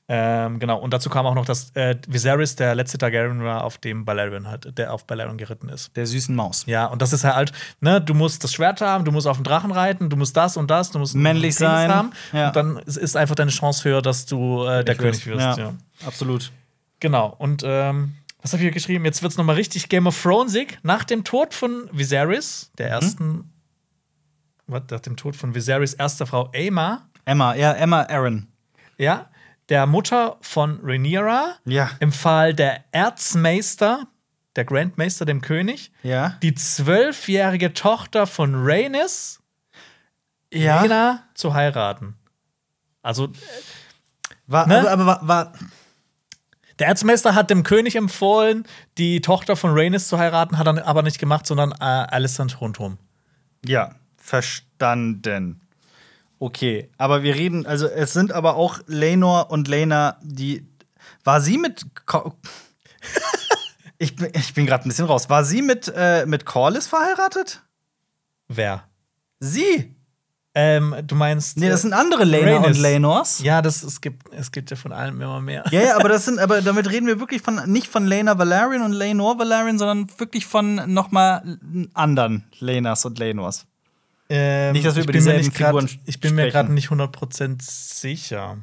Ähm, 0.10 0.60
genau, 0.60 0.80
und 0.80 0.92
dazu 0.94 1.10
kam 1.10 1.26
auch 1.26 1.34
noch, 1.34 1.46
dass 1.46 1.74
äh, 1.76 1.96
Viserys 2.08 2.58
der 2.58 2.76
letzte 2.76 2.98
Targaryen 2.98 3.42
war, 3.42 3.64
auf 3.64 3.78
dem 3.78 4.04
Balerion 4.04 4.48
halt, 4.50 4.78
der 4.78 4.94
auf 4.94 5.08
Balerion 5.08 5.38
geritten 5.38 5.70
ist. 5.70 5.96
Der 5.96 6.06
süßen 6.06 6.36
Maus. 6.36 6.66
Ja, 6.66 6.88
und 6.88 7.02
das 7.02 7.14
ist 7.14 7.24
halt, 7.24 7.54
ne, 7.80 8.02
du 8.02 8.14
musst 8.14 8.44
das 8.44 8.54
Schwert 8.54 8.82
haben, 8.82 9.06
du 9.06 9.14
musst 9.14 9.28
auf 9.28 9.38
den 9.38 9.46
Drachen 9.46 9.72
reiten, 9.72 10.10
du 10.10 10.18
musst 10.18 10.36
das 10.36 10.58
und 10.58 10.70
das, 10.70 10.92
du 10.92 11.00
musst 11.00 11.16
Männlich 11.16 11.56
sein, 11.56 11.90
haben. 11.90 12.12
ja. 12.34 12.48
Und 12.48 12.56
dann 12.58 12.78
ist- 12.80 13.16
einfach 13.16 13.36
deine 13.36 13.52
Chance 13.52 13.88
höher, 13.88 14.02
dass 14.02 14.26
du 14.26 14.66
äh, 14.66 14.84
der 14.84 14.96
König 14.96 15.26
wirst. 15.26 15.58
Ja, 15.58 15.66
ja. 15.68 15.74
absolut. 16.06 16.52
Genau. 17.00 17.34
Und 17.38 17.64
ähm, 17.66 18.16
was 18.42 18.52
habe 18.52 18.58
ich 18.62 18.66
hier 18.66 18.72
geschrieben? 18.72 19.06
Jetzt 19.06 19.22
wird 19.24 19.32
es 19.32 19.38
nochmal 19.38 19.56
richtig 19.56 19.88
Game 19.88 20.06
of 20.06 20.22
Thronesig. 20.22 20.80
Nach 20.84 21.06
dem 21.06 21.24
Tod 21.24 21.54
von 21.54 21.88
Viserys, 21.94 22.72
der 22.78 22.88
Mhm. 22.88 22.92
ersten, 22.94 23.54
was, 24.68 24.84
nach 24.92 25.00
dem 25.00 25.16
Tod 25.16 25.36
von 25.38 25.56
Viserys 25.56 25.94
erster 25.94 26.26
Frau 26.26 26.50
Aemma, 26.54 27.08
Emma, 27.26 27.56
ja, 27.56 27.72
Emma 27.72 28.02
Aaron. 28.04 28.48
ja, 28.98 29.28
der 29.70 29.86
Mutter 29.88 30.38
von 30.42 30.80
Rhaenyra, 30.84 31.56
Ja. 31.66 31.90
empfahl 32.00 32.54
der 32.54 32.84
Erzmeister, 32.92 34.08
der 34.56 34.66
Grandmeister 34.66 35.26
dem 35.26 35.42
König, 35.42 35.92
Ja. 36.04 36.38
die 36.44 36.54
zwölfjährige 36.54 37.74
Tochter 37.74 38.28
von 38.28 38.54
Rhaenys, 38.56 39.40
Ja. 40.54 40.80
Rhaena, 40.82 41.24
zu 41.34 41.54
heiraten. 41.54 42.16
Also 43.02 43.32
War, 44.48 44.68
Ne? 44.68 44.80
aber, 44.80 44.92
aber 44.92 45.06
war, 45.06 45.28
war, 45.28 45.54
Der 46.80 46.88
Erzmeister 46.88 47.36
hat 47.36 47.50
dem 47.50 47.64
König 47.64 47.96
empfohlen, 47.96 48.66
die 48.98 49.22
Tochter 49.22 49.56
von 49.56 49.72
Rhaenys 49.72 50.08
zu 50.08 50.18
heiraten, 50.18 50.58
hat 50.58 50.66
er 50.68 50.86
aber 50.88 51.02
nicht 51.04 51.20
gemacht, 51.20 51.46
sondern 51.48 51.72
äh, 51.72 51.76
Alicent 51.84 52.60
Honturm. 52.60 52.98
ja, 53.66 53.96
verstanden. 54.18 55.60
Okay, 56.44 56.90
aber 56.98 57.24
wir 57.24 57.36
reden, 57.36 57.66
also 57.66 57.88
es 57.88 58.12
sind 58.12 58.34
aber 58.34 58.58
auch 58.58 58.82
Lenor 58.86 59.50
und 59.50 59.70
Lena, 59.70 60.18
die. 60.22 60.68
War 61.24 61.40
sie 61.40 61.58
mit. 61.58 61.86
Co 62.06 62.34
ich 63.98 64.18
bin, 64.18 64.28
ich 64.34 64.54
bin 64.54 64.66
gerade 64.66 64.86
ein 64.86 64.90
bisschen 64.90 65.06
raus. 65.06 65.30
War 65.30 65.46
sie 65.46 65.62
mit, 65.62 65.90
äh, 65.96 66.26
mit 66.26 66.46
Corlys 66.46 66.86
verheiratet? 66.88 67.64
Wer? 68.50 68.84
Sie? 69.40 69.96
Ähm, 70.54 70.94
du 71.08 71.16
meinst. 71.16 71.56
Nee, 71.56 71.70
das 71.70 71.80
äh, 71.80 71.84
sind 71.84 71.94
andere 71.94 72.26
Lena 72.26 72.58
und. 72.58 72.78
Lenors. 72.78 73.40
Ja, 73.40 73.62
das, 73.62 73.82
es, 73.82 74.02
gibt, 74.02 74.34
es 74.34 74.52
gibt 74.52 74.70
ja 74.70 74.76
von 74.76 74.92
allem 74.92 75.22
immer 75.22 75.40
mehr. 75.40 75.64
Ja, 75.72 75.82
ja, 75.82 75.96
aber 75.96 76.10
das 76.10 76.26
sind, 76.26 76.40
aber 76.40 76.62
damit 76.62 76.92
reden 76.92 77.08
wir 77.08 77.22
wirklich 77.22 77.42
von 77.42 77.72
nicht 77.72 77.88
von 77.88 78.06
Lena 78.06 78.38
Valerian 78.38 78.82
und 78.82 78.92
Lenor 78.92 79.40
Valerian, 79.40 79.80
sondern 79.80 80.10
wirklich 80.20 80.46
von 80.46 80.94
noch 80.94 81.10
mal 81.10 81.58
anderen 81.94 82.44
Lenas 82.60 83.06
und 83.06 83.18
Lenors. 83.18 83.66
Ähm, 84.30 84.74
Nicht, 84.74 84.86
dass 84.86 84.96
wir 84.96 85.02
ich 85.02 85.06
über 85.06 85.14
bin 85.14 85.24
mir 85.24 85.32
dieselben 85.32 85.46
nicht 85.48 85.58
grad, 85.58 85.68
Figuren 85.82 86.00
Ich 86.06 86.20
bin 86.20 86.36
mir 86.36 86.50
gerade 86.50 86.72
nicht 86.74 86.90
100% 86.90 87.62
sicher. 87.62 88.58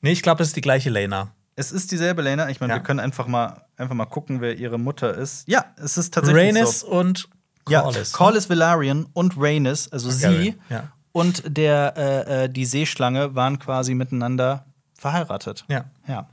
Nee, 0.00 0.12
ich 0.12 0.22
glaube, 0.22 0.38
das 0.38 0.48
ist 0.48 0.56
die 0.56 0.60
gleiche 0.60 0.90
Lena. 0.90 1.32
Es 1.54 1.72
ist 1.72 1.90
dieselbe 1.92 2.20
Lena. 2.22 2.50
Ich 2.50 2.60
meine, 2.60 2.72
Ja. 2.74 2.78
wir 2.78 2.82
können 2.82 3.00
einfach 3.00 3.26
mal 3.26 3.62
einfach 3.76 3.94
mal 3.94 4.04
gucken, 4.06 4.40
wer 4.40 4.56
ihre 4.58 4.78
Mutter 4.78 5.14
ist. 5.14 5.48
Ja, 5.48 5.66
es 5.76 5.96
ist 5.96 6.12
tatsächlich 6.14 6.42
Rhaenys 6.54 6.80
so. 6.80 6.88
und 6.88 7.28
Ja, 7.68 7.82
Corlys. 7.82 8.12
Corlys 8.12 8.50
Valerian 8.50 9.06
und 9.12 9.34
Rhaenys, 9.38 9.88
also 9.88 10.10
Targaryen, 10.10 10.54
sie 10.68 10.74
ja. 10.74 10.92
und 11.12 11.42
der 11.46 11.94
äh, 11.96 12.44
äh, 12.44 12.48
die 12.48 12.64
Seeschlange 12.66 13.34
waren 13.34 13.58
quasi 13.58 13.94
miteinander 13.94 14.66
verheiratet. 14.94 15.64
Ja. 15.68 15.84
Ja. 16.06 16.28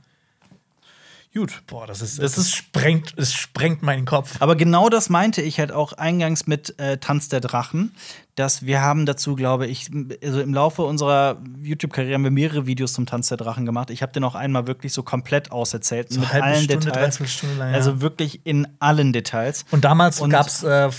Gut. 1.34 1.62
Boah, 1.66 1.86
das 1.86 2.00
ist. 2.00 2.18
Das 2.22 2.34
Das, 2.36 2.44
ist 2.46 2.54
sprengt, 2.54 3.14
es 3.16 3.32
sprengt 3.34 3.82
meinen 3.82 4.04
Kopf. 4.04 4.36
Aber 4.40 4.54
genau 4.54 4.88
das 4.88 5.08
meinte 5.10 5.42
ich 5.42 5.58
halt 5.58 5.72
auch 5.72 5.92
eingangs 5.94 6.46
mit 6.46 6.78
äh, 6.78 6.98
Tanz 6.98 7.28
der 7.28 7.40
Drachen, 7.40 7.92
dass 8.34 8.66
wir 8.66 8.80
haben 8.80 9.06
dazu, 9.06 9.36
glaube 9.36 9.66
ich, 9.68 9.90
also 10.22 10.40
im 10.40 10.52
Laufe 10.52 10.82
unserer 10.82 11.36
YouTube-Karriere 11.62 12.14
haben 12.14 12.24
wir 12.24 12.32
mehrere 12.32 12.66
Videos 12.66 12.92
zum 12.92 13.06
Tanz 13.06 13.28
der 13.28 13.36
Drachen 13.36 13.64
gemacht. 13.64 13.90
Ich 13.90 14.02
habe 14.02 14.12
den 14.12 14.24
auch 14.24 14.34
einmal 14.34 14.66
wirklich 14.66 14.92
so 14.92 15.04
komplett 15.04 15.52
auserzählt 15.52 16.12
So 16.12 16.18
mit 16.20 16.34
allen 16.34 16.64
Stunde, 16.64 16.86
Details. 16.86 17.20
lang, 17.58 17.70
ja. 17.70 17.74
Also 17.76 18.00
wirklich 18.00 18.40
in 18.44 18.66
allen 18.80 19.12
Details. 19.12 19.64
Und 19.70 19.84
damals 19.84 20.20
gab 20.28 20.48
es 20.48 20.64
äh, 20.64 20.86
äh, 20.86 20.90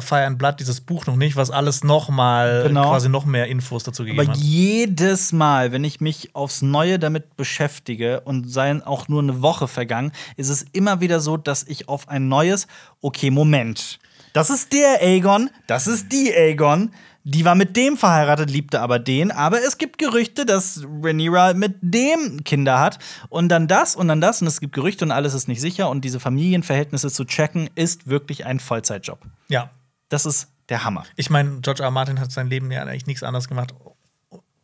Fire 0.00 0.24
and 0.24 0.38
Blood, 0.38 0.60
dieses 0.60 0.80
Buch 0.80 1.06
noch 1.06 1.16
nicht, 1.16 1.34
was 1.34 1.50
alles 1.50 1.82
noch 1.82 2.10
mal 2.10 2.62
Genau. 2.68 2.88
quasi 2.90 3.08
noch 3.08 3.24
mehr 3.24 3.46
Infos 3.48 3.82
dazu 3.82 4.04
gegeben 4.04 4.20
Aber 4.20 4.30
hat. 4.30 4.38
jedes 4.38 5.32
Mal, 5.32 5.72
wenn 5.72 5.82
ich 5.82 6.00
mich 6.00 6.34
aufs 6.34 6.62
Neue 6.62 7.00
damit 7.00 7.36
beschäftige 7.36 8.20
und 8.20 8.50
seien 8.52 8.82
auch 8.84 9.08
nur 9.08 9.20
eine 9.22 9.42
Woche 9.42 9.66
vergangen, 9.66 10.12
ist 10.36 10.48
es 10.48 10.64
immer 10.72 11.00
wieder 11.00 11.18
so, 11.18 11.36
dass 11.36 11.64
ich 11.64 11.88
auf 11.88 12.08
ein 12.08 12.28
neues, 12.28 12.68
okay, 13.00 13.30
Moment. 13.30 13.98
Das 14.32 14.50
ist 14.50 14.72
der 14.72 15.00
Aegon, 15.02 15.50
das 15.66 15.86
ist 15.86 16.12
die 16.12 16.32
Aegon. 16.34 16.92
Die 17.24 17.44
war 17.44 17.54
mit 17.54 17.76
dem 17.76 17.98
verheiratet, 17.98 18.50
liebte 18.50 18.80
aber 18.80 18.98
den. 18.98 19.30
Aber 19.30 19.58
es 19.58 19.76
gibt 19.76 19.98
Gerüchte, 19.98 20.46
dass 20.46 20.82
Rhaenyra 21.02 21.52
mit 21.52 21.76
dem 21.82 22.42
Kinder 22.42 22.80
hat. 22.80 22.98
Und 23.28 23.50
dann 23.50 23.68
das 23.68 23.96
und 23.96 24.08
dann 24.08 24.22
das. 24.22 24.40
Und 24.40 24.48
es 24.48 24.60
gibt 24.60 24.72
Gerüchte 24.72 25.04
und 25.04 25.10
alles 25.10 25.34
ist 25.34 25.46
nicht 25.46 25.60
sicher. 25.60 25.90
Und 25.90 26.06
diese 26.06 26.20
Familienverhältnisse 26.20 27.10
zu 27.10 27.26
checken, 27.26 27.68
ist 27.74 28.06
wirklich 28.06 28.46
ein 28.46 28.60
Vollzeitjob. 28.60 29.18
Ja. 29.48 29.70
Das 30.08 30.24
ist 30.24 30.48
der 30.70 30.84
Hammer. 30.84 31.04
Ich 31.16 31.28
meine, 31.28 31.60
George 31.60 31.82
R. 31.82 31.88
R. 31.88 31.90
Martin 31.90 32.18
hat 32.18 32.32
sein 32.32 32.48
Leben 32.48 32.70
ja 32.70 32.82
eigentlich 32.82 33.06
nichts 33.06 33.22
anderes 33.22 33.48
gemacht, 33.48 33.74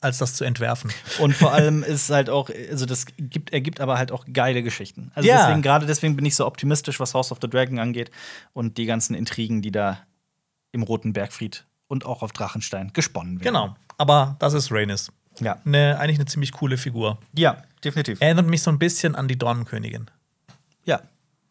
als 0.04 0.18
das 0.18 0.34
zu 0.34 0.44
entwerfen. 0.44 0.92
Und 1.18 1.34
vor 1.34 1.52
allem 1.52 1.82
ist 1.82 2.10
halt 2.10 2.30
auch, 2.30 2.50
also 2.70 2.86
das 2.86 3.06
gibt, 3.18 3.52
er 3.52 3.60
gibt 3.60 3.80
aber 3.80 3.98
halt 3.98 4.12
auch 4.12 4.24
geile 4.32 4.62
Geschichten. 4.62 5.10
Also 5.14 5.28
Ja. 5.28 5.42
deswegen, 5.46 5.62
gerade 5.62 5.86
deswegen 5.86 6.14
bin 6.16 6.24
ich 6.26 6.36
so 6.36 6.46
optimistisch, 6.46 7.00
was 7.00 7.14
House 7.14 7.32
of 7.32 7.38
the 7.42 7.48
Dragon 7.48 7.78
angeht 7.78 8.10
und 8.52 8.78
die 8.78 8.86
ganzen 8.86 9.14
Intrigen, 9.14 9.62
die 9.62 9.72
da 9.72 9.98
im 10.72 10.82
Roten 10.82 11.12
Bergfried 11.12 11.64
und 11.88 12.04
auch 12.06 12.22
auf 12.22 12.32
Drachenstein 12.32 12.92
gesponnen 12.92 13.40
werden. 13.40 13.44
Genau. 13.54 13.76
Aber 13.98 14.36
das 14.38 14.54
ist 14.54 14.70
Rhaenys. 14.70 15.10
Ja. 15.40 15.58
Ne, 15.64 15.98
eigentlich 15.98 16.18
eine 16.18 16.26
ziemlich 16.26 16.52
coole 16.52 16.76
Figur. 16.76 17.18
Ja, 17.36 17.62
definitiv. 17.82 18.20
Erinnert 18.20 18.46
mich 18.46 18.62
so 18.62 18.70
ein 18.70 18.78
bisschen 18.78 19.14
an 19.16 19.26
die 19.28 19.36
Dornenkönigin. 19.38 20.10
Ja. 20.84 21.00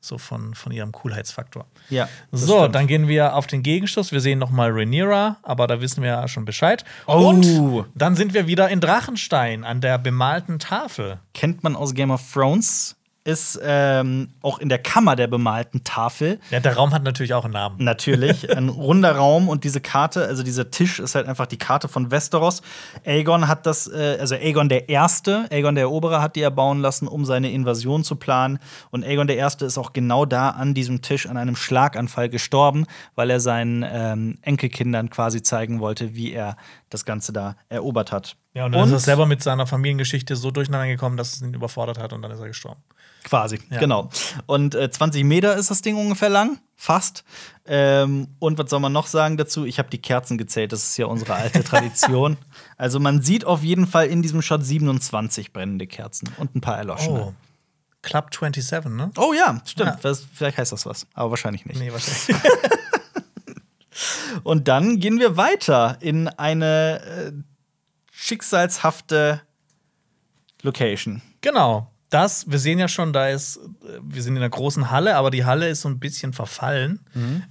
So 0.04 0.18
von, 0.18 0.54
von 0.54 0.72
ihrem 0.72 0.92
Coolheitsfaktor. 0.92 1.66
Ja. 1.90 2.10
So, 2.32 2.60
stimmt. 2.60 2.76
dann 2.76 2.88
gehen 2.88 3.08
wir 3.08 3.36
auf 3.36 3.48
den 3.48 3.64
Gegenstoß. 3.64 4.12
Wir 4.12 4.20
sehen 4.20 4.38
noch 4.40 4.52
mal 4.52 4.70
Rhaenyra, 4.70 5.38
aber 5.44 5.66
da 5.68 5.80
wissen 5.80 6.04
wir 6.04 6.10
ja 6.10 6.28
schon 6.28 6.46
Bescheid. 6.46 6.84
Oh. 7.08 7.30
Und 7.30 7.86
dann 7.96 8.16
sind 8.16 8.34
wir 8.34 8.46
wieder 8.48 8.70
in 8.70 8.82
Drachenstein 8.82 9.64
an 9.64 9.80
der 9.82 9.98
bemalten 9.98 10.60
Tafel. 10.60 11.20
kennt 11.34 11.64
man 11.64 11.76
aus 11.76 11.94
Game 11.94 12.12
of 12.12 12.22
Thrones, 12.34 12.96
ist 13.26 13.58
ähm, 13.64 14.34
auch 14.42 14.60
in 14.60 14.68
der 14.68 14.80
Kammer 14.80 15.16
der 15.16 15.28
bemalten 15.28 15.84
Tafel. 15.86 16.40
Ja, 16.52 16.60
der 16.60 16.76
Raum 16.76 16.94
hat 16.94 17.04
natürlich 17.04 17.34
auch 17.34 17.46
einen 17.46 17.54
Namen. 17.54 17.82
Natürlich, 17.82 18.50
ein 18.56 18.68
runder 18.68 19.16
Raum 19.16 19.48
und 19.48 19.64
diese 19.64 19.80
Karte, 19.80 20.26
also 20.26 20.44
dieser 20.44 20.72
Tisch 20.72 21.00
ist 21.00 21.16
halt 21.16 21.28
einfach 21.28 21.46
die 21.46 21.58
Karte 21.58 21.88
von 21.88 22.12
Westeros. 22.12 22.62
Aegon 23.06 23.48
hat 23.48 23.66
das, 23.66 23.88
äh, 23.88 24.18
also 24.20 24.36
Aegon 24.36 24.68
der 24.68 24.90
Erste, 24.90 25.46
Aegon 25.52 25.76
der 25.76 25.86
Eroberer 25.86 26.22
hat 26.22 26.36
die 26.36 26.42
erbauen 26.42 26.82
lassen, 26.82 27.08
um 27.08 27.24
seine 27.24 27.52
Invasion 27.52 28.04
zu 28.04 28.18
planen. 28.18 28.60
Und 28.92 29.06
Aegon 29.06 29.28
der 29.28 29.38
Erste 29.38 29.66
ist 29.66 29.78
auch 29.78 29.94
genau 29.94 30.26
da 30.26 30.50
an 30.50 30.74
diesem 30.74 31.02
Tisch 31.02 31.26
an 31.28 31.38
einem 31.38 31.56
Schlaganfall 31.56 32.28
gestorben, 32.28 32.86
weil 33.16 33.30
er 33.30 33.40
seinen 33.40 33.86
ähm, 33.88 34.38
Enkelkindern 34.42 35.10
quasi 35.10 35.42
zeigen 35.42 35.80
wollte, 35.80 36.14
wie 36.16 36.34
er 36.34 36.58
das 36.90 37.06
Ganze 37.06 37.32
da 37.32 37.56
erobert 37.70 38.12
hat. 38.12 38.36
Ja, 38.54 38.66
und 38.66 38.74
dann 38.74 38.84
ist 38.84 38.92
er 38.92 39.00
selber 39.00 39.26
mit 39.26 39.42
seiner 39.42 39.66
Familiengeschichte 39.66 40.36
so 40.36 40.52
durcheinander 40.52 40.88
gekommen, 40.88 41.18
dass 41.18 41.34
es 41.34 41.42
ihn 41.42 41.54
überfordert 41.54 41.98
hat 41.98 42.14
und 42.14 42.22
dann 42.22 42.32
ist 42.32 42.40
er 42.40 42.48
gestorben. 42.48 42.82
Quasi, 43.24 43.60
Ja. 43.70 43.80
genau. 43.80 44.10
Und 44.46 44.76
äh, 44.76 44.90
20 44.92 45.24
Meter 45.24 45.56
ist 45.56 45.72
das 45.72 45.82
Ding 45.82 45.96
ungefähr 45.96 46.30
lang, 46.30 46.60
fast. 46.76 47.24
Ähm, 47.66 48.28
und 48.40 48.58
was 48.58 48.70
soll 48.70 48.80
man 48.82 48.92
noch 48.92 49.08
sagen 49.08 49.38
dazu? 49.38 49.66
Ich 49.66 49.80
habe 49.80 49.90
die 49.90 50.02
Kerzen 50.02 50.38
gezählt, 50.38 50.72
das 50.74 50.84
ist 50.84 50.98
ja 50.98 51.06
unsere 51.06 51.34
alte 51.36 51.64
Tradition. 51.64 52.38
Also 52.78 53.00
man 53.00 53.22
sieht 53.22 53.46
auf 53.46 53.64
jeden 53.64 53.88
Fall 53.88 54.08
in 54.08 54.22
diesem 54.22 54.42
Shot 54.42 54.66
27 54.66 55.54
brennende 55.54 55.88
Kerzen 55.88 56.30
und 56.38 56.56
ein 56.56 56.62
paar 56.62 56.78
erloschene. 56.78 57.28
Oh. 57.28 57.34
Club 58.02 58.34
27, 58.34 58.92
ne? 58.92 59.12
Oh, 59.18 59.32
ja, 59.32 59.62
stimmt. 59.66 60.04
Ja. 60.04 60.14
Vielleicht 60.34 60.58
heißt 60.58 60.74
das 60.74 60.86
was, 60.86 61.08
aber 61.14 61.30
wahrscheinlich 61.30 61.66
nicht. 61.66 61.80
Nee, 61.80 61.92
wahrscheinlich. 61.94 62.44
Und 64.44 64.68
dann 64.68 65.00
gehen 65.00 65.20
wir 65.20 65.38
weiter 65.38 65.98
in 66.02 66.28
eine 66.28 67.02
äh, 67.02 67.32
schicksalshafte 68.12 69.42
Location. 70.64 71.22
genau. 71.42 71.90
Das, 72.14 72.50
wir 72.52 72.60
sehen 72.60 72.78
ja 72.80 72.88
schon, 72.88 73.12
da 73.12 73.28
ist, 73.30 73.58
äh, 73.58 74.00
wir 74.04 74.22
sind 74.22 74.36
in 74.36 74.42
einer 74.44 74.50
großen 74.50 74.92
Halle, 74.92 75.16
aber 75.16 75.32
die 75.32 75.46
Halle 75.46 75.68
ist 75.70 75.82
so 75.82 75.90
ein 75.90 76.00
bisschen 76.00 76.32
verfallen. 76.34 77.00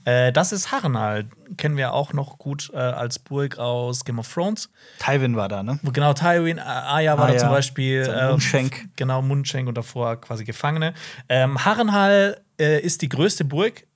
Äh, 0.05 0.33
das 0.33 0.53
ist 0.53 0.71
Harrenhal. 0.71 1.27
Kennen 1.57 1.77
wir 1.77 1.93
auch 1.93 2.13
noch 2.13 2.39
gut 2.39 2.71
äh, 2.73 2.77
als 2.79 3.19
Burg 3.19 3.59
aus 3.59 4.05
Game 4.05 4.19
of 4.19 4.33
Thrones. 4.33 4.71
Tywin 4.99 5.37
war 5.37 5.49
da, 5.49 5.63
ne? 5.63 5.81
Genau, 5.93 6.13
Tywin, 6.15 6.59
äh, 6.59 6.61
Arya 6.61 7.13
war 7.19 7.27
da 7.27 7.33
Arya, 7.33 7.39
zum 7.41 7.49
Beispiel. 7.51 8.05
sein 8.05 8.19
äh, 8.19 8.31
Mundschenk. 8.31 8.89
Genau, 8.97 9.21
Mundschenk 9.23 9.69
und 9.69 9.77
davor 9.77 10.21
quasi 10.21 10.45
Gefangene. 10.45 10.95
Ähm, 11.29 11.65
Harrenhal 11.65 12.41
äh, 12.61 12.81
ist 12.81 13.03
die 13.03 13.09
größte 13.09 13.45
Burg 13.45 13.87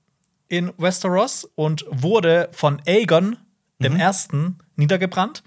in 0.49 0.71
Westeros 0.77 1.49
und 1.55 1.85
wurde 1.89 2.49
von 2.51 2.81
Aegon 2.85 3.37
dem 3.79 3.93
Mhm. 3.93 3.99
Ersten 3.99 4.57
niedergebrannt. 4.75 5.43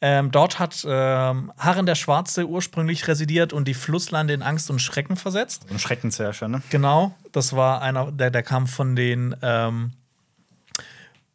Ähm, 0.00 0.30
dort 0.30 0.58
hat 0.58 0.84
ähm, 0.86 1.50
Harren 1.56 1.86
der 1.86 1.94
Schwarze 1.94 2.46
ursprünglich 2.46 3.08
residiert 3.08 3.52
und 3.52 3.66
die 3.66 3.74
Flusslande 3.74 4.34
in 4.34 4.42
Angst 4.42 4.68
und 4.70 4.80
Schrecken 4.80 5.16
versetzt. 5.16 5.66
Ein 5.70 5.78
Schreckensherrscher, 5.78 6.48
ne? 6.48 6.62
Genau, 6.70 7.14
das 7.32 7.54
war 7.54 7.80
einer, 7.80 8.12
der, 8.12 8.30
der 8.30 8.42
kam 8.42 8.66
von 8.66 8.96
den 8.96 9.34
ähm, 9.40 9.92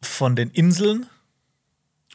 von 0.02 0.36
den 0.36 0.50
Inseln. 0.50 1.06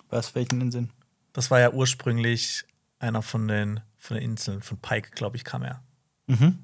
Was, 0.10 0.34
welchen 0.36 0.62
Inseln? 0.62 0.92
Das 1.34 1.52
war 1.52 1.60
ja 1.60 1.72
ursprünglich 1.72 2.64
einer 3.00 3.22
von 3.22 3.48
den, 3.48 3.82
von 3.98 4.16
den 4.16 4.24
Inseln, 4.24 4.62
von 4.62 4.78
Pike, 4.78 5.12
glaube 5.12 5.36
ich, 5.38 5.44
kam 5.44 5.64
er. 5.64 5.82
Mhm. 6.28 6.58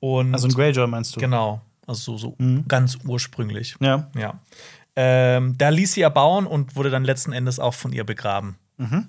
Und 0.00 0.34
Also 0.34 0.48
ein 0.48 0.54
Greyjoy 0.54 0.86
meinst 0.86 1.14
du? 1.14 1.20
genau, 1.20 1.60
also 1.86 2.16
so, 2.16 2.18
so 2.18 2.36
Mhm. 2.38 2.66
ganz 2.66 2.98
ursprünglich. 3.04 3.76
Ja. 3.80 4.10
Ja. 4.16 4.40
Ähm, 4.96 5.56
da 5.58 5.68
ließ 5.68 5.92
sie 5.94 6.02
erbauen 6.02 6.46
und 6.46 6.76
wurde 6.76 6.90
dann 6.90 7.04
letzten 7.04 7.32
Endes 7.32 7.58
auch 7.60 7.74
von 7.74 7.92
ihr 7.92 8.04
begraben. 8.04 8.56
Mhm. 8.76 9.08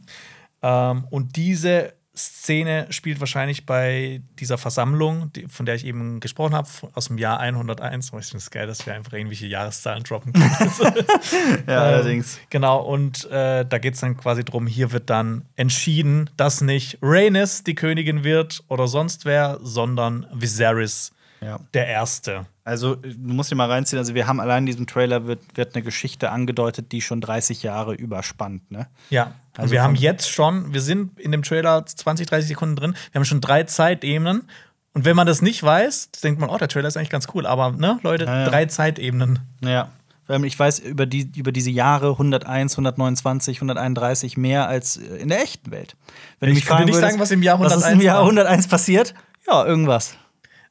Ähm, 0.61 1.03
und 1.09 1.35
diese 1.35 1.93
Szene 2.15 2.85
spielt 2.91 3.19
wahrscheinlich 3.19 3.65
bei 3.65 4.21
dieser 4.39 4.59
Versammlung, 4.59 5.33
die, 5.33 5.47
von 5.47 5.65
der 5.65 5.73
ich 5.73 5.83
eben 5.83 6.19
gesprochen 6.19 6.53
habe, 6.53 6.69
aus 6.93 7.07
dem 7.07 7.17
Jahr 7.17 7.39
101. 7.39 8.13
Oh, 8.13 8.19
ich 8.19 8.27
finde 8.27 8.37
es 8.37 8.51
geil, 8.51 8.67
dass 8.67 8.85
wir 8.85 8.93
einfach 8.93 9.13
irgendwelche 9.13 9.47
Jahreszahlen 9.47 10.03
droppen 10.03 10.31
können. 10.33 10.51
Ja, 11.67 11.81
allerdings. 11.81 12.37
Genau, 12.51 12.81
und 12.81 13.25
äh, 13.31 13.65
da 13.65 13.77
geht 13.79 13.95
es 13.95 14.01
dann 14.01 14.15
quasi 14.15 14.43
drum, 14.45 14.67
hier 14.67 14.91
wird 14.91 15.09
dann 15.09 15.45
entschieden, 15.55 16.29
dass 16.37 16.61
nicht 16.61 16.99
Rhaenys 17.01 17.63
die 17.63 17.73
Königin 17.73 18.23
wird 18.23 18.63
oder 18.67 18.87
sonst 18.87 19.25
wer, 19.25 19.57
sondern 19.63 20.27
Viserys 20.31 21.13
Ja. 21.41 21.59
der 21.73 21.87
Erste. 21.87 22.45
Also, 22.63 22.95
du 22.95 23.33
musst 23.33 23.49
dir 23.51 23.55
mal 23.55 23.69
reinziehen. 23.71 23.97
Also, 23.97 24.13
wir 24.13 24.27
haben 24.27 24.39
allein 24.39 24.63
in 24.63 24.67
diesem 24.67 24.85
Trailer 24.85 25.25
wird, 25.25 25.41
wird 25.55 25.73
eine 25.75 25.83
Geschichte 25.83 26.29
angedeutet, 26.29 26.91
die 26.91 27.01
schon 27.01 27.21
30 27.21 27.63
Jahre 27.63 27.95
überspannt, 27.95 28.69
ne? 28.71 28.87
Ja, 29.09 29.33
Also 29.57 29.71
wir 29.71 29.83
haben 29.83 29.95
jetzt 29.95 30.29
schon, 30.29 30.73
wir 30.73 30.81
sind 30.81 31.19
in 31.19 31.31
dem 31.31 31.43
Trailer 31.43 31.85
20, 31.85 32.27
30 32.27 32.47
Sekunden 32.47 32.75
drin, 32.75 32.95
wir 33.11 33.19
haben 33.19 33.25
schon 33.25 33.41
drei 33.41 33.63
Zeitebenen. 33.63 34.47
Und 34.95 35.05
wenn 35.05 35.15
man 35.15 35.25
das 35.25 35.41
nicht 35.41 35.61
weiß, 35.63 36.11
denkt 36.23 36.39
man, 36.39 36.49
oh, 36.49 36.57
der 36.57 36.67
Trailer 36.67 36.87
ist 36.87 36.97
eigentlich 36.97 37.09
ganz 37.09 37.27
cool. 37.33 37.47
Aber, 37.47 37.71
ne, 37.71 37.99
Leute, 38.03 38.25
Ja, 38.25 38.41
ja. 38.41 38.49
drei 38.49 38.65
Zeitebenen. 38.65 39.39
Ja. 39.61 39.89
Ich 40.43 40.57
weiß 40.57 40.79
über, 40.79 41.05
die, 41.05 41.31
über 41.35 41.51
diese 41.51 41.69
Jahre 41.69 42.11
101, 42.11 42.73
129, 42.73 43.57
131 43.57 44.37
mehr 44.37 44.67
als 44.67 44.97
äh, 44.97 45.17
in 45.17 45.29
der 45.29 45.41
echten 45.41 45.71
Welt. 45.71 45.95
Wenn 46.39 46.55
Ich 46.55 46.65
könnte 46.65 46.85
nicht 46.85 46.95
sagen, 46.95 47.19
was 47.19 47.31
im 47.31 47.43
Jahr 47.43 47.59
Was 47.59 47.75
ist 47.75 47.83
101 47.83 48.01
im 48.01 48.05
Jahr 48.05 48.17
war. 48.17 48.23
101 48.23 48.67
passiert? 48.67 49.13
Ja, 49.47 49.65
irgendwas. 49.65 50.15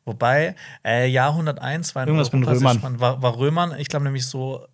Wobei, 0.04 0.56
äh, 0.84 1.06
Jahr 1.06 1.30
101 1.30 1.94
war 1.94 2.04
in 2.04 2.09
Irgendwas 2.09 2.32
mit 2.32 2.46
Europa 2.46 2.59
sehr 2.59 2.82
Römern. 2.82 3.00
War, 3.00 3.22
war 3.22 3.36
Römern, 3.36 3.74
ich 3.78 3.88
glaube 3.88 4.04
nämlich 4.04 4.26
so 4.26 4.66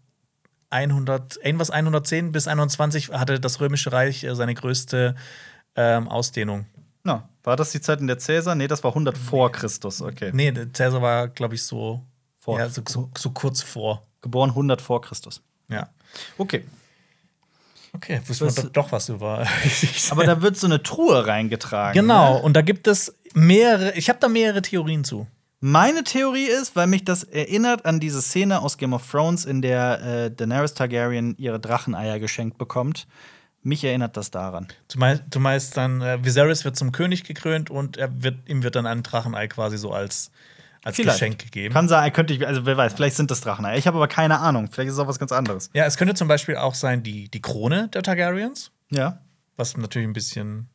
100, 0.70 1.38
irgendwas 1.42 1.70
110 1.70 2.32
bis 2.32 2.46
120 2.48 3.10
hatte 3.10 3.40
das 3.40 3.60
Römische 3.60 3.92
Reich 3.92 4.24
äh, 4.24 4.34
seine 4.34 4.54
größte 4.54 5.14
ähm, 5.76 6.08
Ausdehnung. 6.08 6.66
Na, 7.04 7.28
war 7.44 7.56
das 7.56 7.70
die 7.72 7.80
Zeit 7.80 8.00
in 8.00 8.06
der 8.06 8.18
Cäsar? 8.18 8.54
Nee, 8.54 8.68
das 8.68 8.84
war 8.84 8.90
100 8.90 9.16
vor 9.16 9.50
Christus. 9.52 10.02
Okay. 10.02 10.30
Nee, 10.34 10.52
der 10.52 10.72
Cäsar 10.72 11.00
war, 11.00 11.28
glaube 11.28 11.54
ich, 11.54 11.62
so, 11.64 12.04
Vor- 12.40 12.58
ja, 12.58 12.68
so, 12.68 12.82
so, 12.86 13.10
so 13.16 13.30
kurz 13.30 13.62
vor. 13.62 14.02
Geboren 14.20 14.50
100 14.50 14.80
vor 14.82 15.00
Christus. 15.00 15.40
Ja. 15.68 15.88
Okay. 16.36 16.64
Okay, 17.94 18.20
wir 18.26 18.40
Was- 18.46 18.54
doch, 18.56 18.68
doch 18.70 18.92
was 18.92 19.08
über. 19.08 19.46
Aber 20.10 20.24
da 20.24 20.42
wird 20.42 20.56
so 20.58 20.66
eine 20.66 20.82
Truhe 20.82 21.26
reingetragen. 21.26 21.94
genau, 21.98 22.34
Ne? 22.36 22.42
und 22.42 22.52
da 22.54 22.60
gibt 22.62 22.86
es 22.86 23.14
mehrere, 23.32 23.92
ich 23.94 24.08
habe 24.10 24.18
da 24.18 24.28
mehrere 24.28 24.60
Theorien 24.60 25.04
zu. 25.04 25.26
Meine 25.60 26.04
Theorie 26.04 26.46
ist, 26.46 26.76
weil 26.76 26.86
mich 26.86 27.04
das 27.04 27.24
erinnert 27.24 27.84
an 27.84 27.98
diese 27.98 28.22
Szene 28.22 28.60
aus 28.62 28.76
Game 28.78 28.92
of 28.92 29.10
Thrones, 29.10 29.44
in 29.44 29.60
der 29.60 30.00
äh, 30.02 30.30
Daenerys 30.30 30.74
Targaryen 30.74 31.34
ihre 31.36 31.58
Dracheneier 31.58 32.20
geschenkt 32.20 32.58
bekommt. 32.58 33.08
Mich 33.64 33.82
erinnert 33.82 34.16
das 34.16 34.30
daran. 34.30 34.68
Du 34.92 35.00
meinst, 35.00 35.24
du 35.30 35.40
meinst 35.40 35.76
dann, 35.76 36.00
äh, 36.00 36.24
Viserys 36.24 36.64
wird 36.64 36.76
zum 36.76 36.92
König 36.92 37.24
gekrönt 37.24 37.70
und 37.70 37.96
er 37.96 38.22
wird, 38.22 38.48
ihm 38.48 38.62
wird 38.62 38.76
dann 38.76 38.86
ein 38.86 39.02
Drachenei 39.02 39.48
quasi 39.48 39.78
so 39.78 39.90
als, 39.90 40.30
als 40.84 40.94
Vielleicht. 40.94 41.18
Geschenk 41.18 41.38
gegeben. 41.40 41.74
Kann 41.74 41.88
sein, 41.88 42.12
könnte 42.12 42.34
ich, 42.34 42.46
also 42.46 42.64
wer 42.64 42.76
weiß, 42.76 42.94
vielleicht 42.94 43.16
sind 43.16 43.32
das 43.32 43.40
Dracheneier. 43.40 43.76
Ich 43.76 43.88
habe 43.88 43.96
aber 43.96 44.06
keine 44.06 44.38
Ahnung. 44.38 44.68
Vielleicht 44.70 44.88
ist 44.88 44.94
es 44.94 45.00
auch 45.00 45.08
was 45.08 45.18
ganz 45.18 45.32
anderes. 45.32 45.70
Ja, 45.74 45.86
es 45.86 45.96
könnte 45.96 46.14
zum 46.14 46.28
Beispiel 46.28 46.54
auch 46.56 46.76
sein, 46.76 47.02
die, 47.02 47.28
die 47.30 47.42
Krone 47.42 47.88
der 47.88 48.04
Targaryens, 48.04 48.70
Ja. 48.90 49.22
was 49.56 49.76
natürlich 49.76 50.06
ein 50.06 50.12
bisschen 50.12 50.68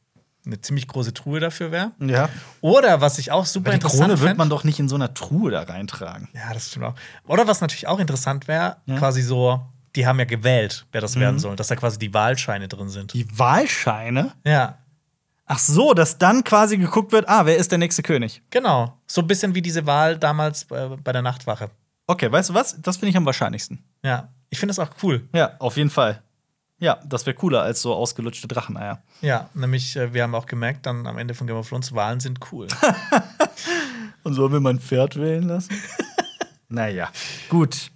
eine 0.45 0.60
ziemlich 0.61 0.88
große 0.88 1.14
Truhe 1.14 1.40
dafür 1.40 1.72
wäre. 1.72 1.91
Ja. 1.99 2.30
Oder 2.61 2.99
was 3.02 3.18
ich 3.20 3.32
auch 3.32 3.45
super 3.45 3.68
Weil 3.68 3.74
die 3.74 3.76
interessant 3.86 4.03
Krone 4.14 4.22
wird 4.22 4.38
man 4.38 4.49
doch 4.49 4.64
nicht 4.64 4.80
in 4.80 4.90
so 4.90 4.95
einer 4.95 5.14
Truhe 5.14 5.52
da 5.52 5.61
reintragen. 5.64 6.28
Ja, 6.34 6.53
das 6.53 6.70
stimmt 6.70 6.86
auch. 6.86 6.95
Oder 7.28 7.48
was 7.48 7.61
natürlich 7.61 7.88
auch 7.88 7.99
interessant 7.99 8.48
wäre, 8.48 8.78
Ja. 8.86 8.98
quasi 8.98 9.22
so, 9.22 9.61
die 9.95 10.06
haben 10.06 10.20
ja 10.20 10.26
gewählt, 10.26 10.86
wer 10.91 11.02
das 11.02 11.15
Mhm. 11.15 11.20
werden 11.22 11.40
soll, 11.40 11.56
dass 11.56 11.68
da 11.68 11.76
quasi 11.76 11.98
die 11.99 12.14
Wahlscheine 12.14 12.68
drin 12.68 12.90
sind. 12.90 13.14
Die 13.14 13.28
Wahlscheine? 13.40 14.32
Ja, 14.45 14.78
Ach 15.45 15.60
so, 15.60 15.94
dass 15.94 16.18
dann 16.18 16.45
quasi 16.45 16.78
geguckt 16.78 17.11
wird, 17.11 17.28
ah, 17.28 17.45
wer 17.45 17.57
ist 17.57 17.70
der 17.70 17.78
nächste 17.78 18.02
König? 18.02 18.41
genau. 18.49 18.98
So 19.07 19.20
ein 19.22 19.28
bisschen 19.28 19.53
wie 19.53 19.61
diese 19.61 19.86
Wahl 19.86 20.18
damals 20.18 20.64
äh, 20.72 20.90
bei 21.03 21.11
der 21.11 21.22
Nachtwache. 21.22 21.70
Okay, 22.07 22.32
weißt 22.32 22.49
du 22.49 22.53
was? 22.53 22.82
Das 22.82 22.95
finde 22.98 23.10
ich 23.10 23.18
am 23.18 23.26
wahrscheinlichsten. 23.26 23.84
Ja, 24.03 24.30
ich 24.49 24.57
finde 24.57 24.74
das 24.74 24.80
auch 24.80 24.90
cool. 25.03 25.28
Ja, 25.36 25.52
auf 25.60 25.76
jeden 25.76 25.90
Fall. 25.90 26.24
Ja, 26.80 27.00
das 27.06 27.26
wäre 27.26 27.36
cooler 27.36 27.62
als 27.62 27.82
so 27.82 27.94
ausgelutschte 27.94 28.48
Dracheneier. 28.48 29.02
Ja, 29.22 29.50
nämlich, 29.54 29.95
äh, 29.95 30.14
wir 30.14 30.24
haben 30.24 30.36
auch 30.36 30.45
gemerkt, 30.45 30.86
dann 30.86 31.08
am 31.08 31.18
Ende 31.18 31.34
von 31.34 31.48
Game 31.48 31.56
of 31.56 31.70
Thrones, 31.70 31.94
Wahlen 31.94 32.20
sind 32.20 32.40
cool. 32.52 32.68
Und 34.24 34.34
sollen 34.34 34.54
wir 34.54 34.60
mein 34.60 34.80
Pferd 34.80 35.16
wählen 35.18 35.44
lassen? 35.44 35.76
naja, 36.70 37.10
gut. 37.50 37.91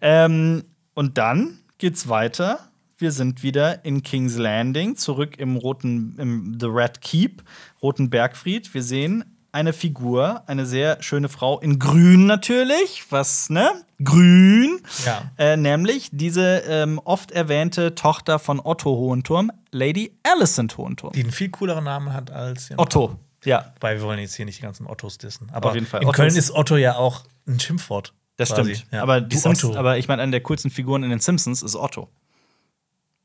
Ähm, 0.00 0.64
und 0.94 1.18
dann 1.18 1.58
geht's 1.78 2.08
weiter. 2.08 2.70
Wir 2.96 3.12
sind 3.12 3.42
wieder 3.42 3.84
in 3.84 4.02
King's 4.02 4.36
Landing, 4.36 4.96
zurück 4.96 5.38
im 5.38 5.56
roten, 5.56 6.16
im 6.18 6.58
The 6.60 6.66
Red 6.66 7.00
Keep, 7.00 7.44
roten 7.82 8.10
Bergfried. 8.10 8.72
Wir 8.74 8.82
sehen 8.82 9.37
eine 9.58 9.72
Figur, 9.72 10.42
eine 10.46 10.64
sehr 10.66 11.02
schöne 11.02 11.28
Frau 11.28 11.58
in 11.58 11.80
Grün 11.80 12.26
natürlich. 12.26 13.04
Was, 13.10 13.50
ne? 13.50 13.72
Grün. 14.02 14.80
Ja. 15.04 15.30
Äh, 15.36 15.56
nämlich 15.56 16.10
diese 16.12 16.58
ähm, 16.68 17.00
oft 17.04 17.32
erwähnte 17.32 17.96
Tochter 17.96 18.38
von 18.38 18.60
Otto 18.60 18.90
Hohenturm, 18.90 19.50
Lady 19.72 20.16
Alicent 20.22 20.78
Hohenturm. 20.78 21.12
Die 21.12 21.22
einen 21.24 21.32
viel 21.32 21.50
cooleren 21.50 21.82
Namen 21.84 22.12
hat 22.12 22.30
als 22.30 22.70
Otto. 22.76 23.16
Ja, 23.44 23.72
Wobei 23.74 23.96
wir 23.96 24.02
wollen 24.02 24.20
jetzt 24.20 24.34
hier 24.36 24.44
nicht 24.44 24.58
die 24.58 24.62
ganzen 24.62 24.86
Ottos 24.86 25.18
dissen. 25.18 25.48
Aber 25.52 25.70
Auf 25.70 25.74
jeden 25.74 25.86
Fall. 25.86 26.02
in 26.02 26.08
Otto 26.08 26.16
Köln 26.16 26.36
ist- 26.36 26.52
Otto 26.52 26.76
ja 26.76 26.94
auch 26.94 27.24
ein 27.48 27.58
Schimpfwort. 27.58 28.14
Das 28.36 28.50
quasi. 28.50 28.76
stimmt. 28.76 28.92
Ja. 28.92 29.02
Aber, 29.02 29.20
die 29.20 29.36
Simpsons, 29.36 29.74
aber 29.76 29.98
ich 29.98 30.06
meine, 30.06 30.22
eine 30.22 30.30
der 30.30 30.40
coolsten 30.42 30.70
Figuren 30.70 31.02
in 31.02 31.10
den 31.10 31.18
Simpsons 31.18 31.62
ist 31.62 31.74
Otto. 31.74 32.08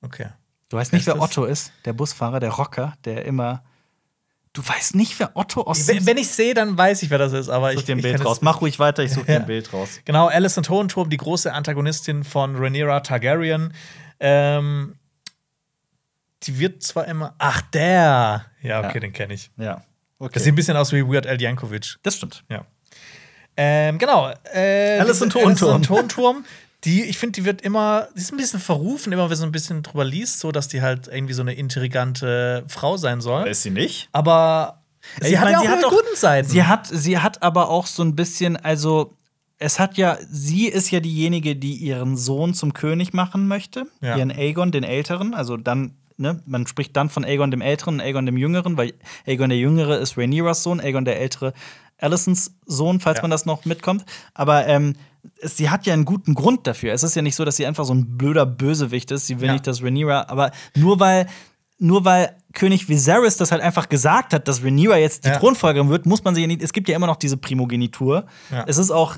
Okay. 0.01 0.27
Du 0.69 0.77
weißt 0.77 0.91
nicht, 0.93 1.05
wer 1.05 1.21
Otto 1.21 1.45
ist? 1.45 1.71
Der 1.85 1.93
Busfahrer, 1.93 2.39
der 2.39 2.49
Rocker, 2.49 2.93
der 3.05 3.25
immer. 3.25 3.63
Du 4.53 4.61
weißt 4.67 4.95
nicht, 4.95 5.19
wer 5.19 5.35
Otto 5.35 5.61
aus 5.63 5.87
Wenn, 5.87 6.05
wenn 6.05 6.17
ich 6.17 6.27
sehe, 6.29 6.53
dann 6.53 6.77
weiß 6.77 7.01
ich, 7.03 7.09
wer 7.09 7.17
das 7.17 7.33
ist. 7.33 7.49
Aber 7.49 7.71
Ich 7.71 7.75
ich, 7.75 7.79
such 7.81 7.85
dir 7.87 7.95
ein 7.95 7.99
ich 7.99 8.03
Bild 8.03 8.23
raus. 8.23 8.41
Mach 8.41 8.61
ruhig 8.61 8.77
weiter, 8.77 9.03
ich 9.03 9.11
suche 9.11 9.25
dir 9.25 9.33
Ja. 9.33 9.39
ein 9.39 9.45
Bild 9.47 9.73
raus. 9.73 9.99
Genau, 10.05 10.27
Alicent 10.27 10.69
Hohenturm, 10.69 11.09
die 11.09 11.17
große 11.17 11.51
Antagonistin 11.51 12.23
von 12.23 12.55
Rhaenyra 12.55 12.99
Targaryen. 12.99 13.73
Ähm, 14.19 14.95
die 16.43 16.59
wird 16.59 16.83
zwar 16.83 17.07
immer. 17.07 17.33
Ach, 17.39 17.61
der! 17.61 18.45
Ja, 18.61 18.79
okay, 18.79 18.91
Ja. 18.95 18.99
den 18.99 19.13
kenne 19.13 19.33
ich. 19.33 19.49
Ja. 19.57 19.81
Okay. 20.19 20.31
Das 20.35 20.43
sieht 20.43 20.53
ein 20.53 20.55
bisschen 20.55 20.77
aus 20.77 20.91
wie 20.93 21.03
Weird 21.03 21.25
Al 21.25 21.41
Yankovic. 21.41 21.97
Das 22.03 22.15
stimmt. 22.17 22.43
Ja. 22.49 22.65
Ähm, 23.57 23.97
genau. 23.97 24.31
Äh, 24.53 24.99
Alicent 24.99 25.33
diese 25.33 25.45
Hohenturm. 25.45 25.69
Alicent 25.71 25.89
Hohenturm. 25.89 26.45
Die, 26.85 27.03
ich 27.03 27.17
finde, 27.17 27.33
die 27.39 27.45
wird 27.45 27.61
immer, 27.61 28.07
die 28.15 28.19
ist 28.19 28.31
ein 28.33 28.37
bisschen 28.37 28.59
verrufen, 28.59 29.13
immer 29.13 29.23
wenn 29.23 29.29
man 29.29 29.37
so 29.37 29.45
ein 29.45 29.51
bisschen 29.53 29.83
drüber 29.83 30.03
liest, 30.03 30.39
so 30.39 30.51
dass 30.51 30.67
die 30.67 30.81
halt 30.81 31.07
irgendwie 31.07 31.33
so 31.33 31.41
eine 31.41 31.53
intrigante 31.53 32.65
Frau 32.67 32.97
sein 32.97 33.21
soll. 33.21 33.47
Ist 33.47 33.63
sie 33.63 33.69
nicht? 33.69 34.09
Aber 34.11 34.83
sie 35.21 35.33
Ich 35.33 35.37
hat 35.37 35.45
mein, 35.45 35.53
ja 35.53 35.59
auch 35.59 35.63
sie 35.63 35.69
hat 35.69 35.79
ihre 35.81 35.89
guten 35.89 36.15
Seiten. 36.15 36.49
Sie 36.49 36.63
hat, 36.63 36.87
sie 36.87 37.19
hat 37.19 37.41
aber 37.43 37.69
auch 37.69 37.85
so 37.87 38.03
ein 38.03 38.15
bisschen, 38.15 38.57
also 38.57 39.13
es 39.59 39.79
hat 39.79 39.97
ja, 39.97 40.17
sie 40.29 40.67
ist 40.67 40.91
ja 40.91 40.99
diejenige, 40.99 41.55
die 41.55 41.73
ihren 41.75 42.17
Sohn 42.17 42.53
zum 42.53 42.73
König 42.73 43.13
machen 43.13 43.47
möchte, 43.47 43.85
Ja. 44.01 44.17
ihren 44.17 44.31
Aegon, 44.31 44.71
den 44.71 44.83
Älteren. 44.83 45.33
Also 45.33 45.55
dann, 45.55 45.93
ne, 46.17 46.41
man 46.45 46.67
spricht 46.67 46.97
dann 46.97 47.09
von 47.09 47.23
Aegon 47.23 47.49
dem 47.49 47.61
Älteren 47.61 47.95
und 47.95 48.01
Aegon 48.01 48.25
dem 48.25 48.35
Jüngeren, 48.35 48.75
weil 48.75 48.93
Aegon 49.25 49.49
der 49.49 49.57
Jüngere 49.59 49.99
ist 49.99 50.17
Rhaenyras 50.17 50.63
Sohn, 50.63 50.81
Aegon 50.81 51.05
der 51.05 51.19
Ältere 51.21 51.53
Alicents 51.97 52.55
Sohn, 52.65 52.99
falls 52.99 53.17
Ja. 53.19 53.21
man 53.21 53.31
das 53.31 53.45
noch 53.45 53.63
mitkommt. 53.63 54.03
Aber 54.33 54.67
ähm, 54.67 54.95
sie 55.41 55.69
hat 55.69 55.85
ja 55.85 55.93
einen 55.93 56.05
guten 56.05 56.33
Grund 56.35 56.67
dafür. 56.67 56.93
Es 56.93 57.03
ist 57.03 57.15
ja 57.15 57.21
nicht 57.21 57.35
so, 57.35 57.45
dass 57.45 57.55
sie 57.55 57.65
einfach 57.65 57.85
so 57.85 57.93
ein 57.93 58.17
blöder 58.17 58.45
Bösewicht 58.45 59.11
ist. 59.11 59.27
Sie 59.27 59.39
will 59.39 59.47
Ja. 59.47 59.53
nicht, 59.53 59.67
dass 59.67 59.81
Rhaenyra, 59.81 60.25
aber 60.29 60.51
nur 60.75 60.99
weil 60.99 61.27
nur 61.79 62.05
weil 62.05 62.37
König 62.53 62.87
Viserys 62.87 63.35
das 63.35 63.51
halt 63.51 63.61
einfach 63.61 63.89
gesagt 63.89 64.33
hat, 64.33 64.47
dass 64.47 64.63
Rhaenyra 64.63 64.97
jetzt 64.97 65.25
die 65.25 65.29
Ja. 65.29 65.39
Thronfolgerin 65.39 65.89
wird, 65.89 66.05
muss 66.05 66.23
man 66.23 66.33
sie 66.35 66.41
ja 66.41 66.47
nicht. 66.47 66.61
Es 66.61 66.71
gibt 66.71 66.87
ja 66.87 66.95
immer 66.95 67.07
noch 67.07 67.17
diese 67.17 67.35
Primogenitur. 67.35 68.25
Ja. 68.51 68.63
Es 68.67 68.77
ist 68.77 68.91
auch 68.91 69.17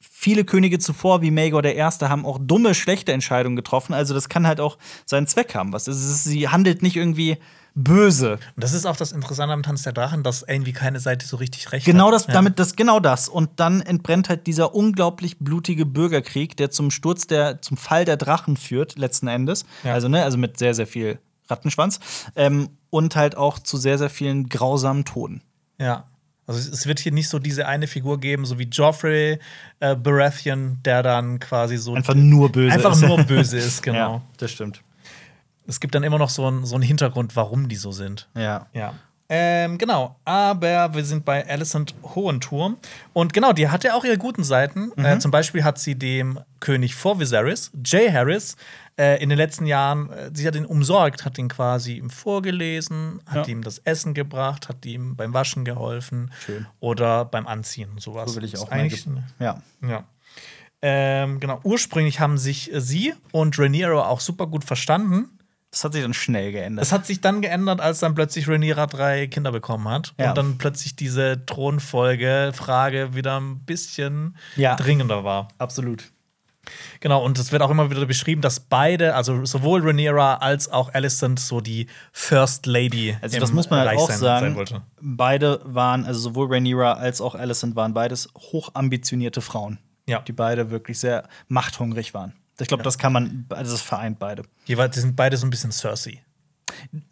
viele 0.00 0.44
Könige 0.44 0.78
zuvor, 0.78 1.20
wie 1.20 1.30
Maegor 1.30 1.62
der 1.62 1.74
Erste, 1.74 2.08
haben 2.08 2.24
auch 2.24 2.38
dumme, 2.40 2.74
schlechte 2.74 3.12
Entscheidungen 3.12 3.56
getroffen. 3.56 3.92
Also 3.92 4.14
das 4.14 4.28
kann 4.28 4.46
halt 4.46 4.60
auch 4.60 4.78
seinen 5.04 5.26
Zweck 5.26 5.54
haben. 5.54 5.72
Was 5.72 5.88
ist, 5.88 6.24
sie 6.24 6.48
handelt 6.48 6.80
nicht 6.82 6.96
irgendwie 6.96 7.36
böse. 7.76 8.32
Und 8.32 8.40
das 8.64 8.72
ist 8.72 8.86
auch 8.86 8.96
das 8.96 9.12
Interessante 9.12 9.52
am 9.52 9.62
Tanz 9.62 9.82
der 9.82 9.92
Drachen, 9.92 10.22
dass 10.24 10.42
irgendwie 10.42 10.72
keine 10.72 10.98
Seite 10.98 11.26
so 11.26 11.36
richtig 11.36 11.70
recht 11.70 11.86
Genau 11.86 12.06
hat. 12.06 12.14
das, 12.14 12.26
Ja. 12.26 12.32
damit 12.32 12.58
das, 12.58 12.74
genau 12.74 12.98
das. 12.98 13.28
Und 13.28 13.50
dann 13.56 13.80
entbrennt 13.82 14.28
halt 14.28 14.46
dieser 14.48 14.74
unglaublich 14.74 15.38
blutige 15.38 15.86
Bürgerkrieg, 15.86 16.56
der 16.56 16.70
zum 16.70 16.90
Sturz 16.90 17.26
der, 17.28 17.62
zum 17.62 17.76
Fall 17.76 18.04
der 18.04 18.16
Drachen 18.16 18.56
führt, 18.56 18.98
letzten 18.98 19.28
Endes. 19.28 19.64
Ja. 19.84 19.92
Also, 19.94 20.08
ne, 20.08 20.24
also 20.24 20.38
mit 20.38 20.58
sehr, 20.58 20.74
sehr 20.74 20.86
viel 20.86 21.18
Rattenschwanz. 21.48 22.00
Ähm, 22.34 22.70
und 22.90 23.14
halt 23.14 23.36
auch 23.36 23.58
zu 23.58 23.76
sehr, 23.76 23.98
sehr 23.98 24.10
vielen 24.10 24.48
grausamen 24.48 25.04
Toten. 25.04 25.42
Ja. 25.78 26.04
Also 26.48 26.60
es- 26.60 26.68
es 26.68 26.86
wird 26.86 27.00
hier 27.00 27.12
nicht 27.12 27.28
so 27.28 27.38
diese 27.40 27.66
eine 27.66 27.88
Figur 27.88 28.20
geben, 28.20 28.44
so 28.46 28.58
wie 28.58 28.64
Joffrey 28.68 29.38
äh, 29.80 29.96
Baratheon, 29.96 30.78
der 30.84 31.02
dann 31.02 31.40
quasi 31.40 31.76
so 31.76 31.94
Einfach 31.94 32.14
nur 32.14 32.50
böse 32.50 32.72
einfach 32.72 32.92
ist. 32.92 33.02
nur 33.02 33.22
böse 33.24 33.58
ist, 33.58 33.82
genau. 33.82 33.98
Ja, 34.14 34.22
das 34.38 34.52
stimmt. 34.52 34.80
Es 35.66 35.80
gibt 35.80 35.94
dann 35.94 36.02
immer 36.04 36.18
noch 36.18 36.30
so 36.30 36.46
einen 36.46 36.64
so 36.64 36.74
einen 36.74 36.82
Hintergrund, 36.82 37.36
warum 37.36 37.68
die 37.68 37.76
so 37.76 37.92
sind. 37.92 38.28
Ja. 38.36 38.66
Ja. 38.72 38.94
Ähm, 39.28 39.76
genau, 39.76 40.14
aber 40.24 40.94
wir 40.94 41.04
sind 41.04 41.24
bei 41.24 41.44
Alicent 41.48 41.96
Hohenturm. 42.14 42.76
Und 43.12 43.32
genau, 43.32 43.52
die 43.52 43.68
hat 43.68 43.82
ja 43.82 43.94
auch 43.94 44.04
ihre 44.04 44.18
guten 44.18 44.44
Seiten. 44.44 44.92
Mhm. 44.94 45.04
Äh, 45.04 45.18
zum 45.18 45.32
Beispiel 45.32 45.64
hat 45.64 45.78
sie 45.80 45.96
dem 45.96 46.38
König 46.60 46.94
vor 46.94 47.18
Viserys, 47.18 47.72
Jay 47.84 48.08
Harris, 48.12 48.54
äh, 48.96 49.20
in 49.20 49.28
den 49.28 49.36
letzten 49.36 49.66
Jahren, 49.66 50.10
äh, 50.12 50.30
sie 50.32 50.46
hat 50.46 50.54
ihn 50.54 50.64
umsorgt, 50.64 51.24
hat 51.24 51.38
ihn 51.38 51.48
quasi 51.48 51.96
ihm 51.96 52.08
vorgelesen, 52.08 53.20
hat 53.26 53.48
Ja. 53.48 53.52
ihm 53.52 53.62
das 53.64 53.78
Essen 53.78 54.14
gebracht, 54.14 54.68
hat 54.68 54.86
ihm 54.86 55.16
beim 55.16 55.34
Waschen 55.34 55.64
geholfen 55.64 56.30
Schön. 56.44 56.66
oder 56.78 57.24
beim 57.24 57.48
Anziehen 57.48 57.90
und 57.90 58.00
sowas. 58.00 58.30
So 58.30 58.36
will 58.36 58.44
ich 58.44 58.56
auch 58.56 58.70
eigentlich. 58.70 59.04
ge- 59.06 59.14
Ja. 59.40 59.60
Ja. 59.82 60.04
Ähm, 60.82 61.40
genau, 61.40 61.58
ursprünglich 61.64 62.20
haben 62.20 62.38
sich 62.38 62.72
äh, 62.72 62.80
sie 62.80 63.14
und 63.32 63.58
Rhaenyra 63.58 64.06
auch 64.06 64.20
super 64.20 64.46
gut 64.46 64.62
verstanden. 64.62 65.30
Das 65.76 65.84
hat 65.84 65.92
sich 65.92 66.00
dann 66.02 66.14
schnell 66.14 66.52
geändert. 66.52 66.80
Das 66.80 66.90
hat 66.90 67.04
sich 67.04 67.20
dann 67.20 67.42
geändert, 67.42 67.82
als 67.82 67.98
dann 67.98 68.14
plötzlich 68.14 68.48
Rhaenyra 68.48 68.86
drei 68.86 69.26
Kinder 69.26 69.52
bekommen 69.52 69.86
hat. 69.90 70.14
Ja. 70.18 70.30
Und 70.30 70.38
dann 70.38 70.56
plötzlich 70.56 70.96
diese 70.96 71.44
Thronfolge-Frage 71.44 73.14
wieder 73.14 73.38
ein 73.38 73.58
bisschen 73.60 74.38
Ja. 74.56 74.76
dringender 74.76 75.22
war. 75.22 75.48
Absolut. 75.58 76.04
Genau, 77.00 77.22
und 77.22 77.38
es 77.38 77.52
wird 77.52 77.60
auch 77.60 77.68
immer 77.68 77.90
wieder 77.90 78.06
beschrieben, 78.06 78.40
dass 78.40 78.58
beide, 78.58 79.14
also 79.14 79.44
sowohl 79.44 79.82
Rhaenyra 79.82 80.36
als 80.36 80.70
auch 80.72 80.94
Alicent, 80.94 81.38
so 81.38 81.60
die 81.60 81.88
First 82.10 82.64
Lady 82.64 83.14
Also 83.20 83.38
das 83.38 83.52
muss 83.52 83.68
man 83.68 83.80
halt 83.80 83.90
Reich 83.90 83.98
auch 83.98 84.08
sein, 84.08 84.18
sagen. 84.18 84.46
sein 84.46 84.56
wollte. 84.56 84.82
Beide 85.02 85.60
waren, 85.64 86.06
also 86.06 86.18
sowohl 86.20 86.48
Rhaenyra 86.50 86.94
als 86.94 87.20
auch 87.20 87.34
Alicent 87.34 87.76
waren 87.76 87.92
beides 87.92 88.30
hochambitionierte 88.34 89.42
Frauen. 89.42 89.78
Ja. 90.08 90.20
Die 90.20 90.32
beide 90.32 90.70
wirklich 90.70 90.98
sehr 90.98 91.28
machthungrig 91.48 92.14
waren. 92.14 92.32
Ich 92.58 92.68
glaube, 92.68 92.82
das 92.82 92.96
kann 92.98 93.12
man, 93.12 93.46
also 93.50 93.72
das 93.72 93.82
vereint 93.82 94.18
beide. 94.18 94.42
Jeweils, 94.64 94.94
die 94.94 95.00
sind 95.00 95.14
beide 95.16 95.36
so 95.36 95.46
ein 95.46 95.50
bisschen 95.50 95.72
Cersei. 95.72 96.22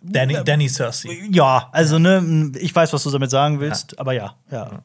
Danny, 0.01 0.39
Danny 0.45 0.69
Cersei. 0.69 1.29
Ja, 1.31 1.69
also 1.73 1.99
ne, 1.99 2.53
ich 2.59 2.75
weiß, 2.75 2.93
was 2.93 3.03
du 3.03 3.11
damit 3.11 3.31
sagen 3.31 3.61
willst, 3.61 3.99
aber 3.99 4.13
ja, 4.13 4.37
ja. 4.51 4.83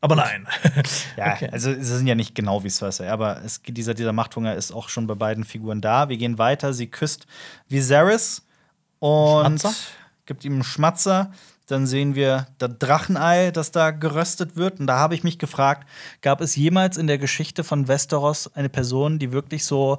Aber 0.00 0.16
nein. 0.16 0.46
Ja, 1.16 1.32
Okay. 1.34 1.48
also 1.50 1.72
sie 1.72 1.82
sind 1.82 2.06
ja 2.06 2.14
nicht 2.14 2.34
genau 2.34 2.62
wie 2.62 2.68
Cersei, 2.70 3.10
aber 3.10 3.42
es, 3.44 3.62
dieser, 3.66 3.94
dieser 3.94 4.12
Machthunger 4.12 4.54
ist 4.54 4.72
auch 4.72 4.88
schon 4.90 5.06
bei 5.06 5.14
beiden 5.14 5.44
Figuren 5.44 5.80
da. 5.80 6.08
Wir 6.10 6.16
gehen 6.18 6.36
weiter. 6.38 6.74
Sie 6.74 6.88
küsst 6.88 7.26
Viserys 7.68 8.42
und 8.98 9.60
Schmatzer? 9.60 9.74
gibt 10.26 10.44
ihm 10.44 10.54
einen 10.54 10.64
Schmatzer. 10.64 11.32
Dann 11.66 11.86
sehen 11.86 12.14
wir 12.14 12.46
das 12.58 12.72
Drachenei, 12.78 13.50
das 13.50 13.70
da 13.70 13.90
geröstet 13.90 14.56
wird. 14.56 14.80
Und 14.80 14.86
da 14.86 14.98
habe 14.98 15.14
ich 15.14 15.24
mich 15.24 15.38
gefragt, 15.38 15.88
gab 16.20 16.40
es 16.42 16.56
jemals 16.56 16.96
in 16.98 17.06
der 17.06 17.16
Geschichte 17.18 17.64
von 17.64 17.88
Westeros 17.88 18.50
eine 18.54 18.68
Person, 18.68 19.18
die 19.18 19.32
wirklich 19.32 19.64
so 19.64 19.98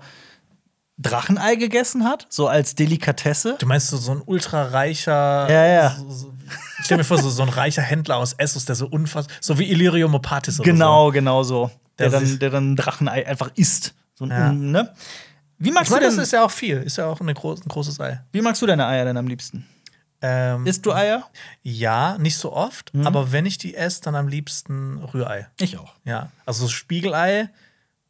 Drachenei 0.97 1.55
gegessen 1.55 2.05
hat? 2.05 2.25
So 2.29 2.47
als 2.47 2.75
Delikatesse? 2.75 3.55
Du 3.59 3.65
meinst 3.65 3.87
so, 3.87 3.97
so 3.97 4.11
ein 4.13 4.21
ultrareicher. 4.25 5.49
Ja, 5.49 5.65
ja. 5.65 5.95
So, 5.97 6.09
so, 6.09 6.33
ich 6.79 6.85
stell 6.85 6.97
mir 6.97 7.03
vor, 7.03 7.17
so, 7.17 7.29
so 7.29 7.43
ein 7.43 7.49
reicher 7.49 7.81
Händler 7.81 8.17
aus 8.17 8.33
Essos, 8.33 8.65
der 8.65 8.75
so 8.75 8.87
unfassbar. 8.87 9.35
So 9.41 9.57
wie 9.59 9.69
Illyrio 9.69 10.07
Mopatis 10.07 10.59
oder 10.59 10.71
Genau, 10.71 11.11
genau 11.11 11.43
so. 11.43 11.69
Der, 11.97 12.09
Der 12.09 12.19
dann, 12.19 12.39
der 12.39 12.49
dann 12.49 12.75
Drachenei 12.75 13.25
einfach 13.27 13.49
isst. 13.55 13.93
So 14.13 14.25
ein, 14.25 14.29
Ja. 14.29 14.51
ne? 14.53 14.93
Wie 15.57 15.69
so. 15.69 15.73
magst, 15.73 15.87
Ich 15.89 15.91
meine, 15.91 16.01
du 16.01 16.07
das 16.07 16.15
denn, 16.15 16.23
ist 16.23 16.31
ja 16.31 16.45
auch 16.45 16.51
viel. 16.51 16.77
Ist 16.83 16.97
ja 16.97 17.07
auch 17.07 17.19
groß, 17.19 17.61
ein 17.61 17.67
großes 17.69 17.99
Ei. 17.99 18.21
wie 18.31 18.41
magst 18.41 18.61
du 18.61 18.65
deine 18.65 18.85
Eier 18.85 19.05
denn 19.05 19.17
am 19.17 19.27
liebsten? 19.27 19.65
Ähm, 20.21 20.65
Isst 20.65 20.85
du 20.85 20.93
Eier? 20.93 21.29
ja, 21.61 22.17
nicht 22.17 22.37
so 22.37 22.53
oft, 22.53 22.93
Mhm. 22.93 23.05
aber 23.05 23.31
wenn 23.31 23.45
ich 23.45 23.57
die 23.57 23.75
esse, 23.75 24.01
dann 24.01 24.15
am 24.15 24.27
liebsten 24.27 24.97
Rührei. 24.99 25.47
Ich 25.59 25.77
auch. 25.77 25.93
Ja. 26.03 26.31
Also 26.45 26.63
so 26.65 26.69
Spiegelei 26.69 27.49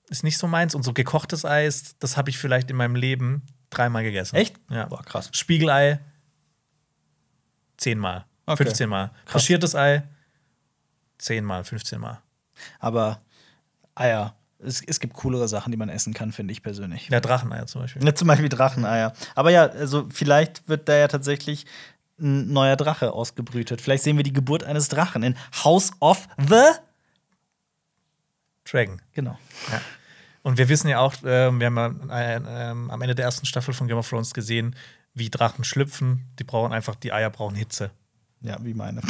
ist 0.10 0.24
nicht 0.24 0.38
so 0.38 0.48
meins 0.48 0.76
und 0.76 0.84
so 0.84 0.94
gekochtes 0.94 1.46
Eis, 1.46 1.96
das 2.00 2.16
habe 2.16 2.30
ich 2.30 2.38
vielleicht 2.38 2.70
in 2.70 2.76
meinem 2.78 2.96
Leben 2.96 3.42
dreimal 3.72 4.04
gegessen. 4.04 4.36
Echt? 4.36 4.56
Ja. 4.70 4.86
Boah, 4.86 5.04
krass. 5.04 5.30
Spiegelei 5.34 6.00
zehnmal, 7.78 8.26
Okay. 8.46 8.64
15 8.64 8.88
Mal. 8.90 9.12
Pochiertes 9.26 9.76
Ei 9.76 10.04
zehnmal, 11.18 11.64
15 11.64 12.00
Mal. 12.00 12.22
Aber 12.80 13.22
Eier. 13.96 14.36
Es, 14.60 14.82
es 14.82 15.00
gibt 15.00 15.14
coolere 15.16 15.48
Sachen, 15.48 15.72
die 15.72 15.78
man 15.78 15.90
essen 15.90 16.14
kann, 16.14 16.32
finde 16.32 16.52
ich 16.54 16.64
persönlich. 16.64 17.10
Ja, 17.10 17.20
Dracheneier 17.20 17.68
zum 17.68 17.82
Beispiel. 17.82 18.04
Ja, 18.04 18.16
zum 18.16 18.28
Beispiel 18.28 18.50
Dracheneier. 18.50 19.14
Aber 19.36 19.52
ja, 19.52 19.66
also 19.66 20.08
vielleicht 20.10 20.68
wird 20.70 20.88
da 20.88 20.96
ja 20.96 21.08
tatsächlich 21.08 21.66
ein 22.20 22.52
neuer 22.52 22.76
Drache 22.76 23.12
ausgebrütet. 23.12 23.82
Vielleicht 23.82 24.04
sehen 24.04 24.18
wir 24.18 24.24
die 24.24 24.34
Geburt 24.34 24.64
eines 24.64 24.88
Drachen 24.90 25.24
in 25.24 25.36
House 25.64 25.92
of 26.00 26.28
the. 26.38 26.64
Dragon. 28.64 29.02
Genau. 29.14 29.38
Ja. 29.72 29.82
Und 30.42 30.58
wir 30.58 30.70
wissen 30.70 30.88
ja 30.88 31.00
auch, 31.00 31.16
ähm, 31.26 31.60
wir 31.60 31.68
haben 31.68 32.10
äh, 32.10 32.36
ähm, 32.36 32.92
am 32.92 33.02
Ende 33.02 33.16
der 33.16 33.26
ersten 33.26 33.46
Staffel 33.46 33.74
von 33.74 33.88
Game 33.88 33.98
of 33.98 34.08
Thrones 34.08 34.34
gesehen, 34.34 34.76
wie 35.14 35.30
Drachen 35.30 35.64
schlüpfen. 35.64 36.26
Die 36.40 36.44
brauchen 36.44 36.72
einfach, 36.72 36.96
die 36.96 37.12
Eier 37.12 37.30
brauchen 37.30 37.56
Hitze. 37.56 37.92
Ja, 38.42 38.58
wie 38.62 38.74
meine. 38.74 39.02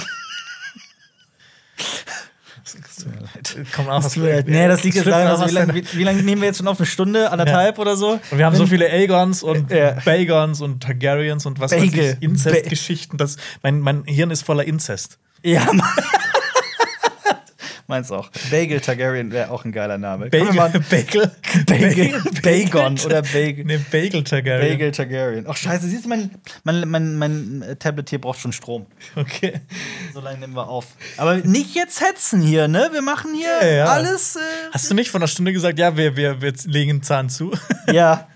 Tut 2.66 3.08
mir 3.08 3.20
leid. 3.22 3.56
Auch 3.78 3.86
Das 3.86 4.06
aus 4.06 4.16
leid. 4.16 4.48
Nee, 4.48 4.68
das 4.68 4.84
liegt 4.84 4.96
jetzt 4.96 5.08
auch 5.08 5.14
also 5.14 5.48
wie 5.48 5.52
lange 5.52 5.74
wie, 5.76 6.24
nehmen 6.24 6.42
wir 6.42 6.48
jetzt 6.48 6.58
schon 6.58 6.68
auf? 6.68 6.80
Eine 6.80 6.88
Stunde, 6.88 7.32
anderthalb 7.32 7.78
oder 7.80 7.96
so? 7.96 8.20
Und 8.32 8.38
wir 8.38 8.46
haben 8.46 8.56
so 8.56 8.66
viele 8.66 8.90
Aegons 8.90 9.44
und 9.44 9.70
Ja. 9.72 9.98
Bagons 10.04 10.62
und 10.62 10.82
Targaryens 10.82 11.46
und 11.46 11.60
was 11.60 11.72
weiß 11.72 11.82
Bagel. 11.82 12.18
ich, 12.20 12.24
Inzestgeschichten. 12.24 13.20
Mein, 13.62 13.80
mein 13.80 14.04
Hirn 14.06 14.32
ist 14.32 14.44
voller 14.44 14.66
Inzest. 14.66 15.20
Ja. 15.44 15.62
Meins 17.88 18.12
auch. 18.12 18.32
Bagel 18.50 18.80
Targaryen 18.80 19.32
wäre 19.32 19.52
auch 19.52 19.64
ein 19.64 19.72
geiler 19.72 20.00
Name. 20.00 20.30
Bagel, 20.32 20.54
mal- 20.54 20.70
Bagel, 20.90 21.32
Bagel, 21.68 22.20
Bagon 22.42 23.00
oder 23.06 23.22
Bagel. 23.22 23.64
Nee, 23.64 23.80
Bagel 23.92 24.24
Targaryen. 24.24 24.70
Bagel 24.70 24.92
Targaryen. 24.92 25.46
Ach, 25.48 25.56
scheiße, 25.56 25.88
siehst 25.88 26.06
du, 26.06 26.10
mein, 26.10 26.32
mein, 26.64 26.90
mein, 26.90 27.16
mein 27.16 27.76
Tablet 27.78 28.10
hier 28.10 28.20
braucht 28.20 28.40
schon 28.40 28.54
Strom. 28.54 28.88
Okay. 29.16 29.62
So 30.14 30.20
lange 30.20 30.40
nehmen 30.40 30.56
wir 30.56 30.68
auf. 30.68 30.88
Aber 31.18 31.36
nicht 31.38 31.76
jetzt 31.76 32.02
hetzen 32.02 32.42
hier, 32.42 32.68
ne? 32.68 32.90
Wir 32.92 33.04
machen 33.04 33.36
hier 33.36 33.60
Ja, 33.62 33.76
ja. 33.76 33.86
alles. 33.86 34.36
Äh, 34.36 34.40
Hast 34.72 34.90
du 34.90 34.96
nicht 34.96 35.12
vor 35.12 35.20
einer 35.20 35.28
Stunde 35.28 35.54
gesagt, 35.54 35.78
ja, 35.78 35.96
wir, 35.96 36.16
wir, 36.16 36.42
wir 36.42 36.54
legen 36.66 36.90
einen 36.90 37.04
Zahn 37.04 37.30
zu? 37.30 37.52
ja. 37.92 38.28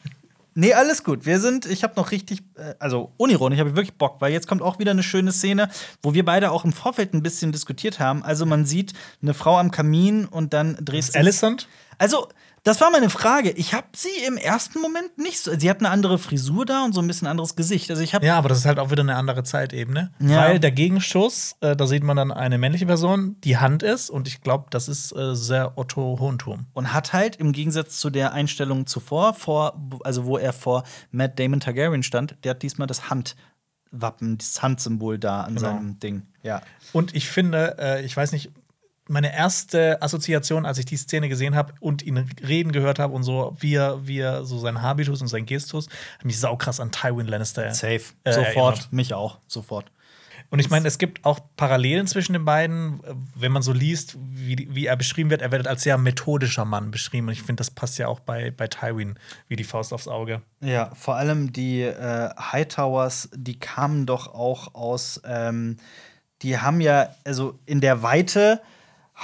Nee, 0.59 0.73
alles 0.73 1.05
gut. 1.05 1.25
Wir 1.25 1.39
sind, 1.39 1.65
ich 1.65 1.83
habe 1.83 1.93
noch 1.95 2.11
richtig, 2.11 2.41
äh, 2.55 2.73
also 2.79 3.13
unironisch, 3.15 3.59
habe 3.59 3.69
ich 3.69 3.75
wirklich 3.77 3.97
Bock, 3.97 4.19
weil 4.19 4.33
jetzt 4.33 4.45
kommt 4.45 4.61
auch 4.61 4.77
wieder 4.77 4.91
eine 4.91 5.03
schöne 5.03 5.31
Szene, 5.31 5.69
wo 6.03 6.13
wir 6.13 6.25
beide 6.25 6.51
auch 6.51 6.65
im 6.65 6.73
Vorfeld 6.73 7.13
ein 7.13 7.23
bisschen 7.23 7.53
diskutiert 7.53 8.01
haben. 8.01 8.23
Also 8.23 8.45
man 8.45 8.65
sieht 8.65 8.91
eine 9.21 9.33
Frau 9.33 9.57
am 9.57 9.71
Kamin 9.71 10.25
und 10.25 10.53
dann 10.53 10.77
dreht 10.81 11.05
sich. 11.05 11.15
Alicent? 11.15 11.69
Also, 11.97 12.27
das 12.63 12.81
war 12.81 12.91
meine 12.91 13.09
Frage. 13.09 13.51
Ich 13.51 13.73
habe 13.73 13.87
sie 13.95 14.09
im 14.27 14.37
ersten 14.37 14.79
Moment 14.81 15.17
nicht 15.17 15.39
so. 15.39 15.51
Sie 15.57 15.69
hat 15.69 15.79
eine 15.79 15.89
andere 15.89 16.17
Frisur 16.19 16.65
da 16.65 16.83
und 16.85 16.93
so 16.93 17.01
ein 17.01 17.07
bisschen 17.07 17.27
anderes 17.27 17.55
Gesicht. 17.55 17.89
Also 17.89 18.01
ich 18.03 18.11
Ja, 18.13 18.37
aber 18.37 18.49
das 18.49 18.59
ist 18.59 18.65
halt 18.65 18.79
auch 18.79 18.91
wieder 18.91 19.01
eine 19.01 19.15
andere 19.15 19.43
Zeitebene. 19.43 20.11
Ja. 20.19 20.37
Weil 20.41 20.59
der 20.59 20.71
Gegenschuss, 20.71 21.55
äh, 21.61 21.75
da 21.75 21.87
sieht 21.87 22.03
man 22.03 22.17
dann 22.17 22.31
eine 22.31 22.57
männliche 22.57 22.85
Person, 22.85 23.37
die 23.43 23.57
Hand 23.57 23.83
ist. 23.83 24.09
Und 24.09 24.27
ich 24.27 24.41
glaube, 24.41 24.65
das 24.69 24.87
ist 24.87 25.11
äh, 25.15 25.35
sehr 25.35 25.77
Otto 25.77 26.17
Hohenturm. 26.19 26.65
und 26.73 26.93
hat 26.93 27.13
halt 27.13 27.35
im 27.37 27.51
Gegensatz 27.51 27.99
zu 27.99 28.09
der 28.09 28.33
Einstellung 28.33 28.85
zuvor, 28.87 29.33
vor, 29.33 29.79
also 30.03 30.25
wo 30.25 30.37
er 30.37 30.53
vor 30.53 30.83
Matt 31.11 31.39
Damon 31.39 31.59
Targaryen 31.59 32.03
stand, 32.03 32.35
der 32.43 32.51
hat 32.51 32.61
diesmal 32.61 32.87
das 32.87 33.09
Handwappen, 33.91 34.37
das 34.37 34.61
Handsymbol 34.61 35.17
da 35.19 35.41
an 35.41 35.55
Genau. 35.55 35.67
seinem 35.67 35.99
Ding. 35.99 36.23
Ja. 36.43 36.61
Und 36.93 37.15
ich 37.15 37.27
finde, 37.29 37.75
äh, 37.79 38.05
ich 38.05 38.15
weiß 38.15 38.31
nicht, 38.31 38.51
meine 39.09 39.33
erste 39.33 40.01
Assoziation, 40.01 40.65
als 40.65 40.77
ich 40.77 40.85
die 40.85 40.97
Szene 40.97 41.29
gesehen 41.29 41.55
habe 41.55 41.73
und 41.79 42.01
ihn 42.03 42.29
reden 42.47 42.71
gehört 42.71 42.99
habe 42.99 43.13
und 43.13 43.23
so, 43.23 43.55
wie 43.59 43.75
er, 43.75 44.07
wie 44.07 44.19
er 44.19 44.45
so 44.45 44.59
sein 44.59 44.81
Habitus 44.81 45.21
und 45.21 45.27
sein 45.27 45.45
Gestus, 45.45 45.87
hat 46.17 46.25
mich 46.25 46.39
saukrass 46.39 46.79
an 46.79 46.91
Tywin 46.91 47.27
Lannister 47.27 47.73
Safe. 47.73 48.01
äh, 48.23 48.33
Sofort. 48.33 48.55
erinnert. 48.55 48.93
Mich 48.93 49.13
auch. 49.13 49.39
Sofort. 49.47 49.91
Und 50.51 50.59
ich 50.59 50.69
meine, 50.69 50.87
es 50.87 50.97
gibt 50.97 51.25
auch 51.25 51.39
Parallelen 51.57 52.07
zwischen 52.07 52.33
den 52.33 52.43
beiden, 52.43 53.01
wenn 53.35 53.51
man 53.51 53.61
so 53.61 53.71
liest, 53.71 54.17
wie, 54.19 54.67
wie 54.71 54.87
er 54.87 54.95
beschrieben 54.95 55.29
wird. 55.29 55.43
Er 55.43 55.51
wird 55.51 55.67
als 55.67 55.83
sehr 55.83 55.97
methodischer 55.97 56.65
Mann 56.65 56.89
beschrieben. 56.89 57.27
Und 57.27 57.33
ich 57.33 57.43
finde, 57.43 57.61
das 57.61 57.69
passt 57.69 57.99
ja 57.99 58.07
auch 58.07 58.19
bei, 58.19 58.49
bei 58.49 58.67
Tywin 58.67 59.19
wie 59.47 59.55
die 59.55 59.63
Faust 59.63 59.93
aufs 59.93 60.07
Auge. 60.07 60.41
Ja, 60.61 60.89
vor 60.95 61.17
allem 61.17 61.53
die 61.53 61.81
äh, 61.81 62.29
Hightowers, 62.35 63.29
die 63.35 63.59
kamen 63.59 64.07
doch 64.07 64.33
auch 64.33 64.73
aus, 64.73 65.21
ähm, 65.23 65.77
die 66.41 66.57
haben 66.57 66.81
ja, 66.81 67.09
also 67.25 67.59
in 67.65 67.79
der 67.79 68.01
Weite 68.01 68.61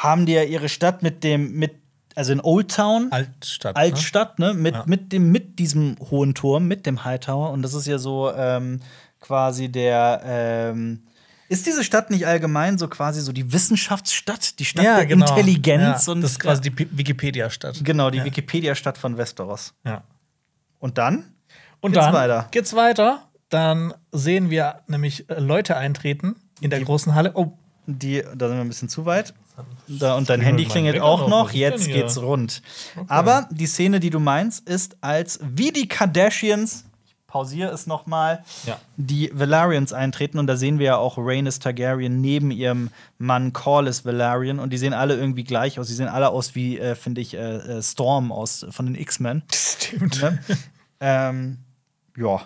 haben 0.04 0.26
die 0.26 0.34
ja 0.34 0.44
ihre 0.44 0.68
Stadt 0.70 1.04
mit 1.04 1.24
dem, 1.24 1.54
mit, 1.54 1.74
also 2.16 2.32
in 2.34 2.42
Old 2.42 2.70
Town, 2.76 3.08
Altstadt. 3.12 3.76
Altstadt, 3.76 4.40
ne, 4.40 4.54
mit, 4.54 4.76
Ja. 4.76 4.84
mit, 4.86 5.12
dem, 5.14 5.32
mit 5.32 5.58
diesem 5.60 5.96
hohen 6.12 6.34
Turm, 6.36 6.68
mit 6.68 6.86
dem 6.86 7.04
Hightower. 7.06 7.52
Und 7.52 7.62
das 7.62 7.74
ist 7.74 7.88
ja 7.88 7.98
so 7.98 8.32
ähm, 8.36 8.82
quasi 9.22 9.70
der, 9.70 10.22
ähm, 10.26 11.04
ist 11.48 11.66
diese 11.66 11.84
Stadt 11.84 12.10
nicht 12.10 12.26
allgemein 12.28 12.78
so 12.78 12.88
quasi 12.88 13.22
so 13.22 13.32
die 13.32 13.54
Wissenschaftsstadt, 13.54 14.60
die 14.60 14.66
Stadt 14.66 14.84
Ne? 14.84 14.90
Ja, 14.90 14.96
der 14.98 15.06
genau. 15.06 15.28
Intelligenz 15.30 16.08
ja, 16.08 16.14
und 16.14 16.22
das 16.22 16.32
ist 16.32 16.40
quasi 16.40 16.62
die 16.62 16.72
Pi- 16.72 16.88
Wikipedia-Stadt. 16.92 17.80
genau 17.84 18.10
die. 18.10 18.24
Wikipedia-Stadt 18.24 18.98
von 18.98 19.18
Westeros. 19.18 19.74
Ja. 19.86 20.04
Und 20.80 20.98
dann 20.98 21.26
Und 21.82 21.94
Geht's 21.94 22.06
dann 22.06 22.14
weiter? 22.14 22.48
geht's 22.52 22.74
weiter. 22.76 23.22
Dann 23.50 23.94
sehen 24.12 24.50
wir 24.50 24.82
nämlich 24.88 25.30
äh, 25.30 25.40
Leute 25.40 25.78
eintreten 25.78 26.36
in 26.62 26.70
der 26.72 26.82
großen 26.84 27.14
Halle. 27.16 27.32
Oh, 27.36 27.54
Die, 27.86 28.24
da 28.36 28.48
sind 28.48 28.58
wir 28.58 28.62
ein 28.66 28.68
bisschen 28.68 28.90
zu 28.90 29.06
weit. 29.06 29.34
Da, 29.88 30.16
und 30.16 30.30
dein 30.30 30.42
Handy 30.42 30.66
klingelt 30.66 31.00
auch 31.00 31.28
noch. 31.28 31.52
Jetzt 31.52 31.88
geht's 31.88 32.18
rund. 32.22 32.62
Aber 33.08 33.48
die 33.52 33.68
Szene, 33.68 34.00
die 34.00 34.10
du 34.10 34.20
meinst, 34.20 34.68
ist, 34.68 34.98
als 35.02 35.40
wie 35.44 35.72
die 35.72 35.88
Kardashians, 35.88 36.86
ich 37.06 37.16
pausiere 37.28 37.72
es 37.72 37.86
noch 37.86 38.06
mal, 38.08 38.44
Ja. 38.66 38.80
die 38.98 39.30
Valarians 39.34 39.94
eintreten. 39.94 40.40
Und 40.40 40.48
da 40.48 40.56
sehen 40.58 40.80
wir 40.80 40.86
ja 40.86 40.98
auch 40.98 41.18
Rhaenys 41.18 41.60
Targaryen 41.60 42.20
neben 42.22 42.50
ihrem 42.52 42.90
Mann 43.18 43.54
Corlys 43.54 44.06
Valarian. 44.06 44.60
Und 44.60 44.72
die 44.74 44.78
sehen 44.78 44.94
alle 44.94 45.16
irgendwie 45.16 45.44
gleich 45.44 45.80
aus. 45.80 45.88
Die 45.88 45.94
sehen 45.94 46.08
alle 46.08 46.30
aus 46.30 46.56
wie, 46.56 46.80
äh, 46.80 46.96
finde 46.96 47.22
ich, 47.22 47.34
äh, 47.36 47.38
äh, 47.78 47.82
Storm 47.84 48.32
aus, 48.32 48.66
von 48.72 48.86
den 48.88 48.96
X-Men. 48.96 49.44
stimmt. 49.54 50.22
Ne? 50.22 50.40
ähm, 51.00 51.58
ja. 52.18 52.42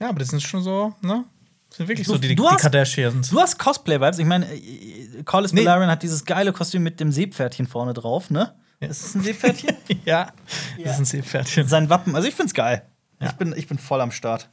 Ja, 0.00 0.08
aber 0.08 0.18
das 0.18 0.28
sind 0.28 0.42
schon 0.42 0.62
so, 0.62 0.92
ne? 1.02 1.24
Das 1.70 1.78
sind 1.78 1.88
wirklich 1.88 2.06
Du- 2.06 2.12
so 2.14 2.18
die, 2.18 2.28
die 2.28 2.34
du 2.36 2.48
hast- 2.48 2.60
Kardashians. 2.60 3.30
Du 3.30 3.40
hast 3.40 3.58
Cosplay-Vibes. 3.58 4.18
Ich 4.18 4.26
meine, 4.26 4.46
äh, 4.52 5.22
Corlys 5.24 5.52
Nee. 5.52 5.60
Valarian 5.64 5.88
hat 5.90 6.02
dieses 6.02 6.24
geile 6.24 6.52
Kostüm 6.52 6.82
mit 6.82 7.00
dem 7.00 7.10
Seepferdchen 7.12 7.66
vorne 7.66 7.94
drauf, 7.94 8.28
ne? 8.30 8.54
Ist 8.80 9.04
es 9.04 9.14
ein 9.14 9.22
Seepferdchen? 9.22 9.76
ja, 10.04 10.32
Ja. 10.78 10.84
das 10.84 10.96
sind 10.96 11.06
Seepferdchen. 11.06 11.68
Sein 11.68 11.88
Wappen. 11.90 12.14
Also 12.16 12.26
ich 12.28 12.34
find's 12.34 12.54
geil. 12.54 12.82
Ja. 13.20 13.28
Ich, 13.28 13.32
bin, 13.34 13.54
ich 13.56 13.66
bin 13.68 13.78
voll 13.78 14.00
am 14.00 14.10
Start. 14.10 14.48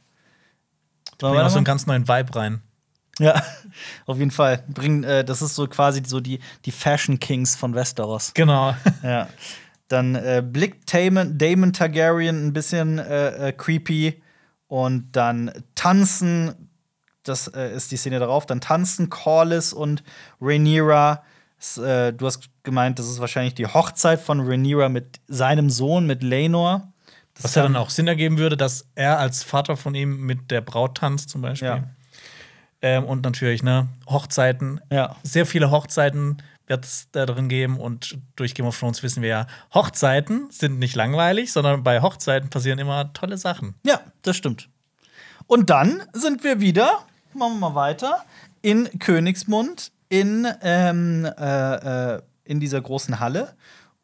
Bringen 1.18 1.40
auch 1.40 1.50
so 1.50 1.56
einen 1.56 1.64
ganz 1.64 1.86
neuen 1.86 2.06
Vibe 2.06 2.36
rein. 2.36 2.62
ja, 3.18 3.42
auf 4.06 4.18
jeden 4.18 4.30
Fall. 4.30 4.62
Bring, 4.68 5.02
äh, 5.02 5.24
das 5.24 5.42
ist 5.42 5.54
so 5.56 5.66
quasi 5.66 6.02
so 6.06 6.20
die, 6.20 6.38
die 6.66 6.70
Fashion 6.70 7.18
Kings 7.18 7.56
von 7.56 7.74
Westeros. 7.74 8.32
Genau. 8.34 8.76
Ja. 9.02 9.28
Dann 9.88 10.14
äh, 10.16 10.42
blickt 10.46 10.92
Damon, 10.92 11.38
Damon 11.38 11.72
Targaryen 11.72 12.46
ein 12.46 12.52
bisschen 12.52 12.98
äh, 12.98 13.48
äh, 13.48 13.52
creepy 13.52 14.22
und 14.66 15.12
dann 15.16 15.50
tanzen, 15.74 16.67
das 17.28 17.48
äh, 17.48 17.74
ist 17.74 17.90
die 17.92 17.96
Szene 17.96 18.18
darauf, 18.18 18.46
dann 18.46 18.60
tanzen 18.60 19.10
Corlys 19.10 19.72
und 19.72 20.02
Rhaenyra. 20.40 21.22
S- 21.58 21.78
äh, 21.78 22.12
du 22.12 22.26
hast 22.26 22.48
gemeint, 22.62 22.98
das 22.98 23.06
ist 23.08 23.20
wahrscheinlich 23.20 23.54
die 23.54 23.66
Hochzeit 23.66 24.20
von 24.20 24.40
Rhaenyra 24.40 24.88
mit 24.88 25.20
seinem 25.28 25.70
Sohn, 25.70 26.06
mit 26.06 26.22
Lenor. 26.22 26.92
Das 27.34 27.44
Was 27.44 27.54
ja 27.54 27.62
dann 27.62 27.76
auch 27.76 27.90
Sinn 27.90 28.08
ergeben 28.08 28.38
würde, 28.38 28.56
dass 28.56 28.86
er 28.94 29.18
als 29.18 29.42
Vater 29.44 29.76
von 29.76 29.94
ihm 29.94 30.26
mit 30.26 30.50
der 30.50 30.60
Braut 30.60 30.96
tanzt, 30.96 31.30
zum 31.30 31.42
Beispiel. 31.42 31.68
Ja. 31.68 31.84
Ähm, 32.82 33.04
und 33.04 33.24
natürlich, 33.24 33.62
ne, 33.62 33.88
Hochzeiten. 34.08 34.80
Ja. 34.90 35.16
Sehr 35.22 35.46
viele 35.46 35.70
Hochzeiten 35.70 36.42
wird 36.66 36.84
es 36.84 37.08
da 37.12 37.26
drin 37.26 37.48
geben. 37.48 37.78
Und 37.78 38.18
durch 38.36 38.54
Game 38.54 38.66
of 38.66 38.78
Thrones 38.78 39.02
wissen 39.02 39.22
wir 39.22 39.28
ja, 39.28 39.46
Hochzeiten 39.72 40.48
sind 40.50 40.78
nicht 40.78 40.94
langweilig, 40.94 41.52
sondern 41.52 41.82
bei 41.82 42.02
Hochzeiten 42.02 42.50
passieren 42.50 42.78
immer 42.78 43.12
tolle 43.12 43.38
Sachen. 43.38 43.74
Ja, 43.84 44.00
das 44.22 44.36
stimmt. 44.36 44.68
Und 45.46 45.70
dann 45.70 46.02
sind 46.12 46.44
wir 46.44 46.60
wieder, 46.60 47.06
machen 47.34 47.54
wir 47.60 47.70
mal 47.70 47.74
weiter, 47.74 48.24
in 48.62 48.88
Königsmund, 48.98 49.92
in, 50.08 50.46
ähm, 50.62 51.24
äh, 51.24 52.14
äh, 52.16 52.22
in 52.44 52.60
dieser 52.60 52.80
großen 52.80 53.20
Halle. 53.20 53.54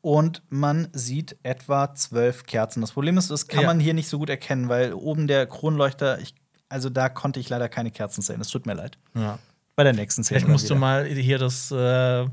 Und 0.01 0.43
man 0.51 0.89
sieht 0.93 1.37
etwa 1.43 1.95
zwölf 1.95 2.45
Kerzen. 2.45 2.83
Das 2.83 2.93
Problem 2.93 3.17
ist, 3.17 3.31
das 3.31 3.49
kann 3.49 3.63
Ja. 3.63 3.67
man 3.69 3.81
hier 3.81 3.95
nicht 3.95 4.09
so 4.09 4.19
gut 4.19 4.29
erkennen, 4.29 4.69
weil 4.69 4.93
oben 4.93 5.27
der 5.27 5.47
Kronleuchter, 5.47 6.19
ich, 6.21 6.35
also 6.69 6.91
da 6.91 7.09
konnte 7.09 7.41
ich 7.41 7.49
leider 7.49 7.71
keine 7.71 7.91
Kerzen 7.91 8.21
sehen. 8.21 8.39
Es 8.41 8.49
tut 8.49 8.67
mir 8.67 8.75
leid. 8.75 8.99
Ja. 9.15 9.39
Bei 9.77 9.83
der 9.83 9.95
nächsten 9.95 10.23
Szene. 10.23 10.41
Vielleicht 10.41 10.53
musst 10.53 10.67
du 10.69 10.75
wieder. 10.75 10.81
mal 10.81 11.07
hier 11.07 11.39
das, 11.39 11.71
äh, 11.71 12.27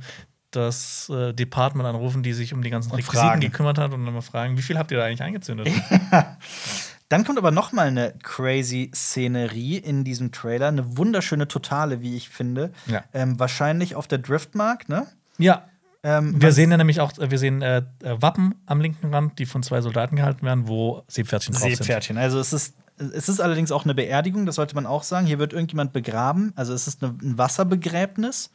das 0.51 1.09
äh, 1.09 1.33
Department 1.33 1.87
anrufen, 1.87 2.23
die 2.23 2.33
sich 2.33 2.53
um 2.53 2.61
die 2.61 2.69
ganzen 2.69 2.91
Requisiten 2.91 3.39
gekümmert 3.39 3.77
hat 3.77 3.93
und 3.93 4.03
dann 4.05 4.13
mal 4.13 4.21
fragen, 4.21 4.57
wie 4.57 4.61
viel 4.61 4.77
habt 4.77 4.91
ihr 4.91 4.97
da 4.97 5.05
eigentlich 5.05 5.23
angezündet? 5.23 5.69
Dann 7.11 7.25
kommt 7.25 7.37
aber 7.37 7.51
noch 7.51 7.73
mal 7.73 7.87
eine 7.87 8.13
crazy 8.23 8.89
Szenerie 8.95 9.75
in 9.75 10.05
diesem 10.05 10.31
Trailer, 10.31 10.69
eine 10.69 10.97
wunderschöne 10.97 11.45
Totale, 11.45 11.99
wie 11.99 12.15
ich 12.15 12.29
finde. 12.29 12.71
Ja. 12.87 13.03
Ähm, 13.13 13.37
wahrscheinlich 13.37 13.95
auf 13.95 14.07
der 14.07 14.19
Driftmark, 14.19 14.87
ne? 14.87 15.07
ja. 15.37 15.65
Ähm, 16.03 16.41
Wir 16.41 16.53
sehen 16.53 16.71
ja 16.71 16.77
nämlich 16.77 17.01
auch, 17.01 17.15
äh, 17.19 17.29
wir 17.29 17.37
sehen 17.37 17.61
äh, 17.61 17.83
äh, 18.01 18.21
Wappen 18.21 18.55
am 18.65 18.79
linken 18.79 19.13
Rand, 19.13 19.37
die 19.39 19.45
von 19.45 19.61
zwei 19.61 19.81
Soldaten 19.81 20.15
gehalten 20.15 20.45
werden, 20.45 20.69
wo 20.69 21.03
Seepferdchen 21.09 21.53
drauf 21.53 21.63
sind. 21.63 21.75
Seepferdchen. 21.75 22.17
Also 22.17 22.39
es 22.39 22.53
ist, 22.53 22.75
es 22.97 23.27
ist 23.27 23.41
allerdings 23.41 23.73
auch 23.73 23.83
eine 23.83 23.93
Beerdigung, 23.93 24.45
das 24.45 24.55
sollte 24.55 24.73
man 24.73 24.85
auch 24.85 25.03
sagen. 25.03 25.27
Hier 25.27 25.37
wird 25.37 25.51
irgendjemand 25.51 25.91
begraben. 25.91 26.53
Also 26.55 26.73
es 26.73 26.87
ist 26.87 27.03
ein 27.03 27.37
Wasserbegräbnis. 27.37 28.51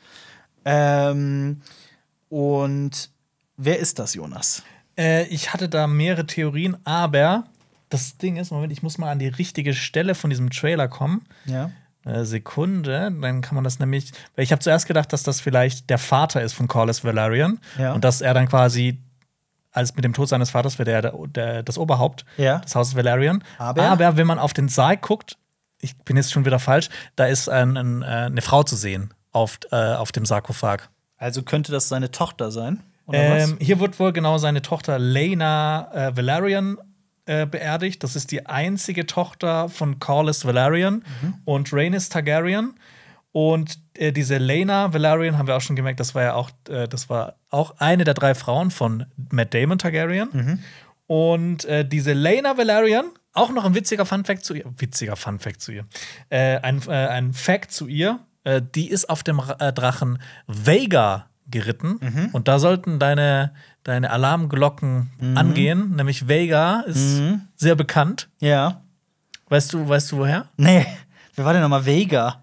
Ähm, 0.64 1.60
und 2.30 3.10
wer 3.58 3.78
ist 3.78 3.98
das, 3.98 4.14
Jonas? 4.14 4.62
Äh, 4.98 5.26
ich 5.26 5.52
hatte 5.52 5.68
da 5.68 5.86
mehrere 5.86 6.26
Theorien, 6.26 6.78
aber 6.84 7.44
das 7.88 8.18
Ding 8.18 8.36
ist, 8.36 8.50
Moment, 8.50 8.72
ich 8.72 8.82
muss 8.82 8.98
mal 8.98 9.10
an 9.10 9.18
die 9.18 9.28
richtige 9.28 9.74
Stelle 9.74 10.14
von 10.14 10.30
diesem 10.30 10.50
Trailer 10.50 10.88
kommen. 10.88 11.24
Ja. 11.44 11.70
Äh, 12.04 12.24
Sekunde, 12.24 13.12
dann 13.20 13.40
kann 13.40 13.54
man 13.54 13.64
das 13.64 13.78
nämlich. 13.78 14.12
Weil 14.34 14.44
ich 14.44 14.52
habe 14.52 14.60
zuerst 14.60 14.86
gedacht, 14.86 15.12
dass 15.12 15.22
das 15.22 15.40
vielleicht 15.40 15.90
der 15.90 15.98
Vater 15.98 16.42
ist 16.42 16.52
von 16.52 16.68
Corlys 16.68 17.04
Valerian. 17.04 17.60
Ja. 17.78 17.92
Und 17.92 18.04
dass 18.04 18.20
er 18.20 18.34
dann 18.34 18.48
quasi, 18.48 19.00
als 19.72 19.94
mit 19.96 20.04
dem 20.04 20.12
Tod 20.12 20.28
seines 20.28 20.50
Vaters 20.50 20.78
wird 20.78 20.88
er 20.88 21.02
der, 21.02 21.12
der, 21.28 21.62
das 21.62 21.78
Oberhaupt 21.78 22.24
Ja. 22.36 22.58
des 22.60 22.74
Hauses 22.74 22.96
Valerian. 22.96 23.42
Aber? 23.58 24.16
wenn 24.16 24.26
man 24.26 24.38
auf 24.38 24.52
den 24.52 24.68
Sarg 24.68 25.02
guckt, 25.02 25.36
ich 25.80 25.96
bin 25.98 26.16
jetzt 26.16 26.32
schon 26.32 26.44
wieder 26.44 26.58
falsch, 26.58 26.88
da 27.16 27.26
ist 27.26 27.48
ein, 27.48 27.76
ein, 27.76 28.02
äh, 28.02 28.06
eine 28.06 28.42
Frau 28.42 28.62
zu 28.62 28.76
sehen 28.76 29.12
auf, 29.32 29.58
äh, 29.70 29.76
auf 29.76 30.10
dem 30.12 30.24
Sarkophag. 30.24 30.88
Also 31.18 31.42
könnte 31.42 31.72
das 31.72 31.88
seine 31.88 32.10
Tochter 32.10 32.50
sein? 32.50 32.82
Ähm, 33.12 33.56
hier 33.60 33.78
wird 33.78 33.98
wohl 34.00 34.12
genau 34.12 34.38
seine 34.38 34.62
Tochter 34.62 34.98
Lena 34.98 35.88
äh, 35.92 36.16
Valerian 36.16 36.78
äh, 37.26 37.46
beerdigt. 37.46 38.02
Das 38.02 38.16
ist 38.16 38.30
die 38.30 38.46
einzige 38.46 39.06
Tochter 39.06 39.68
von 39.68 39.98
Corlys 39.98 40.44
Valerian 40.44 41.04
und 41.44 41.72
Rhaenys 41.72 42.08
Targaryen. 42.08 42.74
Und 43.32 43.78
äh, 43.94 44.12
diese 44.12 44.38
Lena 44.38 44.94
Valerian 44.94 45.36
haben 45.36 45.46
wir 45.46 45.56
auch 45.56 45.60
schon 45.60 45.76
gemerkt, 45.76 46.00
das 46.00 46.14
war 46.14 46.22
ja 46.22 46.34
auch, 46.34 46.50
äh, 46.70 46.88
das 46.88 47.10
war 47.10 47.34
auch 47.50 47.74
eine 47.78 48.04
der 48.04 48.14
drei 48.14 48.34
Frauen 48.34 48.70
von 48.70 49.04
Matt 49.30 49.52
Damon 49.52 49.78
Targaryen. 49.78 50.62
Und 51.06 51.64
äh, 51.66 51.86
diese 51.86 52.14
Lena 52.14 52.56
Valerian, 52.56 53.04
auch 53.34 53.52
noch 53.52 53.64
ein 53.66 53.74
witziger 53.74 54.06
Funfact 54.06 54.44
zu 54.44 54.54
ihr, 54.54 54.64
witziger 54.78 55.16
Funfact 55.16 55.60
zu 55.60 55.72
ihr, 55.72 55.84
äh, 56.30 56.56
ein, 56.58 56.88
ein 56.88 57.32
Fact 57.34 57.70
zu 57.72 57.86
ihr. 57.86 58.20
die 58.74 58.88
ist 58.88 59.10
auf 59.10 59.22
dem 59.22 59.40
Ra- 59.40 59.72
Drachen 59.72 60.18
Vega 60.46 61.26
geritten. 61.48 61.98
Mhm. 62.00 62.28
Und 62.32 62.48
da 62.48 62.58
sollten 62.58 62.98
deine, 62.98 63.52
deine 63.86 64.10
Alarmglocken 64.10 65.10
Mhm. 65.20 65.36
angehen. 65.38 65.94
Nämlich 65.96 66.26
Vega 66.28 66.80
ist 66.86 67.20
sehr 67.56 67.74
bekannt. 67.74 68.28
Ja. 68.40 68.80
Weißt 69.48 69.72
du, 69.72 69.88
weißt 69.88 70.10
du 70.12 70.18
woher? 70.18 70.46
Nee, 70.56 70.84
wer 71.36 71.44
war 71.44 71.52
denn 71.52 71.62
nochmal 71.62 71.86
Vega? 71.86 72.42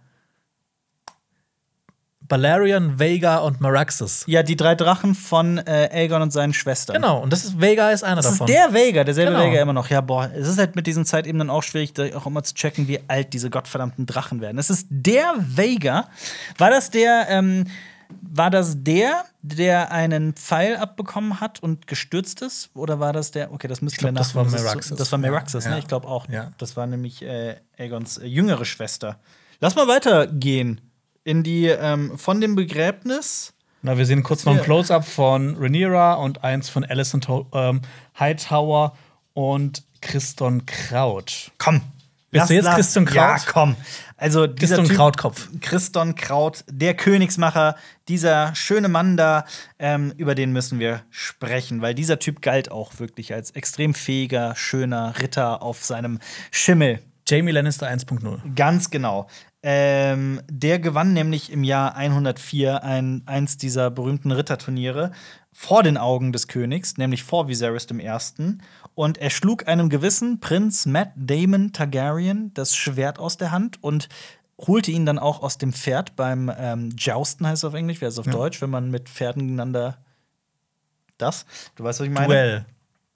Balerion, 2.22 2.98
Vega 3.00 3.40
und 3.40 3.60
Meraxes. 3.60 4.24
Ja, 4.28 4.42
die 4.44 4.56
drei 4.56 4.76
Drachen 4.76 5.14
von 5.14 5.58
äh, 5.58 5.90
Aegon 5.92 6.22
und 6.22 6.32
seinen 6.32 6.54
Schwestern. 6.54 6.96
Genau, 6.96 7.20
und 7.22 7.34
das 7.34 7.44
ist 7.44 7.60
Vega 7.60 7.92
ist 7.92 8.04
einer 8.04 8.16
Das 8.16 8.26
ist 8.28 8.32
davon. 8.40 8.48
der 8.48 8.74
Vega, 8.74 9.04
derselbe 9.04 9.34
Genau. 9.34 9.44
Vega 9.44 9.62
immer 9.62 9.74
noch. 9.74 9.90
Ja, 9.90 10.00
boah, 10.00 10.32
es 10.34 10.48
ist 10.48 10.58
halt 10.58 10.78
mit 10.78 10.88
diesen 10.88 11.04
Zeitebenen 11.06 11.50
auch 11.50 11.64
schwierig, 11.64 11.94
auch 12.16 12.26
immer 12.26 12.42
zu 12.44 12.54
checken, 12.56 12.88
wie 12.88 13.02
alt 13.10 13.34
diese 13.34 13.50
gottverdammten 13.50 14.06
Drachen 14.06 14.40
werden. 14.40 14.58
Es 14.58 14.70
ist 14.70 14.88
der 14.90 15.34
Vega. 15.38 16.08
War 16.58 16.70
das 16.70 16.90
der, 16.90 17.26
ähm, 17.30 17.66
war 18.22 18.50
das 18.50 18.84
der, 18.84 19.26
der 19.42 19.92
einen 19.92 20.34
Pfeil 20.34 20.76
abbekommen 20.78 21.40
hat 21.40 21.62
und 21.62 21.88
gestürzt 21.88 22.42
ist? 22.42 22.70
Oder 22.74 23.00
war 23.00 23.14
das 23.14 23.32
der? 23.32 23.52
Okay, 23.52 23.68
das 23.68 23.82
müssten 23.82 24.00
glaub, 24.00 24.16
das 24.16 24.36
war 24.36 24.46
Meraxes. 24.46 24.90
So, 24.90 24.96
das 24.96 25.12
war 25.12 25.20
Meraxes, 25.20 25.66
Ja. 25.66 25.72
ne? 25.72 25.80
Ich 25.80 25.88
glaube 25.88 26.08
auch. 26.08 26.28
Ja. 26.30 26.52
Das 26.58 26.76
war 26.78 26.88
nämlich 26.88 27.22
äh, 27.22 27.56
Aegons 27.78 28.18
äh, 28.18 28.26
jüngere 28.26 28.66
Schwester. 28.66 29.20
Lass 29.60 29.76
mal 29.76 29.88
weitergehen 29.88 30.82
in 31.24 31.44
die 31.44 31.68
ähm, 31.68 32.18
von 32.18 32.42
dem 32.42 32.56
Begräbnis. 32.56 33.54
Na, 33.82 33.98
wir 33.98 34.06
sehen 34.06 34.24
kurz 34.24 34.46
noch 34.46 34.54
ein 34.54 34.60
Ja. 34.60 34.64
Close-up 34.64 35.06
von 35.06 35.56
Rhaenyra 35.58 36.14
und 36.16 36.44
eins 36.44 36.70
von 36.70 36.84
Alison 36.86 37.22
ähm, 37.54 37.82
Hightower 38.20 38.96
und 39.34 39.84
Christon 40.02 40.66
Kraut. 40.66 41.52
Komm. 41.58 41.82
Bist 42.34 42.50
du 42.50 42.54
jetzt 42.54 42.70
Christian 42.72 43.06
Kraut? 43.06 43.16
Ja, 43.16 43.38
komm. 43.48 43.76
Also 44.18 44.48
dieser 44.48 44.78
Christon 44.78 44.96
Krautkopf. 44.96 45.50
Christon 45.60 46.16
Kraut, 46.16 46.64
der 46.70 46.94
Königsmacher, 46.94 47.76
dieser 48.08 48.56
schöne 48.56 48.88
Mann 48.88 49.18
da, 49.18 49.46
ähm, 49.80 50.14
über 50.18 50.34
den 50.34 50.54
müssen 50.54 50.80
wir 50.80 51.02
sprechen, 51.10 51.82
weil 51.82 51.94
dieser 51.94 52.20
Typ 52.20 52.42
galt 52.42 52.72
auch 52.72 53.00
wirklich 53.00 53.34
als 53.34 53.52
extrem 53.52 53.94
fähiger, 53.94 54.56
schöner 54.56 55.16
Ritter 55.20 55.62
auf 55.62 55.84
seinem 55.84 56.20
Schimmel. 56.52 57.00
Jamie 57.28 57.52
Lannister 57.52 57.88
1.0. 57.88 58.56
Ganz 58.56 58.90
genau. 58.90 59.28
Ähm, 59.62 60.42
der 60.50 60.80
gewann 60.80 61.14
nämlich 61.14 61.52
im 61.52 61.64
Jahr 61.64 61.96
104 61.96 62.84
ein, 62.84 63.24
eins 63.26 63.58
dieser 63.58 63.92
berühmten 63.92 64.32
Ritterturniere 64.32 65.12
vor 65.54 65.84
den 65.84 65.98
Augen 65.98 66.34
des 66.34 66.48
Königs, 66.48 66.98
nämlich 66.98 67.24
vor 67.24 67.48
Viserys 67.48 67.88
I. 67.92 68.58
Und 68.96 69.18
er 69.18 69.30
schlug 69.30 69.68
einem 69.68 69.90
gewissen 69.90 70.40
Prinz 70.40 70.86
Matt 70.86 71.12
Damon 71.16 71.74
Targaryen 71.74 72.54
das 72.54 72.76
Schwert 72.76 73.20
aus 73.20 73.38
der 73.38 73.52
Hand 73.52 73.82
und 73.82 74.08
holte 74.60 74.92
ihn 74.92 75.06
dann 75.06 75.20
auch 75.20 75.42
aus 75.42 75.58
dem 75.58 75.74
Pferd 75.74 76.16
beim 76.16 76.52
ähm, 76.56 76.90
Jousten, 76.98 77.48
heißt 77.48 77.64
es 77.64 77.68
auf 77.68 77.74
Englisch, 77.74 78.02
ist 78.02 78.14
es 78.14 78.20
auf 78.20 78.28
Deutsch, 78.28 78.62
wenn 78.62 78.70
man 78.70 78.92
mit 78.92 79.10
Pferden 79.10 79.42
gegeneinander 79.44 79.98
das? 81.18 81.46
Du 81.76 81.84
weißt, 81.84 82.00
was 82.00 82.08
ich 82.08 82.14
meine? 82.14 82.28
Duell. 82.28 82.66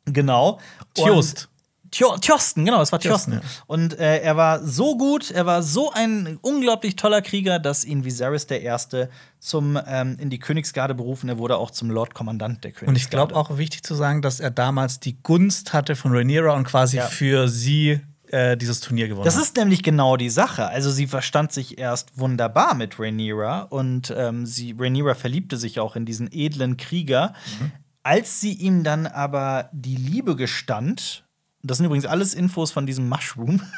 Genau. 0.06 0.60
Tjost. 0.94 1.50
Tjo 1.92 2.18
Tjosten, 2.18 2.66
genau, 2.66 2.82
es 2.82 2.92
war 2.92 3.00
Tjosten, 3.00 3.40
Tjosten. 3.40 3.64
Und 3.66 3.98
äh, 3.98 4.20
er 4.20 4.36
war 4.36 4.62
so 4.64 4.98
gut, 4.98 5.32
er 5.32 5.46
war 5.46 5.64
so 5.64 5.92
ein 5.92 6.38
unglaublich 6.42 6.98
toller 6.98 7.22
Krieger, 7.22 7.60
dass 7.60 7.86
ihn 7.86 8.04
Viserys 8.04 8.46
I. 8.52 9.08
zum 9.48 9.80
ähm, 9.88 10.18
in 10.20 10.30
die 10.30 10.40
Königsgarde 10.40 10.94
berufen. 10.96 11.30
Er 11.30 11.38
wurde 11.38 11.58
auch 11.58 11.72
zum 11.72 11.90
Lord 11.90 12.14
Kommandant 12.14 12.64
der 12.64 12.72
Königsgarde. 12.72 12.90
Und 12.90 12.96
ich 12.98 13.10
glaube 13.10 13.36
auch 13.36 13.58
wichtig 13.58 13.84
zu 13.84 13.96
sagen, 13.96 14.22
dass 14.22 14.40
er 14.40 14.52
damals 14.52 15.00
die 15.00 15.22
Gunst 15.24 15.74
hatte 15.74 15.96
von 15.96 16.12
Rhaenyra 16.12 16.54
und 16.54 16.66
quasi 16.66 16.98
Ja. 16.98 17.06
für 17.06 17.48
sie 17.48 18.02
äh, 18.30 18.58
dieses 18.58 18.82
Turnier 18.82 19.08
gewonnen 19.08 19.26
Das 19.26 19.38
ist 19.38 19.56
nämlich 19.56 19.84
genau 19.84 20.18
die 20.18 20.30
Sache. 20.30 20.68
Also 20.68 20.92
sie 20.92 21.08
verstand 21.08 21.52
sich 21.54 21.78
erst 21.78 22.20
wunderbar 22.20 22.76
mit 22.76 23.00
Rhaenyra 23.00 23.62
und 23.62 24.14
ähm, 24.16 24.46
sie 24.46 24.76
Rhaenyra 24.78 25.16
verliebte 25.16 25.56
sich 25.58 25.80
auch 25.80 25.96
in 25.96 26.06
diesen 26.06 26.30
edlen 26.32 26.76
Krieger. 26.78 27.34
Mhm. 27.60 27.72
Als 28.04 28.40
sie 28.42 28.54
ihm 28.54 28.84
dann 28.84 29.08
aber 29.08 29.70
die 29.74 29.96
Liebe 29.96 30.36
gestand, 30.36 31.26
das 31.68 31.78
sind 31.78 31.86
übrigens 31.86 32.06
alles 32.06 32.34
Infos 32.34 32.72
von 32.72 32.86
diesem 32.86 33.08
Mushroom. 33.10 33.62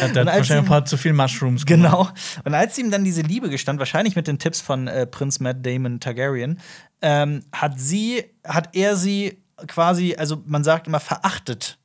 Er 0.00 0.08
hat 0.08 0.16
Und 0.16 0.18
als 0.18 0.26
wahrscheinlich 0.26 0.50
ihm- 0.50 0.58
ein 0.58 0.64
paar 0.64 0.84
zu 0.86 0.96
viel 0.96 1.12
Mushrooms 1.12 1.66
gemacht. 1.66 1.92
Genau. 1.92 2.08
Und 2.44 2.54
als 2.54 2.76
ihm 2.78 2.90
dann 2.90 3.04
diese 3.04 3.20
Liebe 3.20 3.50
gestand, 3.50 3.78
wahrscheinlich 3.78 4.16
mit 4.16 4.26
den 4.26 4.38
Tipps 4.38 4.60
von 4.62 4.88
äh, 4.88 5.06
Prinz 5.06 5.40
Matt 5.40 5.64
Damon 5.64 6.00
Targaryen, 6.00 6.58
ähm, 7.02 7.42
hat 7.52 7.78
sie, 7.78 8.24
hat 8.46 8.70
er 8.74 8.96
sie 8.96 9.42
quasi, 9.68 10.16
also 10.18 10.42
man 10.46 10.64
sagt 10.64 10.86
immer 10.86 11.00
verachtet 11.00 11.78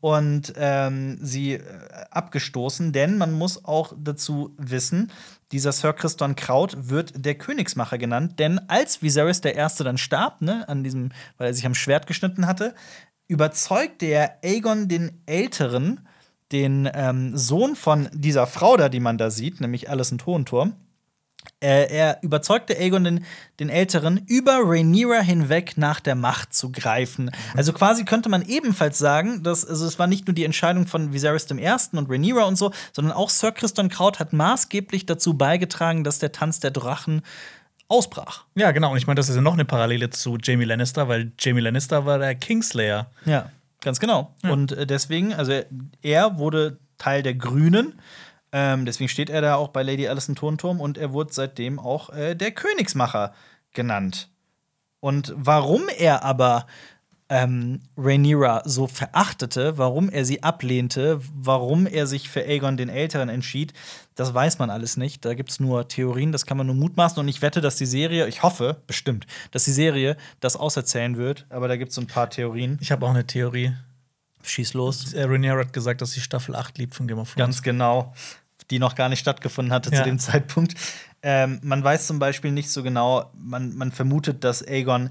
und 0.00 0.54
ähm, 0.56 1.18
sie 1.20 1.54
äh, 1.54 1.62
abgestoßen, 2.10 2.92
denn 2.92 3.18
man 3.18 3.32
muss 3.32 3.64
auch 3.64 3.92
dazu 3.98 4.54
wissen, 4.56 5.10
dieser 5.52 5.72
Sir 5.72 5.92
Christon 5.92 6.34
Kraut 6.36 6.88
wird 6.88 7.12
der 7.26 7.34
Königsmacher 7.34 7.98
genannt, 7.98 8.38
denn 8.38 8.58
als 8.70 9.02
Viserys 9.02 9.40
der 9.42 9.56
Erste 9.56 9.84
dann 9.84 9.98
starb, 9.98 10.40
ne, 10.40 10.66
an 10.68 10.82
diesem, 10.84 11.10
weil 11.36 11.48
er 11.48 11.54
sich 11.54 11.66
am 11.66 11.74
Schwert 11.74 12.06
geschnitten 12.06 12.46
hatte, 12.46 12.74
überzeugte 13.30 14.06
er 14.06 14.38
Aegon 14.42 14.88
den 14.88 15.22
Älteren, 15.26 16.06
den 16.50 16.90
ähm, 16.92 17.36
Sohn 17.36 17.76
von 17.76 18.08
dieser 18.12 18.48
Frau 18.48 18.76
da, 18.76 18.88
die 18.88 18.98
man 18.98 19.18
da 19.18 19.30
sieht, 19.30 19.60
nämlich 19.60 19.88
Alison 19.88 20.18
Tonturm, 20.18 20.74
äh, 21.60 21.86
er 21.94 22.18
überzeugte 22.22 22.76
Aegon 22.76 23.04
den, 23.04 23.24
den 23.60 23.68
Älteren, 23.68 24.24
über 24.26 24.58
Rhaenyra 24.64 25.20
hinweg 25.20 25.74
nach 25.76 26.00
der 26.00 26.16
Macht 26.16 26.52
zu 26.52 26.72
greifen. 26.72 27.30
Also 27.56 27.72
quasi 27.72 28.04
könnte 28.04 28.28
man 28.28 28.42
ebenfalls 28.42 28.98
sagen, 28.98 29.44
dass 29.44 29.64
also 29.64 29.86
es 29.86 29.98
war 30.00 30.08
nicht 30.08 30.26
nur 30.26 30.34
die 30.34 30.44
Entscheidung 30.44 30.88
von 30.88 31.12
Viserys 31.12 31.46
I. 31.50 31.96
und 31.96 32.10
Rhaenyra 32.10 32.44
und 32.44 32.56
so, 32.56 32.72
sondern 32.92 33.14
auch 33.14 33.30
Sir 33.30 33.52
Christian 33.52 33.88
Kraut 33.88 34.18
hat 34.18 34.32
maßgeblich 34.32 35.06
dazu 35.06 35.34
beigetragen, 35.34 36.02
dass 36.02 36.18
der 36.18 36.32
Tanz 36.32 36.58
der 36.58 36.72
Drachen 36.72 37.22
ausbrach. 37.90 38.44
Ja, 38.54 38.70
genau. 38.70 38.92
Und 38.92 38.96
ich 38.98 39.06
meine, 39.06 39.16
das 39.16 39.28
ist 39.28 39.36
ja 39.36 39.42
noch 39.42 39.54
eine 39.54 39.64
Parallele 39.64 40.10
zu 40.10 40.38
Jamie 40.42 40.64
Lannister, 40.64 41.08
weil 41.08 41.32
Jamie 41.38 41.60
Lannister 41.60 42.06
war 42.06 42.18
der 42.18 42.34
Kingslayer. 42.34 43.10
Ja, 43.26 43.50
ganz 43.80 44.00
genau. 44.00 44.34
Und 44.42 44.72
äh, 44.72 44.86
deswegen, 44.86 45.34
also 45.34 45.52
er- 46.02 46.38
wurde 46.38 46.78
Teil 46.98 47.22
der 47.22 47.34
Grünen. 47.34 48.00
Ähm, 48.52 48.84
deswegen 48.84 49.08
steht 49.08 49.30
er 49.30 49.40
da 49.42 49.54
auch 49.56 49.68
bei 49.68 49.82
Lady 49.82 50.06
Alison 50.08 50.34
Tonturm 50.36 50.80
und 50.80 50.98
er 50.98 51.12
wurde 51.12 51.32
seitdem 51.32 51.78
auch 51.78 52.10
äh, 52.10 52.34
der 52.34 52.50
Königsmacher 52.50 53.32
genannt. 53.72 54.28
Und 55.00 55.32
warum 55.36 55.82
er 55.98 56.24
aber 56.24 56.66
ähm, 57.30 57.80
Rhaenyra 57.96 58.62
so 58.64 58.86
verachtete, 58.88 59.78
warum 59.78 60.10
er 60.10 60.24
sie 60.24 60.42
ablehnte, 60.42 61.20
warum 61.32 61.86
er 61.86 62.06
sich 62.08 62.28
für 62.28 62.40
Aegon 62.42 62.76
den 62.76 62.88
Älteren 62.88 63.28
entschied, 63.28 63.72
das 64.20 64.34
weiß 64.34 64.58
man 64.58 64.68
alles 64.68 64.98
nicht. 64.98 65.24
Da 65.24 65.32
gibt 65.32 65.50
es 65.50 65.60
nur 65.60 65.88
Theorien, 65.88 66.30
das 66.30 66.44
kann 66.44 66.58
man 66.58 66.66
nur 66.66 66.76
mutmaßen. 66.76 67.18
Und 67.18 67.26
ich 67.28 67.40
wette, 67.40 67.62
dass 67.62 67.76
die 67.76 67.86
Serie, 67.86 68.28
ich 68.28 68.42
hoffe 68.42 68.76
bestimmt, 68.86 69.26
dass 69.50 69.64
die 69.64 69.72
Serie 69.72 70.16
das 70.40 70.56
auserzählen 70.56 71.16
wird. 71.16 71.46
Aber 71.48 71.68
da 71.68 71.76
gibt 71.76 71.88
es 71.88 71.94
so 71.94 72.02
ein 72.02 72.06
paar 72.06 72.28
Theorien. 72.28 72.76
Ich 72.82 72.92
habe 72.92 73.06
auch 73.06 73.10
eine 73.10 73.26
Theorie. 73.26 73.72
Schieß 74.42 74.74
los. 74.74 75.14
Äh, 75.14 75.24
Rhaenyra 75.24 75.60
hat 75.60 75.72
gesagt, 75.72 76.02
dass 76.02 76.12
sie 76.12 76.20
Staffel 76.20 76.54
8 76.54 76.76
liebt 76.76 76.94
von 76.94 77.08
Game 77.08 77.18
of 77.18 77.28
Thrones. 77.32 77.38
Ganz 77.38 77.62
genau. 77.62 78.12
Die 78.70 78.78
noch 78.78 78.94
gar 78.94 79.08
nicht 79.08 79.20
stattgefunden 79.20 79.72
hatte 79.72 79.90
Ja. 79.90 79.98
zu 79.98 80.04
dem 80.04 80.18
Zeitpunkt. 80.18 80.74
Ähm, 81.22 81.58
man 81.62 81.82
weiß 81.82 82.06
zum 82.06 82.18
Beispiel 82.18 82.52
nicht 82.52 82.70
so 82.70 82.82
genau, 82.82 83.30
man, 83.38 83.74
man 83.74 83.90
vermutet, 83.90 84.44
dass 84.44 84.62
Aegon 84.62 85.10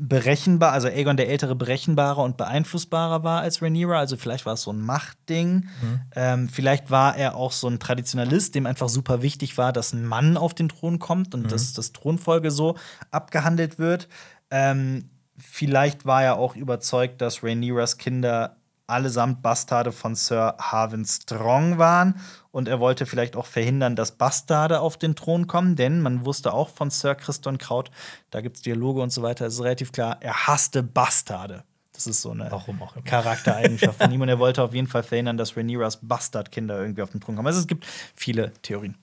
berechenbar, 0.00 0.72
also 0.72 0.86
Aegon 0.86 1.16
der 1.16 1.28
Ältere 1.28 1.56
berechenbarer 1.56 2.22
und 2.22 2.36
beeinflussbarer 2.36 3.24
war 3.24 3.40
als 3.40 3.60
Rhaenyra. 3.60 3.98
Also 3.98 4.16
vielleicht 4.16 4.46
war 4.46 4.54
es 4.54 4.62
so 4.62 4.72
ein 4.72 4.80
Machtding. 4.80 5.68
Ähm, 6.14 6.48
vielleicht 6.48 6.90
war 6.90 7.16
er 7.16 7.34
auch 7.34 7.50
so 7.50 7.68
ein 7.68 7.80
Traditionalist, 7.80 8.54
dem 8.54 8.66
einfach 8.66 8.88
super 8.88 9.22
wichtig 9.22 9.58
war, 9.58 9.72
dass 9.72 9.92
ein 9.92 10.06
Mann 10.06 10.36
auf 10.36 10.54
den 10.54 10.68
Thron 10.68 11.00
kommt 11.00 11.34
und 11.34 11.50
dass 11.50 11.72
das 11.72 11.92
Thronfolge 11.92 12.52
so 12.52 12.76
abgehandelt 13.10 13.80
wird. 13.80 14.08
Ähm, 14.52 15.10
vielleicht 15.36 16.06
war 16.06 16.22
er 16.22 16.36
auch 16.36 16.54
überzeugt, 16.54 17.20
dass 17.20 17.42
Rhaenyras 17.42 17.98
Kinder 17.98 18.57
allesamt 18.88 19.42
Bastarde 19.42 19.92
von 19.92 20.16
Sir 20.16 20.56
Harwin 20.58 21.04
Strong 21.04 21.78
waren. 21.78 22.20
Und 22.50 22.66
er 22.66 22.80
wollte 22.80 23.06
vielleicht 23.06 23.36
auch 23.36 23.46
verhindern, 23.46 23.94
dass 23.94 24.12
Bastarde 24.12 24.80
auf 24.80 24.96
den 24.96 25.14
Thron 25.14 25.46
kommen, 25.46 25.76
denn 25.76 26.00
man 26.00 26.24
wusste 26.24 26.52
auch 26.52 26.70
von 26.70 26.90
Sir 26.90 27.14
Christon 27.14 27.58
Kraut, 27.58 27.90
da 28.30 28.40
gibt 28.40 28.56
es 28.56 28.62
Dialoge 28.62 29.00
und 29.00 29.10
so 29.10 29.22
weiter, 29.22 29.46
es 29.46 29.54
ist 29.54 29.62
relativ 29.62 29.92
klar, 29.92 30.16
er 30.20 30.48
hasste 30.48 30.82
Bastarde. 30.82 31.62
Das 31.92 32.06
ist 32.06 32.22
so 32.22 32.30
eine 32.30 32.50
Warum 32.50 32.80
auch 32.80 32.94
immer. 32.94 33.04
Charaktereigenschaft 33.04 34.00
von 34.00 34.12
ihm. 34.12 34.20
Und 34.20 34.28
er 34.28 34.38
wollte 34.38 34.62
auf 34.62 34.72
jeden 34.72 34.86
Fall 34.86 35.02
verhindern, 35.02 35.36
dass 35.36 35.56
Rhaenyras 35.56 35.98
Bastardkinder 36.00 36.80
irgendwie 36.80 37.02
auf 37.02 37.10
den 37.10 37.20
Thron 37.20 37.34
kommen. 37.34 37.48
Also 37.48 37.58
es 37.58 37.66
gibt 37.66 37.86
viele 38.14 38.52
Theorien. 38.62 38.96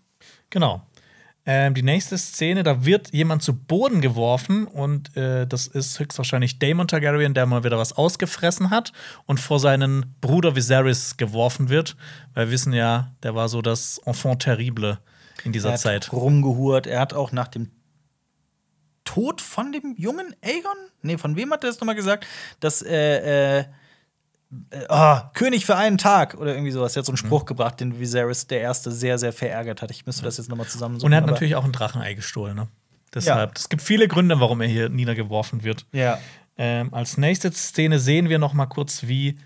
Genau. 0.50 0.82
Ähm, 1.48 1.76
die 1.76 1.84
nächste 1.84 2.18
Szene, 2.18 2.64
da 2.64 2.86
wird 2.86 3.14
jemand 3.14 3.44
zu 3.44 3.54
Boden 3.56 4.02
geworfen 4.02 4.66
und 4.66 5.16
äh, 5.16 5.46
das 5.46 5.68
ist 5.68 6.00
höchstwahrscheinlich 6.00 6.58
Daemon 6.58 6.88
Targaryen, 6.88 7.36
der 7.36 7.46
mal 7.46 7.64
wieder 7.64 7.78
was 7.78 7.94
ausgefressen 7.94 8.72
hat 8.72 8.94
und 9.26 9.40
vor 9.40 9.60
seinen 9.60 10.16
Bruder 10.22 10.56
Viserys 10.56 11.18
geworfen 11.18 11.70
wird. 11.70 11.96
Weil 12.34 12.48
wir 12.48 12.52
wissen 12.52 12.74
ja, 12.74 13.12
der 13.22 13.36
war 13.36 13.48
so 13.48 13.62
das 13.62 14.00
Enfant 14.06 14.42
terrible 14.42 14.98
in 15.44 15.52
dieser 15.52 15.70
er 15.70 15.74
hat 15.74 15.82
Zeit. 15.82 16.12
rumgehurt. 16.12 16.88
Er 16.88 17.00
hat 17.00 17.14
auch 17.14 17.32
nach 17.32 17.48
dem 17.48 17.70
Tod 19.04 19.40
von 19.40 19.72
dem 19.72 19.94
jungen 19.98 20.36
Aegon, 20.42 20.78
nee, 21.04 21.18
von 21.20 21.36
wem 21.36 21.52
hat 21.52 21.64
er 21.64 21.70
das 21.70 21.80
nochmal 21.80 21.96
gesagt, 21.96 22.26
dass 22.60 22.82
äh, 22.82 23.60
äh, 23.60 23.66
oh, 24.90 25.18
König 25.34 25.66
für 25.66 25.76
einen 25.76 25.98
Tag 25.98 26.36
oder 26.36 26.54
irgendwie 26.54 26.72
sowas. 26.72 26.96
Er 26.96 27.02
hat 27.02 27.06
so 27.06 27.12
einen 27.12 27.18
Spruch 27.18 27.46
gebracht, 27.46 27.80
den 27.80 28.00
Viserys 28.00 28.48
der 28.48 28.62
Erste 28.62 28.92
sehr, 28.92 29.18
sehr 29.18 29.34
verärgert 29.34 29.82
hat. 29.82 29.92
Ich 29.92 30.06
müsste 30.06 30.24
das 30.24 30.38
jetzt 30.38 30.50
nochmal 30.50 30.68
zusammensuchen. 30.68 31.08
Und 31.08 31.14
er 31.14 31.18
hat 31.22 31.28
natürlich 31.28 31.56
auch 31.56 31.66
ein 31.66 31.72
Drachenei 31.72 32.14
gestohlen. 32.14 32.56
Ne? 32.56 32.68
Deshalb, 33.14 33.58
es 33.58 33.70
gibt 33.70 33.82
viele 33.82 34.08
Gründe, 34.08 34.40
warum 34.40 34.62
er 34.62 34.68
hier 34.68 34.90
niedergeworfen 34.90 35.64
wird. 35.64 35.86
Ja. 35.92 36.20
Ähm, 36.58 36.94
als 36.94 37.18
nächste 37.18 37.52
Szene 37.52 38.00
sehen 38.00 38.30
wir 38.30 38.40
noch 38.40 38.54
mal 38.54 38.66
kurz, 38.66 39.04
wie 39.08 39.38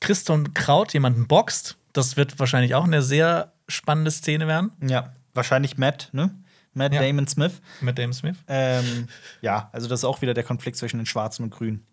Christon 0.00 0.54
Kraut 0.54 0.92
jemanden 0.92 1.26
boxt. 1.26 1.76
Das 1.92 2.16
wird 2.16 2.38
wahrscheinlich 2.38 2.74
auch 2.74 2.84
eine 2.84 3.02
sehr 3.02 3.52
spannende 3.66 4.10
Szene 4.10 4.46
werden 4.46 4.70
Ja. 4.86 5.12
Wahrscheinlich 5.34 5.76
Matt, 5.78 6.08
ne? 6.12 6.30
Matt 6.74 6.94
Ja. 6.94 7.00
Damon 7.00 7.26
Smith. 7.26 7.60
mit 7.80 7.98
Dame 7.98 8.12
Smith. 8.12 8.36
Ähm, 8.46 9.08
ja, 9.40 9.68
also 9.72 9.88
das 9.88 10.00
ist 10.00 10.04
auch 10.04 10.22
wieder 10.22 10.34
der 10.34 10.44
Konflikt 10.44 10.76
zwischen 10.76 10.98
den 10.98 11.06
Schwarzen 11.06 11.42
und 11.42 11.50
Grünen. 11.50 11.86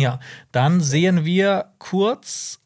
Ja, 0.00 0.20
dann 0.52 0.80
sehen 0.80 1.24
wir 1.24 1.72
kurz 1.78 2.60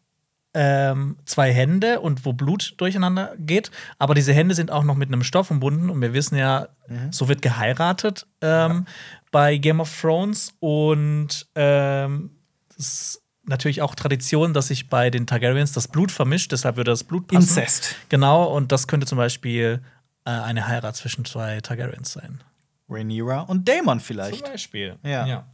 ähm, 0.55 1.17
zwei 1.25 1.53
Hände 1.53 2.01
und 2.01 2.25
wo 2.25 2.33
Blut 2.33 2.75
durcheinander 2.77 3.35
geht. 3.39 3.71
Aber 3.99 4.15
diese 4.15 4.33
Hände 4.33 4.55
sind 4.55 4.71
auch 4.71 4.85
noch 4.85 4.97
mit 4.97 5.09
einem 5.09 5.23
Stoff 5.23 5.51
umbunden 5.51 5.89
und 5.89 6.01
wir 6.03 6.13
wissen 6.13 6.37
ja, 6.37 6.69
so 7.11 7.29
wird 7.29 7.43
geheiratet 7.43 8.27
ähm, 8.41 8.87
bei 9.31 9.57
Game 9.57 9.81
of 9.81 10.01
Thrones 10.01 10.55
und 10.61 11.47
ähm, 11.55 12.31
ist 12.77 13.23
natürlich 13.45 13.83
auch 13.83 13.95
Tradition, 13.95 14.53
dass 14.53 14.69
sich 14.69 14.89
bei 14.89 15.11
den 15.11 15.27
Targaryens 15.27 15.73
das 15.73 15.89
Blut 15.89 16.13
vermischt, 16.13 16.53
deshalb 16.53 16.77
würde 16.77 16.91
das 16.91 17.05
Blut 17.05 17.29
passen. 17.29 17.41
Inzest. 17.41 17.97
Genau, 18.09 18.45
und 18.45 18.73
das 18.73 18.87
könnte 18.87 19.07
zum 19.07 19.19
Beispiel 19.19 19.81
äh, 20.25 20.31
eine 20.31 20.69
Heirat 20.69 20.97
zwischen 20.97 21.25
zwei 21.25 21.61
Targaryens 21.61 22.13
sein. 22.13 22.43
Rhaenyra 22.89 23.41
und 23.41 23.67
Daemon 23.67 24.01
vielleicht. 24.01 24.45
Beispiel. 24.45 24.99
Ja. 25.03 25.47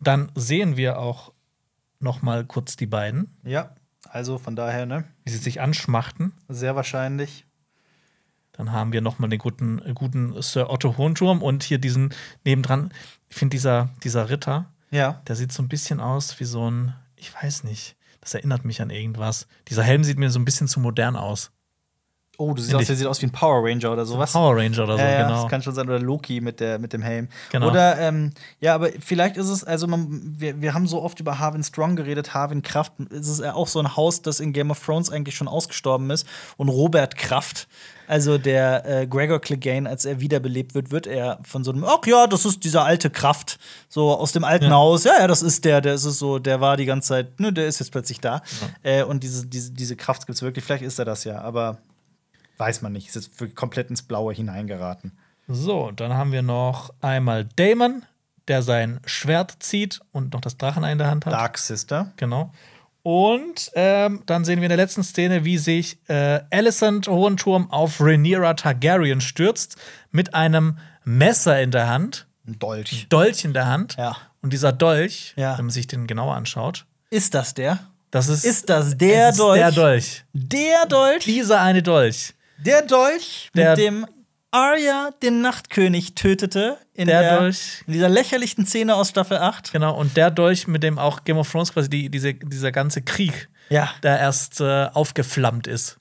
Dann 0.00 0.32
sehen 0.34 0.76
wir 0.76 0.98
auch 0.98 1.32
noch 1.98 2.22
mal 2.22 2.44
kurz 2.44 2.76
die 2.76 2.86
beiden, 2.86 3.36
Ja. 3.44 3.74
Also 4.08 4.38
von 4.38 4.56
daher, 4.56 4.86
ne? 4.86 5.04
wie 5.24 5.30
sie 5.30 5.36
sich 5.38 5.60
anschmachten. 5.60 6.32
Sehr 6.48 6.74
wahrscheinlich. 6.74 7.46
Dann 8.52 8.72
haben 8.72 8.92
wir 8.92 9.02
noch 9.02 9.18
mal 9.18 9.28
den 9.28 9.38
guten, 9.38 9.78
äh, 9.82 9.92
guten 9.94 10.40
Sir 10.42 10.68
Otto 10.70 10.96
Hohenturm 10.96 11.42
und 11.42 11.62
hier 11.62 11.78
diesen 11.78 12.12
nebendran. 12.44 12.92
Ich 13.28 13.36
finde 13.36 13.54
dieser, 13.54 13.90
dieser 14.02 14.28
Ritter, 14.30 14.72
Ja. 14.90 15.20
der 15.28 15.36
sieht 15.36 15.52
so 15.52 15.62
ein 15.62 15.68
bisschen 15.68 16.00
aus 16.00 16.40
wie 16.40 16.44
so 16.44 16.68
ein, 16.68 16.94
ich 17.14 17.32
weiß 17.32 17.62
nicht, 17.64 17.96
das 18.20 18.34
erinnert 18.34 18.64
mich 18.64 18.82
an 18.82 18.90
irgendwas. 18.90 19.46
Dieser 19.68 19.82
Helm 19.84 20.02
sieht 20.02 20.18
mir 20.18 20.30
so 20.30 20.40
ein 20.40 20.44
bisschen 20.44 20.66
zu 20.66 20.80
modern 20.80 21.14
aus. 21.14 21.52
Oh, 22.40 22.54
du 22.54 22.62
siehst 22.62 22.74
aus, 22.74 22.86
der 22.86 22.96
sieht 22.96 23.06
aus 23.06 23.20
wie 23.20 23.26
ein 23.26 23.32
Power 23.32 23.62
Ranger 23.62 23.92
oder 23.92 24.06
sowas. 24.06 24.32
Power 24.32 24.56
Ranger 24.56 24.84
oder 24.84 24.96
so, 24.96 25.02
ja, 25.02 25.10
ja, 25.10 25.22
genau. 25.24 25.42
das 25.42 25.50
kann 25.50 25.62
schon 25.62 25.74
sein. 25.74 25.86
Oder 25.86 25.98
Loki 25.98 26.40
mit, 26.40 26.58
der, 26.58 26.78
mit 26.78 26.94
dem 26.94 27.02
Helm. 27.02 27.28
Genau. 27.52 27.68
Oder, 27.68 28.00
ähm, 28.00 28.32
ja, 28.60 28.74
aber 28.74 28.88
vielleicht 28.98 29.36
ist 29.36 29.50
es, 29.50 29.62
also 29.62 29.86
man, 29.86 30.36
wir, 30.38 30.58
wir 30.62 30.72
haben 30.72 30.86
so 30.86 31.02
oft 31.02 31.20
über 31.20 31.38
Harvin 31.38 31.62
Strong 31.62 31.96
geredet, 31.96 32.32
Harvin 32.32 32.62
Kraft. 32.62 32.94
Es 33.10 33.28
ist 33.28 33.40
ja 33.40 33.52
auch 33.52 33.68
so 33.68 33.78
ein 33.78 33.94
Haus, 33.94 34.22
das 34.22 34.40
in 34.40 34.54
Game 34.54 34.70
of 34.70 34.82
Thrones 34.82 35.10
eigentlich 35.10 35.36
schon 35.36 35.48
ausgestorben 35.48 36.08
ist. 36.08 36.26
Und 36.56 36.70
Robert 36.70 37.18
Kraft, 37.18 37.68
also 38.08 38.38
der 38.38 38.86
äh, 38.86 39.06
Gregor 39.06 39.38
Clegane, 39.38 39.86
als 39.86 40.06
er 40.06 40.20
wiederbelebt 40.20 40.74
wird, 40.74 40.90
wird 40.90 41.06
er 41.06 41.40
von 41.42 41.62
so 41.62 41.72
einem, 41.72 41.84
ach 41.84 42.06
ja, 42.06 42.26
das 42.26 42.46
ist 42.46 42.64
dieser 42.64 42.86
alte 42.86 43.10
Kraft, 43.10 43.58
so 43.90 44.12
aus 44.16 44.32
dem 44.32 44.44
alten 44.44 44.64
Ja. 44.64 44.70
Haus. 44.70 45.04
Ja, 45.04 45.12
ja, 45.18 45.26
das 45.26 45.42
ist 45.42 45.66
der, 45.66 45.82
der 45.82 45.92
ist 45.92 46.06
es 46.06 46.18
so, 46.18 46.38
der 46.38 46.62
war 46.62 46.78
die 46.78 46.86
ganze 46.86 47.08
Zeit, 47.08 47.38
ne, 47.38 47.52
der 47.52 47.66
ist 47.66 47.80
jetzt 47.80 47.92
plötzlich 47.92 48.18
da. 48.18 48.40
Äh, 48.82 49.02
und 49.04 49.22
diese, 49.22 49.46
diese, 49.46 49.72
diese 49.72 49.94
Kraft 49.94 50.26
gibt 50.26 50.36
es 50.36 50.42
wirklich, 50.42 50.64
vielleicht 50.64 50.84
ist 50.84 50.98
er 50.98 51.04
das 51.04 51.24
ja, 51.24 51.38
aber 51.42 51.76
weiß 52.60 52.82
man 52.82 52.92
nicht. 52.92 53.08
Ist 53.08 53.14
jetzt 53.16 53.40
wirklich 53.40 53.56
komplett 53.56 53.90
ins 53.90 54.02
Blaue 54.02 54.32
hineingeraten. 54.34 55.18
So, 55.48 55.90
dann 55.90 56.12
haben 56.14 56.30
wir 56.32 56.42
noch 56.42 56.92
einmal 57.00 57.46
Damon, 57.56 58.04
der 58.46 58.62
sein 58.62 59.00
Schwert 59.06 59.56
zieht 59.60 60.00
und 60.12 60.32
noch 60.34 60.40
das 60.40 60.56
Drachenei 60.56 60.92
in 60.92 60.98
der 60.98 61.08
Hand 61.10 61.26
hat. 61.26 61.32
Dark 61.32 61.58
Sister. 61.58 62.12
Genau. 62.16 62.52
Und 63.02 63.70
ähm, 63.74 64.22
dann 64.26 64.44
sehen 64.44 64.58
wir 64.60 64.64
in 64.66 64.68
der 64.70 64.76
letzten 64.76 65.02
Szene, 65.02 65.44
wie 65.44 65.56
sich 65.56 65.98
äh, 66.08 66.40
Alicent 66.50 67.08
Hohenturm 67.08 67.70
auf 67.70 67.98
Rhaenyra 68.00 68.54
Targaryen 68.54 69.20
stürzt 69.22 69.76
mit 70.10 70.34
einem 70.34 70.76
Messer 71.04 71.60
in 71.62 71.70
der 71.70 71.88
Hand, 71.88 72.26
Ein 72.46 72.58
Dolch. 72.58 73.06
Dolch 73.08 73.44
in 73.44 73.54
der 73.54 73.66
Hand. 73.66 73.96
Ja. 73.96 74.16
Und 74.42 74.52
dieser 74.52 74.72
Dolch, 74.72 75.32
Ja. 75.36 75.56
wenn 75.56 75.64
man 75.66 75.70
sich 75.72 75.86
den 75.86 76.06
genauer 76.06 76.34
anschaut, 76.34 76.84
Ist 77.08 77.34
das 77.34 77.54
der? 77.54 77.78
das 78.10 78.28
ist, 78.28 78.44
Ist 78.44 78.68
das 78.68 78.98
der 78.98 79.28
es 79.28 79.36
ist 79.36 79.40
Dolch? 79.40 79.58
Der 79.58 79.72
Dolch. 79.72 80.24
Der 80.34 80.86
Dolch? 80.86 81.24
Dieser 81.24 81.60
eine 81.62 81.82
Dolch. 81.82 82.34
Der 82.64 82.82
Dolch, 82.82 83.50
Der- 83.54 83.70
mit 83.70 83.78
dem 83.78 84.06
Arya 84.52 85.10
den 85.22 85.42
Nachtkönig 85.42 86.14
tötete 86.16 86.76
in, 86.94 87.06
Der 87.06 87.20
der, 87.22 87.38
Dolch. 87.38 87.82
in 87.86 87.92
dieser 87.92 88.08
lächerlichen 88.08 88.66
Szene 88.66 88.94
aus 88.96 89.10
Staffel 89.10 89.38
8. 89.38 89.72
Genau, 89.72 89.96
und 89.96 90.16
der 90.16 90.30
Dolch, 90.30 90.66
mit 90.66 90.82
dem 90.82 90.98
auch 90.98 91.22
Game 91.24 91.38
of 91.38 91.50
Thrones 91.50 91.72
quasi 91.72 91.88
die, 91.88 92.10
diese, 92.10 92.34
dieser 92.34 92.72
ganze 92.72 93.02
Krieg, 93.02 93.48
Ja, 93.68 93.90
der 94.02 94.18
erst 94.18 94.60
äh, 94.60 94.86
aufgeflammt 94.92 95.66
ist. 95.68 95.98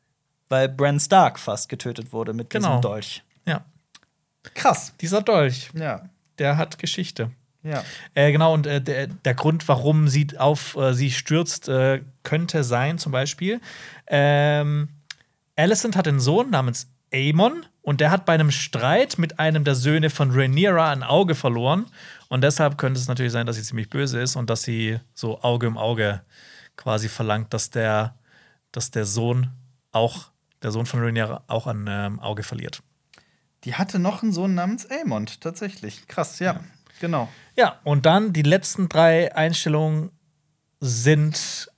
weil 0.49 0.67
Bran 0.67 0.99
Stark 0.99 1.37
fast 1.37 1.69
getötet 1.69 2.11
wurde 2.11 2.33
mit 2.33 2.49
Genau. 2.49 2.69
diesem 2.69 2.81
Dolch. 2.81 3.23
Ja. 3.45 3.63
Krass. 4.55 4.93
Dieser 4.99 5.21
Dolch, 5.21 5.69
Ja, 5.75 6.09
der 6.39 6.57
hat 6.57 6.79
Geschichte. 6.79 7.29
ja. 7.61 7.83
Äh, 8.15 8.31
genau, 8.31 8.55
und 8.55 8.65
äh, 8.65 8.81
der, 8.81 9.05
der 9.07 9.35
Grund, 9.35 9.67
warum 9.67 10.07
sie 10.07 10.27
auf 10.39 10.75
äh, 10.75 10.93
sie 10.95 11.11
stürzt, 11.11 11.69
äh, 11.69 12.01
könnte 12.23 12.63
sein, 12.63 12.97
zum 12.97 13.11
Beispiel, 13.11 13.61
ähm, 14.07 14.89
Alicent 15.59 15.95
hat 15.95 16.07
einen 16.07 16.19
Sohn 16.21 16.49
namens 16.49 16.87
Aemon 17.13 17.65
und 17.81 18.01
der 18.01 18.11
hat 18.11 18.25
bei 18.25 18.33
einem 18.33 18.51
Streit 18.51 19.17
mit 19.17 19.39
einem 19.39 19.63
der 19.63 19.75
Söhne 19.75 20.09
von 20.09 20.31
Rhaenyra 20.31 20.91
ein 20.91 21.03
Auge 21.03 21.35
verloren. 21.35 21.85
Und 22.29 22.41
deshalb 22.41 22.77
könnte 22.77 22.99
es 22.99 23.07
natürlich 23.07 23.33
sein, 23.33 23.45
dass 23.45 23.57
sie 23.57 23.63
ziemlich 23.63 23.89
böse 23.89 24.21
ist 24.21 24.35
und 24.35 24.49
dass 24.49 24.63
sie 24.63 24.99
so 25.13 25.41
Auge 25.41 25.67
um 25.67 25.77
Auge 25.77 26.21
quasi 26.77 27.09
verlangt, 27.09 27.53
dass 27.53 27.71
der, 27.71 28.15
dass 28.71 28.91
der 28.91 29.05
Sohn 29.05 29.51
auch, 29.91 30.31
der 30.61 30.71
Sohn 30.71 30.85
von 30.85 31.01
Rhaenyra 31.01 31.43
auch 31.47 31.67
ein 31.67 31.87
ähm, 31.89 32.19
Auge 32.19 32.43
verliert. 32.43 32.81
Die 33.65 33.75
hatte 33.75 33.99
noch 33.99 34.23
einen 34.23 34.31
Sohn 34.31 34.55
namens 34.55 34.89
Aemond, 34.89 35.41
tatsächlich. 35.41 36.07
Krass, 36.07 36.39
ja. 36.39 36.61
Genau. 37.01 37.27
Ja, 37.57 37.79
und 37.83 38.05
dann 38.05 38.31
die 38.31 38.43
letzten 38.43 38.87
drei 38.87 39.35
Einstellungen 39.35 40.11
sind 40.79 41.69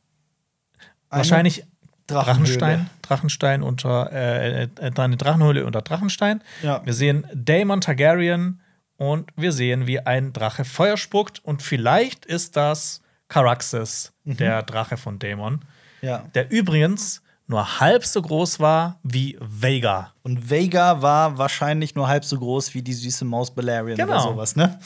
wahrscheinlich 1.09 1.65
Drachenstein, 2.13 2.89
Drachenstein 3.01 3.63
unter 3.63 4.11
äh, 4.11 4.63
äh, 4.63 4.69
eine 4.95 5.17
Drachenhöhle 5.17 5.65
unter 5.65 5.81
Drachenstein. 5.81 6.43
Ja. 6.61 6.85
Wir 6.85 6.93
sehen 6.93 7.25
Daemon 7.33 7.81
Targaryen 7.81 8.61
und 8.97 9.31
wir 9.35 9.51
sehen, 9.51 9.87
wie 9.87 9.99
ein 9.99 10.33
Drache 10.33 10.63
Feuer 10.65 10.97
spuckt 10.97 11.39
und 11.43 11.61
vielleicht 11.61 12.25
ist 12.25 12.55
das 12.55 13.01
Caraxes, 13.27 14.11
der 14.25 14.61
Drache 14.63 14.97
von 14.97 15.17
Daemon, 15.17 15.61
Ja. 16.01 16.23
der 16.35 16.51
übrigens 16.51 17.21
nur 17.47 17.79
halb 17.79 18.05
so 18.05 18.21
groß 18.21 18.59
war 18.59 18.99
wie 19.03 19.37
Vega. 19.41 20.13
Und 20.23 20.49
Vega 20.49 21.01
war 21.01 21.37
wahrscheinlich 21.37 21.95
nur 21.95 22.07
halb 22.07 22.23
so 22.25 22.37
groß 22.37 22.73
wie 22.73 22.81
die 22.81 22.93
süße 22.93 23.25
Maus 23.25 23.51
Balerion 23.51 23.95
oder 23.95 24.05
Genau. 24.05 24.21
sowas, 24.21 24.55
ne? 24.55 24.79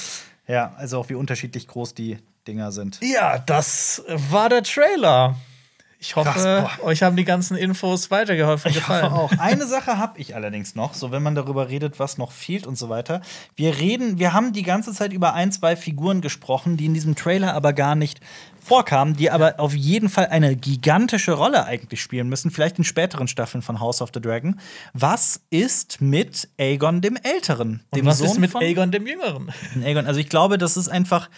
Ja, 0.47 0.73
also 0.77 0.99
auch 0.99 1.10
wie 1.10 1.15
unterschiedlich 1.15 1.68
groß 1.68 1.93
die 1.95 2.18
Dinger 2.47 2.72
sind. 2.72 2.99
Ja, 3.02 3.39
das 3.39 4.03
war 4.07 4.49
der 4.49 4.61
Trailer. 4.64 5.35
Ich 6.06 6.15
hoffe, 6.15 6.30
Krass, 6.30 6.84
euch 6.84 7.02
haben 7.02 7.15
die 7.15 7.26
ganzen 7.26 7.57
Infos 7.57 8.11
weitergeholfen 8.11 8.69
Ich 8.69 8.77
gefallen. 8.77 9.11
hoffe 9.11 9.34
auch. 9.36 9.40
Eine 9.40 9.65
Sache 9.65 9.98
habe 9.98 10.19
ich 10.19 10.36
allerdings 10.36 10.76
noch, 10.76 10.94
so 10.94 11.10
wenn 11.11 11.23
man 11.23 11.34
darüber 11.34 11.68
redet, 11.68 11.98
was 11.98 12.19
noch 12.19 12.32
fehlt 12.32 12.68
und 12.68 12.77
so 12.77 12.90
weiter. 12.90 13.22
Wir 13.56 13.80
reden, 13.80 14.19
wir 14.19 14.32
haben 14.32 14.53
die 14.53 14.61
ganze 14.61 14.94
Zeit 14.94 15.14
über 15.14 15.34
ein, 15.34 15.52
zwei 15.52 15.76
Figuren 15.76 16.22
gesprochen, 16.22 16.77
die 16.77 16.86
in 16.86 16.94
diesem 16.94 17.15
Trailer 17.15 17.56
aber 17.56 17.73
gar 17.73 17.95
nicht 17.95 18.19
vorkamen, 18.64 19.15
die 19.15 19.32
aber 19.32 19.60
auf 19.60 19.73
jeden 19.73 20.10
Fall 20.10 20.27
eine 20.27 20.56
gigantische 20.56 21.32
Rolle 21.34 21.65
eigentlich 21.65 22.02
spielen 22.02 22.30
müssen, 22.30 22.52
vielleicht 22.52 22.77
in 22.77 22.84
späteren 22.84 23.27
Staffeln 23.27 23.64
von 23.64 23.80
House 23.80 24.02
of 24.02 24.11
the 24.14 24.22
Dragon. 24.22 24.60
Was 24.94 25.41
ist 25.49 26.02
mit 26.02 26.49
Aegon 26.60 27.02
dem 27.02 27.15
Älteren? 27.15 27.84
Und 27.90 27.98
dem 27.98 28.06
was 28.06 28.22
ist 28.22 28.34
Sohn 28.34 28.41
mit 28.41 28.52
von 28.52 28.61
Aegon 28.61 28.91
dem 28.91 29.07
Jüngeren? 29.07 29.52
Aegon. 29.84 30.06
Also 30.06 30.19
ich 30.19 30.30
glaube, 30.30 30.57
das 30.60 30.77
ist 30.77 30.88
einfach, 30.88 31.30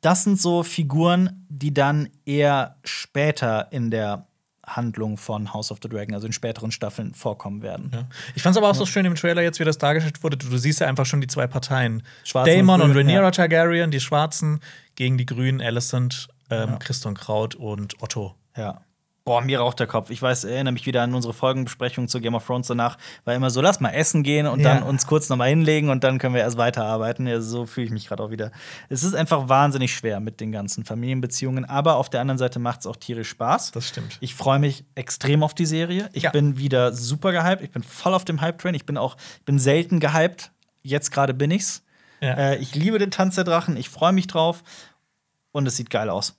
das 0.00 0.24
sind 0.24 0.40
so 0.40 0.62
Figuren, 0.62 1.46
die 1.48 1.74
dann 1.74 2.08
eher 2.24 2.76
später 2.84 3.72
in 3.72 3.90
der 3.90 4.26
Handlung 4.66 5.16
von 5.16 5.52
House 5.52 5.72
of 5.72 5.78
the 5.82 5.88
Dragon, 5.88 6.14
also 6.14 6.26
in 6.26 6.32
späteren 6.32 6.70
Staffeln, 6.70 7.14
vorkommen 7.14 7.62
werden. 7.62 8.06
Ich 8.34 8.42
fand 8.42 8.54
es 8.54 8.58
aber 8.58 8.68
auch 8.68 8.74
so 8.74 8.86
schön 8.86 9.04
im 9.06 9.14
Trailer, 9.14 9.42
jetzt 9.42 9.58
wie 9.60 9.64
das 9.64 9.78
dargestellt 9.78 10.22
wurde. 10.22 10.36
Du, 10.36 10.48
du 10.48 10.58
siehst 10.58 10.80
ja 10.80 10.86
einfach 10.86 11.06
schon 11.06 11.20
die 11.20 11.26
zwei 11.26 11.46
Parteien. 11.46 12.02
Schwarzen 12.24 12.52
Daemon 12.52 12.80
und 12.80 12.88
und, 12.88 12.92
Grün, 12.92 13.06
Rhaenyra 13.06 13.24
ja. 13.24 13.30
Targaryen, 13.30 13.90
die 13.90 14.00
Schwarzen, 14.00 14.60
gegen 14.94 15.16
die 15.16 15.26
Grünen, 15.26 15.60
Alicent, 15.60 16.28
ähm, 16.50 16.78
Christon 16.78 17.14
Kraut 17.14 17.54
und 17.54 18.00
Otto. 18.02 18.34
Ja. 18.56 18.82
Boah, 19.28 19.42
mir 19.42 19.60
raucht 19.60 19.78
der 19.78 19.86
Kopf. 19.86 20.08
Ich 20.08 20.22
weiß, 20.22 20.44
erinnere 20.44 20.72
mich 20.72 20.86
wieder 20.86 21.02
an 21.02 21.14
unsere 21.14 21.34
Folgenbesprechung 21.34 22.08
zu 22.08 22.18
Game 22.18 22.34
of 22.34 22.46
Thrones 22.46 22.66
danach. 22.68 22.96
War 23.26 23.34
immer 23.34 23.50
so, 23.50 23.60
lass 23.60 23.78
mal 23.78 23.90
essen 23.90 24.22
gehen 24.22 24.46
und 24.46 24.60
Ja. 24.60 24.72
dann 24.72 24.82
uns 24.84 25.06
kurz 25.06 25.28
noch 25.28 25.36
mal 25.36 25.50
hinlegen 25.50 25.90
und 25.90 26.02
dann 26.02 26.18
können 26.18 26.34
wir 26.34 26.40
erst 26.40 26.56
weiterarbeiten. 26.56 27.26
Ja, 27.26 27.38
so 27.42 27.66
fühle 27.66 27.84
ich 27.86 27.92
mich 27.92 28.08
gerade 28.08 28.22
auch 28.22 28.30
wieder. 28.30 28.52
Es 28.88 29.02
ist 29.04 29.14
einfach 29.14 29.50
wahnsinnig 29.50 29.94
schwer 29.94 30.20
mit 30.20 30.40
den 30.40 30.50
ganzen 30.50 30.86
Familienbeziehungen, 30.86 31.66
aber 31.66 31.96
auf 31.96 32.08
der 32.08 32.22
anderen 32.22 32.38
Seite 32.38 32.58
macht 32.58 32.80
es 32.80 32.86
auch 32.86 32.96
tierisch 32.96 33.28
Spaß. 33.28 33.72
Das 33.72 33.86
stimmt. 33.86 34.16
Ich 34.20 34.34
freue 34.34 34.60
mich 34.60 34.86
extrem 34.94 35.42
auf 35.42 35.52
die 35.52 35.66
Serie. 35.66 36.08
Ich 36.14 36.22
Ja. 36.22 36.30
bin 36.30 36.56
wieder 36.56 36.94
super 36.94 37.30
gehypt. 37.32 37.62
Ich 37.62 37.70
bin 37.70 37.82
voll 37.82 38.14
auf 38.14 38.24
dem 38.24 38.40
Hype-Train. 38.40 38.72
Ich 38.74 38.86
bin 38.86 38.96
auch, 38.96 39.18
ich 39.40 39.44
bin 39.44 39.58
selten 39.58 40.00
gehypt. 40.00 40.52
Jetzt 40.82 41.10
gerade 41.10 41.34
bin 41.34 41.50
ich's. 41.50 41.82
Ja. 42.22 42.32
Äh, 42.32 42.56
ich 42.56 42.74
liebe 42.74 42.98
den 42.98 43.10
Tanz 43.10 43.34
der 43.34 43.44
Drachen. 43.44 43.76
Ich 43.76 43.90
freue 43.90 44.12
mich 44.12 44.26
drauf. 44.26 44.62
Und 45.52 45.66
es 45.66 45.76
sieht 45.76 45.90
geil 45.90 46.08
aus. 46.08 46.37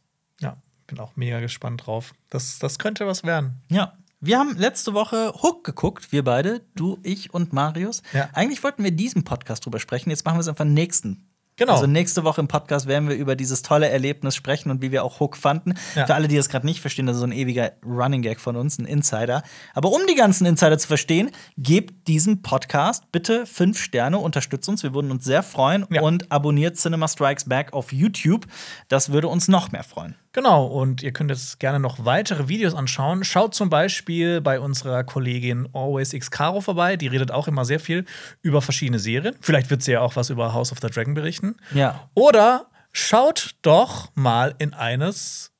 Bin 0.90 1.00
auch 1.00 1.16
mega 1.16 1.40
gespannt 1.40 1.86
drauf. 1.86 2.14
Das, 2.30 2.60
das 2.60 2.80
könnte 2.80 3.06
was 3.08 3.24
werden. 3.24 3.62
Ja. 3.70 3.94
Wir 4.22 4.38
haben 4.38 4.58
letzte 4.58 4.94
Woche 4.94 5.32
Hook 5.42 5.64
geguckt, 5.64 6.12
wir 6.12 6.26
beide, 6.26 6.62
du, 6.76 7.00
ich 7.04 7.34
und 7.34 7.54
Marius. 7.54 8.02
Ja. 8.12 8.28
Eigentlich 8.34 8.62
wollten 8.64 8.84
wir 8.84 8.92
diesen 8.92 9.24
Podcast 9.24 9.66
drüber 9.66 9.80
sprechen, 9.80 10.10
jetzt 10.10 10.26
machen 10.26 10.36
wir 10.36 10.42
es 10.42 10.50
einfach 10.50 10.66
nächsten. 10.66 11.30
Genau. 11.60 11.74
Also 11.74 11.88
nächste 11.88 12.24
Woche 12.24 12.40
im 12.40 12.48
Podcast 12.48 12.88
werden 12.88 13.10
wir 13.10 13.18
über 13.18 13.36
dieses 13.36 13.62
tolle 13.62 13.90
Erlebnis 13.90 14.34
sprechen 14.34 14.72
und 14.72 14.82
wie 14.82 14.92
wir 14.94 15.04
auch 15.04 15.20
Hook 15.20 15.36
fanden. 15.36 15.74
Ja. 15.94 16.06
Für 16.06 16.16
alle, 16.16 16.30
die 16.30 16.38
das 16.38 16.48
gerade 16.48 16.66
nicht 16.66 16.80
verstehen, 16.80 17.06
das 17.06 17.18
ist 17.18 17.20
so 17.20 17.28
ein 17.28 17.34
ewiger 17.34 17.74
Running 17.86 18.22
Gag 18.22 18.40
von 18.40 18.56
uns, 18.56 18.78
ein 18.80 18.86
Insider. 18.86 19.44
Aber 19.74 19.92
um 19.92 20.02
die 20.10 20.16
ganzen 20.16 20.46
Insider 20.46 20.78
zu 20.78 20.88
verstehen, 20.88 21.32
gebt 21.58 22.08
diesem 22.08 22.42
Podcast 22.42 23.12
bitte 23.12 23.46
fünf 23.46 23.78
Sterne, 23.78 24.20
unterstützt 24.20 24.70
uns, 24.70 24.84
wir 24.84 24.94
würden 24.94 25.12
uns 25.12 25.26
sehr 25.26 25.44
freuen 25.44 25.86
Ja. 25.92 26.02
und 26.02 26.32
abonniert 26.32 26.78
Cinema 26.78 27.10
Strikes 27.10 27.44
Back 27.44 27.74
auf 27.74 27.92
YouTube. 27.92 28.48
Das 28.88 29.12
würde 29.12 29.28
uns 29.28 29.50
noch 29.50 29.74
mehr 29.74 29.84
freuen. 29.84 30.16
Genau, 30.32 30.68
und 30.68 31.02
ihr 31.02 31.12
könnt 31.12 31.32
jetzt 31.32 31.60
gerne 31.60 31.80
noch 31.80 32.06
weitere 32.06 32.48
Videos 32.48 32.76
anschauen. 32.76 33.24
Schaut 33.24 33.56
zum 33.56 33.70
Beispiel 33.70 34.42
bei 34.42 34.60
unserer 34.60 35.04
Kollegin 35.04 35.68
Always 35.74 36.14
X 36.14 36.30
Caro 36.30 36.62
vorbei. 36.62 36.98
Die 36.98 37.08
redet 37.08 37.32
auch 37.32 37.48
immer 37.48 37.66
sehr 37.66 37.80
viel 37.80 38.06
über 38.44 38.62
verschiedene 38.62 39.00
Serien. 39.00 39.36
Vielleicht 39.42 39.72
wird 39.72 39.82
sie 39.82 39.94
ja 39.94 40.02
auch 40.02 40.16
was 40.16 40.30
über 40.30 40.54
House 40.54 40.72
of 40.72 40.78
the 40.82 40.88
Dragon 40.88 41.16
berichten. 41.16 41.56
Ja. 41.74 42.10
Oder 42.14 42.68
schaut 42.92 43.56
doch 43.64 44.12
mal 44.14 44.54
in 44.60 44.76
eines, 44.76 45.52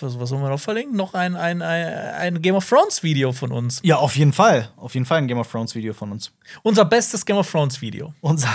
was 0.00 0.30
sollen 0.30 0.42
wir 0.42 0.48
noch 0.48 0.60
verlinken? 0.60 0.96
Noch 0.96 1.12
ein, 1.12 1.36
ein, 1.36 1.60
ein, 1.60 1.86
ein 1.86 2.42
Game 2.42 2.54
of 2.54 2.66
Thrones 2.66 3.02
Video 3.02 3.32
von 3.32 3.52
uns. 3.52 3.80
Ja, 3.82 3.96
auf 3.96 4.16
jeden 4.16 4.32
Fall. 4.32 4.70
Auf 4.76 4.94
jeden 4.94 5.04
Fall 5.04 5.18
ein 5.18 5.28
Game 5.28 5.38
of 5.38 5.50
Thrones 5.50 5.74
Video 5.74 5.92
von 5.92 6.10
uns. 6.10 6.32
Unser 6.62 6.86
bestes 6.86 7.26
Game 7.26 7.36
of 7.36 7.50
Thrones 7.50 7.82
Video. 7.82 8.14
Unser. 8.22 8.48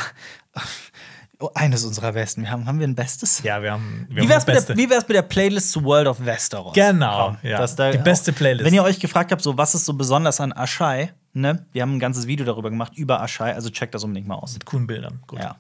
Oh, 1.42 1.50
eines 1.56 1.84
unserer 1.84 2.12
besten. 2.14 2.44
Wir 2.44 2.52
haben, 2.52 2.66
haben 2.68 2.80
wir 2.80 2.88
ein 2.88 2.94
bestes? 2.96 3.42
Ja, 3.44 3.62
wir 3.64 3.72
haben, 3.72 4.06
wir 4.10 4.18
Wie 4.18 4.22
haben 4.22 4.30
wär's, 4.30 4.46
das 4.46 4.48
mit 4.48 4.56
Beste. 4.56 4.76
der, 4.76 4.84
wie 4.86 4.90
wär's 4.90 5.08
mit 5.08 5.16
der 5.18 5.22
Playlist 5.24 5.72
zu 5.72 5.84
World 5.84 6.08
of 6.08 6.24
Westeros? 6.24 6.74
Genau, 6.74 7.36
ja. 7.42 7.58
dass 7.58 7.76
da 7.76 7.92
Die 7.92 7.98
beste 7.98 8.32
auch- 8.32 8.36
Playlist. 8.36 8.66
Wenn 8.66 8.74
ihr 8.74 8.84
euch 8.84 9.00
gefragt 9.00 9.32
habt, 9.32 9.42
so 9.42 9.58
was 9.58 9.74
ist 9.74 9.86
so 9.86 9.94
besonders 9.94 10.40
an 10.40 10.52
Ashai, 10.54 11.14
ne? 11.34 11.66
Wir 11.72 11.82
haben 11.82 11.96
ein 11.96 12.00
ganzes 12.00 12.28
Video 12.28 12.46
darüber 12.46 12.70
gemacht, 12.70 12.96
über 12.96 13.22
Ashai, 13.22 13.54
also 13.54 13.70
checkt 13.72 13.96
das 13.96 14.04
unbedingt 14.04 14.28
mal 14.28 14.36
aus. 14.36 14.54
Mit 14.54 14.66
coolen 14.66 14.86
Bildern. 14.86 15.20
Gut. 15.26 15.40
Ja. 15.40 15.56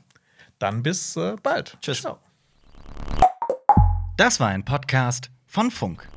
Dann 0.59 0.83
bis 0.83 1.15
äh, 1.17 1.35
bald. 1.41 1.75
Tschüss. 1.81 2.01
Ciao. 2.01 2.19
Das 4.17 4.39
war 4.39 4.49
ein 4.49 4.63
Podcast 4.63 5.31
von 5.47 5.71
Funk. 5.71 6.07